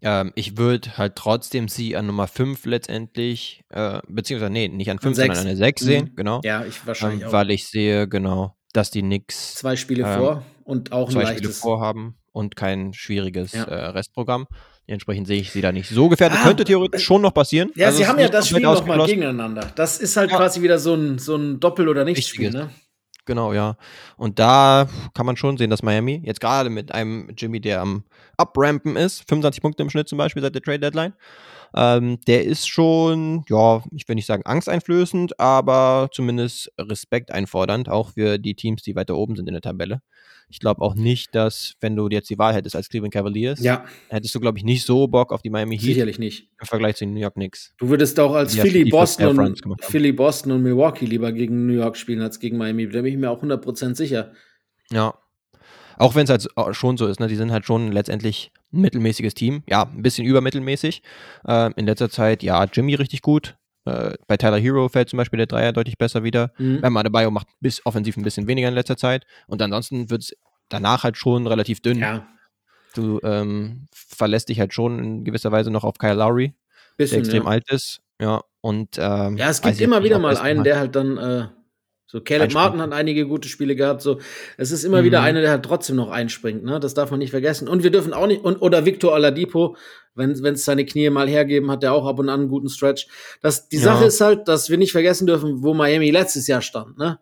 Ähm, 0.00 0.32
ich 0.34 0.56
würde 0.58 0.96
halt 0.98 1.16
trotzdem 1.16 1.68
sie 1.68 1.96
an 1.96 2.06
Nummer 2.06 2.26
5 2.26 2.66
letztendlich, 2.66 3.64
äh, 3.70 4.00
beziehungsweise, 4.08 4.52
nee, 4.52 4.68
nicht 4.68 4.90
an 4.90 4.98
5, 4.98 5.16
sondern 5.16 5.38
an 5.38 5.46
eine 5.46 5.56
6 5.56 5.82
mhm. 5.82 5.86
sehen, 5.86 6.12
genau. 6.14 6.40
Ja, 6.44 6.64
ich 6.64 6.86
wahrscheinlich 6.86 7.22
ähm, 7.22 7.28
auch. 7.28 7.32
Weil 7.32 7.50
ich 7.50 7.66
sehe, 7.68 8.06
genau, 8.08 8.56
dass 8.72 8.90
die 8.90 9.00
Knicks 9.00 9.54
zwei 9.54 9.76
Spiele 9.76 10.04
ähm, 10.04 10.18
vor 10.18 10.46
und 10.64 10.92
auch 10.92 11.08
ein 11.08 11.12
zwei 11.12 11.22
leichtes. 11.22 11.38
Spiele 11.38 11.52
vorhaben 11.52 12.16
und 12.32 12.56
kein 12.56 12.92
schwieriges 12.92 13.52
ja. 13.52 13.64
äh, 13.64 13.86
Restprogramm. 13.86 14.46
Entsprechend 14.86 15.26
sehe 15.26 15.40
ich 15.40 15.50
sie 15.50 15.62
da 15.62 15.72
nicht 15.72 15.88
so 15.88 16.10
gefährdet. 16.10 16.38
Ah, 16.42 16.44
Könnte 16.48 16.64
theoretisch 16.64 17.02
schon 17.02 17.22
noch 17.22 17.32
passieren. 17.32 17.70
Ja, 17.74 17.86
also 17.86 17.98
sie 17.98 18.06
haben 18.06 18.18
ja 18.18 18.28
das 18.28 18.48
Spiel 18.48 18.60
noch 18.60 18.84
mal 18.84 19.06
gegeneinander. 19.06 19.72
Das 19.74 19.98
ist 19.98 20.18
halt 20.18 20.30
ja. 20.30 20.36
quasi 20.36 20.60
wieder 20.60 20.78
so 20.78 20.92
ein, 20.92 21.18
so 21.18 21.36
ein 21.36 21.58
Doppel- 21.58 21.88
oder 21.88 22.04
Nicht-Spiel, 22.04 22.50
ne? 22.50 22.70
Genau, 23.26 23.52
ja. 23.54 23.76
Und 24.16 24.38
da 24.38 24.86
kann 25.14 25.24
man 25.24 25.36
schon 25.36 25.56
sehen, 25.56 25.70
dass 25.70 25.82
Miami 25.82 26.20
jetzt 26.24 26.40
gerade 26.40 26.68
mit 26.68 26.92
einem 26.92 27.30
Jimmy, 27.36 27.60
der 27.60 27.80
am 27.80 28.04
Uprampen 28.36 28.96
ist, 28.96 29.26
25 29.28 29.62
Punkte 29.62 29.82
im 29.82 29.90
Schnitt 29.90 30.08
zum 30.08 30.18
Beispiel 30.18 30.42
seit 30.42 30.54
der 30.54 30.62
Trade 30.62 30.80
Deadline, 30.80 31.14
ähm, 31.74 32.20
der 32.26 32.44
ist 32.44 32.68
schon, 32.68 33.44
ja, 33.48 33.82
ich 33.92 34.08
will 34.08 34.14
nicht 34.14 34.26
sagen 34.26 34.44
angsteinflößend, 34.44 35.40
aber 35.40 36.08
zumindest 36.12 36.72
Respekt 36.78 37.32
einfordernd, 37.32 37.88
auch 37.88 38.12
für 38.12 38.38
die 38.38 38.54
Teams, 38.54 38.82
die 38.82 38.94
weiter 38.94 39.16
oben 39.16 39.34
sind 39.34 39.48
in 39.48 39.54
der 39.54 39.62
Tabelle. 39.62 40.00
Ich 40.48 40.60
glaube 40.60 40.82
auch 40.82 40.94
nicht, 40.94 41.34
dass, 41.34 41.74
wenn 41.80 41.96
du 41.96 42.08
jetzt 42.08 42.30
die 42.30 42.38
Wahl 42.38 42.54
hättest 42.54 42.76
als 42.76 42.88
Cleveland 42.88 43.14
Cavaliers, 43.14 43.60
ja. 43.60 43.84
hättest 44.08 44.34
du, 44.34 44.40
glaube 44.40 44.58
ich, 44.58 44.64
nicht 44.64 44.84
so 44.84 45.08
Bock 45.08 45.32
auf 45.32 45.42
die 45.42 45.50
Miami 45.50 45.76
Heat. 45.76 45.86
Sicherlich 45.86 46.18
nicht. 46.18 46.48
Im 46.60 46.66
Vergleich 46.66 46.96
zu 46.96 47.06
den 47.06 47.14
New 47.14 47.20
York 47.20 47.34
Knicks. 47.34 47.74
Du 47.78 47.88
würdest 47.88 48.20
auch 48.20 48.34
als 48.34 48.54
Philly, 48.54 48.88
Boston 48.88 49.38
und, 49.38 49.84
Philly, 49.84 50.12
Boston 50.12 50.52
und 50.52 50.62
Milwaukee 50.62 51.06
lieber 51.06 51.32
gegen 51.32 51.66
New 51.66 51.72
York 51.72 51.96
spielen 51.96 52.20
als 52.20 52.38
gegen 52.38 52.56
Miami. 52.56 52.88
Da 52.88 53.02
bin 53.02 53.12
ich 53.12 53.18
mir 53.18 53.30
auch 53.30 53.42
100% 53.42 53.94
sicher. 53.94 54.32
Ja. 54.92 55.14
Auch 55.98 56.14
wenn 56.14 56.24
es 56.24 56.30
halt 56.30 56.46
schon 56.76 56.96
so 56.96 57.06
ist, 57.06 57.20
ne? 57.20 57.28
die 57.28 57.36
sind 57.36 57.52
halt 57.52 57.64
schon 57.64 57.92
letztendlich 57.92 58.52
ein 58.72 58.80
mittelmäßiges 58.80 59.34
Team. 59.34 59.62
Ja, 59.68 59.82
ein 59.84 60.02
bisschen 60.02 60.26
übermittelmäßig. 60.26 61.02
Äh, 61.46 61.70
in 61.76 61.86
letzter 61.86 62.10
Zeit, 62.10 62.42
ja, 62.42 62.64
Jimmy 62.64 62.94
richtig 62.94 63.22
gut. 63.22 63.56
Äh, 63.84 64.14
bei 64.26 64.36
Tyler 64.36 64.58
Hero 64.58 64.88
fällt 64.88 65.10
zum 65.10 65.18
Beispiel 65.18 65.36
der 65.36 65.46
Dreier 65.46 65.72
deutlich 65.72 65.98
besser 65.98 66.22
wieder. 66.22 66.52
Mhm. 66.58 66.80
Bam 66.80 66.96
Adebayo 66.96 67.30
macht 67.30 67.48
bis 67.60 67.84
offensiv 67.84 68.16
ein 68.16 68.22
bisschen 68.22 68.46
weniger 68.46 68.68
in 68.68 68.74
letzter 68.74 68.96
Zeit. 68.96 69.24
Und 69.46 69.60
ansonsten 69.60 70.10
wird 70.10 70.22
es 70.22 70.36
danach 70.68 71.04
halt 71.04 71.16
schon 71.16 71.46
relativ 71.46 71.80
dünn. 71.80 71.98
Ja. 71.98 72.26
Du 72.94 73.20
ähm, 73.22 73.86
verlässt 73.92 74.48
dich 74.48 74.60
halt 74.60 74.72
schon 74.72 74.98
in 74.98 75.24
gewisser 75.24 75.52
Weise 75.52 75.70
noch 75.70 75.84
auf 75.84 75.98
Kyle 75.98 76.14
Lowry, 76.14 76.54
bisschen, 76.96 77.16
der 77.16 77.18
extrem 77.20 77.42
ja. 77.42 77.48
alt 77.48 77.70
ist. 77.70 78.00
Ja. 78.20 78.42
Und 78.60 78.96
ähm, 78.98 79.36
ja, 79.36 79.50
es 79.50 79.60
gibt 79.60 79.80
immer 79.80 80.02
wieder 80.04 80.18
mal 80.18 80.36
einen, 80.38 80.64
der 80.64 80.78
halt 80.78 80.96
dann 80.96 81.18
äh, 81.18 81.48
so 82.06 82.20
Caleb 82.20 82.52
Martin 82.52 82.80
hat 82.80 82.92
einige 82.92 83.26
gute 83.26 83.48
Spiele 83.48 83.74
gehabt. 83.74 84.02
So, 84.02 84.20
es 84.56 84.70
ist 84.70 84.84
immer 84.84 85.00
mhm. 85.00 85.06
wieder 85.06 85.22
einer, 85.22 85.40
der 85.40 85.50
halt 85.50 85.64
trotzdem 85.64 85.96
noch 85.96 86.10
einspringt. 86.10 86.62
Ne, 86.62 86.78
das 86.78 86.94
darf 86.94 87.10
man 87.10 87.18
nicht 87.18 87.30
vergessen. 87.30 87.66
Und 87.66 87.82
wir 87.82 87.90
dürfen 87.90 88.12
auch 88.12 88.26
nicht 88.26 88.44
und 88.44 88.60
oder 88.62 88.84
Victor 88.84 89.12
Oladipo, 89.12 89.76
wenn 90.14 90.30
es 90.30 90.64
seine 90.64 90.84
Knie 90.84 91.10
mal 91.10 91.28
hergeben, 91.28 91.70
hat 91.70 91.82
der 91.82 91.92
auch 91.92 92.06
ab 92.06 92.18
und 92.18 92.28
an 92.28 92.40
einen 92.40 92.48
guten 92.48 92.68
Stretch. 92.68 93.08
Das 93.40 93.68
die 93.68 93.78
ja. 93.78 93.82
Sache 93.82 94.04
ist 94.04 94.20
halt, 94.20 94.48
dass 94.48 94.70
wir 94.70 94.78
nicht 94.78 94.92
vergessen 94.92 95.26
dürfen, 95.26 95.62
wo 95.62 95.74
Miami 95.74 96.10
letztes 96.10 96.46
Jahr 96.46 96.62
stand. 96.62 96.98
Ne, 96.98 97.18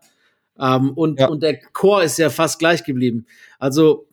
ähm, 0.58 0.90
und 0.90 1.20
ja. 1.20 1.28
und 1.28 1.42
der 1.42 1.58
Core 1.72 2.04
ist 2.04 2.18
ja 2.18 2.28
fast 2.28 2.58
gleich 2.58 2.84
geblieben. 2.84 3.26
Also 3.58 4.08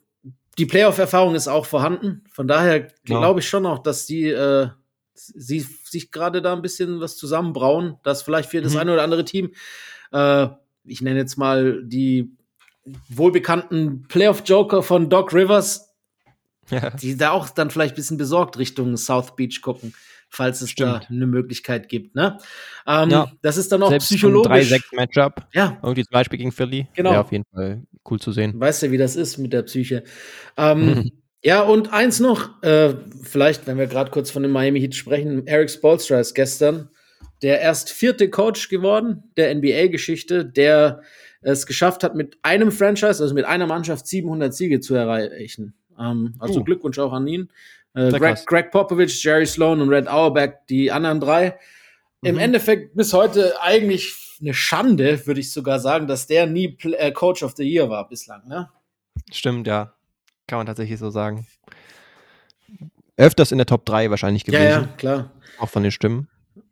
die 0.57 0.65
Playoff-Erfahrung 0.65 1.35
ist 1.35 1.47
auch 1.47 1.65
vorhanden. 1.65 2.23
Von 2.31 2.47
daher 2.47 2.87
glaube 3.05 3.39
ich 3.39 3.47
schon 3.47 3.63
noch, 3.63 3.79
dass 3.79 4.05
die 4.05 4.29
äh, 4.29 4.67
sie 5.13 5.65
sich 5.83 6.11
gerade 6.11 6.41
da 6.41 6.53
ein 6.53 6.61
bisschen 6.61 6.99
was 6.99 7.17
zusammenbrauen, 7.17 7.97
dass 8.03 8.21
vielleicht 8.21 8.49
für 8.49 8.61
das 8.61 8.73
mhm. 8.73 8.79
eine 8.79 8.93
oder 8.93 9.03
andere 9.03 9.25
Team, 9.25 9.51
äh, 10.11 10.47
ich 10.85 11.01
nenne 11.01 11.19
jetzt 11.19 11.37
mal 11.37 11.83
die 11.83 12.35
wohlbekannten 13.09 14.07
Playoff-Joker 14.07 14.83
von 14.83 15.09
Doc 15.09 15.33
Rivers, 15.33 15.93
ja. 16.69 16.89
die 16.91 17.17
da 17.17 17.31
auch 17.31 17.49
dann 17.49 17.69
vielleicht 17.69 17.93
ein 17.93 17.97
bisschen 17.97 18.17
besorgt 18.17 18.57
Richtung 18.57 18.97
South 18.97 19.35
Beach 19.35 19.61
gucken, 19.61 19.93
falls 20.29 20.61
es 20.61 20.71
Stimmt. 20.71 21.03
da 21.03 21.07
eine 21.09 21.27
Möglichkeit 21.27 21.89
gibt. 21.89 22.15
Ne? 22.15 22.37
Ähm, 22.87 23.09
ja. 23.09 23.31
Das 23.41 23.57
ist 23.57 23.71
dann 23.71 23.83
auch 23.83 23.89
Selbst 23.89 24.07
psychologisch. 24.07 24.71
3-6-Matchup. 24.71 25.47
Ja. 25.53 25.77
Irgendwie 25.83 26.03
zum 26.03 26.13
Beispiel 26.13 26.39
gegen 26.39 26.51
Philly. 26.51 26.87
Genau. 26.95 27.11
Wäre 27.11 27.21
auf 27.21 27.31
jeden 27.31 27.45
Fall 27.53 27.83
cool 28.09 28.19
zu 28.19 28.31
sehen. 28.31 28.59
Weißt 28.59 28.83
du, 28.83 28.91
wie 28.91 28.97
das 28.97 29.15
ist 29.15 29.37
mit 29.37 29.53
der 29.53 29.63
Psyche. 29.63 30.03
Ähm, 30.57 31.11
Ja, 31.41 31.61
und 31.61 31.93
eins 31.93 32.19
noch, 32.19 32.61
äh, 32.63 32.95
vielleicht, 33.23 33.65
wenn 33.65 33.77
wir 33.77 33.87
gerade 33.87 34.11
kurz 34.11 34.29
von 34.29 34.43
dem 34.43 34.51
Miami 34.51 34.81
Heat 34.81 34.95
sprechen, 34.95 35.47
Eric 35.47 35.69
Spolstra 35.69 36.19
ist 36.19 36.33
gestern 36.33 36.89
der 37.41 37.61
erst 37.61 37.89
vierte 37.89 38.29
Coach 38.29 38.69
geworden 38.69 39.23
der 39.37 39.53
NBA-Geschichte, 39.55 40.45
der 40.45 41.01
es 41.41 41.65
geschafft 41.65 42.03
hat, 42.03 42.15
mit 42.15 42.37
einem 42.43 42.71
Franchise, 42.71 43.23
also 43.23 43.33
mit 43.33 43.45
einer 43.45 43.67
Mannschaft 43.67 44.07
700 44.07 44.53
Siege 44.53 44.81
zu 44.81 44.95
erreichen. 44.95 45.73
Ähm, 45.97 46.35
also 46.39 46.59
uh. 46.59 46.63
Glückwunsch 46.63 46.99
auch 46.99 47.13
an 47.13 47.27
ihn. 47.27 47.49
Äh, 47.93 48.11
Greg, 48.11 48.45
Greg, 48.45 48.71
Popovich, 48.71 49.23
Jerry 49.23 49.45
Sloan 49.45 49.81
und 49.81 49.89
Red 49.89 50.07
Auerbach, 50.07 50.49
die 50.69 50.91
anderen 50.91 51.19
drei. 51.19 51.57
Mhm. 52.21 52.29
Im 52.29 52.37
Endeffekt 52.37 52.95
bis 52.95 53.13
heute 53.13 53.61
eigentlich 53.61 54.37
eine 54.41 54.53
Schande, 54.53 55.25
würde 55.25 55.39
ich 55.39 55.51
sogar 55.51 55.79
sagen, 55.79 56.07
dass 56.07 56.27
der 56.27 56.45
nie 56.45 56.77
äh, 56.83 57.11
Coach 57.11 57.43
of 57.43 57.55
the 57.55 57.63
Year 57.63 57.89
war 57.89 58.07
bislang. 58.07 58.47
Ne? 58.47 58.69
Stimmt, 59.31 59.67
ja. 59.67 59.93
Kann 60.47 60.57
man 60.57 60.65
tatsächlich 60.65 60.99
so 60.99 61.09
sagen. 61.09 61.45
Öfters 63.17 63.51
in 63.51 63.57
der 63.57 63.67
Top 63.67 63.85
3 63.85 64.09
wahrscheinlich 64.09 64.45
gewesen. 64.45 64.63
Ja, 64.63 64.81
ja, 64.81 64.89
klar. 64.97 65.31
Auch 65.59 65.69
von 65.69 65.83
den 65.83 65.91
Stimmen. 65.91 66.29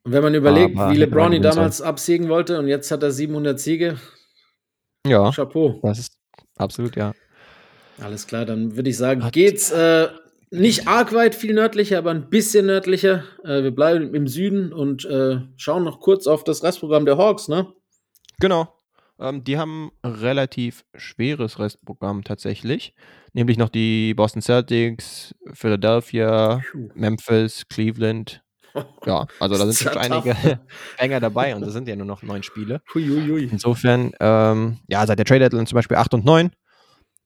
Und 0.08 0.14
wenn 0.14 0.24
man 0.24 0.36
überlegt, 0.36 0.78
Aber 0.78 0.94
wie 0.94 0.96
LeBron 1.00 1.34
ihn 1.34 1.42
damals 1.42 1.82
absiegen 1.82 2.30
wollte 2.30 2.58
und 2.60 2.70
jetzt 2.70 2.90
hat 2.92 3.04
er 3.04 3.12
700 3.12 3.60
Siege. 3.60 3.98
Ja. 5.06 5.32
Chapeau. 5.32 5.82
Das 5.84 6.00
ist 6.00 6.18
absolut, 6.56 6.96
ja. 6.96 7.12
Alles 8.00 8.26
klar, 8.26 8.46
dann 8.46 8.78
würde 8.78 8.90
ich 8.90 8.96
sagen, 8.96 9.30
geht's 9.34 9.70
äh, 9.70 10.08
nicht 10.50 10.88
arg 10.88 11.14
weit, 11.14 11.36
viel 11.36 11.54
nördlicher, 11.54 11.98
aber 11.98 12.12
ein 12.12 12.30
bisschen 12.30 12.68
nördlicher. 12.68 13.26
Äh, 13.44 13.64
wir 13.64 13.72
bleiben 13.72 14.16
im 14.16 14.30
Süden 14.30 14.72
und 14.72 15.04
äh, 15.04 15.42
schauen 15.58 15.84
noch 15.84 16.00
kurz 16.00 16.26
auf 16.26 16.46
das 16.46 16.64
Restprogramm 16.64 17.06
der 17.06 17.18
Hawks, 17.18 17.50
ne? 17.50 17.68
Genau. 18.40 18.74
Ähm, 19.20 19.44
die 19.44 19.58
haben 19.58 19.92
ein 20.04 20.14
relativ 20.14 20.86
schweres 20.96 21.60
Restprogramm 21.60 22.24
tatsächlich. 22.24 22.96
Nämlich 23.34 23.58
noch 23.58 23.68
die 23.68 24.14
Boston 24.14 24.42
Celtics, 24.42 25.36
Philadelphia, 25.52 26.62
Memphis, 26.96 27.68
Cleveland. 27.68 28.42
Ja, 29.06 29.26
also 29.40 29.58
da 29.58 29.66
sind 29.66 29.78
schon 29.78 29.98
einige 29.98 30.36
Banger 31.00 31.20
dabei 31.20 31.56
und 31.56 31.62
da 31.62 31.70
sind 31.70 31.88
ja 31.88 31.96
nur 31.96 32.06
noch 32.06 32.24
neun 32.24 32.44
Spiele. 32.44 32.82
Huiuiui. 32.94 33.46
Insofern, 33.52 34.12
ähm, 34.20 34.80
ja, 34.88 35.06
seit 35.06 35.20
der 35.20 35.26
Trade 35.26 35.42
Deadline 35.42 35.66
zum 35.66 35.78
Beispiel 35.78 35.98
8 35.98 36.14
und 36.16 36.26
9. 36.26 36.52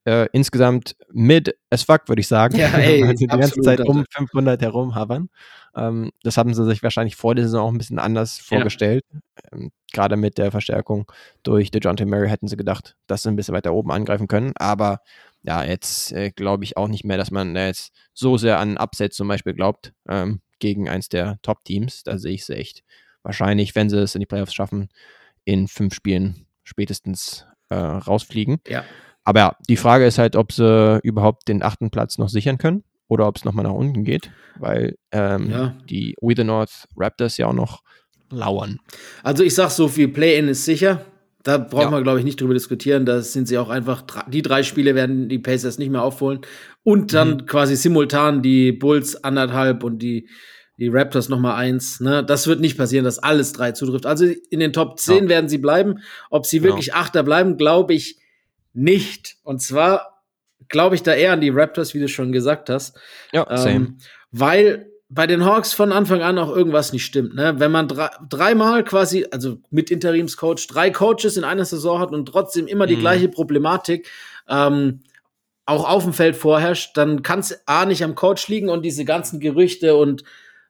Äh, 0.03 0.27
insgesamt 0.31 0.95
mid 1.11 1.55
as 1.69 1.83
fuck, 1.83 2.07
würde 2.07 2.21
ich 2.21 2.27
sagen. 2.27 2.57
Ja, 2.57 2.69
ey, 2.69 3.03
also 3.07 3.13
die 3.13 3.27
ganze 3.27 3.61
Zeit 3.61 3.81
um 3.81 4.03
500 4.09 4.61
herum 4.61 4.95
havern. 4.95 5.29
Ähm, 5.75 6.11
das 6.23 6.37
haben 6.37 6.53
sie 6.53 6.65
sich 6.65 6.81
wahrscheinlich 6.81 7.15
vor 7.15 7.35
der 7.35 7.45
Saison 7.45 7.67
auch 7.67 7.71
ein 7.71 7.77
bisschen 7.77 7.99
anders 7.99 8.39
vorgestellt. 8.39 9.03
Ja. 9.11 9.19
Ähm, 9.53 9.71
Gerade 9.93 10.17
mit 10.17 10.37
der 10.37 10.51
Verstärkung 10.51 11.11
durch 11.43 11.69
DeJounte 11.69 12.05
Murray 12.05 12.29
hätten 12.29 12.47
sie 12.47 12.57
gedacht, 12.57 12.95
dass 13.07 13.23
sie 13.23 13.29
ein 13.29 13.35
bisschen 13.35 13.53
weiter 13.53 13.73
oben 13.73 13.91
angreifen 13.91 14.27
können. 14.27 14.53
Aber 14.55 15.01
ja, 15.43 15.63
jetzt 15.63 16.11
äh, 16.13 16.31
glaube 16.31 16.63
ich 16.63 16.77
auch 16.77 16.87
nicht 16.87 17.03
mehr, 17.03 17.17
dass 17.17 17.29
man 17.29 17.55
jetzt 17.55 17.93
so 18.13 18.37
sehr 18.37 18.59
an 18.59 18.77
Upsets 18.77 19.17
zum 19.17 19.27
Beispiel 19.27 19.53
glaubt 19.53 19.93
ähm, 20.07 20.41
gegen 20.61 20.87
eins 20.87 21.09
der 21.09 21.39
Top-Teams. 21.41 22.03
Da 22.03 22.17
sehe 22.17 22.33
ich 22.33 22.45
sie 22.45 22.55
echt 22.55 22.83
wahrscheinlich, 23.23 23.75
wenn 23.75 23.89
sie 23.89 23.99
es 23.99 24.15
in 24.15 24.21
die 24.21 24.25
Playoffs 24.25 24.53
schaffen, 24.53 24.87
in 25.43 25.67
fünf 25.67 25.93
Spielen 25.93 26.45
spätestens 26.63 27.45
äh, 27.69 27.75
rausfliegen. 27.75 28.61
Ja. 28.67 28.85
Aber 29.23 29.39
ja, 29.39 29.55
die 29.67 29.77
Frage 29.77 30.05
ist 30.05 30.17
halt, 30.17 30.35
ob 30.35 30.51
sie 30.51 30.99
überhaupt 31.03 31.47
den 31.47 31.61
achten 31.61 31.91
Platz 31.91 32.17
noch 32.17 32.29
sichern 32.29 32.57
können 32.57 32.83
oder 33.07 33.27
ob 33.27 33.35
es 33.35 33.45
nochmal 33.45 33.65
nach 33.65 33.73
unten 33.73 34.03
geht, 34.03 34.31
weil 34.57 34.97
ähm, 35.11 35.51
ja. 35.51 35.75
die 35.89 36.15
We 36.21 36.33
the 36.35 36.43
North 36.43 36.87
Raptors 36.95 37.37
ja 37.37 37.47
auch 37.47 37.53
noch 37.53 37.83
lauern. 38.29 38.79
Also 39.23 39.43
ich 39.43 39.53
sag 39.53 39.69
so 39.69 39.87
viel, 39.87 40.07
Play-In 40.07 40.47
ist 40.47 40.65
sicher. 40.65 41.05
Da 41.43 41.57
braucht 41.57 41.83
ja. 41.83 41.89
man, 41.89 42.03
glaube 42.03 42.19
ich, 42.19 42.25
nicht 42.25 42.39
drüber 42.39 42.53
diskutieren. 42.53 43.05
Da 43.05 43.21
sind 43.21 43.47
sie 43.47 43.57
auch 43.57 43.69
einfach, 43.69 44.03
die 44.27 44.41
drei 44.41 44.63
Spiele 44.63 44.95
werden 44.95 45.27
die 45.27 45.39
Pacers 45.39 45.79
nicht 45.79 45.89
mehr 45.89 46.03
aufholen. 46.03 46.41
Und 46.83 47.13
dann 47.13 47.31
mhm. 47.31 47.45
quasi 47.45 47.75
simultan 47.75 48.41
die 48.41 48.71
Bulls 48.71 49.23
anderthalb 49.23 49.83
und 49.83 49.99
die, 49.99 50.29
die 50.77 50.89
Raptors 50.89 51.29
nochmal 51.29 51.55
eins. 51.55 51.99
Ne? 51.99 52.23
Das 52.23 52.47
wird 52.47 52.59
nicht 52.59 52.77
passieren, 52.77 53.05
dass 53.05 53.19
alles 53.19 53.53
drei 53.53 53.71
zutrifft. 53.71 54.05
Also 54.05 54.25
in 54.25 54.59
den 54.59 54.73
Top 54.73 54.99
10 54.99 55.23
ja. 55.23 55.29
werden 55.29 55.49
sie 55.49 55.57
bleiben. 55.57 55.99
Ob 56.29 56.45
sie 56.45 56.63
wirklich 56.63 56.87
genau. 56.87 56.99
Achter 56.99 57.23
bleiben, 57.23 57.57
glaube 57.57 57.93
ich 57.93 58.17
nicht. 58.73 59.37
Und 59.43 59.61
zwar 59.61 60.23
glaube 60.69 60.95
ich 60.95 61.03
da 61.03 61.13
eher 61.13 61.33
an 61.33 61.41
die 61.41 61.49
Raptors, 61.49 61.93
wie 61.93 61.99
du 61.99 62.07
schon 62.07 62.31
gesagt 62.31 62.69
hast. 62.69 62.97
Ja, 63.31 63.47
ähm, 63.49 63.57
same. 63.57 63.95
Weil 64.31 64.90
bei 65.13 65.27
den 65.27 65.43
Hawks 65.43 65.73
von 65.73 65.91
Anfang 65.91 66.21
an 66.21 66.37
auch 66.37 66.55
irgendwas 66.55 66.93
nicht 66.93 67.03
stimmt. 67.03 67.35
Ne? 67.35 67.55
Wenn 67.57 67.71
man 67.71 67.89
drei, 67.89 68.09
dreimal 68.29 68.85
quasi, 68.85 69.25
also 69.29 69.57
mit 69.69 69.91
Interimscoach, 69.91 70.67
drei 70.69 70.89
Coaches 70.89 71.35
in 71.35 71.43
einer 71.43 71.65
Saison 71.65 71.99
hat 71.99 72.13
und 72.13 72.25
trotzdem 72.27 72.65
immer 72.65 72.87
die 72.87 72.95
mhm. 72.95 73.01
gleiche 73.01 73.27
Problematik 73.27 74.09
ähm, 74.47 75.01
auch 75.65 75.87
auf 75.87 76.03
dem 76.03 76.13
Feld 76.13 76.37
vorherrscht, 76.37 76.95
dann 76.95 77.23
kann 77.23 77.39
es 77.39 77.61
A 77.67 77.85
nicht 77.85 78.05
am 78.05 78.15
Coach 78.15 78.47
liegen 78.47 78.69
und 78.69 78.85
diese 78.85 79.03
ganzen 79.03 79.41
Gerüchte 79.41 79.97
und 79.97 80.23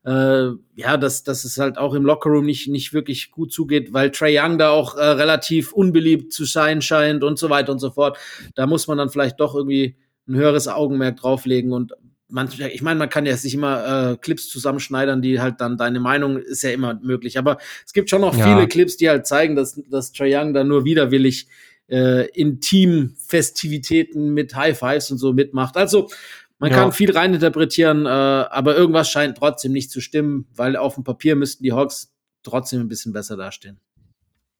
äh, 0.05 0.47
ja, 0.73 0.97
dass, 0.97 1.23
dass 1.23 1.45
es 1.45 1.59
halt 1.59 1.77
auch 1.77 1.93
im 1.93 2.03
Lockerroom 2.03 2.43
nicht, 2.43 2.67
nicht 2.67 2.93
wirklich 2.93 3.29
gut 3.29 3.53
zugeht, 3.53 3.93
weil 3.93 4.09
Trey 4.09 4.39
Young 4.39 4.57
da 4.57 4.71
auch 4.71 4.97
äh, 4.97 5.03
relativ 5.03 5.71
unbeliebt 5.71 6.33
zu 6.33 6.45
sein 6.45 6.81
scheint 6.81 7.23
und 7.23 7.37
so 7.37 7.51
weiter 7.51 7.71
und 7.71 7.79
so 7.79 7.91
fort. 7.91 8.17
Da 8.55 8.65
muss 8.65 8.87
man 8.87 8.97
dann 8.97 9.11
vielleicht 9.11 9.39
doch 9.39 9.53
irgendwie 9.53 9.97
ein 10.27 10.33
höheres 10.33 10.67
Augenmerk 10.67 11.17
drauflegen 11.17 11.73
und 11.73 11.93
man, 12.31 12.49
ich 12.71 12.81
meine, 12.81 12.97
man 12.97 13.09
kann 13.09 13.25
ja 13.25 13.35
sich 13.35 13.53
immer 13.53 14.11
äh, 14.11 14.17
Clips 14.17 14.49
zusammenschneidern, 14.49 15.21
die 15.21 15.39
halt 15.39 15.61
dann 15.61 15.77
deine 15.77 15.99
Meinung 15.99 16.37
ist 16.37 16.63
ja 16.63 16.71
immer 16.71 16.99
möglich. 17.01 17.37
Aber 17.37 17.57
es 17.85 17.93
gibt 17.93 18.09
schon 18.09 18.21
noch 18.21 18.35
ja. 18.35 18.43
viele 18.45 18.67
Clips, 18.67 18.97
die 18.97 19.09
halt 19.09 19.27
zeigen, 19.27 19.55
dass, 19.55 19.79
dass 19.89 20.11
Trae 20.11 20.35
Young 20.35 20.53
da 20.53 20.63
nur 20.63 20.85
widerwillig 20.85 21.47
äh, 21.89 22.27
in 22.29 22.61
Team-Festivitäten 22.61 24.33
mit 24.33 24.55
High 24.55 24.77
Fives 24.77 25.11
und 25.11 25.17
so 25.17 25.33
mitmacht. 25.33 25.77
Also 25.77 26.09
man 26.57 26.71
ja. 26.71 26.77
kann 26.77 26.91
viel 26.91 27.11
reininterpretieren, 27.11 28.05
äh, 28.05 28.09
aber 28.09 28.75
irgendwas 28.75 29.09
scheint 29.09 29.37
trotzdem 29.37 29.73
nicht 29.73 29.91
zu 29.91 29.99
stimmen, 29.99 30.47
weil 30.55 30.77
auf 30.77 30.95
dem 30.95 31.03
Papier 31.03 31.35
müssten 31.35 31.63
die 31.63 31.73
Hawks 31.73 32.13
trotzdem 32.43 32.79
ein 32.81 32.87
bisschen 32.87 33.13
besser 33.13 33.35
dastehen. 33.35 33.79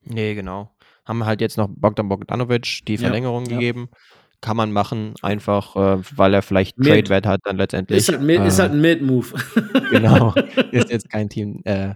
Nee, 0.04 0.36
genau. 0.36 0.76
Haben 1.06 1.26
halt 1.26 1.42
jetzt 1.42 1.58
noch 1.58 1.68
Bogdan 1.70 2.10
Bogdanovic 2.10 2.82
die 2.88 2.98
Verlängerung 2.98 3.46
ja, 3.46 3.54
gegeben. 3.54 3.90
Ja 3.92 3.98
kann 4.42 4.58
man 4.58 4.72
machen, 4.72 5.14
einfach 5.22 5.76
äh, 5.76 6.04
weil 6.16 6.34
er 6.34 6.42
vielleicht 6.42 6.78
Trade-Wert 6.78 7.26
hat 7.26 7.42
dann 7.44 7.58
letztendlich. 7.58 8.00
Ist 8.00 8.10
halt, 8.10 8.28
äh, 8.28 8.48
ist 8.48 8.60
halt 8.60 8.72
ein 8.72 8.82
Mid-Move. 8.82 9.28
genau, 9.92 10.34
ist 10.72 10.90
jetzt 10.90 11.10
kein 11.10 11.30
Team, 11.30 11.62
äh, 11.64 11.94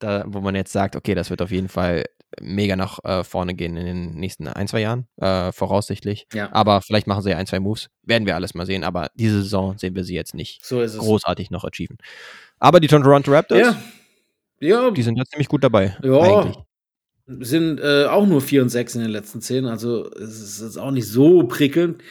da, 0.00 0.24
wo 0.26 0.40
man 0.40 0.54
jetzt 0.54 0.72
sagt, 0.72 0.96
okay, 0.96 1.14
das 1.14 1.30
wird 1.30 1.40
auf 1.40 1.50
jeden 1.50 1.68
Fall 1.68 2.04
mega 2.40 2.74
nach 2.74 2.98
äh, 3.04 3.22
vorne 3.22 3.54
gehen 3.54 3.76
in 3.76 3.86
den 3.86 4.14
nächsten 4.16 4.48
ein, 4.48 4.66
zwei 4.66 4.80
Jahren, 4.80 5.06
äh, 5.18 5.52
voraussichtlich. 5.52 6.26
Ja. 6.34 6.52
Aber 6.52 6.82
vielleicht 6.82 7.06
machen 7.06 7.22
sie 7.22 7.30
ja 7.30 7.36
ein, 7.36 7.46
zwei 7.46 7.60
Moves, 7.60 7.88
werden 8.02 8.26
wir 8.26 8.34
alles 8.34 8.54
mal 8.54 8.66
sehen, 8.66 8.82
aber 8.82 9.08
diese 9.14 9.42
Saison 9.42 9.78
sehen 9.78 9.94
wir 9.94 10.02
sie 10.02 10.14
jetzt 10.14 10.34
nicht 10.34 10.64
so 10.64 10.78
großartig 10.78 11.50
noch 11.50 11.64
achieven. 11.64 11.96
Aber 12.58 12.80
die 12.80 12.88
Toronto 12.88 13.30
Raptors, 13.30 13.60
ja. 13.60 13.76
Ja. 14.60 14.90
die 14.90 15.02
sind 15.02 15.16
ja 15.16 15.24
ziemlich 15.24 15.48
gut 15.48 15.62
dabei. 15.62 15.96
Ja, 16.02 16.20
eigentlich 16.20 16.56
sind 17.26 17.80
äh, 17.80 18.04
auch 18.04 18.26
nur 18.26 18.40
4 18.40 18.62
und 18.62 18.68
6 18.68 18.96
in 18.96 19.00
den 19.02 19.10
letzten 19.10 19.40
10, 19.40 19.66
also 19.66 20.10
es 20.12 20.40
ist 20.40 20.62
jetzt 20.62 20.78
auch 20.78 20.90
nicht 20.90 21.08
so 21.08 21.44
prickelnd. 21.44 22.02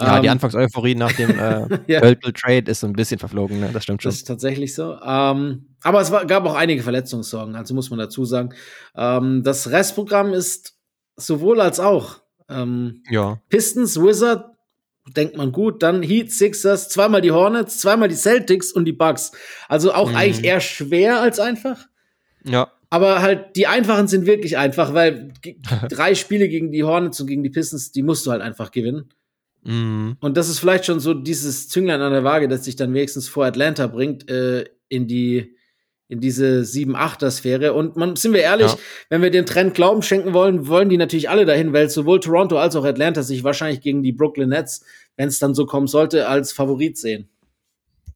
Ja, 0.00 0.16
ähm, 0.16 0.22
die 0.22 0.28
Anfangseuphorie 0.28 0.94
nach 0.94 1.12
dem 1.12 1.30
äh, 1.30 1.66
ja. 1.86 2.00
Trade 2.00 2.70
ist 2.70 2.80
so 2.80 2.86
ein 2.86 2.92
bisschen 2.92 3.18
verflogen, 3.18 3.60
ne? 3.60 3.70
das 3.72 3.82
stimmt 3.82 4.02
schon. 4.02 4.10
Das 4.10 4.16
ist 4.16 4.28
tatsächlich 4.28 4.74
so. 4.74 4.96
Ähm, 5.02 5.66
aber 5.82 6.00
es 6.00 6.10
war, 6.10 6.24
gab 6.26 6.44
auch 6.44 6.54
einige 6.54 6.82
Verletzungssorgen, 6.82 7.56
also 7.56 7.74
muss 7.74 7.90
man 7.90 7.98
dazu 7.98 8.24
sagen. 8.24 8.50
Ähm, 8.96 9.42
das 9.42 9.70
Restprogramm 9.70 10.34
ist 10.34 10.74
sowohl 11.16 11.60
als 11.60 11.80
auch. 11.80 12.20
Ähm, 12.48 13.02
ja. 13.10 13.40
Pistons, 13.48 14.00
Wizard, 14.00 14.54
denkt 15.16 15.36
man 15.36 15.52
gut, 15.52 15.82
dann 15.82 16.02
Heat, 16.02 16.30
Sixers, 16.30 16.88
zweimal 16.88 17.20
die 17.20 17.32
Hornets, 17.32 17.78
zweimal 17.78 18.08
die 18.08 18.14
Celtics 18.14 18.72
und 18.72 18.84
die 18.84 18.92
Bucks. 18.92 19.32
Also 19.68 19.92
auch 19.92 20.10
mhm. 20.10 20.16
eigentlich 20.16 20.44
eher 20.44 20.60
schwer 20.60 21.20
als 21.20 21.40
einfach. 21.40 21.86
Ja. 22.44 22.70
Aber 22.90 23.20
halt, 23.20 23.56
die 23.56 23.66
einfachen 23.66 24.08
sind 24.08 24.26
wirklich 24.26 24.56
einfach, 24.56 24.94
weil 24.94 25.32
drei 25.88 26.14
Spiele 26.14 26.48
gegen 26.48 26.72
die 26.72 26.84
Hornets 26.84 27.20
und 27.20 27.26
gegen 27.26 27.42
die 27.42 27.50
Pistons, 27.50 27.92
die 27.92 28.02
musst 28.02 28.26
du 28.26 28.30
halt 28.30 28.42
einfach 28.42 28.70
gewinnen. 28.70 29.10
Mhm. 29.64 30.16
Und 30.20 30.36
das 30.36 30.48
ist 30.48 30.58
vielleicht 30.58 30.86
schon 30.86 31.00
so 31.00 31.14
dieses 31.14 31.68
Zünglein 31.68 32.00
an 32.00 32.12
der 32.12 32.24
Waage, 32.24 32.48
das 32.48 32.64
sich 32.64 32.76
dann 32.76 32.94
wenigstens 32.94 33.28
vor 33.28 33.44
Atlanta 33.44 33.86
bringt, 33.88 34.30
äh, 34.30 34.64
in 34.88 35.06
die, 35.06 35.54
in 36.08 36.20
diese 36.20 36.64
7-8er-Sphäre. 36.64 37.74
Und 37.74 37.96
man, 37.96 38.16
sind 38.16 38.32
wir 38.32 38.40
ehrlich, 38.40 38.72
Ja. 38.72 38.78
wenn 39.10 39.20
wir 39.20 39.30
den 39.30 39.44
Trend 39.44 39.74
Glauben 39.74 40.00
schenken 40.02 40.32
wollen, 40.32 40.66
wollen 40.68 40.88
die 40.88 40.96
natürlich 40.96 41.28
alle 41.28 41.44
dahin, 41.44 41.74
weil 41.74 41.90
sowohl 41.90 42.20
Toronto 42.20 42.56
als 42.58 42.74
auch 42.76 42.84
Atlanta 42.86 43.22
sich 43.22 43.44
wahrscheinlich 43.44 43.82
gegen 43.82 44.02
die 44.02 44.12
Brooklyn 44.12 44.48
Nets, 44.48 44.82
wenn 45.16 45.28
es 45.28 45.38
dann 45.38 45.54
so 45.54 45.66
kommen 45.66 45.88
sollte, 45.88 46.26
als 46.28 46.52
Favorit 46.52 46.96
sehen. 46.96 47.28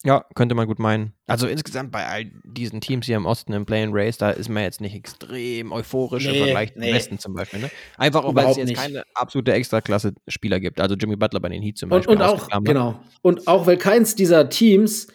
Ja, 0.04 0.24
könnte 0.34 0.54
man 0.56 0.66
gut 0.66 0.80
meinen. 0.80 1.12
Also 1.28 1.46
insgesamt 1.46 1.92
bei 1.92 2.04
all 2.06 2.24
diesen 2.44 2.80
Teams 2.80 3.06
hier 3.06 3.16
im 3.16 3.24
Osten 3.26 3.52
im 3.52 3.64
Play 3.64 3.84
and 3.84 3.92
Race, 3.94 4.18
da 4.18 4.30
ist 4.30 4.48
man 4.48 4.64
jetzt 4.64 4.80
nicht 4.80 4.94
extrem 4.96 5.70
euphorisch 5.70 6.26
im 6.26 6.32
Nee, 6.32 6.38
Vergleich 6.44 6.72
nee. 6.74 6.86
zum 6.86 6.94
Westen 6.94 7.18
zum 7.20 7.34
Beispiel. 7.34 7.60
Ne? 7.60 7.70
Einfach 7.98 8.24
auch, 8.24 8.34
weil 8.34 8.46
es 8.50 8.56
jetzt 8.56 8.66
nicht. 8.68 8.80
keine 8.80 9.04
absolute 9.14 9.52
Extraklasse-Spieler 9.52 10.58
gibt. 10.58 10.80
Also 10.80 10.96
Jimmy 10.96 11.14
Butler 11.16 11.38
bei 11.40 11.50
den 11.50 11.62
Heat 11.62 11.78
zum 11.78 11.86
Und, 11.92 11.98
Beispiel. 11.98 12.16
und 12.16 12.22
auch, 12.22 12.34
ausgeklammert. 12.34 12.66
genau. 12.68 13.00
Und 13.22 13.46
auch, 13.46 13.66
weil 13.66 13.76
keins 13.76 14.16
dieser 14.16 14.48
Teams, 14.48 15.06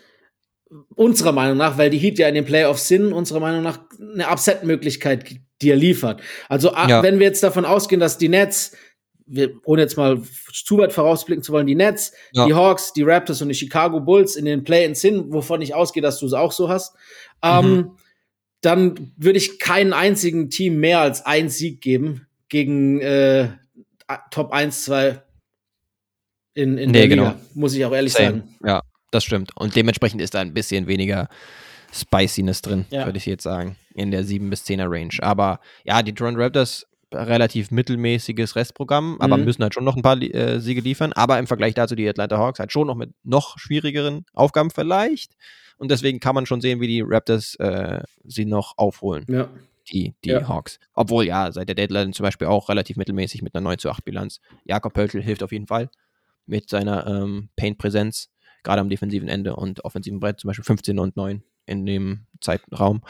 unserer 0.96 1.32
Meinung 1.32 1.58
nach, 1.58 1.78
weil 1.78 1.90
die 1.90 1.98
Heat 1.98 2.18
ja 2.20 2.28
in 2.28 2.36
den 2.36 2.46
Playoffs 2.46 2.88
sind, 2.88 3.14
unserer 3.14 3.40
Meinung 3.40 3.64
nach 3.64 3.80
eine 4.00 4.28
Upset-Möglichkeit 4.30 5.36
dir 5.62 5.76
liefert. 5.76 6.22
Also, 6.50 6.74
a- 6.74 6.88
Ja. 6.88 7.04
wenn 7.04 7.20
wir 7.20 7.26
jetzt 7.28 7.42
davon 7.44 7.66
ausgehen, 7.66 8.00
dass 8.00 8.18
die 8.18 8.30
Nets, 8.30 8.76
wir, 9.28 9.52
ohne 9.66 9.82
jetzt 9.82 9.98
mal 9.98 10.22
zu 10.52 10.78
weit 10.78 10.94
vorausblicken 10.94 11.44
zu 11.44 11.52
wollen, 11.52 11.68
die 11.68 11.76
Nets, 11.76 12.14
Ja. 12.32 12.46
die 12.46 12.54
Hawks, 12.54 12.94
die 12.94 13.04
Raptors 13.04 13.42
und 13.42 13.50
die 13.50 13.56
Chicago 13.56 14.00
Bulls 14.00 14.36
in 14.36 14.46
den 14.46 14.64
Play-ins 14.64 15.02
sind, 15.02 15.32
wovon 15.34 15.62
ich 15.62 15.74
ausgehe, 15.76 16.02
dass 16.02 16.20
du 16.20 16.26
es 16.26 16.34
auch 16.34 16.52
so 16.52 16.70
hast, 16.70 16.96
ähm, 17.44 17.72
Mhm. 17.76 17.92
dann 18.62 19.14
würde 19.18 19.38
ich 19.38 19.60
keinen 19.60 19.94
einzigen 19.94 20.50
Team 20.50 20.78
mehr 20.80 21.00
als 21.02 21.26
einen 21.26 21.50
Sieg 21.50 21.82
geben 21.82 22.26
gegen 22.50 23.00
äh, 23.02 23.50
Top 24.32 24.52
1, 24.54 24.86
2 24.86 25.22
in, 26.54 26.78
in 26.78 26.92
Nee, 26.92 27.00
der 27.00 27.08
genau. 27.10 27.24
Liga, 27.24 27.40
muss 27.54 27.74
ich 27.76 27.86
auch 27.86 27.92
ehrlich 27.94 28.14
Same. 28.14 28.30
sagen. 28.40 28.56
Ja, 28.66 28.82
das 29.12 29.24
stimmt. 29.24 29.52
Und 29.56 29.76
dementsprechend 29.76 30.22
ist 30.22 30.34
da 30.34 30.40
ein 30.40 30.54
bisschen 30.54 30.88
weniger 30.88 31.28
Spiciness 31.94 32.62
drin, 32.62 32.86
Ja. 32.90 33.06
würde 33.06 33.18
ich 33.18 33.26
jetzt 33.26 33.44
sagen, 33.44 33.76
in 33.94 34.12
der 34.12 34.24
7 34.24 34.50
bis 34.50 34.64
10er 34.64 34.90
Range. 34.90 35.12
Aber 35.22 35.60
ja, 35.84 36.02
die 36.02 36.14
Toronto 36.14 36.40
Raptors 36.42 36.86
relativ 37.14 37.72
mittelmäßiges 37.72 38.56
Restprogramm, 38.56 39.18
aber 39.20 39.38
Mhm. 39.38 39.46
müssen 39.46 39.64
halt 39.64 39.74
schon 39.74 39.84
noch 39.86 39.96
ein 39.96 40.02
paar 40.02 40.22
äh, 40.22 40.60
Siege 40.60 40.82
liefern. 40.82 41.14
Aber 41.14 41.40
im 41.40 41.48
Vergleich 41.48 41.74
dazu 41.74 41.96
die 41.96 42.08
Atlanta 42.08 42.38
Hawks 42.38 42.60
halt 42.60 42.72
schon 42.72 42.88
noch 42.88 42.96
mit 42.96 43.12
noch 43.24 43.58
schwierigeren 43.60 44.26
Aufgaben 44.34 44.70
vielleicht. 44.72 45.34
Und 45.78 45.92
deswegen 45.92 46.20
kann 46.20 46.36
man 46.36 46.46
schon 46.46 46.60
sehen, 46.62 46.82
wie 46.82 46.88
die 46.88 47.02
Raptors 47.06 47.56
äh, 47.56 48.02
sie 48.24 48.46
noch 48.46 48.74
aufholen, 48.78 49.26
Ja. 49.30 49.48
die, 49.92 50.16
die 50.26 50.30
Ja. 50.32 50.48
Hawks. 50.48 50.80
Obwohl 50.94 51.26
ja, 51.26 51.52
seit 51.52 51.68
der 51.70 51.76
Deadline 51.76 52.14
zum 52.14 52.24
Beispiel 52.24 52.48
auch 52.48 52.68
relativ 52.70 52.98
mittelmäßig 52.98 53.42
mit 53.42 53.54
einer 53.56 53.62
9 53.64 53.78
zu 53.78 53.90
8 53.90 54.04
Bilanz. 54.04 54.42
Jakob 54.66 54.94
Pöltl 54.94 55.22
hilft 55.22 55.44
auf 55.44 55.52
jeden 55.52 55.68
Fall 55.68 55.90
mit 56.46 56.70
seiner 56.70 57.06
ähm, 57.08 57.50
Paint-Präsenz, 57.58 58.30
gerade 58.64 58.82
am 58.82 58.90
defensiven 58.90 59.28
Ende 59.30 59.56
und 59.56 59.86
offensiven 59.86 60.20
Brett, 60.20 60.40
zum 60.40 60.48
Beispiel 60.50 60.66
15 60.66 60.98
und 61.00 61.16
9 61.16 61.44
in 61.68 61.86
dem 61.86 62.26
Zeitraum. 62.42 63.02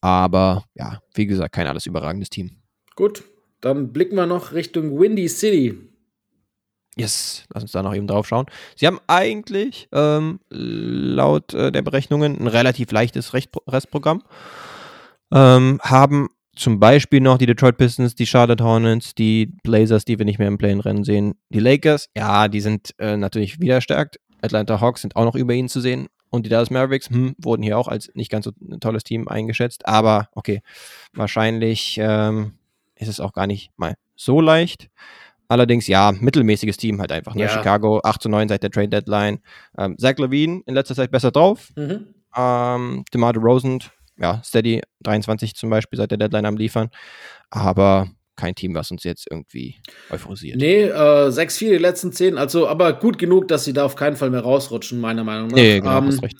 Aber 0.00 0.64
ja, 0.74 1.02
wie 1.14 1.26
gesagt, 1.26 1.54
kein 1.54 1.66
alles 1.66 1.86
überragendes 1.86 2.30
Team. 2.30 2.57
Gut, 2.98 3.22
dann 3.60 3.92
blicken 3.92 4.16
wir 4.16 4.26
noch 4.26 4.54
Richtung 4.54 4.98
Windy 4.98 5.28
City. 5.28 5.78
Yes, 6.96 7.44
lass 7.54 7.62
uns 7.62 7.70
da 7.70 7.80
noch 7.80 7.94
eben 7.94 8.08
drauf 8.08 8.26
schauen. 8.26 8.46
Sie 8.74 8.88
haben 8.88 8.98
eigentlich 9.06 9.88
ähm, 9.92 10.40
laut 10.50 11.54
äh, 11.54 11.70
der 11.70 11.82
Berechnungen 11.82 12.40
ein 12.40 12.48
relativ 12.48 12.90
leichtes 12.90 13.34
Recht 13.34 13.50
Restprogramm. 13.68 14.24
Ähm, 15.32 15.78
haben 15.80 16.30
zum 16.56 16.80
Beispiel 16.80 17.20
noch 17.20 17.38
die 17.38 17.46
Detroit 17.46 17.76
Pistons, 17.76 18.16
die 18.16 18.26
Charlotte 18.26 18.64
Hornets, 18.64 19.14
die 19.14 19.46
Blazers, 19.62 20.04
die 20.04 20.18
wir 20.18 20.24
nicht 20.24 20.40
mehr 20.40 20.48
im 20.48 20.58
Play-in-Rennen 20.58 21.04
sehen. 21.04 21.34
Die 21.50 21.60
Lakers, 21.60 22.08
ja, 22.16 22.48
die 22.48 22.60
sind 22.60 22.96
äh, 22.98 23.16
natürlich 23.16 23.60
wieder 23.60 23.80
stärkt. 23.80 24.18
Atlanta 24.42 24.80
Hawks 24.80 25.02
sind 25.02 25.14
auch 25.14 25.24
noch 25.24 25.36
über 25.36 25.54
ihnen 25.54 25.68
zu 25.68 25.80
sehen. 25.80 26.08
Und 26.30 26.46
die 26.46 26.50
Dallas 26.50 26.70
Mavericks 26.70 27.10
hm, 27.10 27.36
wurden 27.38 27.62
hier 27.62 27.78
auch 27.78 27.86
als 27.86 28.10
nicht 28.14 28.32
ganz 28.32 28.46
so 28.46 28.50
tolles 28.80 29.04
Team 29.04 29.28
eingeschätzt. 29.28 29.86
Aber 29.86 30.30
okay, 30.34 30.62
wahrscheinlich 31.12 31.96
ähm, 32.02 32.54
ist 32.98 33.08
es 33.08 33.20
auch 33.20 33.32
gar 33.32 33.46
nicht 33.46 33.70
mal 33.76 33.94
so 34.16 34.40
leicht. 34.40 34.88
Allerdings, 35.48 35.86
ja, 35.86 36.12
mittelmäßiges 36.12 36.76
Team 36.76 37.00
halt 37.00 37.10
einfach. 37.10 37.34
Ne? 37.34 37.42
Ja. 37.42 37.48
Chicago 37.48 38.00
8 38.04 38.22
zu 38.22 38.28
9 38.28 38.48
seit 38.48 38.62
der 38.62 38.70
Trade 38.70 38.88
Deadline. 38.88 39.40
Ähm, 39.78 39.96
Zach 39.98 40.18
Levine 40.18 40.62
in 40.66 40.74
letzter 40.74 40.94
Zeit 40.94 41.10
besser 41.10 41.30
drauf. 41.30 41.70
Mhm. 41.74 42.14
Ähm, 42.36 43.04
DeMar 43.14 43.32
DeRozan, 43.32 43.78
ja, 44.18 44.42
steady 44.44 44.82
23 45.00 45.54
zum 45.54 45.70
Beispiel 45.70 45.96
seit 45.96 46.10
der 46.10 46.18
Deadline 46.18 46.44
am 46.44 46.58
Liefern. 46.58 46.90
Aber 47.48 48.10
kein 48.36 48.54
Team, 48.54 48.74
was 48.74 48.90
uns 48.90 49.04
jetzt 49.04 49.26
irgendwie 49.30 49.76
euphorisiert. 50.10 50.56
Nee, 50.58 50.82
äh, 50.84 51.30
6-4 51.30 51.70
die 51.70 51.78
letzten 51.78 52.12
10, 52.12 52.36
also 52.36 52.68
aber 52.68 52.92
gut 52.92 53.18
genug, 53.18 53.48
dass 53.48 53.64
sie 53.64 53.72
da 53.72 53.84
auf 53.84 53.96
keinen 53.96 54.16
Fall 54.16 54.30
mehr 54.30 54.42
rausrutschen, 54.42 55.00
meiner 55.00 55.24
Meinung 55.24 55.48
nach. 55.48 55.56
Nee, 55.56 55.80
genau, 55.80 55.98
Ähm, 55.98 56.06
hast 56.06 56.22
recht. 56.22 56.36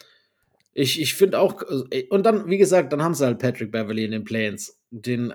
Ich, 0.75 1.01
ich 1.01 1.15
finde 1.15 1.41
auch, 1.41 1.61
äh, 1.91 2.07
und 2.09 2.25
dann, 2.25 2.49
wie 2.49 2.59
gesagt, 2.59 2.93
dann 2.93 3.03
haben 3.03 3.15
sie 3.15 3.25
halt 3.25 3.41
Patrick 3.41 3.73
Beverly 3.73 4.05
in 4.05 4.13
den 4.13 4.23
Plains. 4.23 4.79
Den 4.91 5.35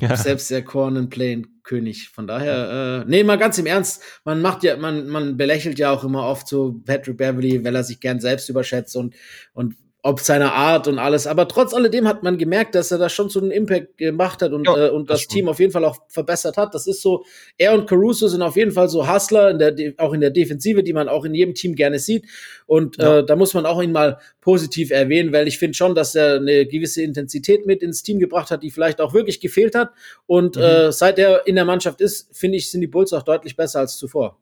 Ja. 0.00 0.16
selbst 0.16 0.50
der 0.50 0.64
Corn 0.64 1.08
Plane-König. 1.08 2.08
Von 2.08 2.26
daher, 2.26 3.04
äh, 3.04 3.10
nee, 3.10 3.24
mal 3.24 3.38
ganz 3.38 3.58
im 3.58 3.66
Ernst, 3.66 4.02
man 4.24 4.40
macht 4.40 4.62
ja, 4.62 4.76
man, 4.76 5.08
man 5.08 5.36
belächelt 5.36 5.78
ja 5.78 5.90
auch 5.90 6.04
immer 6.04 6.26
oft 6.26 6.48
so 6.48 6.80
Patrick 6.84 7.16
Beverly, 7.16 7.64
weil 7.64 7.74
er 7.74 7.84
sich 7.84 8.00
gern 8.00 8.20
selbst 8.20 8.48
überschätzt 8.48 8.96
und, 8.96 9.14
und 9.52 9.76
ob 10.04 10.18
seiner 10.18 10.52
Art 10.52 10.88
und 10.88 10.98
alles. 10.98 11.28
Aber 11.28 11.46
trotz 11.46 11.72
alledem 11.72 12.08
hat 12.08 12.24
man 12.24 12.36
gemerkt, 12.36 12.74
dass 12.74 12.90
er 12.90 12.98
da 12.98 13.08
schon 13.08 13.28
so 13.28 13.38
einen 13.40 13.52
Impact 13.52 13.98
gemacht 13.98 14.42
hat 14.42 14.52
und, 14.52 14.66
Ja, 14.66 14.88
äh, 14.88 14.90
und 14.90 15.08
das 15.08 15.20
das. 15.20 15.28
Team 15.28 15.48
auf 15.48 15.60
jeden 15.60 15.70
Fall 15.70 15.84
auch 15.84 15.96
verbessert 16.08 16.56
hat. 16.56 16.74
Das 16.74 16.88
ist 16.88 17.02
so, 17.02 17.24
er 17.56 17.72
und 17.72 17.88
Caruso 17.88 18.26
sind 18.26 18.42
auf 18.42 18.56
jeden 18.56 18.72
Fall 18.72 18.88
so 18.88 19.08
Hustler, 19.08 19.50
in 19.50 19.58
der, 19.60 19.70
De- 19.70 19.94
auch 19.98 20.12
in 20.12 20.20
der 20.20 20.30
Defensive, 20.30 20.82
die 20.82 20.92
man 20.92 21.08
auch 21.08 21.24
in 21.24 21.34
jedem 21.34 21.54
Team 21.54 21.76
gerne 21.76 22.00
sieht. 22.00 22.24
Und 22.66 22.96
Ja. 22.96 23.18
äh, 23.18 23.24
da 23.24 23.36
muss 23.36 23.54
man 23.54 23.64
auch 23.64 23.80
ihn 23.80 23.92
mal 23.92 24.18
positiv 24.40 24.90
erwähnen, 24.90 25.32
weil 25.32 25.46
ich 25.46 25.58
finde 25.58 25.74
schon, 25.74 25.94
dass 25.94 26.16
er 26.16 26.34
eine 26.36 26.66
gewisse 26.66 27.00
Intensität 27.02 27.64
mit 27.66 27.80
ins 27.80 28.02
Team 28.02 28.18
gebracht 28.18 28.50
hat, 28.50 28.64
die 28.64 28.72
vielleicht 28.72 29.00
auch 29.00 29.14
wirklich 29.14 29.38
gefehlt 29.38 29.76
hat. 29.76 29.90
Und 30.26 30.56
Mhm. 30.56 30.62
äh, 30.62 30.90
seit 30.92 31.18
er 31.20 31.46
in 31.46 31.54
der 31.54 31.64
Mannschaft 31.64 32.00
ist, 32.00 32.28
finde 32.36 32.58
ich, 32.58 32.68
sind 32.72 32.80
die 32.80 32.88
Bulls 32.88 33.12
auch 33.12 33.22
deutlich 33.22 33.54
besser 33.56 33.78
als 33.78 33.96
zuvor. 33.98 34.40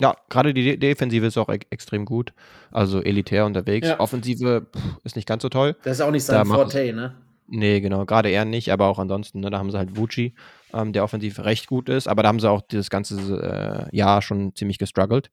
Ja, 0.00 0.16
gerade 0.28 0.52
die 0.52 0.64
De 0.64 0.76
Defensive 0.76 1.26
ist 1.26 1.38
auch 1.38 1.48
e 1.48 1.58
extrem 1.70 2.04
gut. 2.04 2.32
Also 2.72 3.00
elitär 3.00 3.46
unterwegs. 3.46 3.88
Ja. 3.88 4.00
Offensive 4.00 4.66
pff, 4.74 4.82
ist 5.04 5.16
nicht 5.16 5.28
ganz 5.28 5.42
so 5.42 5.48
toll. 5.48 5.76
Das 5.84 5.98
ist 5.98 6.00
auch 6.00 6.10
nicht 6.10 6.24
sein 6.24 6.46
Forte, 6.46 6.92
ne? 6.92 7.14
Nee, 7.46 7.80
genau. 7.80 8.04
Gerade 8.06 8.30
er 8.30 8.44
nicht, 8.44 8.72
aber 8.72 8.86
auch 8.86 8.98
ansonsten. 8.98 9.40
Ne, 9.40 9.50
da 9.50 9.58
haben 9.58 9.70
sie 9.70 9.78
halt 9.78 9.96
Vucci, 9.96 10.34
ähm, 10.72 10.92
der 10.92 11.04
offensiv 11.04 11.38
recht 11.40 11.66
gut 11.66 11.88
ist. 11.88 12.08
Aber 12.08 12.22
da 12.22 12.28
haben 12.28 12.40
sie 12.40 12.50
auch 12.50 12.62
dieses 12.62 12.90
ganze 12.90 13.88
äh, 13.92 13.96
Jahr 13.96 14.22
schon 14.22 14.54
ziemlich 14.54 14.78
gestruggelt. 14.78 15.30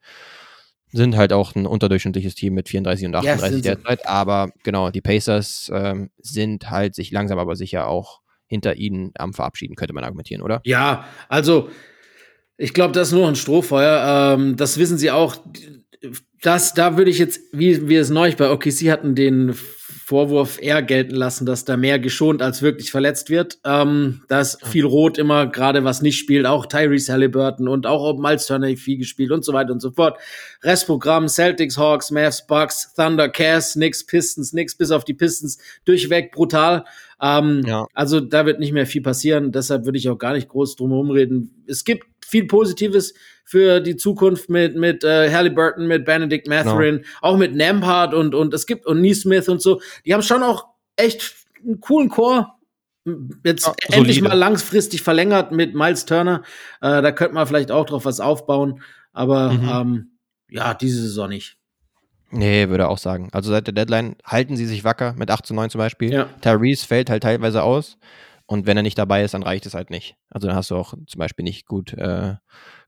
Sind 0.94 1.16
halt 1.16 1.32
auch 1.32 1.56
ein 1.56 1.66
unterdurchschnittliches 1.66 2.36
Team 2.36 2.54
mit 2.54 2.68
34 2.68 3.06
und 3.06 3.14
Ja, 3.14 3.20
38 3.20 3.50
sind 3.52 3.64
sie. 3.64 3.70
derzeit. 3.70 4.06
Aber 4.08 4.52
genau, 4.64 4.92
die 4.92 5.02
Pacers 5.02 5.72
ähm, 5.74 6.12
sind 6.18 6.70
halt 6.70 6.96
sich 6.96 7.12
langsam 7.12 7.40
aber 7.40 7.56
sicher 7.56 7.88
auch 7.88 8.20
hinter 8.46 8.76
ihnen 8.76 9.12
am 9.18 9.34
Verabschieden, 9.34 9.76
könnte 9.76 9.94
man 9.94 10.04
argumentieren, 10.04 10.42
oder? 10.42 10.60
Ja, 10.66 11.06
also 11.30 11.70
ich 12.62 12.74
glaube, 12.74 12.94
das 12.94 13.08
ist 13.08 13.14
nur 13.14 13.28
ein 13.28 13.36
Strohfeuer. 13.36 14.36
Ähm, 14.38 14.56
das 14.56 14.78
wissen 14.78 14.98
sie 14.98 15.10
auch. 15.10 15.36
Das, 16.42 16.74
da 16.74 16.96
würde 16.98 17.12
ich 17.12 17.18
jetzt, 17.18 17.42
wie 17.52 17.88
wir 17.88 18.02
es 18.02 18.10
neulich 18.10 18.38
bei 18.38 18.52
OKC 18.52 18.90
hatten, 18.92 19.16
den 19.16 19.54
Vorwurf 19.54 20.60
eher 20.62 20.84
gelten 20.84 21.16
lassen, 21.16 21.46
dass 21.46 21.66
da 21.66 21.78
mehr 21.78 21.98
geschont 21.98 22.42
als 22.42 22.62
wirklich 22.62 22.92
verletzt 22.92 23.30
wird. 23.30 23.60
Ähm, 23.64 24.22
da 24.28 24.42
ist 24.42 24.64
viel 24.66 24.86
Rot 24.86 25.18
immer, 25.18 25.48
gerade 25.48 25.84
was 25.84 26.02
nicht 26.02 26.18
spielt, 26.18 26.46
auch 26.46 26.66
Tyrese 26.66 27.14
Halliburton 27.14 27.68
und 27.68 27.88
auch 27.88 28.18
Miles 28.20 28.46
Turner 28.46 28.76
viel 28.76 28.98
gespielt 28.98 29.32
und 29.32 29.46
so 29.46 29.54
weiter 29.54 29.72
und 29.72 29.80
so 29.80 29.92
fort. 29.92 30.20
Restprogramm, 30.64 31.30
Celtics, 31.30 31.78
Hawks, 31.78 32.12
Mavs, 32.12 32.46
Bucks, 32.46 32.94
Thunder, 32.94 33.30
Cavs, 33.30 33.76
nix, 33.76 34.06
Pistons, 34.06 34.54
nix, 34.54 34.76
bis 34.76 34.92
auf 34.92 35.06
die 35.06 35.14
Pistons, 35.14 35.60
durchweg 35.86 36.32
brutal. 36.32 36.86
Ähm, 37.22 37.62
Ja. 37.66 37.88
Also 37.94 38.20
da 38.20 38.46
wird 38.46 38.60
nicht 38.60 38.74
mehr 38.74 38.86
viel 38.86 39.02
passieren, 39.02 39.52
deshalb 39.52 39.86
würde 39.86 39.98
ich 39.98 40.10
auch 40.10 40.18
gar 40.18 40.34
nicht 40.34 40.50
groß 40.50 40.76
drum 40.76 40.90
herum 40.90 41.12
reden. 41.12 41.64
Es 41.68 41.86
gibt 41.86 42.11
viel 42.32 42.48
Positives 42.48 43.14
für 43.46 43.82
die 43.82 43.98
Zukunft 43.98 44.50
mit, 44.50 44.76
mit 44.76 45.04
äh, 45.04 45.32
Halliburton, 45.32 45.86
mit 45.88 46.06
Benedict 46.06 46.48
Mathurin, 46.48 47.04
auch 47.22 47.38
mit 47.38 47.54
Nampart 47.56 48.14
und, 48.14 48.34
und 48.34 48.54
es 48.54 48.66
gibt 48.66 48.86
und 48.86 49.02
Neesmith 49.02 49.50
und 49.50 49.62
so. 49.62 49.82
Die 50.06 50.14
haben 50.14 50.24
schon 50.24 50.42
auch 50.42 50.66
echt 50.96 51.34
einen 51.64 51.80
coolen 51.82 52.10
Chor. 52.10 52.58
Jetzt 53.44 53.66
Ja, 53.66 53.74
endlich 53.98 54.18
solide. 54.18 54.30
mal 54.30 54.38
langfristig 54.38 55.02
verlängert 55.02 55.52
mit 55.52 55.74
Miles 55.76 56.06
Turner. 56.06 56.44
Äh, 56.82 57.02
da 57.02 57.12
könnte 57.12 57.34
man 57.36 57.46
vielleicht 57.48 57.72
auch 57.72 57.86
drauf 57.86 58.06
was 58.06 58.20
aufbauen. 58.20 58.82
Aber 59.12 59.52
Mhm. 59.52 59.70
ähm, 59.70 60.12
ja, 60.50 60.74
diese 60.74 61.02
Saison 61.02 61.30
nicht. 61.30 61.58
Nee, 62.30 62.70
würde 62.70 62.88
auch 62.88 62.98
sagen. 62.98 63.28
Also 63.34 63.50
seit 63.52 63.68
der 63.68 63.74
Deadline 63.74 64.16
halten 64.24 64.56
sie 64.56 64.66
sich 64.66 64.86
wacker 64.86 65.14
mit 65.18 65.30
8 65.30 65.46
zu 65.46 65.54
9 65.54 65.70
zum 65.70 65.80
Beispiel. 65.80 66.14
Ja. 66.14 66.30
Tyrese 66.42 66.86
fällt 66.88 67.10
halt 67.10 67.24
teilweise 67.24 67.64
aus. 67.64 67.98
Und 68.52 68.66
wenn 68.66 68.76
er 68.76 68.84
nicht 68.84 68.98
dabei 68.98 69.24
ist, 69.24 69.34
dann 69.34 69.44
reicht 69.44 69.66
es 69.66 69.76
halt 69.76 69.92
nicht. 69.92 70.18
Also 70.30 70.46
dann 70.46 70.58
hast 70.58 70.72
du 70.72 70.76
auch 70.76 70.94
zum 71.08 71.20
Beispiel 71.20 71.44
nicht 71.44 71.68
gut 71.68 71.94
äh, 71.94 72.36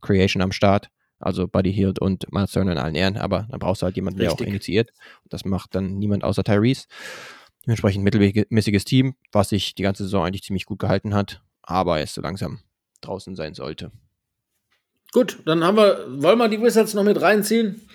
Creation 0.02 0.42
am 0.42 0.52
Start. 0.52 0.90
Also 1.20 1.48
Buddy 1.48 1.72
Hield 1.72 2.00
und 2.00 2.30
Miles 2.34 2.52
Turner 2.52 2.74
in 2.74 2.78
allen 2.78 2.96
Ehren. 2.96 3.16
Aber 3.16 3.48
dann 3.50 3.62
brauchst 3.62 3.82
du 3.82 3.86
halt 3.86 3.96
jemanden, 3.96 4.20
der 4.20 4.34
auch 4.34 4.34
Richtig. 4.34 4.50
initiiert. 4.50 4.90
Das 5.30 5.46
macht 5.46 5.74
dann 5.74 6.00
niemand 6.00 6.26
außer 6.26 6.44
Tyrese. 6.44 6.88
Dementsprechend 7.66 8.04
mittelmäßiges 8.04 8.84
Team, 8.84 9.16
was 9.32 9.48
sich 9.48 9.74
die 9.74 9.84
ganze 9.84 10.04
Saison 10.04 10.26
eigentlich 10.26 10.44
ziemlich 10.44 10.66
gut 10.66 10.80
gehalten 10.80 11.14
hat, 11.14 11.42
aber 11.62 11.98
jetzt 11.98 12.16
so 12.16 12.22
langsam 12.22 12.60
draußen 13.00 13.38
sein 13.38 13.54
sollte. 13.54 13.94
Gut, 15.14 15.44
dann 15.46 15.64
haben 15.64 15.78
wir, 15.78 16.06
wollen 16.10 16.40
wir 16.40 16.50
die 16.50 16.62
Wizards 16.62 16.94
noch 16.94 17.06
mit 17.06 17.22
reinziehen? 17.22 17.88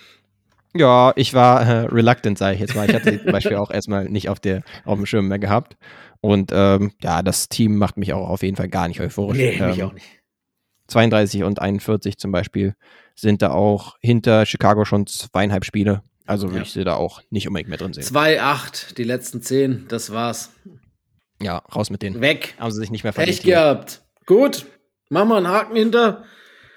Ja, 0.75 1.13
ich 1.15 1.33
war 1.33 1.61
äh, 1.61 1.85
reluctant, 1.87 2.37
sage 2.37 2.53
ich 2.53 2.61
jetzt 2.61 2.75
mal. 2.75 2.87
Ich 2.87 2.95
hatte 2.95 3.11
sie 3.11 3.21
zum 3.21 3.31
Beispiel 3.31 3.57
auch 3.57 3.71
erstmal 3.71 4.05
nicht 4.05 4.29
auf, 4.29 4.39
der, 4.39 4.63
auf 4.85 4.97
dem 4.97 5.05
Schirm 5.05 5.27
mehr 5.27 5.39
gehabt. 5.39 5.77
Und 6.21 6.51
ähm, 6.53 6.91
ja, 7.01 7.21
das 7.21 7.47
Team 7.49 7.77
macht 7.77 7.97
mich 7.97 8.13
auch 8.13 8.27
auf 8.29 8.43
jeden 8.43 8.57
Fall 8.57 8.67
gar 8.69 8.87
nicht 8.87 8.99
euphorisch. 8.99 9.37
Nee, 9.37 9.57
ähm, 9.57 9.69
mich 9.69 9.83
auch 9.83 9.93
nicht. 9.93 10.05
32 10.87 11.43
und 11.43 11.61
41 11.61 12.17
zum 12.17 12.31
Beispiel 12.31 12.75
sind 13.15 13.41
da 13.41 13.51
auch 13.51 13.95
hinter 14.01 14.45
Chicago 14.45 14.85
schon 14.85 15.05
zweieinhalb 15.07 15.63
Spiele. 15.65 16.01
Also 16.25 16.47
würde 16.47 16.57
Ja. 16.57 16.63
ich 16.63 16.71
sie 16.71 16.83
da 16.83 16.95
auch 16.95 17.21
nicht 17.29 17.47
unbedingt 17.47 17.69
mehr 17.69 17.77
drin 17.77 17.93
sehen. 17.93 18.03
2-8, 18.03 18.95
die 18.95 19.03
letzten 19.03 19.41
10, 19.41 19.85
das 19.87 20.11
war's. 20.11 20.51
Ja, 21.41 21.57
raus 21.73 21.89
mit 21.89 22.01
denen. 22.01 22.21
Weg. 22.21 22.55
Haben 22.59 22.71
sie 22.71 22.79
sich 22.79 22.91
nicht 22.91 23.03
mehr 23.03 23.13
verdient. 23.13 23.39
hier. 23.39 23.53
gehabt. 23.55 24.01
Gut, 24.25 24.65
machen 25.09 25.29
wir 25.29 25.37
einen 25.37 25.47
Haken 25.47 25.75
hinter 25.75 26.23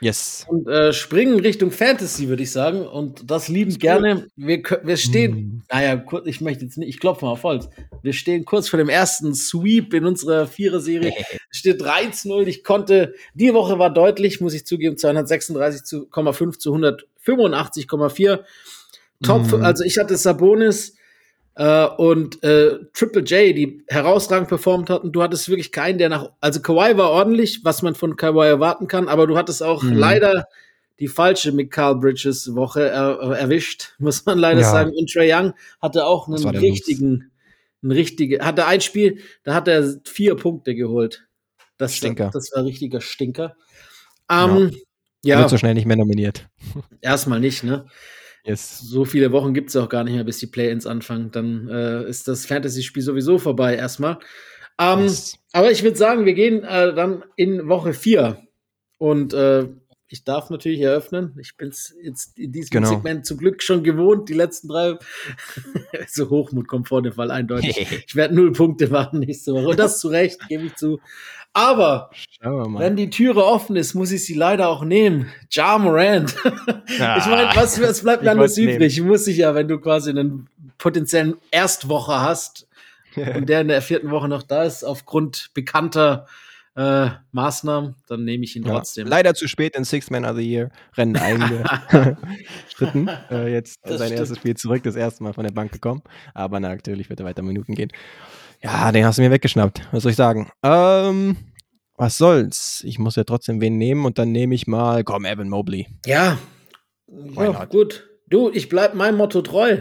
Yes. 0.03 0.45
und 0.49 0.69
äh, 0.69 0.93
springen 0.93 1.39
Richtung 1.41 1.71
Fantasy, 1.71 2.29
würde 2.29 2.43
ich 2.43 2.51
sagen. 2.51 2.87
Und 2.87 3.31
das 3.31 3.49
liebend 3.49 3.79
gerne. 3.81 4.27
Wir, 4.37 4.61
wir 4.83 4.97
stehen, 4.97 5.33
Mm. 5.35 5.63
naja, 5.73 5.97
kurz, 5.97 6.27
ich 6.27 6.41
möchte 6.41 6.65
jetzt 6.65 6.77
nicht, 6.77 6.89
ich 6.89 6.99
klopfe 7.01 7.25
mal 7.25 7.31
auf 7.31 7.45
Holz. 7.45 7.69
Wir 8.03 8.13
stehen 8.13 8.45
kurz 8.45 8.69
vor 8.69 8.79
dem 8.79 8.89
ersten 8.89 9.33
Sweep 9.35 9.95
in 9.95 10.05
unserer 10.05 10.47
Vierer-Serie. 10.49 11.13
Steht 11.51 11.81
3-0. 11.81 12.47
Ich 12.49 12.65
konnte, 12.65 13.15
die 13.35 13.55
Woche 13.55 13.79
war 13.79 13.91
deutlich, 13.91 14.41
muss 14.41 14.55
ich 14.55 14.67
zugeben, 14.67 14.97
236,5 14.97 16.59
zu 16.59 16.75
185,4. 16.75 18.41
Top, 19.23 19.43
Mhm. 19.53 19.63
also 19.65 19.85
ich 19.85 19.99
hatte 19.99 20.17
Sabonis 20.17 20.97
äh, 21.55 21.87
und 21.87 22.43
äh, 22.43 22.79
Triple 22.95 23.23
J, 23.23 23.55
die 23.57 23.83
herausragend 23.89 24.49
performt 24.49 24.89
hatten. 24.91 25.13
Du 25.13 25.23
hattest 25.23 25.49
wirklich 25.49 25.73
keinen, 25.73 25.99
der 25.99 26.09
nach, 26.09 26.31
also 26.41 26.61
Kawhi 26.61 26.97
war 26.97 27.11
ordentlich, 27.11 27.61
was 27.65 27.83
man 27.83 27.95
von 27.95 28.17
Kawhi 28.17 28.47
erwarten 28.47 28.87
kann, 28.87 29.09
aber 29.09 29.27
du 29.27 29.37
hattest 29.37 29.63
auch 29.63 29.83
Mhm. 29.83 29.93
leider 29.95 30.47
die 30.99 31.09
falsche 31.09 31.53
Mikal 31.53 31.97
Bridges 31.97 32.55
Woche 32.55 32.89
er, 32.89 33.19
erwischt, 33.37 33.95
muss 33.99 34.25
man 34.25 34.39
leider 34.39 34.61
Ja. 34.61 34.71
sagen. 34.71 34.93
Und 34.97 35.11
Trae 35.13 35.31
Young 35.33 35.53
hatte 35.81 36.07
auch 36.07 36.29
einen 36.29 36.47
richtigen, 36.57 37.31
einen 37.83 37.93
richtige, 37.93 38.45
hatte 38.45 38.67
ein 38.67 38.81
Spiel, 38.81 39.19
da 39.43 39.55
hat 39.55 39.69
er 39.69 39.97
vier 40.05 40.37
Punkte 40.37 40.75
geholt. 40.75 41.27
Das, 41.79 41.97
Stinker. 41.97 42.31
das 42.33 42.51
war 42.53 42.61
ein 42.61 42.67
richtiger 42.67 43.01
Stinker. 43.01 43.57
Ähm, 44.31 44.71
ja, 45.25 45.39
Wird 45.39 45.51
so 45.51 45.59
schnell 45.59 45.75
nicht 45.75 45.87
mehr 45.87 45.97
nominiert. 45.97 46.49
erstmal 47.01 47.41
nicht, 47.41 47.65
ne? 47.65 47.87
Yes. 48.45 48.81
So 48.81 49.05
viele 49.05 49.31
Wochen 49.31 49.55
gibt 49.55 49.69
es 49.69 49.77
auch 49.77 49.89
gar 49.89 50.03
nicht 50.05 50.15
mehr, 50.15 50.25
bis 50.25 50.39
die 50.39 50.47
Play-ins 50.49 50.87
anfangen. 50.87 51.31
Dann 51.31 51.69
äh, 51.69 52.09
ist 52.09 52.27
das 52.27 52.47
Fantasy-Spiel 52.47 53.03
sowieso 53.03 53.39
vorbei 53.39 53.77
erstmal. 53.77 54.19
Ähm, 54.79 55.01
yes. 55.03 55.39
Aber 55.53 55.71
ich 55.71 55.83
würde 55.83 55.97
sagen, 55.97 56.25
wir 56.25 56.35
gehen 56.35 56.65
äh, 56.65 56.95
dann 56.95 57.25
in 57.37 57.69
Woche 57.69 57.93
4. 57.93 58.43
Und 58.99 59.33
äh, 59.33 59.69
ich 60.09 60.25
darf 60.25 60.51
natürlich 60.51 60.81
eröffnen. 60.81 61.37
Ich 61.41 61.57
bin 61.57 61.69
es 61.69 61.95
jetzt 62.03 62.39
in 62.39 62.53
diesem 62.53 62.71
Genau. 62.71 62.89
Segment 62.89 63.25
zum 63.25 63.39
Glück 63.39 63.63
schon 63.63 63.83
gewohnt, 63.83 64.29
die 64.29 64.35
letzten 64.35 64.69
drei. 64.69 64.99
so 66.07 66.29
Hochmut 66.29 66.69
kommt 66.69 66.89
vor 66.89 67.01
dem 67.01 67.13
Fall 67.13 67.31
eindeutig. 67.31 67.79
ich 68.07 68.15
werde 68.15 68.35
null 68.35 68.53
Punkte 68.53 68.89
machen 68.89 69.21
nächste 69.21 69.55
Woche. 69.55 69.69
Und 69.69 69.79
das 69.79 70.01
zu 70.01 70.09
Recht, 70.09 70.49
gebe 70.49 70.65
ich 70.65 70.75
zu. 70.75 71.01
Aber 71.55 72.11
wenn 72.47 72.97
die 72.97 73.11
Türe 73.11 73.45
offen 73.45 73.77
ist, 73.77 73.95
muss 73.95 74.11
ich 74.11 74.25
sie 74.25 74.35
leider 74.35 74.69
auch 74.69 74.85
nehmen. 74.85 75.27
Ja 75.51 75.77
Morant. 75.79 76.35
Ich 76.89 76.99
meine, 77.27 77.51
was, 77.55 77.81
was 77.81 78.03
bleibt 78.03 78.23
Ich 78.23 78.25
mir 78.27 78.31
anders 78.33 78.57
nehmen. 78.57 78.75
übrig? 78.75 78.97
Ich 78.99 79.03
muss 79.05 79.25
sich 79.25 79.37
ja, 79.39 79.55
wenn 79.55 79.69
du 79.69 79.79
quasi 79.79 80.11
einen 80.11 80.49
potenziellen 80.79 81.37
Erstwoche 81.51 82.21
hast 82.21 82.67
und 83.37 83.49
der 83.49 83.61
in 83.63 83.69
der 83.69 83.83
vierten 83.83 84.11
Woche 84.11 84.29
noch 84.29 84.43
da 84.43 84.65
ist, 84.65 84.83
aufgrund 84.85 85.51
bekannter 85.55 86.27
äh, 86.75 87.09
Maßnahmen, 87.33 87.95
dann 88.09 88.25
nehme 88.25 88.45
ich 88.45 88.57
ihn 88.57 88.65
Ja, 88.65 88.73
trotzdem. 88.77 89.07
leider 89.07 89.35
zu 89.35 89.47
spät 89.47 89.77
in 89.77 89.85
Six 89.85 90.09
Man 90.11 90.25
of 90.25 90.37
the 90.37 90.43
Year 90.43 90.71
Rennen 90.97 91.17
eingeschritten. 91.17 93.11
äh, 93.31 93.53
jetzt 93.53 93.79
Das 93.83 93.99
sein 93.99 94.07
stimmt. 94.09 94.21
erstes 94.21 94.39
Spiel 94.39 94.57
zurück, 94.57 94.83
das 94.83 94.97
erste 94.97 95.23
Mal 95.23 95.35
von 95.35 95.45
der 95.45 95.53
Bank 95.53 95.73
gekommen. 95.73 96.03
Aber 96.35 96.59
na, 96.61 96.71
natürlich 96.71 97.11
wird 97.11 97.21
er 97.21 97.27
weiter 97.27 97.43
Minuten 97.43 97.75
gehen. 97.75 97.91
Ja, 98.63 98.93
den 98.93 99.05
hast 99.05 99.19
du 99.19 99.23
mir 99.23 99.31
weggeschnappt. 99.31 99.89
Was 99.91 100.05
soll 100.05 100.11
ich 100.11 100.17
sagen? 100.17 100.51
Ähm, 100.63 101.37
was 101.97 102.17
soll's? 102.17 102.83
Ich 102.87 102.99
muss 102.99 103.17
ja 103.17 103.25
trotzdem 103.25 103.61
wen 103.61 103.77
nehmen 103.77 104.05
und 104.05 104.19
dann 104.19 104.31
nehme 104.31 104.55
ich 104.55 104.67
mal, 104.67 105.03
komm, 105.03 105.25
Evan 105.25 105.49
Mobley. 105.49 105.89
Ja, 106.07 106.39
ja 107.09 107.65
gut. 107.65 108.09
Du, 108.29 108.51
ich 108.51 108.69
bleib 108.69 108.95
meinem 108.95 109.17
Motto 109.17 109.43
treu. 109.43 109.79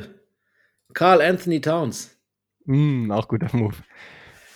Carl 0.93 1.21
Anthony 1.21 1.61
Towns. 1.61 2.17
Hm, 2.65 3.11
auch 3.11 3.27
guter 3.27 3.55
Move. 3.55 3.75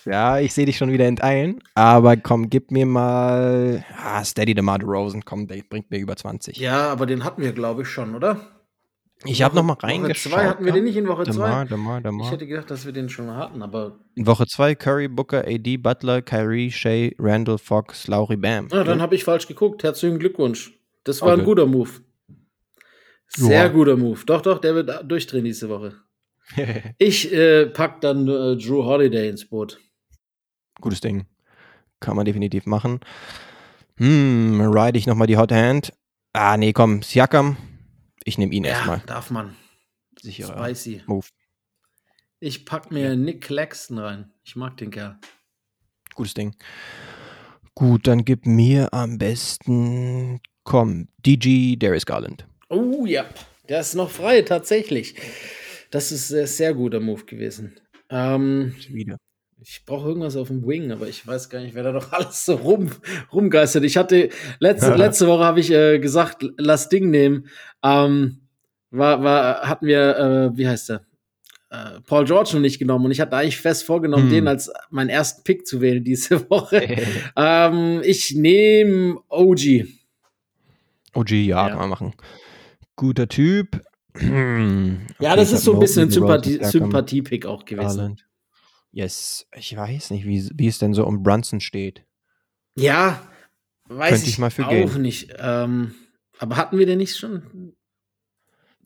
Ja, 0.06 0.40
ich 0.40 0.54
sehe 0.54 0.66
dich 0.66 0.78
schon 0.78 0.92
wieder 0.92 1.06
enteilen, 1.06 1.64
aber 1.74 2.16
komm, 2.18 2.50
gib 2.50 2.70
mir 2.70 2.86
mal 2.86 3.84
ah, 3.98 4.24
Steady 4.24 4.54
DeMar 4.54 4.78
DeRozan, 4.78 5.26
komm, 5.26 5.48
der 5.48 5.64
bringt 5.68 5.90
mir 5.90 5.98
über 5.98 6.16
20. 6.16 6.58
Ja, 6.58 6.90
aber 6.90 7.08
den 7.08 7.24
hatten 7.24 7.42
wir, 7.42 7.54
glaube 7.54 7.84
ich, 7.84 7.88
schon, 7.88 8.16
oder? 8.16 8.55
Ich 9.24 9.42
habe 9.42 9.56
noch 9.56 9.64
mal 9.64 9.74
Woche 9.76 9.84
reingeschaut. 9.84 10.34
zwei 10.34 10.46
hatten 10.48 10.66
wir 10.66 10.72
den 10.74 10.84
nicht 10.84 10.98
in 10.98 11.08
Woche 11.08 11.24
DeMar, 11.24 11.66
zwei. 11.66 11.76
DeMar, 11.76 11.98
Ich 12.00 12.04
DeMar. 12.04 12.32
hätte 12.32 12.46
gedacht, 12.48 12.70
dass 12.70 12.86
wir 12.86 12.92
den 12.92 13.10
schon 13.10 13.32
hatten, 13.36 13.62
aber 13.62 14.00
In 14.16 14.28
Woche 14.28 14.46
2 14.46 14.76
Curry, 14.76 15.08
Booker, 15.08 15.46
AD, 15.48 15.78
Butler, 15.78 16.22
Kyrie, 16.22 16.72
Shea, 16.72 17.12
Randall, 17.18 17.58
Fox, 17.58 18.08
Laurie, 18.08 18.36
Bam. 18.36 18.68
Ja, 18.72 18.84
dann 18.84 19.02
habe 19.02 19.16
ich 19.16 19.24
falsch 19.24 19.48
geguckt. 19.48 19.84
Herzlichen 19.84 20.20
Glückwunsch. 20.20 20.74
Das 21.06 21.22
war 21.22 21.30
ein 21.30 21.40
Okay. 21.40 21.46
guter 21.46 21.66
Move. 21.66 21.90
Sehr 23.28 23.64
Ja. 23.64 23.68
guter 23.70 23.96
Move. 23.98 24.20
Doch, 24.26 24.42
doch, 24.42 24.60
der 24.60 24.76
wird 24.76 25.10
durchdrehen 25.10 25.46
diese 25.46 25.70
Woche. 25.70 25.94
Ich 27.00 27.34
äh, 27.34 27.66
pack 27.68 28.02
dann 28.02 28.28
äh, 28.28 28.56
Drew 28.58 28.84
Holiday 28.86 29.30
ins 29.30 29.46
Boot. 29.50 29.80
Gutes 30.80 31.02
Ding. 31.02 31.26
Kann 32.00 32.16
man 32.16 32.26
definitiv 32.26 32.66
machen. 32.68 33.00
Hm, 33.98 34.62
ride 34.62 34.98
ich 34.98 35.08
nochmal 35.08 35.26
die 35.28 35.38
Hot 35.38 35.52
Hand. 35.52 35.94
Ah, 36.34 36.58
nee, 36.58 36.74
komm, 36.74 37.02
Siakam. 37.02 37.58
Ich 38.28 38.38
nehme 38.40 38.54
ihn 38.54 38.64
Ja, 38.66 38.72
erstmal. 38.72 39.02
darf 39.06 39.30
man. 39.30 39.56
Sicherer 40.20 40.58
Spicy. 40.66 41.04
Move. 41.06 41.28
Ich 42.40 42.66
pack 42.66 42.92
mir 42.92 43.16
Nick 43.16 43.42
Claxton 43.42 44.00
rein. 44.00 44.32
Ich 44.44 44.56
mag 44.56 44.76
den 44.78 44.90
Kerl. 44.92 45.18
Gutes 46.16 46.34
Ding. 46.34 46.56
Gut, 47.76 48.08
dann 48.08 48.26
gib 48.26 48.46
mir 48.46 48.94
am 48.94 49.18
besten, 49.18 50.40
komm, 50.64 51.08
DG 51.26 51.76
Darius 51.76 52.06
Garland. 52.06 52.48
Oh 52.70 53.06
ja, 53.06 53.26
der 53.70 53.82
ist 53.82 53.94
noch 53.96 54.10
frei, 54.10 54.42
tatsächlich. 54.42 55.16
Das 55.92 56.12
ist 56.12 56.32
ein 56.34 56.48
sehr 56.48 56.74
guter 56.74 57.00
Move 57.00 57.26
gewesen. 57.26 57.80
Ähm, 58.10 58.76
Wieder. 58.90 59.18
Ich 59.62 59.84
brauche 59.86 60.08
irgendwas 60.10 60.36
auf 60.36 60.50
dem 60.50 60.66
Wing, 60.68 60.92
aber 60.92 61.08
ich 61.08 61.26
weiß 61.26 61.50
gar 61.50 61.60
nicht, 61.62 61.74
wer 61.76 61.84
da 61.84 61.92
noch 61.92 62.12
alles 62.14 62.46
so 62.46 62.56
rum, 62.56 62.92
rumgeistert. 63.32 63.84
Ich 63.84 63.98
hatte 63.98 64.30
letzte, 64.60 64.94
letzte 64.96 65.28
Woche 65.28 65.44
habe 65.44 65.60
ich 65.60 65.72
äh, 65.72 66.00
gesagt, 66.00 66.46
lass 66.58 66.90
Ding 66.90 67.10
nehmen. 67.10 67.48
Ähm, 67.86 68.40
war, 68.92 69.24
war, 69.24 69.62
hatten 69.68 69.86
wir, 69.88 70.18
äh, 70.54 70.58
wie 70.58 70.68
heißt 70.68 70.90
der? 70.90 71.06
Äh, 71.70 72.00
Paul 72.08 72.26
George 72.26 72.52
noch 72.54 72.62
nicht 72.62 72.80
genommen 72.80 73.06
und 73.06 73.12
ich 73.12 73.20
hatte 73.20 73.36
eigentlich 73.36 73.58
fest 73.58 73.84
vorgenommen, 73.84 74.24
Hm. 74.26 74.30
den 74.32 74.48
als 74.48 74.72
meinen 74.90 75.10
ersten 75.10 75.44
Pick 75.44 75.68
zu 75.68 75.82
wählen 75.82 76.04
diese 76.04 76.40
Woche. 76.50 76.96
ähm, 77.36 78.02
ich 78.04 78.34
nehme 78.36 79.20
OG. 79.30 79.86
OG, 81.14 81.32
ja, 81.32 81.38
Ja. 81.46 81.70
kann 81.70 81.80
man 81.80 81.90
machen. 81.90 82.14
Guter 82.96 83.28
Typ. 83.28 83.82
Ja, 85.20 85.32
Okay, 85.32 85.36
das 85.36 85.50
ich 85.50 85.56
ist 85.56 85.64
so 85.66 85.74
ein 85.74 85.80
bisschen 85.80 86.04
ein 86.04 86.10
DeRozan, 86.10 86.42
Sympathie, 86.44 86.64
Sympathie-Pick 86.72 87.46
auch 87.46 87.66
gewesen. 87.66 87.98
Garland. 87.98 88.26
Yes, 88.94 89.46
ich 89.54 89.76
weiß 89.76 90.12
nicht, 90.12 90.26
wie, 90.26 90.50
wie 90.56 90.68
es 90.68 90.80
denn 90.80 90.94
so 90.94 91.06
um 91.06 91.22
Brunson 91.22 91.60
steht. 91.60 92.06
Ja, 92.78 93.22
weiß 93.90 94.10
Könnte 94.12 94.24
ich, 94.26 94.30
ich 94.32 94.38
mal 94.40 94.52
für 94.52 94.66
auch 94.68 94.70
gehen. 94.70 95.02
nicht. 95.02 95.34
Ähm, 95.38 95.96
aber 96.40 96.56
hatten 96.56 96.78
wir 96.80 96.86
den 96.86 97.00
nicht 97.00 97.18
schon? 97.18 97.75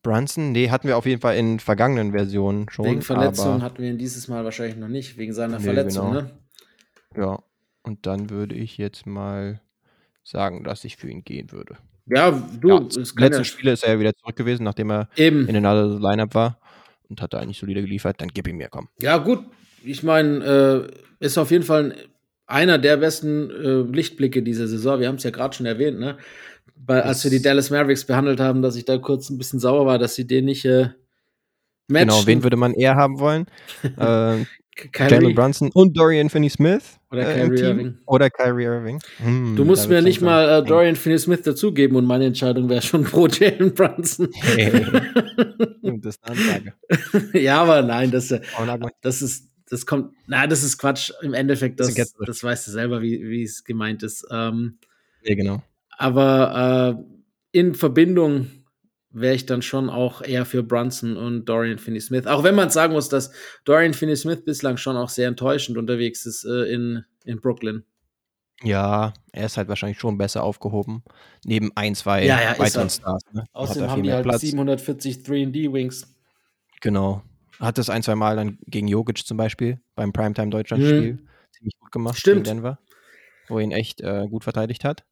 Brunson, 0.01 0.51
nee, 0.51 0.69
hatten 0.69 0.87
wir 0.87 0.97
auf 0.97 1.05
jeden 1.05 1.21
Fall 1.21 1.37
in 1.37 1.59
vergangenen 1.59 2.11
Versionen 2.11 2.69
schon. 2.69 2.85
Wegen 2.85 3.01
Verletzung 3.01 3.61
hatten 3.61 3.81
wir 3.81 3.89
ihn 3.89 3.97
dieses 3.97 4.27
Mal 4.27 4.43
wahrscheinlich 4.43 4.77
noch 4.77 4.87
nicht, 4.87 5.17
wegen 5.17 5.33
seiner 5.33 5.57
Nee, 5.59 5.63
Verletzung, 5.65 6.11
genau. 6.11 6.21
ne? 6.21 6.31
Ja, 7.15 7.39
und 7.83 8.05
dann 8.05 8.29
würde 8.29 8.55
ich 8.55 8.77
jetzt 8.77 9.05
mal 9.05 9.61
sagen, 10.23 10.63
dass 10.63 10.83
ich 10.83 10.97
für 10.97 11.09
ihn 11.09 11.23
gehen 11.23 11.51
würde. 11.51 11.77
Ja, 12.05 12.31
du, 12.31 12.69
ja, 12.69 12.81
es 12.87 13.15
letzten 13.15 13.41
ja 13.41 13.43
Spiele 13.43 13.71
ist 13.73 13.83
er 13.83 13.93
ja 13.93 13.99
wieder 13.99 14.15
zurück 14.15 14.35
gewesen, 14.35 14.63
nachdem 14.63 14.91
er 14.91 15.09
eben. 15.15 15.47
in 15.47 15.53
den 15.53 15.65
Other 15.65 15.99
Lineup 15.99 16.33
war 16.33 16.59
und 17.07 17.21
hat 17.21 17.33
da 17.33 17.39
eigentlich 17.39 17.59
solide 17.59 17.81
geliefert. 17.81 18.19
Dann 18.21 18.29
gib 18.29 18.47
ihm 18.47 18.57
mir, 18.57 18.69
komm. 18.69 18.89
Ja, 19.01 19.17
gut. 19.17 19.43
Ich 19.83 20.03
meine, 20.03 20.89
äh, 21.19 21.25
ist 21.25 21.37
auf 21.37 21.51
jeden 21.51 21.63
Fall 21.63 21.95
einer 22.47 22.77
der 22.79 22.97
besten 22.97 23.51
äh, 23.51 23.81
Lichtblicke 23.95 24.41
dieser 24.41 24.67
Saison. 24.67 24.99
Wir 24.99 25.07
haben 25.07 25.15
es 25.15 25.23
ja 25.23 25.29
gerade 25.29 25.55
schon 25.55 25.65
erwähnt, 25.67 25.99
ne? 25.99 26.17
Bei, 26.75 27.03
als 27.03 27.23
wir 27.23 27.31
die. 27.31 27.41
Dallas 27.41 27.69
Mavericks 27.69 28.05
behandelt 28.05 28.39
haben, 28.39 28.61
dass 28.61 28.75
ich 28.75 28.85
da 28.85 28.97
kurz 28.97 29.29
ein 29.29 29.37
bisschen 29.37 29.59
sauer 29.59 29.85
war, 29.85 29.97
dass 29.97 30.15
sie 30.15 30.27
den 30.27 30.45
nicht 30.45 30.65
äh, 30.65 30.89
matchen. 31.87 32.07
Genau, 32.09 32.25
wen 32.25 32.43
würde 32.43 32.57
man 32.57 32.73
eher 32.73 32.95
haben 32.95 33.19
wollen? 33.19 33.45
äh. 33.97 34.45
Jalen 34.95 35.35
Brunson 35.35 35.69
und 35.73 35.97
Dorian 35.97 36.29
Finney-Smith 36.29 36.99
Oder 37.11 37.29
äh, 37.29 37.33
Kyrie. 37.33 37.59
Irving. 37.59 37.97
Oder 38.05 38.29
Kyrie 38.29 38.63
Irving. 38.63 39.01
Hm, 39.17 39.57
Du 39.57 39.65
musst 39.65 39.89
mir 39.89 40.01
nicht 40.01 40.21
mal 40.21 40.61
äh. 40.61 40.65
Dorian 40.65 40.95
Finney-Smith 40.95 41.41
dazugeben 41.41 41.97
und 41.97 42.05
meine 42.05 42.25
Entscheidung 42.25 42.69
wäre 42.69 42.81
schon 42.81 43.03
pro 43.05 43.27
Jalen 43.27 43.73
Brunson. 43.73 44.29
Hey. 44.33 44.71
das 46.01 46.15
ist 46.15 46.23
eine 46.23 46.37
Ansage. 46.37 46.73
ja, 47.37 47.61
aber 47.61 47.81
nein, 47.81 48.09
das, 48.11 48.31
äh, 48.31 48.39
das 49.01 49.21
ist 49.21 49.49
das 49.69 49.85
kommt, 49.85 50.13
na, 50.25 50.47
das 50.47 50.63
ist 50.63 50.77
Quatsch. 50.77 51.11
Im 51.21 51.33
Endeffekt, 51.33 51.79
das, 51.79 51.93
Das 51.93 52.43
weißt 52.43 52.67
du 52.67 52.71
selber, 52.71 53.01
wie 53.01 53.21
wie 53.29 53.43
es 53.43 53.63
gemeint 53.63 54.03
ist. 54.03 54.25
Ähm, 54.31 54.79
Ja, 55.23 55.35
genau. 55.35 55.61
Aber 55.99 56.97
äh, 57.53 57.57
in 57.59 57.75
Verbindung 57.75 58.47
wäre 59.11 59.35
ich 59.35 59.45
dann 59.45 59.61
schon 59.61 59.89
auch 59.89 60.21
eher 60.21 60.45
für 60.45 60.63
Brunson 60.63 61.17
und 61.17 61.45
Dorian 61.45 61.77
Finney-Smith. 61.79 62.25
Auch 62.27 62.43
wenn 62.43 62.55
man 62.55 62.69
sagen 62.69 62.93
muss, 62.93 63.09
dass 63.09 63.31
Dorian 63.65 63.93
Finney-Smith 63.93 64.45
bislang 64.45 64.77
schon 64.77 64.95
auch 64.97 65.09
sehr 65.09 65.27
enttäuschend 65.27 65.77
unterwegs 65.77 66.25
ist 66.25 66.45
äh, 66.45 66.71
in, 66.71 67.03
in 67.25 67.41
Brooklyn. 67.41 67.83
Ja, 68.63 69.13
er 69.31 69.45
ist 69.45 69.57
halt 69.57 69.67
wahrscheinlich 69.67 69.99
schon 69.99 70.17
besser 70.17 70.43
aufgehoben. 70.43 71.03
Neben 71.45 71.71
ein, 71.75 71.95
zwei 71.95 72.25
Ja, 72.25 72.41
ja, 72.41 72.59
weiteren 72.59 72.87
er. 72.87 72.89
Stars. 72.89 73.21
Ne? 73.33 73.45
Außerdem 73.53 73.83
er 73.83 73.91
haben 73.91 74.03
die 74.03 74.11
halt 74.13 74.23
Platz. 74.23 74.41
740 74.41 75.17
3D-Wings. 75.23 76.13
Genau. 76.81 77.23
Hat 77.59 77.77
das 77.77 77.89
ein, 77.89 78.03
zwei 78.03 78.15
Mal 78.15 78.35
dann 78.35 78.57
gegen 78.67 78.87
Jokic 78.87 79.25
zum 79.25 79.37
Beispiel 79.37 79.81
beim 79.95 80.13
Primetime-Deutschland-Spiel 80.13 81.19
ziemlich 81.51 81.73
gut 81.79 81.91
gemacht 81.91 82.15
Mhm. 82.15 82.19
Stimmt. 82.19 82.43
gegen 82.45 82.57
Denver, 82.57 82.79
wo 83.47 83.57
er 83.57 83.63
ihn 83.63 83.71
echt 83.71 84.01
äh, 84.01 84.27
gut 84.29 84.43
verteidigt 84.43 84.83
hat. 84.85 85.03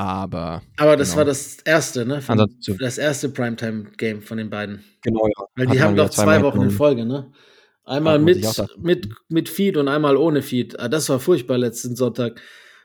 Aber 0.00 0.62
Aber 0.78 0.96
das 0.96 1.08
Genau. 1.10 1.18
war 1.18 1.24
das 1.26 1.58
erste, 1.62 2.06
ne? 2.06 2.22
Von, 2.22 2.48
das 2.78 2.96
erste 2.96 3.28
Primetime-Game 3.28 4.22
von 4.22 4.38
den 4.38 4.48
beiden. 4.48 4.82
genau, 5.02 5.26
ja. 5.26 5.44
Weil 5.56 5.66
die 5.66 5.82
haben 5.82 5.94
doch 5.94 6.08
zwei 6.08 6.40
Wochen 6.42 6.62
in 6.62 6.70
Folge, 6.70 7.04
ne? 7.04 7.30
Einmal 7.84 8.14
Ja, 8.16 8.24
mit, 8.24 8.66
mit, 8.78 9.08
mit 9.28 9.48
Feed 9.50 9.76
und 9.76 9.88
einmal 9.88 10.16
ohne 10.16 10.40
Feed. 10.40 10.78
Ah, 10.80 10.88
das 10.88 11.08
war 11.10 11.18
furchtbar 11.20 11.58
letzten 11.58 11.96
Sonntag. 11.96 12.40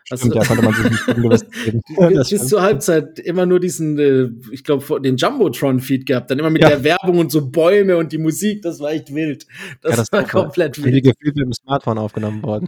Also, 0.09 0.25
Stimmt, 0.29 0.35
ja, 0.35 0.43
konnte 0.45 0.63
man 0.63 0.73
sich 0.73 0.91
nicht. 0.91 1.07
Das 1.97 2.09
bis 2.09 2.27
stimmt. 2.27 2.49
zur 2.49 2.61
Halbzeit 2.61 3.19
immer 3.19 3.45
nur 3.45 3.59
diesen, 3.61 3.97
äh, 3.97 4.27
ich 4.51 4.63
glaube, 4.65 4.99
den 5.01 5.15
Jumbotron-Feed 5.15 6.05
gehabt. 6.05 6.29
Dann 6.31 6.39
immer 6.39 6.49
mit 6.49 6.63
Ja. 6.63 6.69
der 6.69 6.83
Werbung 6.83 7.19
und 7.19 7.31
so 7.31 7.49
Bäume 7.49 7.95
und 7.97 8.11
die 8.11 8.17
Musik. 8.17 8.61
Das 8.61 8.79
war 8.81 8.91
echt 8.91 9.13
wild. 9.15 9.45
Das 9.81 9.97
war 10.11 10.21
Katastrophe. 10.21 10.27
komplett 10.43 10.77
Wie 10.79 10.91
wild. 10.91 11.03
gefühlt 11.05 11.35
mit 11.37 11.45
dem 11.45 11.53
Smartphone 11.53 11.97
aufgenommen 11.97 12.43
worden. 12.43 12.67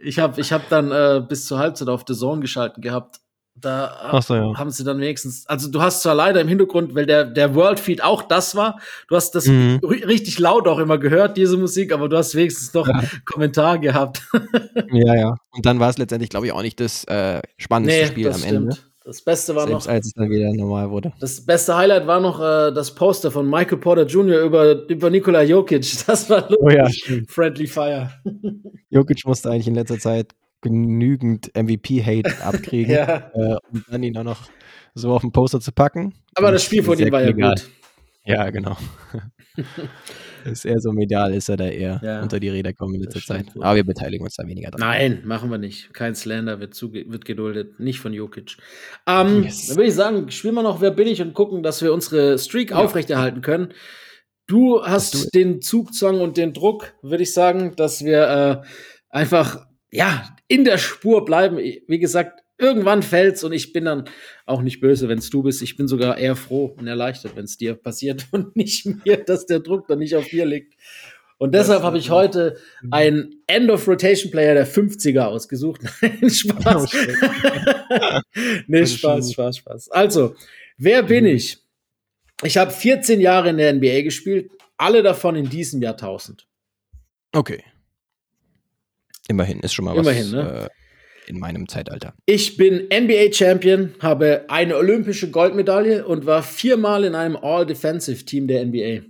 Ich 0.00 0.18
habe 0.20 0.40
ich 0.40 0.52
hab 0.52 0.68
dann 0.68 0.92
äh, 0.92 1.20
bis 1.28 1.46
zur 1.46 1.58
Halbzeit 1.58 1.88
auf 1.88 2.04
The 2.06 2.14
Zone 2.14 2.40
geschalten 2.40 2.80
gehabt. 2.80 3.18
Da 3.60 4.20
so, 4.22 4.34
ja. 4.34 4.54
haben 4.56 4.70
sie 4.70 4.84
dann 4.84 5.00
wenigstens, 5.00 5.46
also 5.46 5.70
du 5.70 5.80
hast 5.80 6.02
zwar 6.02 6.14
leider 6.14 6.40
im 6.40 6.48
Hintergrund, 6.48 6.94
weil 6.94 7.06
der, 7.06 7.24
der 7.24 7.54
World 7.54 7.80
Feed 7.80 8.02
auch 8.02 8.22
das 8.22 8.54
war, 8.56 8.78
du 9.08 9.16
hast 9.16 9.34
das 9.34 9.46
Mhm. 9.46 9.78
ri- 9.82 10.06
richtig 10.06 10.38
laut 10.38 10.68
auch 10.68 10.78
immer 10.78 10.98
gehört, 10.98 11.36
diese 11.36 11.56
Musik, 11.56 11.92
aber 11.92 12.08
du 12.08 12.16
hast 12.16 12.34
wenigstens 12.34 12.72
noch 12.74 12.86
Ja. 12.88 13.02
Kommentar 13.24 13.78
gehabt. 13.78 14.22
Ja, 14.92 15.14
ja. 15.14 15.34
Und 15.50 15.66
dann 15.66 15.80
war 15.80 15.90
es 15.90 15.98
letztendlich, 15.98 16.30
glaube 16.30 16.46
ich, 16.46 16.52
auch 16.52 16.62
nicht 16.62 16.80
das 16.80 17.04
äh, 17.04 17.40
spannendste 17.58 18.06
Spiel 18.06 18.32
am 18.32 18.42
Ende. 18.42 18.76
Das 19.04 19.22
Beste 19.22 19.54
war 19.54 19.66
Selbst 19.66 19.86
noch, 19.86 19.92
als 19.92 20.06
es 20.08 20.12
dann 20.12 20.28
wieder 20.28 20.52
normal 20.52 20.90
wurde. 20.90 21.12
das 21.18 21.44
beste 21.44 21.74
Highlight 21.76 22.06
war 22.06 22.20
noch 22.20 22.40
äh, 22.40 22.72
das 22.72 22.94
Poster 22.94 23.30
von 23.30 23.48
Michael 23.48 23.78
Porter 23.78 24.04
Jr. 24.06 24.40
über, 24.42 24.86
über 24.88 25.08
Nikola 25.10 25.42
Jokic. 25.42 25.86
Das 26.06 26.28
war 26.28 26.40
lustig. 26.42 26.58
Oh 26.60 26.68
ja, 26.70 26.88
stimmt. 26.90 27.30
Friendly 27.30 27.66
Fire. 27.66 28.10
Jokic 28.90 29.24
musste 29.26 29.50
eigentlich 29.50 29.68
in 29.68 29.74
letzter 29.74 29.98
Zeit 29.98 30.32
genügend 30.60 31.50
MVP-Hate 31.56 32.30
abkriegen, 32.44 32.92
Ja. 32.94 33.30
äh, 33.34 33.56
um 33.72 33.84
dann 33.90 34.02
ihn 34.02 34.16
auch 34.16 34.24
noch 34.24 34.48
so 34.94 35.12
auf 35.12 35.22
den 35.22 35.32
Poster 35.32 35.60
zu 35.60 35.72
packen. 35.72 36.14
Aber 36.34 36.48
Und 36.48 36.54
das 36.54 36.64
Spiel 36.64 36.82
von 36.82 36.98
ihm 36.98 37.10
war 37.12 37.22
ja 37.22 37.28
egal. 37.28 37.54
gut. 37.54 37.68
Ja, 38.24 38.50
genau. 38.50 38.76
ist 40.44 40.64
eher 40.64 40.80
so 40.80 40.92
medial, 40.92 41.34
ist 41.34 41.48
er 41.48 41.56
da 41.56 41.66
eher 41.66 42.00
Ja. 42.02 42.22
unter 42.22 42.38
die 42.40 42.48
Räder 42.48 42.72
kommen 42.72 42.94
in 42.94 43.02
letzter 43.02 43.20
Zeit. 43.20 43.54
wohl. 43.54 43.62
Aber 43.64 43.76
wir 43.76 43.84
beteiligen 43.84 44.24
uns 44.24 44.34
da 44.36 44.46
weniger 44.46 44.70
dran. 44.70 44.80
Nein, 44.80 45.22
machen 45.24 45.50
wir 45.50 45.58
nicht. 45.58 45.92
Kein 45.94 46.14
Slander 46.14 46.60
wird, 46.60 46.80
wird 46.82 47.24
geduldet. 47.24 47.80
Nicht 47.80 48.00
von 48.00 48.12
Jokic. 48.12 48.56
Ähm, 49.06 49.44
Yes. 49.44 49.68
Dann 49.68 49.76
würde 49.76 49.88
ich 49.88 49.94
sagen, 49.94 50.30
spielen 50.30 50.54
wir 50.54 50.62
noch 50.62 50.80
Wer 50.80 50.90
bin 50.90 51.08
ich 51.08 51.20
und 51.22 51.34
gucken, 51.34 51.62
dass 51.62 51.82
wir 51.82 51.92
unsere 51.92 52.38
Streak 52.38 52.72
aufrechterhalten 52.72 53.40
können. 53.40 53.72
Du 54.46 54.82
hast 54.82 55.34
den 55.34 55.60
Zugzwang 55.60 56.20
und 56.20 56.36
den 56.38 56.54
Druck, 56.54 56.94
würde 57.02 57.22
ich 57.22 57.34
sagen, 57.34 57.74
dass 57.76 58.02
wir 58.04 58.62
äh, 58.64 58.66
einfach 59.10 59.66
ja 59.92 60.36
in 60.48 60.64
der 60.64 60.78
Spur 60.78 61.24
bleiben. 61.24 61.58
Wie 61.58 61.98
gesagt, 61.98 62.42
irgendwann 62.58 63.02
fällt's 63.02 63.44
und 63.44 63.52
ich 63.52 63.72
bin 63.72 63.84
dann 63.84 64.04
auch 64.44 64.62
nicht 64.62 64.80
böse, 64.80 65.08
wenn 65.08 65.18
es 65.18 65.30
du 65.30 65.42
bist. 65.42 65.62
Ich 65.62 65.76
bin 65.76 65.88
sogar 65.88 66.18
eher 66.18 66.36
froh 66.36 66.74
und 66.76 66.86
erleichtert, 66.86 67.36
wenn 67.36 67.44
es 67.44 67.56
dir 67.56 67.74
passiert 67.74 68.26
und 68.32 68.56
nicht 68.56 68.86
mir, 68.86 69.16
dass 69.18 69.46
der 69.46 69.60
Druck 69.60 69.86
dann 69.88 70.00
nicht 70.00 70.16
auf 70.16 70.26
dir 70.26 70.44
liegt. 70.44 70.74
Und 71.40 71.54
deshalb 71.54 71.84
habe 71.84 71.98
ich 71.98 72.10
heute 72.10 72.58
einen 72.90 73.42
End-of-Rotation-Player 73.46 74.54
der 74.54 74.66
50er 74.66 75.26
ausgesucht. 75.26 75.82
Nein, 76.00 76.28
Spaß. 76.28 76.92
Oh, 76.92 78.20
nee, 78.66 78.84
Spaß, 78.84 79.32
Spaß, 79.32 79.56
Spaß. 79.58 79.90
Also, 79.92 80.34
wer 80.78 81.04
bin 81.04 81.26
ich? 81.26 81.58
Ich 82.42 82.56
habe 82.56 82.72
14 82.72 83.20
Jahre 83.20 83.50
in 83.50 83.56
der 83.56 83.72
NBA 83.72 84.02
gespielt, 84.02 84.50
alle 84.76 85.04
davon 85.04 85.36
in 85.36 85.48
diesem 85.48 85.80
Jahrtausend. 85.80 86.48
Okay. 87.32 87.62
Immerhin, 89.28 89.60
ist 89.60 89.74
schon 89.74 89.84
mal 89.84 89.96
Immerhin, 89.96 90.24
was 90.24 90.32
ne? 90.32 90.62
äh, 90.64 91.30
in 91.30 91.38
meinem 91.38 91.68
Zeitalter. 91.68 92.14
Ich 92.26 92.56
bin 92.56 92.88
NBA-Champion, 92.92 93.94
habe 94.00 94.46
eine 94.48 94.76
olympische 94.76 95.30
Goldmedaille 95.30 96.06
und 96.06 96.26
war 96.26 96.42
viermal 96.42 97.04
in 97.04 97.14
einem 97.14 97.36
All-Defensive-Team 97.36 98.48
der 98.48 98.64
NBA. 98.64 99.02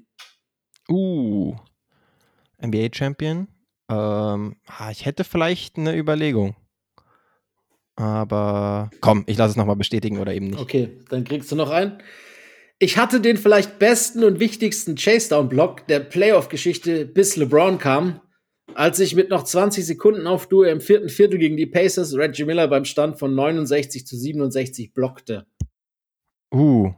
Uh, 0.90 1.54
NBA-Champion. 2.60 3.48
Ähm, 3.90 4.56
ah, 4.66 4.90
ich 4.90 5.06
hätte 5.06 5.24
vielleicht 5.24 5.78
eine 5.78 5.96
Überlegung. 5.96 6.56
Aber 7.96 8.90
komm, 9.00 9.24
ich 9.26 9.36
lasse 9.36 9.52
es 9.52 9.56
nochmal 9.56 9.76
bestätigen 9.76 10.18
oder 10.18 10.34
eben 10.34 10.48
nicht. 10.48 10.60
Okay, 10.60 10.98
dann 11.08 11.24
kriegst 11.24 11.50
du 11.50 11.56
noch 11.56 11.70
einen. 11.70 11.98
Ich 12.78 12.96
hatte 12.96 13.20
den 13.20 13.36
vielleicht 13.36 13.80
besten 13.80 14.22
und 14.22 14.38
wichtigsten 14.38 14.94
Chase-Down-Block 14.94 15.88
der 15.88 16.00
Playoff-Geschichte, 16.00 17.06
bis 17.06 17.34
LeBron 17.34 17.78
kam, 17.78 18.20
als 18.74 19.00
ich 19.00 19.14
mit 19.14 19.30
noch 19.30 19.44
20 19.44 19.84
Sekunden 19.84 20.26
auf 20.26 20.46
Duo 20.48 20.64
im 20.64 20.80
vierten 20.80 21.08
Viertel 21.08 21.38
gegen 21.38 21.56
die 21.56 21.66
Pacers 21.66 22.14
Reggie 22.14 22.44
Miller 22.44 22.68
beim 22.68 22.84
Stand 22.84 23.18
von 23.18 23.34
69 23.34 24.06
zu 24.06 24.16
67 24.16 24.92
blockte. 24.92 25.46
Uh. 26.52 26.92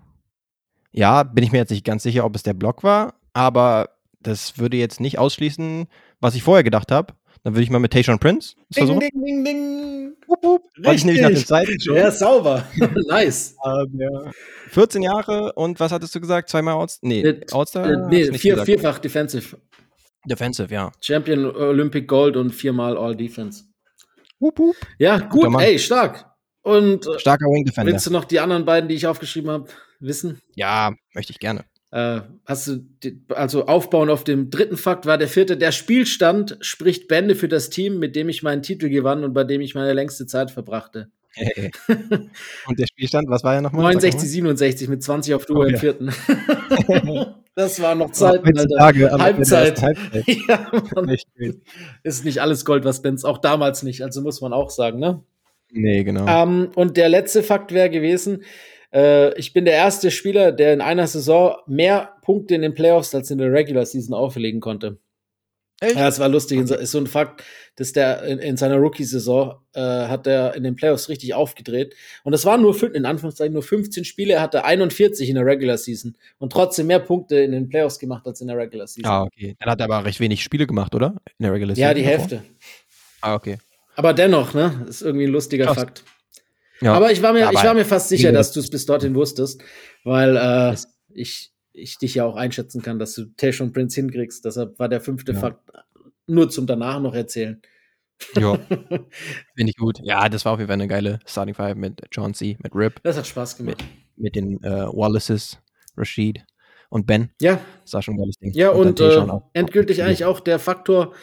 Ja, 0.92 1.22
bin 1.22 1.44
ich 1.44 1.52
mir 1.52 1.58
jetzt 1.58 1.70
nicht 1.70 1.84
ganz 1.84 2.02
sicher, 2.02 2.24
ob 2.24 2.34
es 2.34 2.42
der 2.42 2.54
Block 2.54 2.82
war, 2.82 3.14
aber 3.32 3.90
das 4.20 4.58
würde 4.58 4.76
jetzt 4.76 5.00
nicht 5.00 5.18
ausschließen, 5.18 5.86
was 6.20 6.34
ich 6.34 6.42
vorher 6.42 6.64
gedacht 6.64 6.90
habe. 6.90 7.14
Dann 7.42 7.54
würde 7.54 7.62
ich 7.62 7.70
mal 7.70 7.78
mit 7.78 7.92
Tayshaun 7.92 8.18
Prince 8.18 8.54
versuchen. 8.70 9.00
ding, 9.00 9.24
ding, 9.24 9.44
ding. 9.44 10.12
Wollte 10.28 10.94
ich 10.94 11.04
nämlich 11.04 11.22
nach 11.22 11.30
den 11.30 11.38
Zeiten 11.38 11.80
schon. 11.80 11.96
Ja, 11.96 12.10
sauber. 12.10 12.66
nice. 13.08 13.56
Ähm, 13.64 13.98
ja. 13.98 14.30
14 14.68 15.02
Jahre 15.02 15.52
und 15.54 15.80
was 15.80 15.90
hattest 15.90 16.14
du 16.14 16.20
gesagt? 16.20 16.50
Zweimal 16.50 16.74
Outs 16.74 16.98
nee, 17.02 17.40
Outstar? 17.50 17.90
Äh, 17.90 18.08
nee, 18.08 18.32
vier, 18.38 18.52
gesagt. 18.52 18.66
vierfach 18.66 18.98
Defensive. 18.98 19.56
Defensive, 20.26 20.72
ja. 20.72 20.92
Champion 21.00 21.46
Olympic 21.46 22.06
Gold 22.06 22.36
und 22.36 22.50
viermal 22.50 22.96
All 22.96 23.16
Defense. 23.16 23.64
Wup, 24.38 24.58
wup. 24.58 24.76
Ja, 24.98 25.18
gut, 25.18 25.54
ey, 25.60 25.78
stark. 25.78 26.26
Und 26.62 27.06
äh, 27.06 27.18
Starker 27.18 27.46
Wing 27.46 27.64
Defender. 27.64 27.92
willst 27.92 28.06
du 28.06 28.10
noch 28.10 28.24
die 28.24 28.40
anderen 28.40 28.64
beiden, 28.64 28.88
die 28.88 28.94
ich 28.94 29.06
aufgeschrieben 29.06 29.50
habe, 29.50 29.68
wissen? 29.98 30.40
Ja, 30.54 30.92
möchte 31.14 31.32
ich 31.32 31.38
gerne. 31.38 31.64
Äh, 31.90 32.20
hast 32.44 32.68
du, 32.68 32.76
die, 33.02 33.24
also 33.30 33.66
aufbauen 33.66 34.10
auf 34.10 34.22
dem 34.24 34.50
dritten 34.50 34.76
Fakt 34.76 35.06
war 35.06 35.18
der 35.18 35.28
vierte, 35.28 35.56
der 35.56 35.72
Spielstand 35.72 36.56
spricht 36.60 37.08
Bände 37.08 37.34
für 37.34 37.48
das 37.48 37.70
Team, 37.70 37.98
mit 37.98 38.14
dem 38.14 38.28
ich 38.28 38.42
meinen 38.42 38.62
Titel 38.62 38.88
gewann 38.88 39.24
und 39.24 39.32
bei 39.32 39.44
dem 39.44 39.60
ich 39.60 39.74
meine 39.74 39.92
längste 39.92 40.26
Zeit 40.26 40.50
verbrachte. 40.50 41.10
und 42.66 42.78
der 42.78 42.86
Spielstand, 42.86 43.28
was 43.28 43.42
war 43.44 43.54
ja 43.54 43.60
nochmal? 43.60 43.82
69, 43.94 44.28
67 44.30 44.88
mit 44.88 45.02
20 45.02 45.34
auf 45.34 45.46
Duo 45.46 45.60
Oh, 45.60 45.62
im 45.62 45.70
ja. 45.74 45.78
vierten. 45.78 46.10
das 47.54 47.80
war 47.82 47.94
noch 47.94 48.10
Ende 48.20 48.66
der 48.66 48.80
Halbzeit. 48.80 49.82
Halbzeit. 49.82 50.24
Ja, 50.48 50.70
ist 52.02 52.24
nicht 52.24 52.40
alles 52.40 52.64
Gold, 52.64 52.84
was 52.84 53.02
glänzt. 53.02 53.26
Auch 53.26 53.38
damals 53.38 53.82
nicht, 53.82 54.02
also 54.02 54.22
muss 54.22 54.40
man 54.40 54.52
auch 54.52 54.70
sagen, 54.70 54.98
ne? 54.98 55.22
Nee, 55.72 56.04
genau. 56.04 56.26
Ähm, 56.26 56.70
und 56.74 56.96
der 56.96 57.08
letzte 57.08 57.42
Fakt 57.42 57.72
wäre 57.72 57.90
gewesen, 57.90 58.42
äh, 58.92 59.36
ich 59.38 59.52
bin 59.52 59.64
der 59.64 59.74
erste 59.74 60.10
Spieler, 60.10 60.52
der 60.52 60.72
in 60.72 60.80
einer 60.80 61.06
Saison 61.06 61.56
mehr 61.66 62.14
Punkte 62.22 62.54
in 62.54 62.62
den 62.62 62.74
Playoffs 62.74 63.14
als 63.14 63.30
in 63.30 63.38
der 63.38 63.52
Regular 63.52 63.86
Season 63.86 64.14
auflegen 64.14 64.60
konnte. 64.60 64.98
Echt? 65.82 65.96
Ja, 65.96 66.08
es 66.08 66.18
war 66.18 66.28
lustig. 66.28 66.60
Ist 66.60 66.90
so 66.90 66.98
ein 66.98 67.06
Fakt, 67.06 67.42
dass 67.76 67.92
der 67.92 68.22
in, 68.24 68.38
in 68.38 68.56
seiner 68.58 68.76
Rookie-Saison 68.76 69.54
äh, 69.72 69.80
hat 69.80 70.26
er 70.26 70.54
in 70.54 70.62
den 70.62 70.76
Playoffs 70.76 71.08
richtig 71.08 71.32
aufgedreht. 71.32 71.94
Und 72.22 72.32
das 72.32 72.44
waren 72.44 72.60
nur 72.60 72.74
fün- 72.74 72.92
in 72.92 73.06
Anführungszeichen 73.06 73.54
nur 73.54 73.62
15 73.62 74.04
Spiele. 74.04 74.34
Er 74.34 74.42
hatte 74.42 74.64
41 74.64 75.28
in 75.28 75.36
der 75.36 75.46
Regular 75.46 75.78
Season 75.78 76.16
und 76.38 76.52
trotzdem 76.52 76.86
mehr 76.88 76.98
Punkte 76.98 77.36
in 77.40 77.52
den 77.52 77.70
Playoffs 77.70 77.98
gemacht 77.98 78.26
als 78.26 78.42
in 78.42 78.48
der 78.48 78.58
Regular 78.58 78.86
Season. 78.86 79.10
Ah, 79.10 79.22
okay. 79.22 79.56
Dann 79.58 79.70
hat 79.70 79.80
er 79.80 79.84
aber 79.84 80.04
recht 80.04 80.20
wenig 80.20 80.42
Spiele 80.42 80.66
gemacht, 80.66 80.94
oder? 80.94 81.14
In 81.38 81.44
der 81.44 81.52
Regular 81.54 81.74
ja, 81.76 81.88
Season 81.88 81.94
die 81.96 82.02
davor? 82.02 82.18
Hälfte. 82.18 82.42
Ah, 83.22 83.34
okay. 83.34 83.58
Aber 83.96 84.12
dennoch, 84.12 84.52
ne, 84.54 84.84
ist 84.88 85.00
irgendwie 85.02 85.26
ein 85.26 85.32
lustiger 85.32 85.64
Krass. 85.66 85.78
Fakt. 85.78 86.04
Ja. 86.82 86.94
Aber 86.94 87.12
ich 87.12 87.22
war 87.22 87.32
mir, 87.32 87.48
Aber 87.48 87.58
ich 87.58 87.64
war 87.64 87.74
mir 87.74 87.84
fast 87.84 88.08
sicher, 88.08 88.32
dass 88.32 88.52
du 88.52 88.60
es 88.60 88.70
bis 88.70 88.86
dorthin 88.86 89.14
wusstest, 89.14 89.62
weil 90.04 90.36
äh, 90.36 90.76
ich, 91.12 91.49
ich 91.72 91.98
dich 91.98 92.14
ja 92.16 92.24
auch 92.24 92.36
einschätzen 92.36 92.82
kann, 92.82 92.98
dass 92.98 93.14
du 93.14 93.26
Tayshaun 93.36 93.72
Prince 93.72 94.00
hinkriegst. 94.00 94.44
Deshalb 94.44 94.78
war 94.78 94.88
der 94.88 95.00
fünfte 95.00 95.32
Ja. 95.32 95.40
Fakt 95.40 95.70
nur 96.26 96.48
zum 96.50 96.66
danach 96.66 97.00
noch 97.00 97.14
erzählen. 97.14 97.60
Ja. 98.36 98.54
Finde 98.68 99.70
ich 99.70 99.76
gut. 99.76 99.98
Ja, 100.02 100.28
das 100.28 100.44
war 100.44 100.52
auf 100.52 100.58
jeden 100.58 100.68
Fall 100.68 100.74
eine 100.74 100.88
geile 100.88 101.18
Starting 101.26 101.54
Five 101.54 101.76
mit 101.76 102.02
John 102.12 102.34
C., 102.34 102.56
mit 102.62 102.74
Rip, 102.74 103.00
Das 103.02 103.16
hat 103.16 103.26
Spaß 103.26 103.56
gemacht. 103.56 103.82
mit 104.16 104.34
den 104.36 104.62
äh, 104.62 104.86
Wallaces, 104.86 105.58
Rashid 105.96 106.44
und 106.90 107.06
Ben. 107.06 107.30
Ja, 107.40 107.60
Das 107.82 107.94
war 107.94 108.02
schon 108.02 108.14
ein 108.14 108.18
geiles 108.18 108.36
Ding. 108.38 108.52
ja 108.52 108.68
dann 108.72 108.80
und, 108.80 109.00
äh, 109.00 109.26
endgültig 109.54 110.02
eigentlich 110.02 110.24
auch 110.24 110.40
der 110.40 110.58
Faktor, 110.58 111.14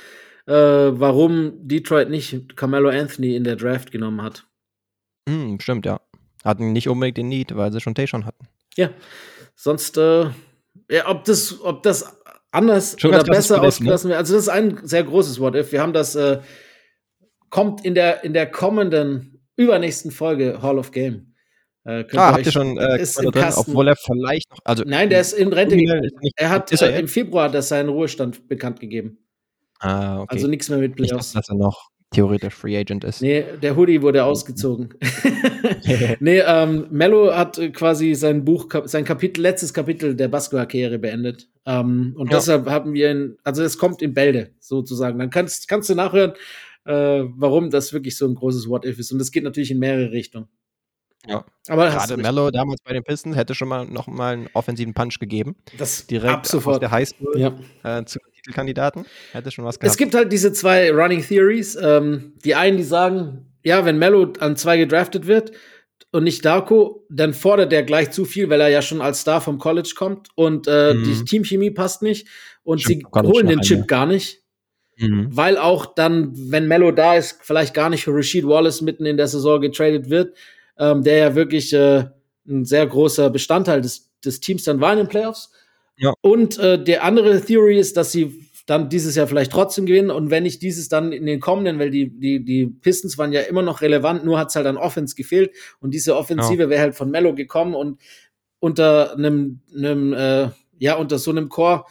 äh, 0.47 0.53
warum 0.53 1.53
Detroit 1.67 2.09
nicht 2.09 2.55
Carmelo 2.57 2.89
Anthony 2.89 3.35
in 3.35 3.43
der 3.43 3.57
Draft 3.57 3.91
genommen 3.91 4.21
hat. 4.23 4.47
Hm, 5.29 5.59
stimmt, 5.59 5.85
ja. 5.85 6.01
Hatten 6.43 6.71
nicht 6.73 6.87
unbedingt 6.89 7.17
den 7.17 7.27
Need, 7.29 7.55
weil 7.55 7.71
sie 7.71 7.81
schon 7.81 7.95
Tayshaun 7.95 8.25
hatten. 8.25 8.47
Ja, 8.75 8.89
sonst, 9.57 9.97
äh, 9.97 10.29
ja, 10.89 11.07
ob 11.09 11.25
das, 11.25 11.59
ob 11.61 11.83
das 11.83 12.15
anders 12.51 12.95
Schon 12.97 13.13
oder 13.13 13.23
besser 13.25 13.61
ausgelassen 13.61 14.09
wird. 14.09 14.17
Also 14.17 14.35
das 14.35 14.43
ist 14.43 14.49
ein 14.49 14.79
sehr 14.83 15.03
großes 15.03 15.41
What-If. 15.41 15.73
Wir 15.73 15.81
haben 15.81 15.91
das, 15.91 16.15
äh, 16.15 16.39
kommt 17.49 17.83
in 17.83 17.93
der, 17.95 18.23
in 18.23 18.33
der 18.33 18.49
kommenden, 18.49 19.41
übernächsten 19.57 20.11
Folge 20.11 20.61
Hall 20.61 20.77
of 20.77 20.91
Game. 20.91 21.33
Äh, 21.83 22.03
Ah, 22.15 22.33
habt 22.33 22.45
ihr 22.45 22.51
schon 22.51 22.77
äh, 22.77 23.01
ist 23.01 23.17
im 23.19 23.31
drin, 23.31 23.41
Kasten. 23.43 23.71
obwohl 23.71 23.87
er 23.87 23.95
vielleicht 23.95 24.49
noch. 24.51 24.59
Also, 24.65 24.83
Nein, 24.85 25.09
der 25.09 25.21
ist 25.21 25.33
in 25.33 25.51
Rente 25.53 25.75
gegangen. 25.77 26.09
Er 26.35 26.49
hat 26.49 26.71
er 26.71 26.93
äh, 26.95 26.99
im? 26.99 27.07
Februar 27.07 27.49
das 27.49 27.69
seinen 27.69 27.89
Ruhestand 27.89 28.47
bekannt 28.47 28.79
gegeben. 28.79 29.17
Ah, 29.79 30.19
okay. 30.21 30.35
Also 30.35 30.47
nichts 30.47 30.69
mehr 30.69 30.79
mit 30.79 30.95
Playoffs. 30.95 31.31
dass, 31.33 31.47
dass 31.47 31.49
er 31.49 31.55
noch 31.55 31.89
theoretisch 32.11 32.53
Free 32.55 32.77
Agent 32.77 33.03
ist. 33.03 33.21
Nee, 33.21 33.43
der 33.61 33.75
Hoodie 33.75 34.01
wurde 34.01 34.23
ausgezogen. 34.23 34.93
nee, 36.19 36.39
ähm, 36.39 36.87
Mello 36.89 37.33
hat 37.35 37.57
äh, 37.57 37.69
quasi 37.69 38.13
sein 38.15 38.45
Buch, 38.45 38.67
sein 38.85 39.03
Kapitel, 39.05 39.41
letztes 39.41 39.73
Kapitel 39.73 40.15
der 40.15 40.27
Basketballkarriere 40.27 40.99
beendet. 40.99 41.47
Ähm, 41.65 42.13
und 42.17 42.31
Ja. 42.31 42.37
deshalb 42.37 42.67
haben 42.69 42.93
wir 42.93 43.11
ihn, 43.11 43.37
also 43.43 43.63
es 43.63 43.77
kommt 43.77 44.01
in 44.01 44.13
Bälde, 44.13 44.51
sozusagen. 44.59 45.19
Dann 45.19 45.29
kannst, 45.29 45.67
kannst 45.67 45.89
du 45.89 45.95
nachhören, 45.95 46.33
äh, 46.85 47.23
warum 47.35 47.69
das 47.69 47.91
wirklich 47.93 48.17
so 48.17 48.25
ein 48.27 48.35
großes 48.35 48.67
What-If 48.69 48.97
ist. 48.99 49.11
Und 49.11 49.19
es 49.21 49.31
geht 49.31 49.43
natürlich 49.43 49.71
in 49.71 49.79
mehrere 49.79 50.11
Richtungen. 50.11 50.47
Ja. 51.27 51.43
Aber 51.67 51.89
Gerade. 51.89 52.15
Mello 52.15 52.51
damals 52.51 52.79
bei 52.83 52.93
den 52.93 53.03
Pistons 53.03 53.35
hätte 53.35 53.53
schon 53.53 53.67
mal 53.67 53.85
noch 53.85 54.07
mal 54.07 54.33
einen 54.33 54.47
offensiven 54.53 54.93
Punch 54.93 55.19
gegeben. 55.19 55.57
das 55.77 56.07
Direkt 56.07 56.33
ab 56.33 56.41
aus 56.45 56.51
sofort. 56.51 56.81
der 56.81 56.91
Highschool 56.91 57.37
Ja. 57.37 57.53
äh, 57.83 58.05
zu 58.05 58.19
Titelkandidaten. 58.47 59.05
Hätte 59.33 59.51
schon 59.51 59.65
was 59.65 59.79
gehabt. 59.79 59.91
Es 59.91 59.97
gibt 59.97 60.15
halt 60.15 60.31
diese 60.31 60.53
zwei 60.53 60.91
Running 60.91 61.21
Theories. 61.21 61.77
Ähm, 61.81 62.33
die 62.43 62.55
einen, 62.55 62.77
die 62.77 62.83
sagen, 62.83 63.45
ja, 63.63 63.85
wenn 63.85 63.97
Mello 63.97 64.31
an 64.39 64.55
zwei 64.55 64.77
gedraftet 64.77 65.27
wird 65.27 65.51
und 66.11 66.23
nicht 66.23 66.45
Darko, 66.45 67.05
dann 67.09 67.33
fordert 67.33 67.73
er 67.73 67.83
gleich 67.83 68.11
zu 68.11 68.23
viel, 68.25 68.49
weil 68.49 68.61
er 68.61 68.69
ja 68.69 68.81
schon 68.81 69.01
als 69.01 69.21
Star 69.21 69.41
vom 69.41 69.57
College 69.57 69.93
kommt 69.95 70.29
und 70.35 70.67
äh, 70.67 70.93
Mhm. 70.93 71.03
die 71.03 71.25
Teamchemie 71.25 71.71
passt 71.71 72.01
nicht 72.01 72.27
und 72.63 72.81
Stimmt, 72.81 73.03
sie 73.13 73.19
holen 73.21 73.47
den 73.47 73.61
Chip 73.61 73.73
einmal. 73.75 73.87
gar 73.87 74.05
nicht, 74.05 74.41
Mhm. 74.97 75.27
weil 75.35 75.57
auch 75.57 75.85
dann, 75.85 76.31
wenn 76.33 76.67
Mello 76.67 76.91
da 76.91 77.15
ist, 77.15 77.39
vielleicht 77.41 77.73
gar 77.73 77.89
nicht 77.89 78.03
für 78.05 78.13
Rasheed 78.15 78.45
Wallace 78.47 78.81
mitten 78.81 79.05
in 79.05 79.17
der 79.17 79.27
Saison 79.27 79.59
getradet 79.59 80.09
wird, 80.09 80.35
ähm, 80.79 81.03
der 81.03 81.17
ja 81.17 81.35
wirklich 81.35 81.73
äh, 81.73 82.05
ein 82.47 82.63
sehr 82.63 82.87
großer 82.87 83.29
Bestandteil 83.29 83.81
des, 83.81 84.09
des 84.23 84.39
Teams 84.39 84.63
dann 84.63 84.79
war 84.79 84.93
in 84.93 84.99
den 84.99 85.07
Playoffs. 85.09 85.51
Ja. 85.97 86.13
Und 86.21 86.57
äh, 86.59 86.81
der 86.83 87.03
andere 87.03 87.41
Theory 87.41 87.79
ist, 87.79 87.97
dass 87.97 88.11
sie 88.11 88.47
dann 88.65 88.89
dieses 88.89 89.15
Jahr 89.15 89.27
vielleicht 89.27 89.51
trotzdem 89.51 89.85
gewinnen 89.85 90.11
und 90.11 90.29
wenn 90.29 90.43
nicht 90.43 90.61
dieses 90.61 90.89
dann 90.89 91.13
in 91.13 91.25
den 91.25 91.39
kommenden, 91.39 91.79
weil 91.79 91.89
die, 91.89 92.09
die, 92.19 92.43
die 92.43 92.65
Pistons 92.67 93.17
waren 93.17 93.31
ja 93.31 93.41
immer 93.41 93.61
noch 93.61 93.81
relevant, 93.81 94.25
nur 94.25 94.37
hat 94.37 94.49
es 94.49 94.55
halt 94.55 94.67
an 94.67 94.77
Offense 94.77 95.15
gefehlt 95.15 95.51
und 95.79 95.93
diese 95.93 96.17
Offensive 96.17 96.69
wäre 96.69 96.81
halt 96.81 96.95
von 96.95 97.09
Mello 97.09 97.33
gekommen 97.33 97.73
und 97.75 98.01
unter 98.59 99.13
einem, 99.13 99.61
einem 99.75 100.13
äh, 100.13 100.49
ja, 100.79 100.95
unter 100.95 101.17
so 101.17 101.31
einem 101.31 101.47
Chor, 101.47 101.87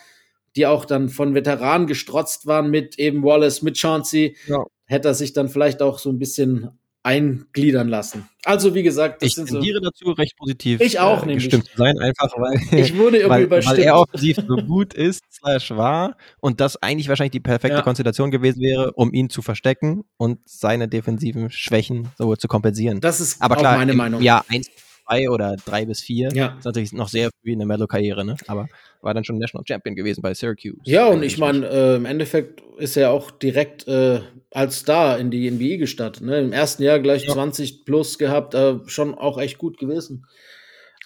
die 0.54 0.66
auch 0.66 0.84
dann 0.84 1.08
von 1.08 1.34
Veteranen 1.34 1.86
gestrotzt 1.86 2.46
waren 2.46 2.70
mit 2.70 2.98
eben 2.98 3.22
Wallace, 3.24 3.62
mit 3.62 3.78
Chauncey, 3.78 4.36
Ja. 4.46 4.62
hätte 4.84 5.08
er 5.08 5.14
sich 5.14 5.32
dann 5.32 5.48
vielleicht 5.48 5.80
auch 5.80 5.98
so 5.98 6.10
ein 6.10 6.18
bisschen 6.18 6.68
eingliedern 7.06 7.88
lassen. 7.88 8.28
Also 8.44 8.74
wie 8.74 8.82
gesagt, 8.82 9.22
das 9.22 9.28
Ich 9.28 9.34
sind 9.36 9.48
so, 9.48 9.54
tendiere 9.56 9.80
dazu, 9.80 10.10
recht 10.10 10.36
positiv 10.36 10.80
Ich 10.80 10.98
auch, 11.00 11.22
äh, 11.22 11.26
nämlich. 11.26 11.44
gestimmt 11.44 11.66
zu 11.66 11.76
sein, 11.76 11.98
einfach 11.98 12.28
weil, 12.36 12.54
ich 12.78 12.96
wurde 12.96 13.18
irgendwie 13.18 13.30
weil, 13.30 13.42
überstimmt. 13.44 13.78
weil 13.78 13.84
er 13.84 13.96
offensiv 13.98 14.36
so 14.46 14.56
gut 14.56 14.92
ist, 14.94 15.20
slash 15.32 15.70
war 15.70 16.16
und 16.40 16.60
das 16.60 16.82
eigentlich 16.82 17.08
wahrscheinlich 17.08 17.32
die 17.32 17.40
perfekte 17.40 17.78
Ja. 17.78 17.82
Konstellation 17.82 18.30
gewesen 18.30 18.60
wäre, 18.60 18.92
um 18.92 19.12
ihn 19.12 19.30
zu 19.30 19.40
verstecken 19.42 20.04
und 20.16 20.40
seine 20.44 20.88
defensiven 20.88 21.50
Schwächen 21.50 22.08
so 22.18 22.34
zu 22.36 22.48
kompensieren. 22.48 23.00
das 23.00 23.20
ist 23.20 23.40
Aber 23.40 23.56
auch 23.56 23.60
klar, 23.60 23.76
meine 23.78 23.94
Meinung. 23.94 24.20
Jahr 24.22 24.44
1, 24.48 24.68
2 25.06 25.30
oder 25.30 25.56
3 25.64 25.86
bis 25.86 26.00
4 26.00 26.30
Ja. 26.34 26.56
ist 26.58 26.64
natürlich 26.64 26.92
noch 26.92 27.08
sehr 27.08 27.30
früh 27.42 27.52
in 27.52 27.58
der 27.58 27.66
Mellow-Karriere, 27.66 28.24
ne? 28.24 28.36
aber 28.46 28.68
war 29.02 29.14
dann 29.14 29.24
schon 29.24 29.38
National 29.38 29.64
Champion 29.66 29.94
gewesen 29.94 30.20
bei 30.22 30.34
Syracuse. 30.34 30.76
Ja, 30.84 31.06
und 31.06 31.22
ich 31.22 31.38
meine, 31.38 31.66
äh, 31.68 31.96
im 31.96 32.04
Endeffekt 32.06 32.62
ist 32.78 32.96
er 32.96 33.10
auch 33.12 33.30
direkt 33.30 33.86
äh, 33.88 34.20
als 34.50 34.78
Star 34.80 35.18
in 35.18 35.30
die 35.30 35.50
NBA 35.50 35.76
gestartet. 35.76 36.22
Ne? 36.24 36.40
Im 36.40 36.52
ersten 36.52 36.82
Jahr 36.82 36.98
gleich 36.98 37.24
Ja. 37.24 37.32
20 37.34 37.84
plus 37.84 38.18
gehabt, 38.18 38.54
äh, 38.54 38.76
schon 38.86 39.14
auch 39.14 39.38
echt 39.38 39.58
gut 39.58 39.78
gewesen. 39.78 40.26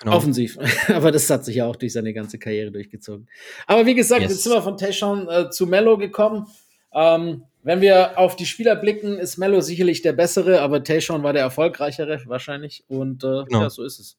Genau. 0.00 0.16
Offensiv. 0.16 0.56
Aber 0.88 1.12
das 1.12 1.28
hat 1.28 1.44
sich 1.44 1.56
ja 1.56 1.66
auch 1.66 1.76
durch 1.76 1.92
seine 1.92 2.14
ganze 2.14 2.38
Karriere 2.38 2.70
durchgezogen. 2.72 3.28
Aber 3.66 3.84
wie 3.84 3.94
gesagt, 3.94 4.22
Yes. 4.22 4.30
jetzt 4.30 4.42
sind 4.44 4.52
wir 4.52 4.62
von 4.62 4.78
Tayshaun 4.78 5.28
äh, 5.28 5.50
zu 5.50 5.66
Mello 5.66 5.98
gekommen. 5.98 6.46
Ähm, 6.94 7.44
wenn 7.62 7.80
wir 7.80 8.18
auf 8.18 8.36
die 8.36 8.46
Spieler 8.46 8.74
blicken, 8.76 9.18
ist 9.18 9.36
Mello 9.36 9.60
sicherlich 9.60 10.02
der 10.02 10.12
bessere, 10.14 10.60
aber 10.62 10.82
Tayshaun 10.82 11.22
war 11.22 11.32
der 11.32 11.42
erfolgreichere 11.42 12.20
wahrscheinlich. 12.26 12.84
Und 12.88 13.22
äh, 13.22 13.44
Genau. 13.44 13.62
ja, 13.62 13.70
so 13.70 13.84
ist 13.84 13.98
es. 13.98 14.16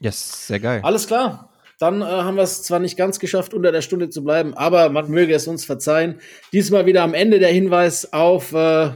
Yes, 0.00 0.48
sehr 0.48 0.60
geil. 0.60 0.80
Alles 0.82 1.06
klar. 1.06 1.50
Dann 1.78 2.02
äh, 2.02 2.04
haben 2.04 2.36
wir 2.36 2.42
es 2.42 2.62
zwar 2.62 2.78
nicht 2.78 2.96
ganz 2.96 3.18
geschafft, 3.18 3.54
unter 3.54 3.72
der 3.72 3.82
Stunde 3.82 4.08
zu 4.08 4.22
bleiben, 4.24 4.54
aber 4.54 4.90
man 4.90 5.10
möge 5.10 5.34
es 5.34 5.46
uns 5.46 5.64
verzeihen. 5.64 6.20
Diesmal 6.52 6.86
wieder 6.86 7.02
am 7.02 7.14
Ende 7.14 7.38
der 7.38 7.50
Hinweis 7.50 8.12
auf 8.12 8.52
äh, 8.52 8.90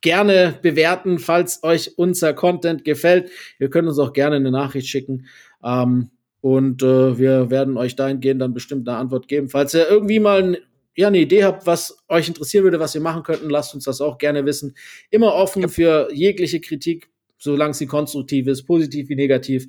gerne 0.00 0.58
bewerten, 0.60 1.18
falls 1.18 1.62
euch 1.62 1.96
unser 1.96 2.34
Content 2.34 2.84
gefällt. 2.84 3.30
Ihr 3.58 3.70
könnt 3.70 3.88
uns 3.88 3.98
auch 3.98 4.12
gerne 4.12 4.36
eine 4.36 4.50
Nachricht 4.50 4.88
schicken. 4.88 5.26
Ähm, 5.62 6.10
und 6.42 6.82
äh, 6.82 7.18
wir 7.18 7.48
werden 7.50 7.78
euch 7.78 7.96
dahingehend 7.96 8.42
dann 8.42 8.52
bestimmt 8.52 8.86
eine 8.86 8.98
Antwort 8.98 9.28
geben. 9.28 9.48
Falls 9.48 9.72
ihr 9.72 9.88
irgendwie 9.88 10.20
mal 10.20 10.42
ein, 10.42 10.56
ja, 10.96 11.08
eine 11.08 11.18
Idee 11.18 11.44
habt, 11.44 11.66
was 11.66 11.96
euch 12.08 12.28
interessieren 12.28 12.64
würde, 12.64 12.78
was 12.78 12.94
wir 12.94 13.00
machen 13.00 13.22
könnten, 13.22 13.50
lasst 13.50 13.74
uns 13.74 13.84
das 13.84 14.00
auch 14.00 14.18
gerne 14.18 14.44
wissen. 14.46 14.76
Immer 15.10 15.34
offen 15.34 15.68
für 15.68 16.08
jegliche 16.12 16.60
Kritik, 16.60 17.10
solange 17.38 17.74
sie 17.74 17.86
konstruktiv 17.86 18.46
ist, 18.46 18.64
positiv 18.64 19.08
wie 19.08 19.16
negativ. 19.16 19.66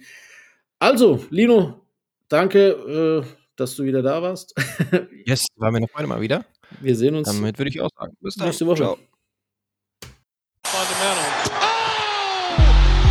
Also, 0.80 1.26
Lino, 1.30 1.82
danke, 2.28 3.24
äh, 3.26 3.46
dass 3.56 3.76
du 3.76 3.84
wieder 3.84 4.02
da 4.02 4.22
warst. 4.22 4.54
Yes, 5.26 5.48
war 5.56 5.72
mir 5.72 5.78
eine 5.78 5.88
Freude 5.88 6.08
mal 6.08 6.22
wieder. 6.22 6.46
Wir 6.82 6.96
sehen 6.96 7.16
uns. 7.16 7.28
Damit 7.28 7.58
würde 7.58 7.70
ich 7.70 7.82
auch 7.82 7.90
sagen. 7.98 8.16
Bis 8.22 8.36
dann. 8.36 8.48
Nächste 8.48 8.68
Woche. 8.68 8.78
Ciao. 8.78 8.98
Oh, 10.64 10.78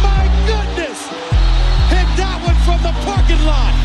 my 0.03 0.28
goodness! 0.47 1.09
Hit 1.91 2.07
that 2.16 2.41
one 2.47 2.55
from 2.65 2.81
the 2.82 2.93
parking 3.05 3.45
lot. 3.45 3.84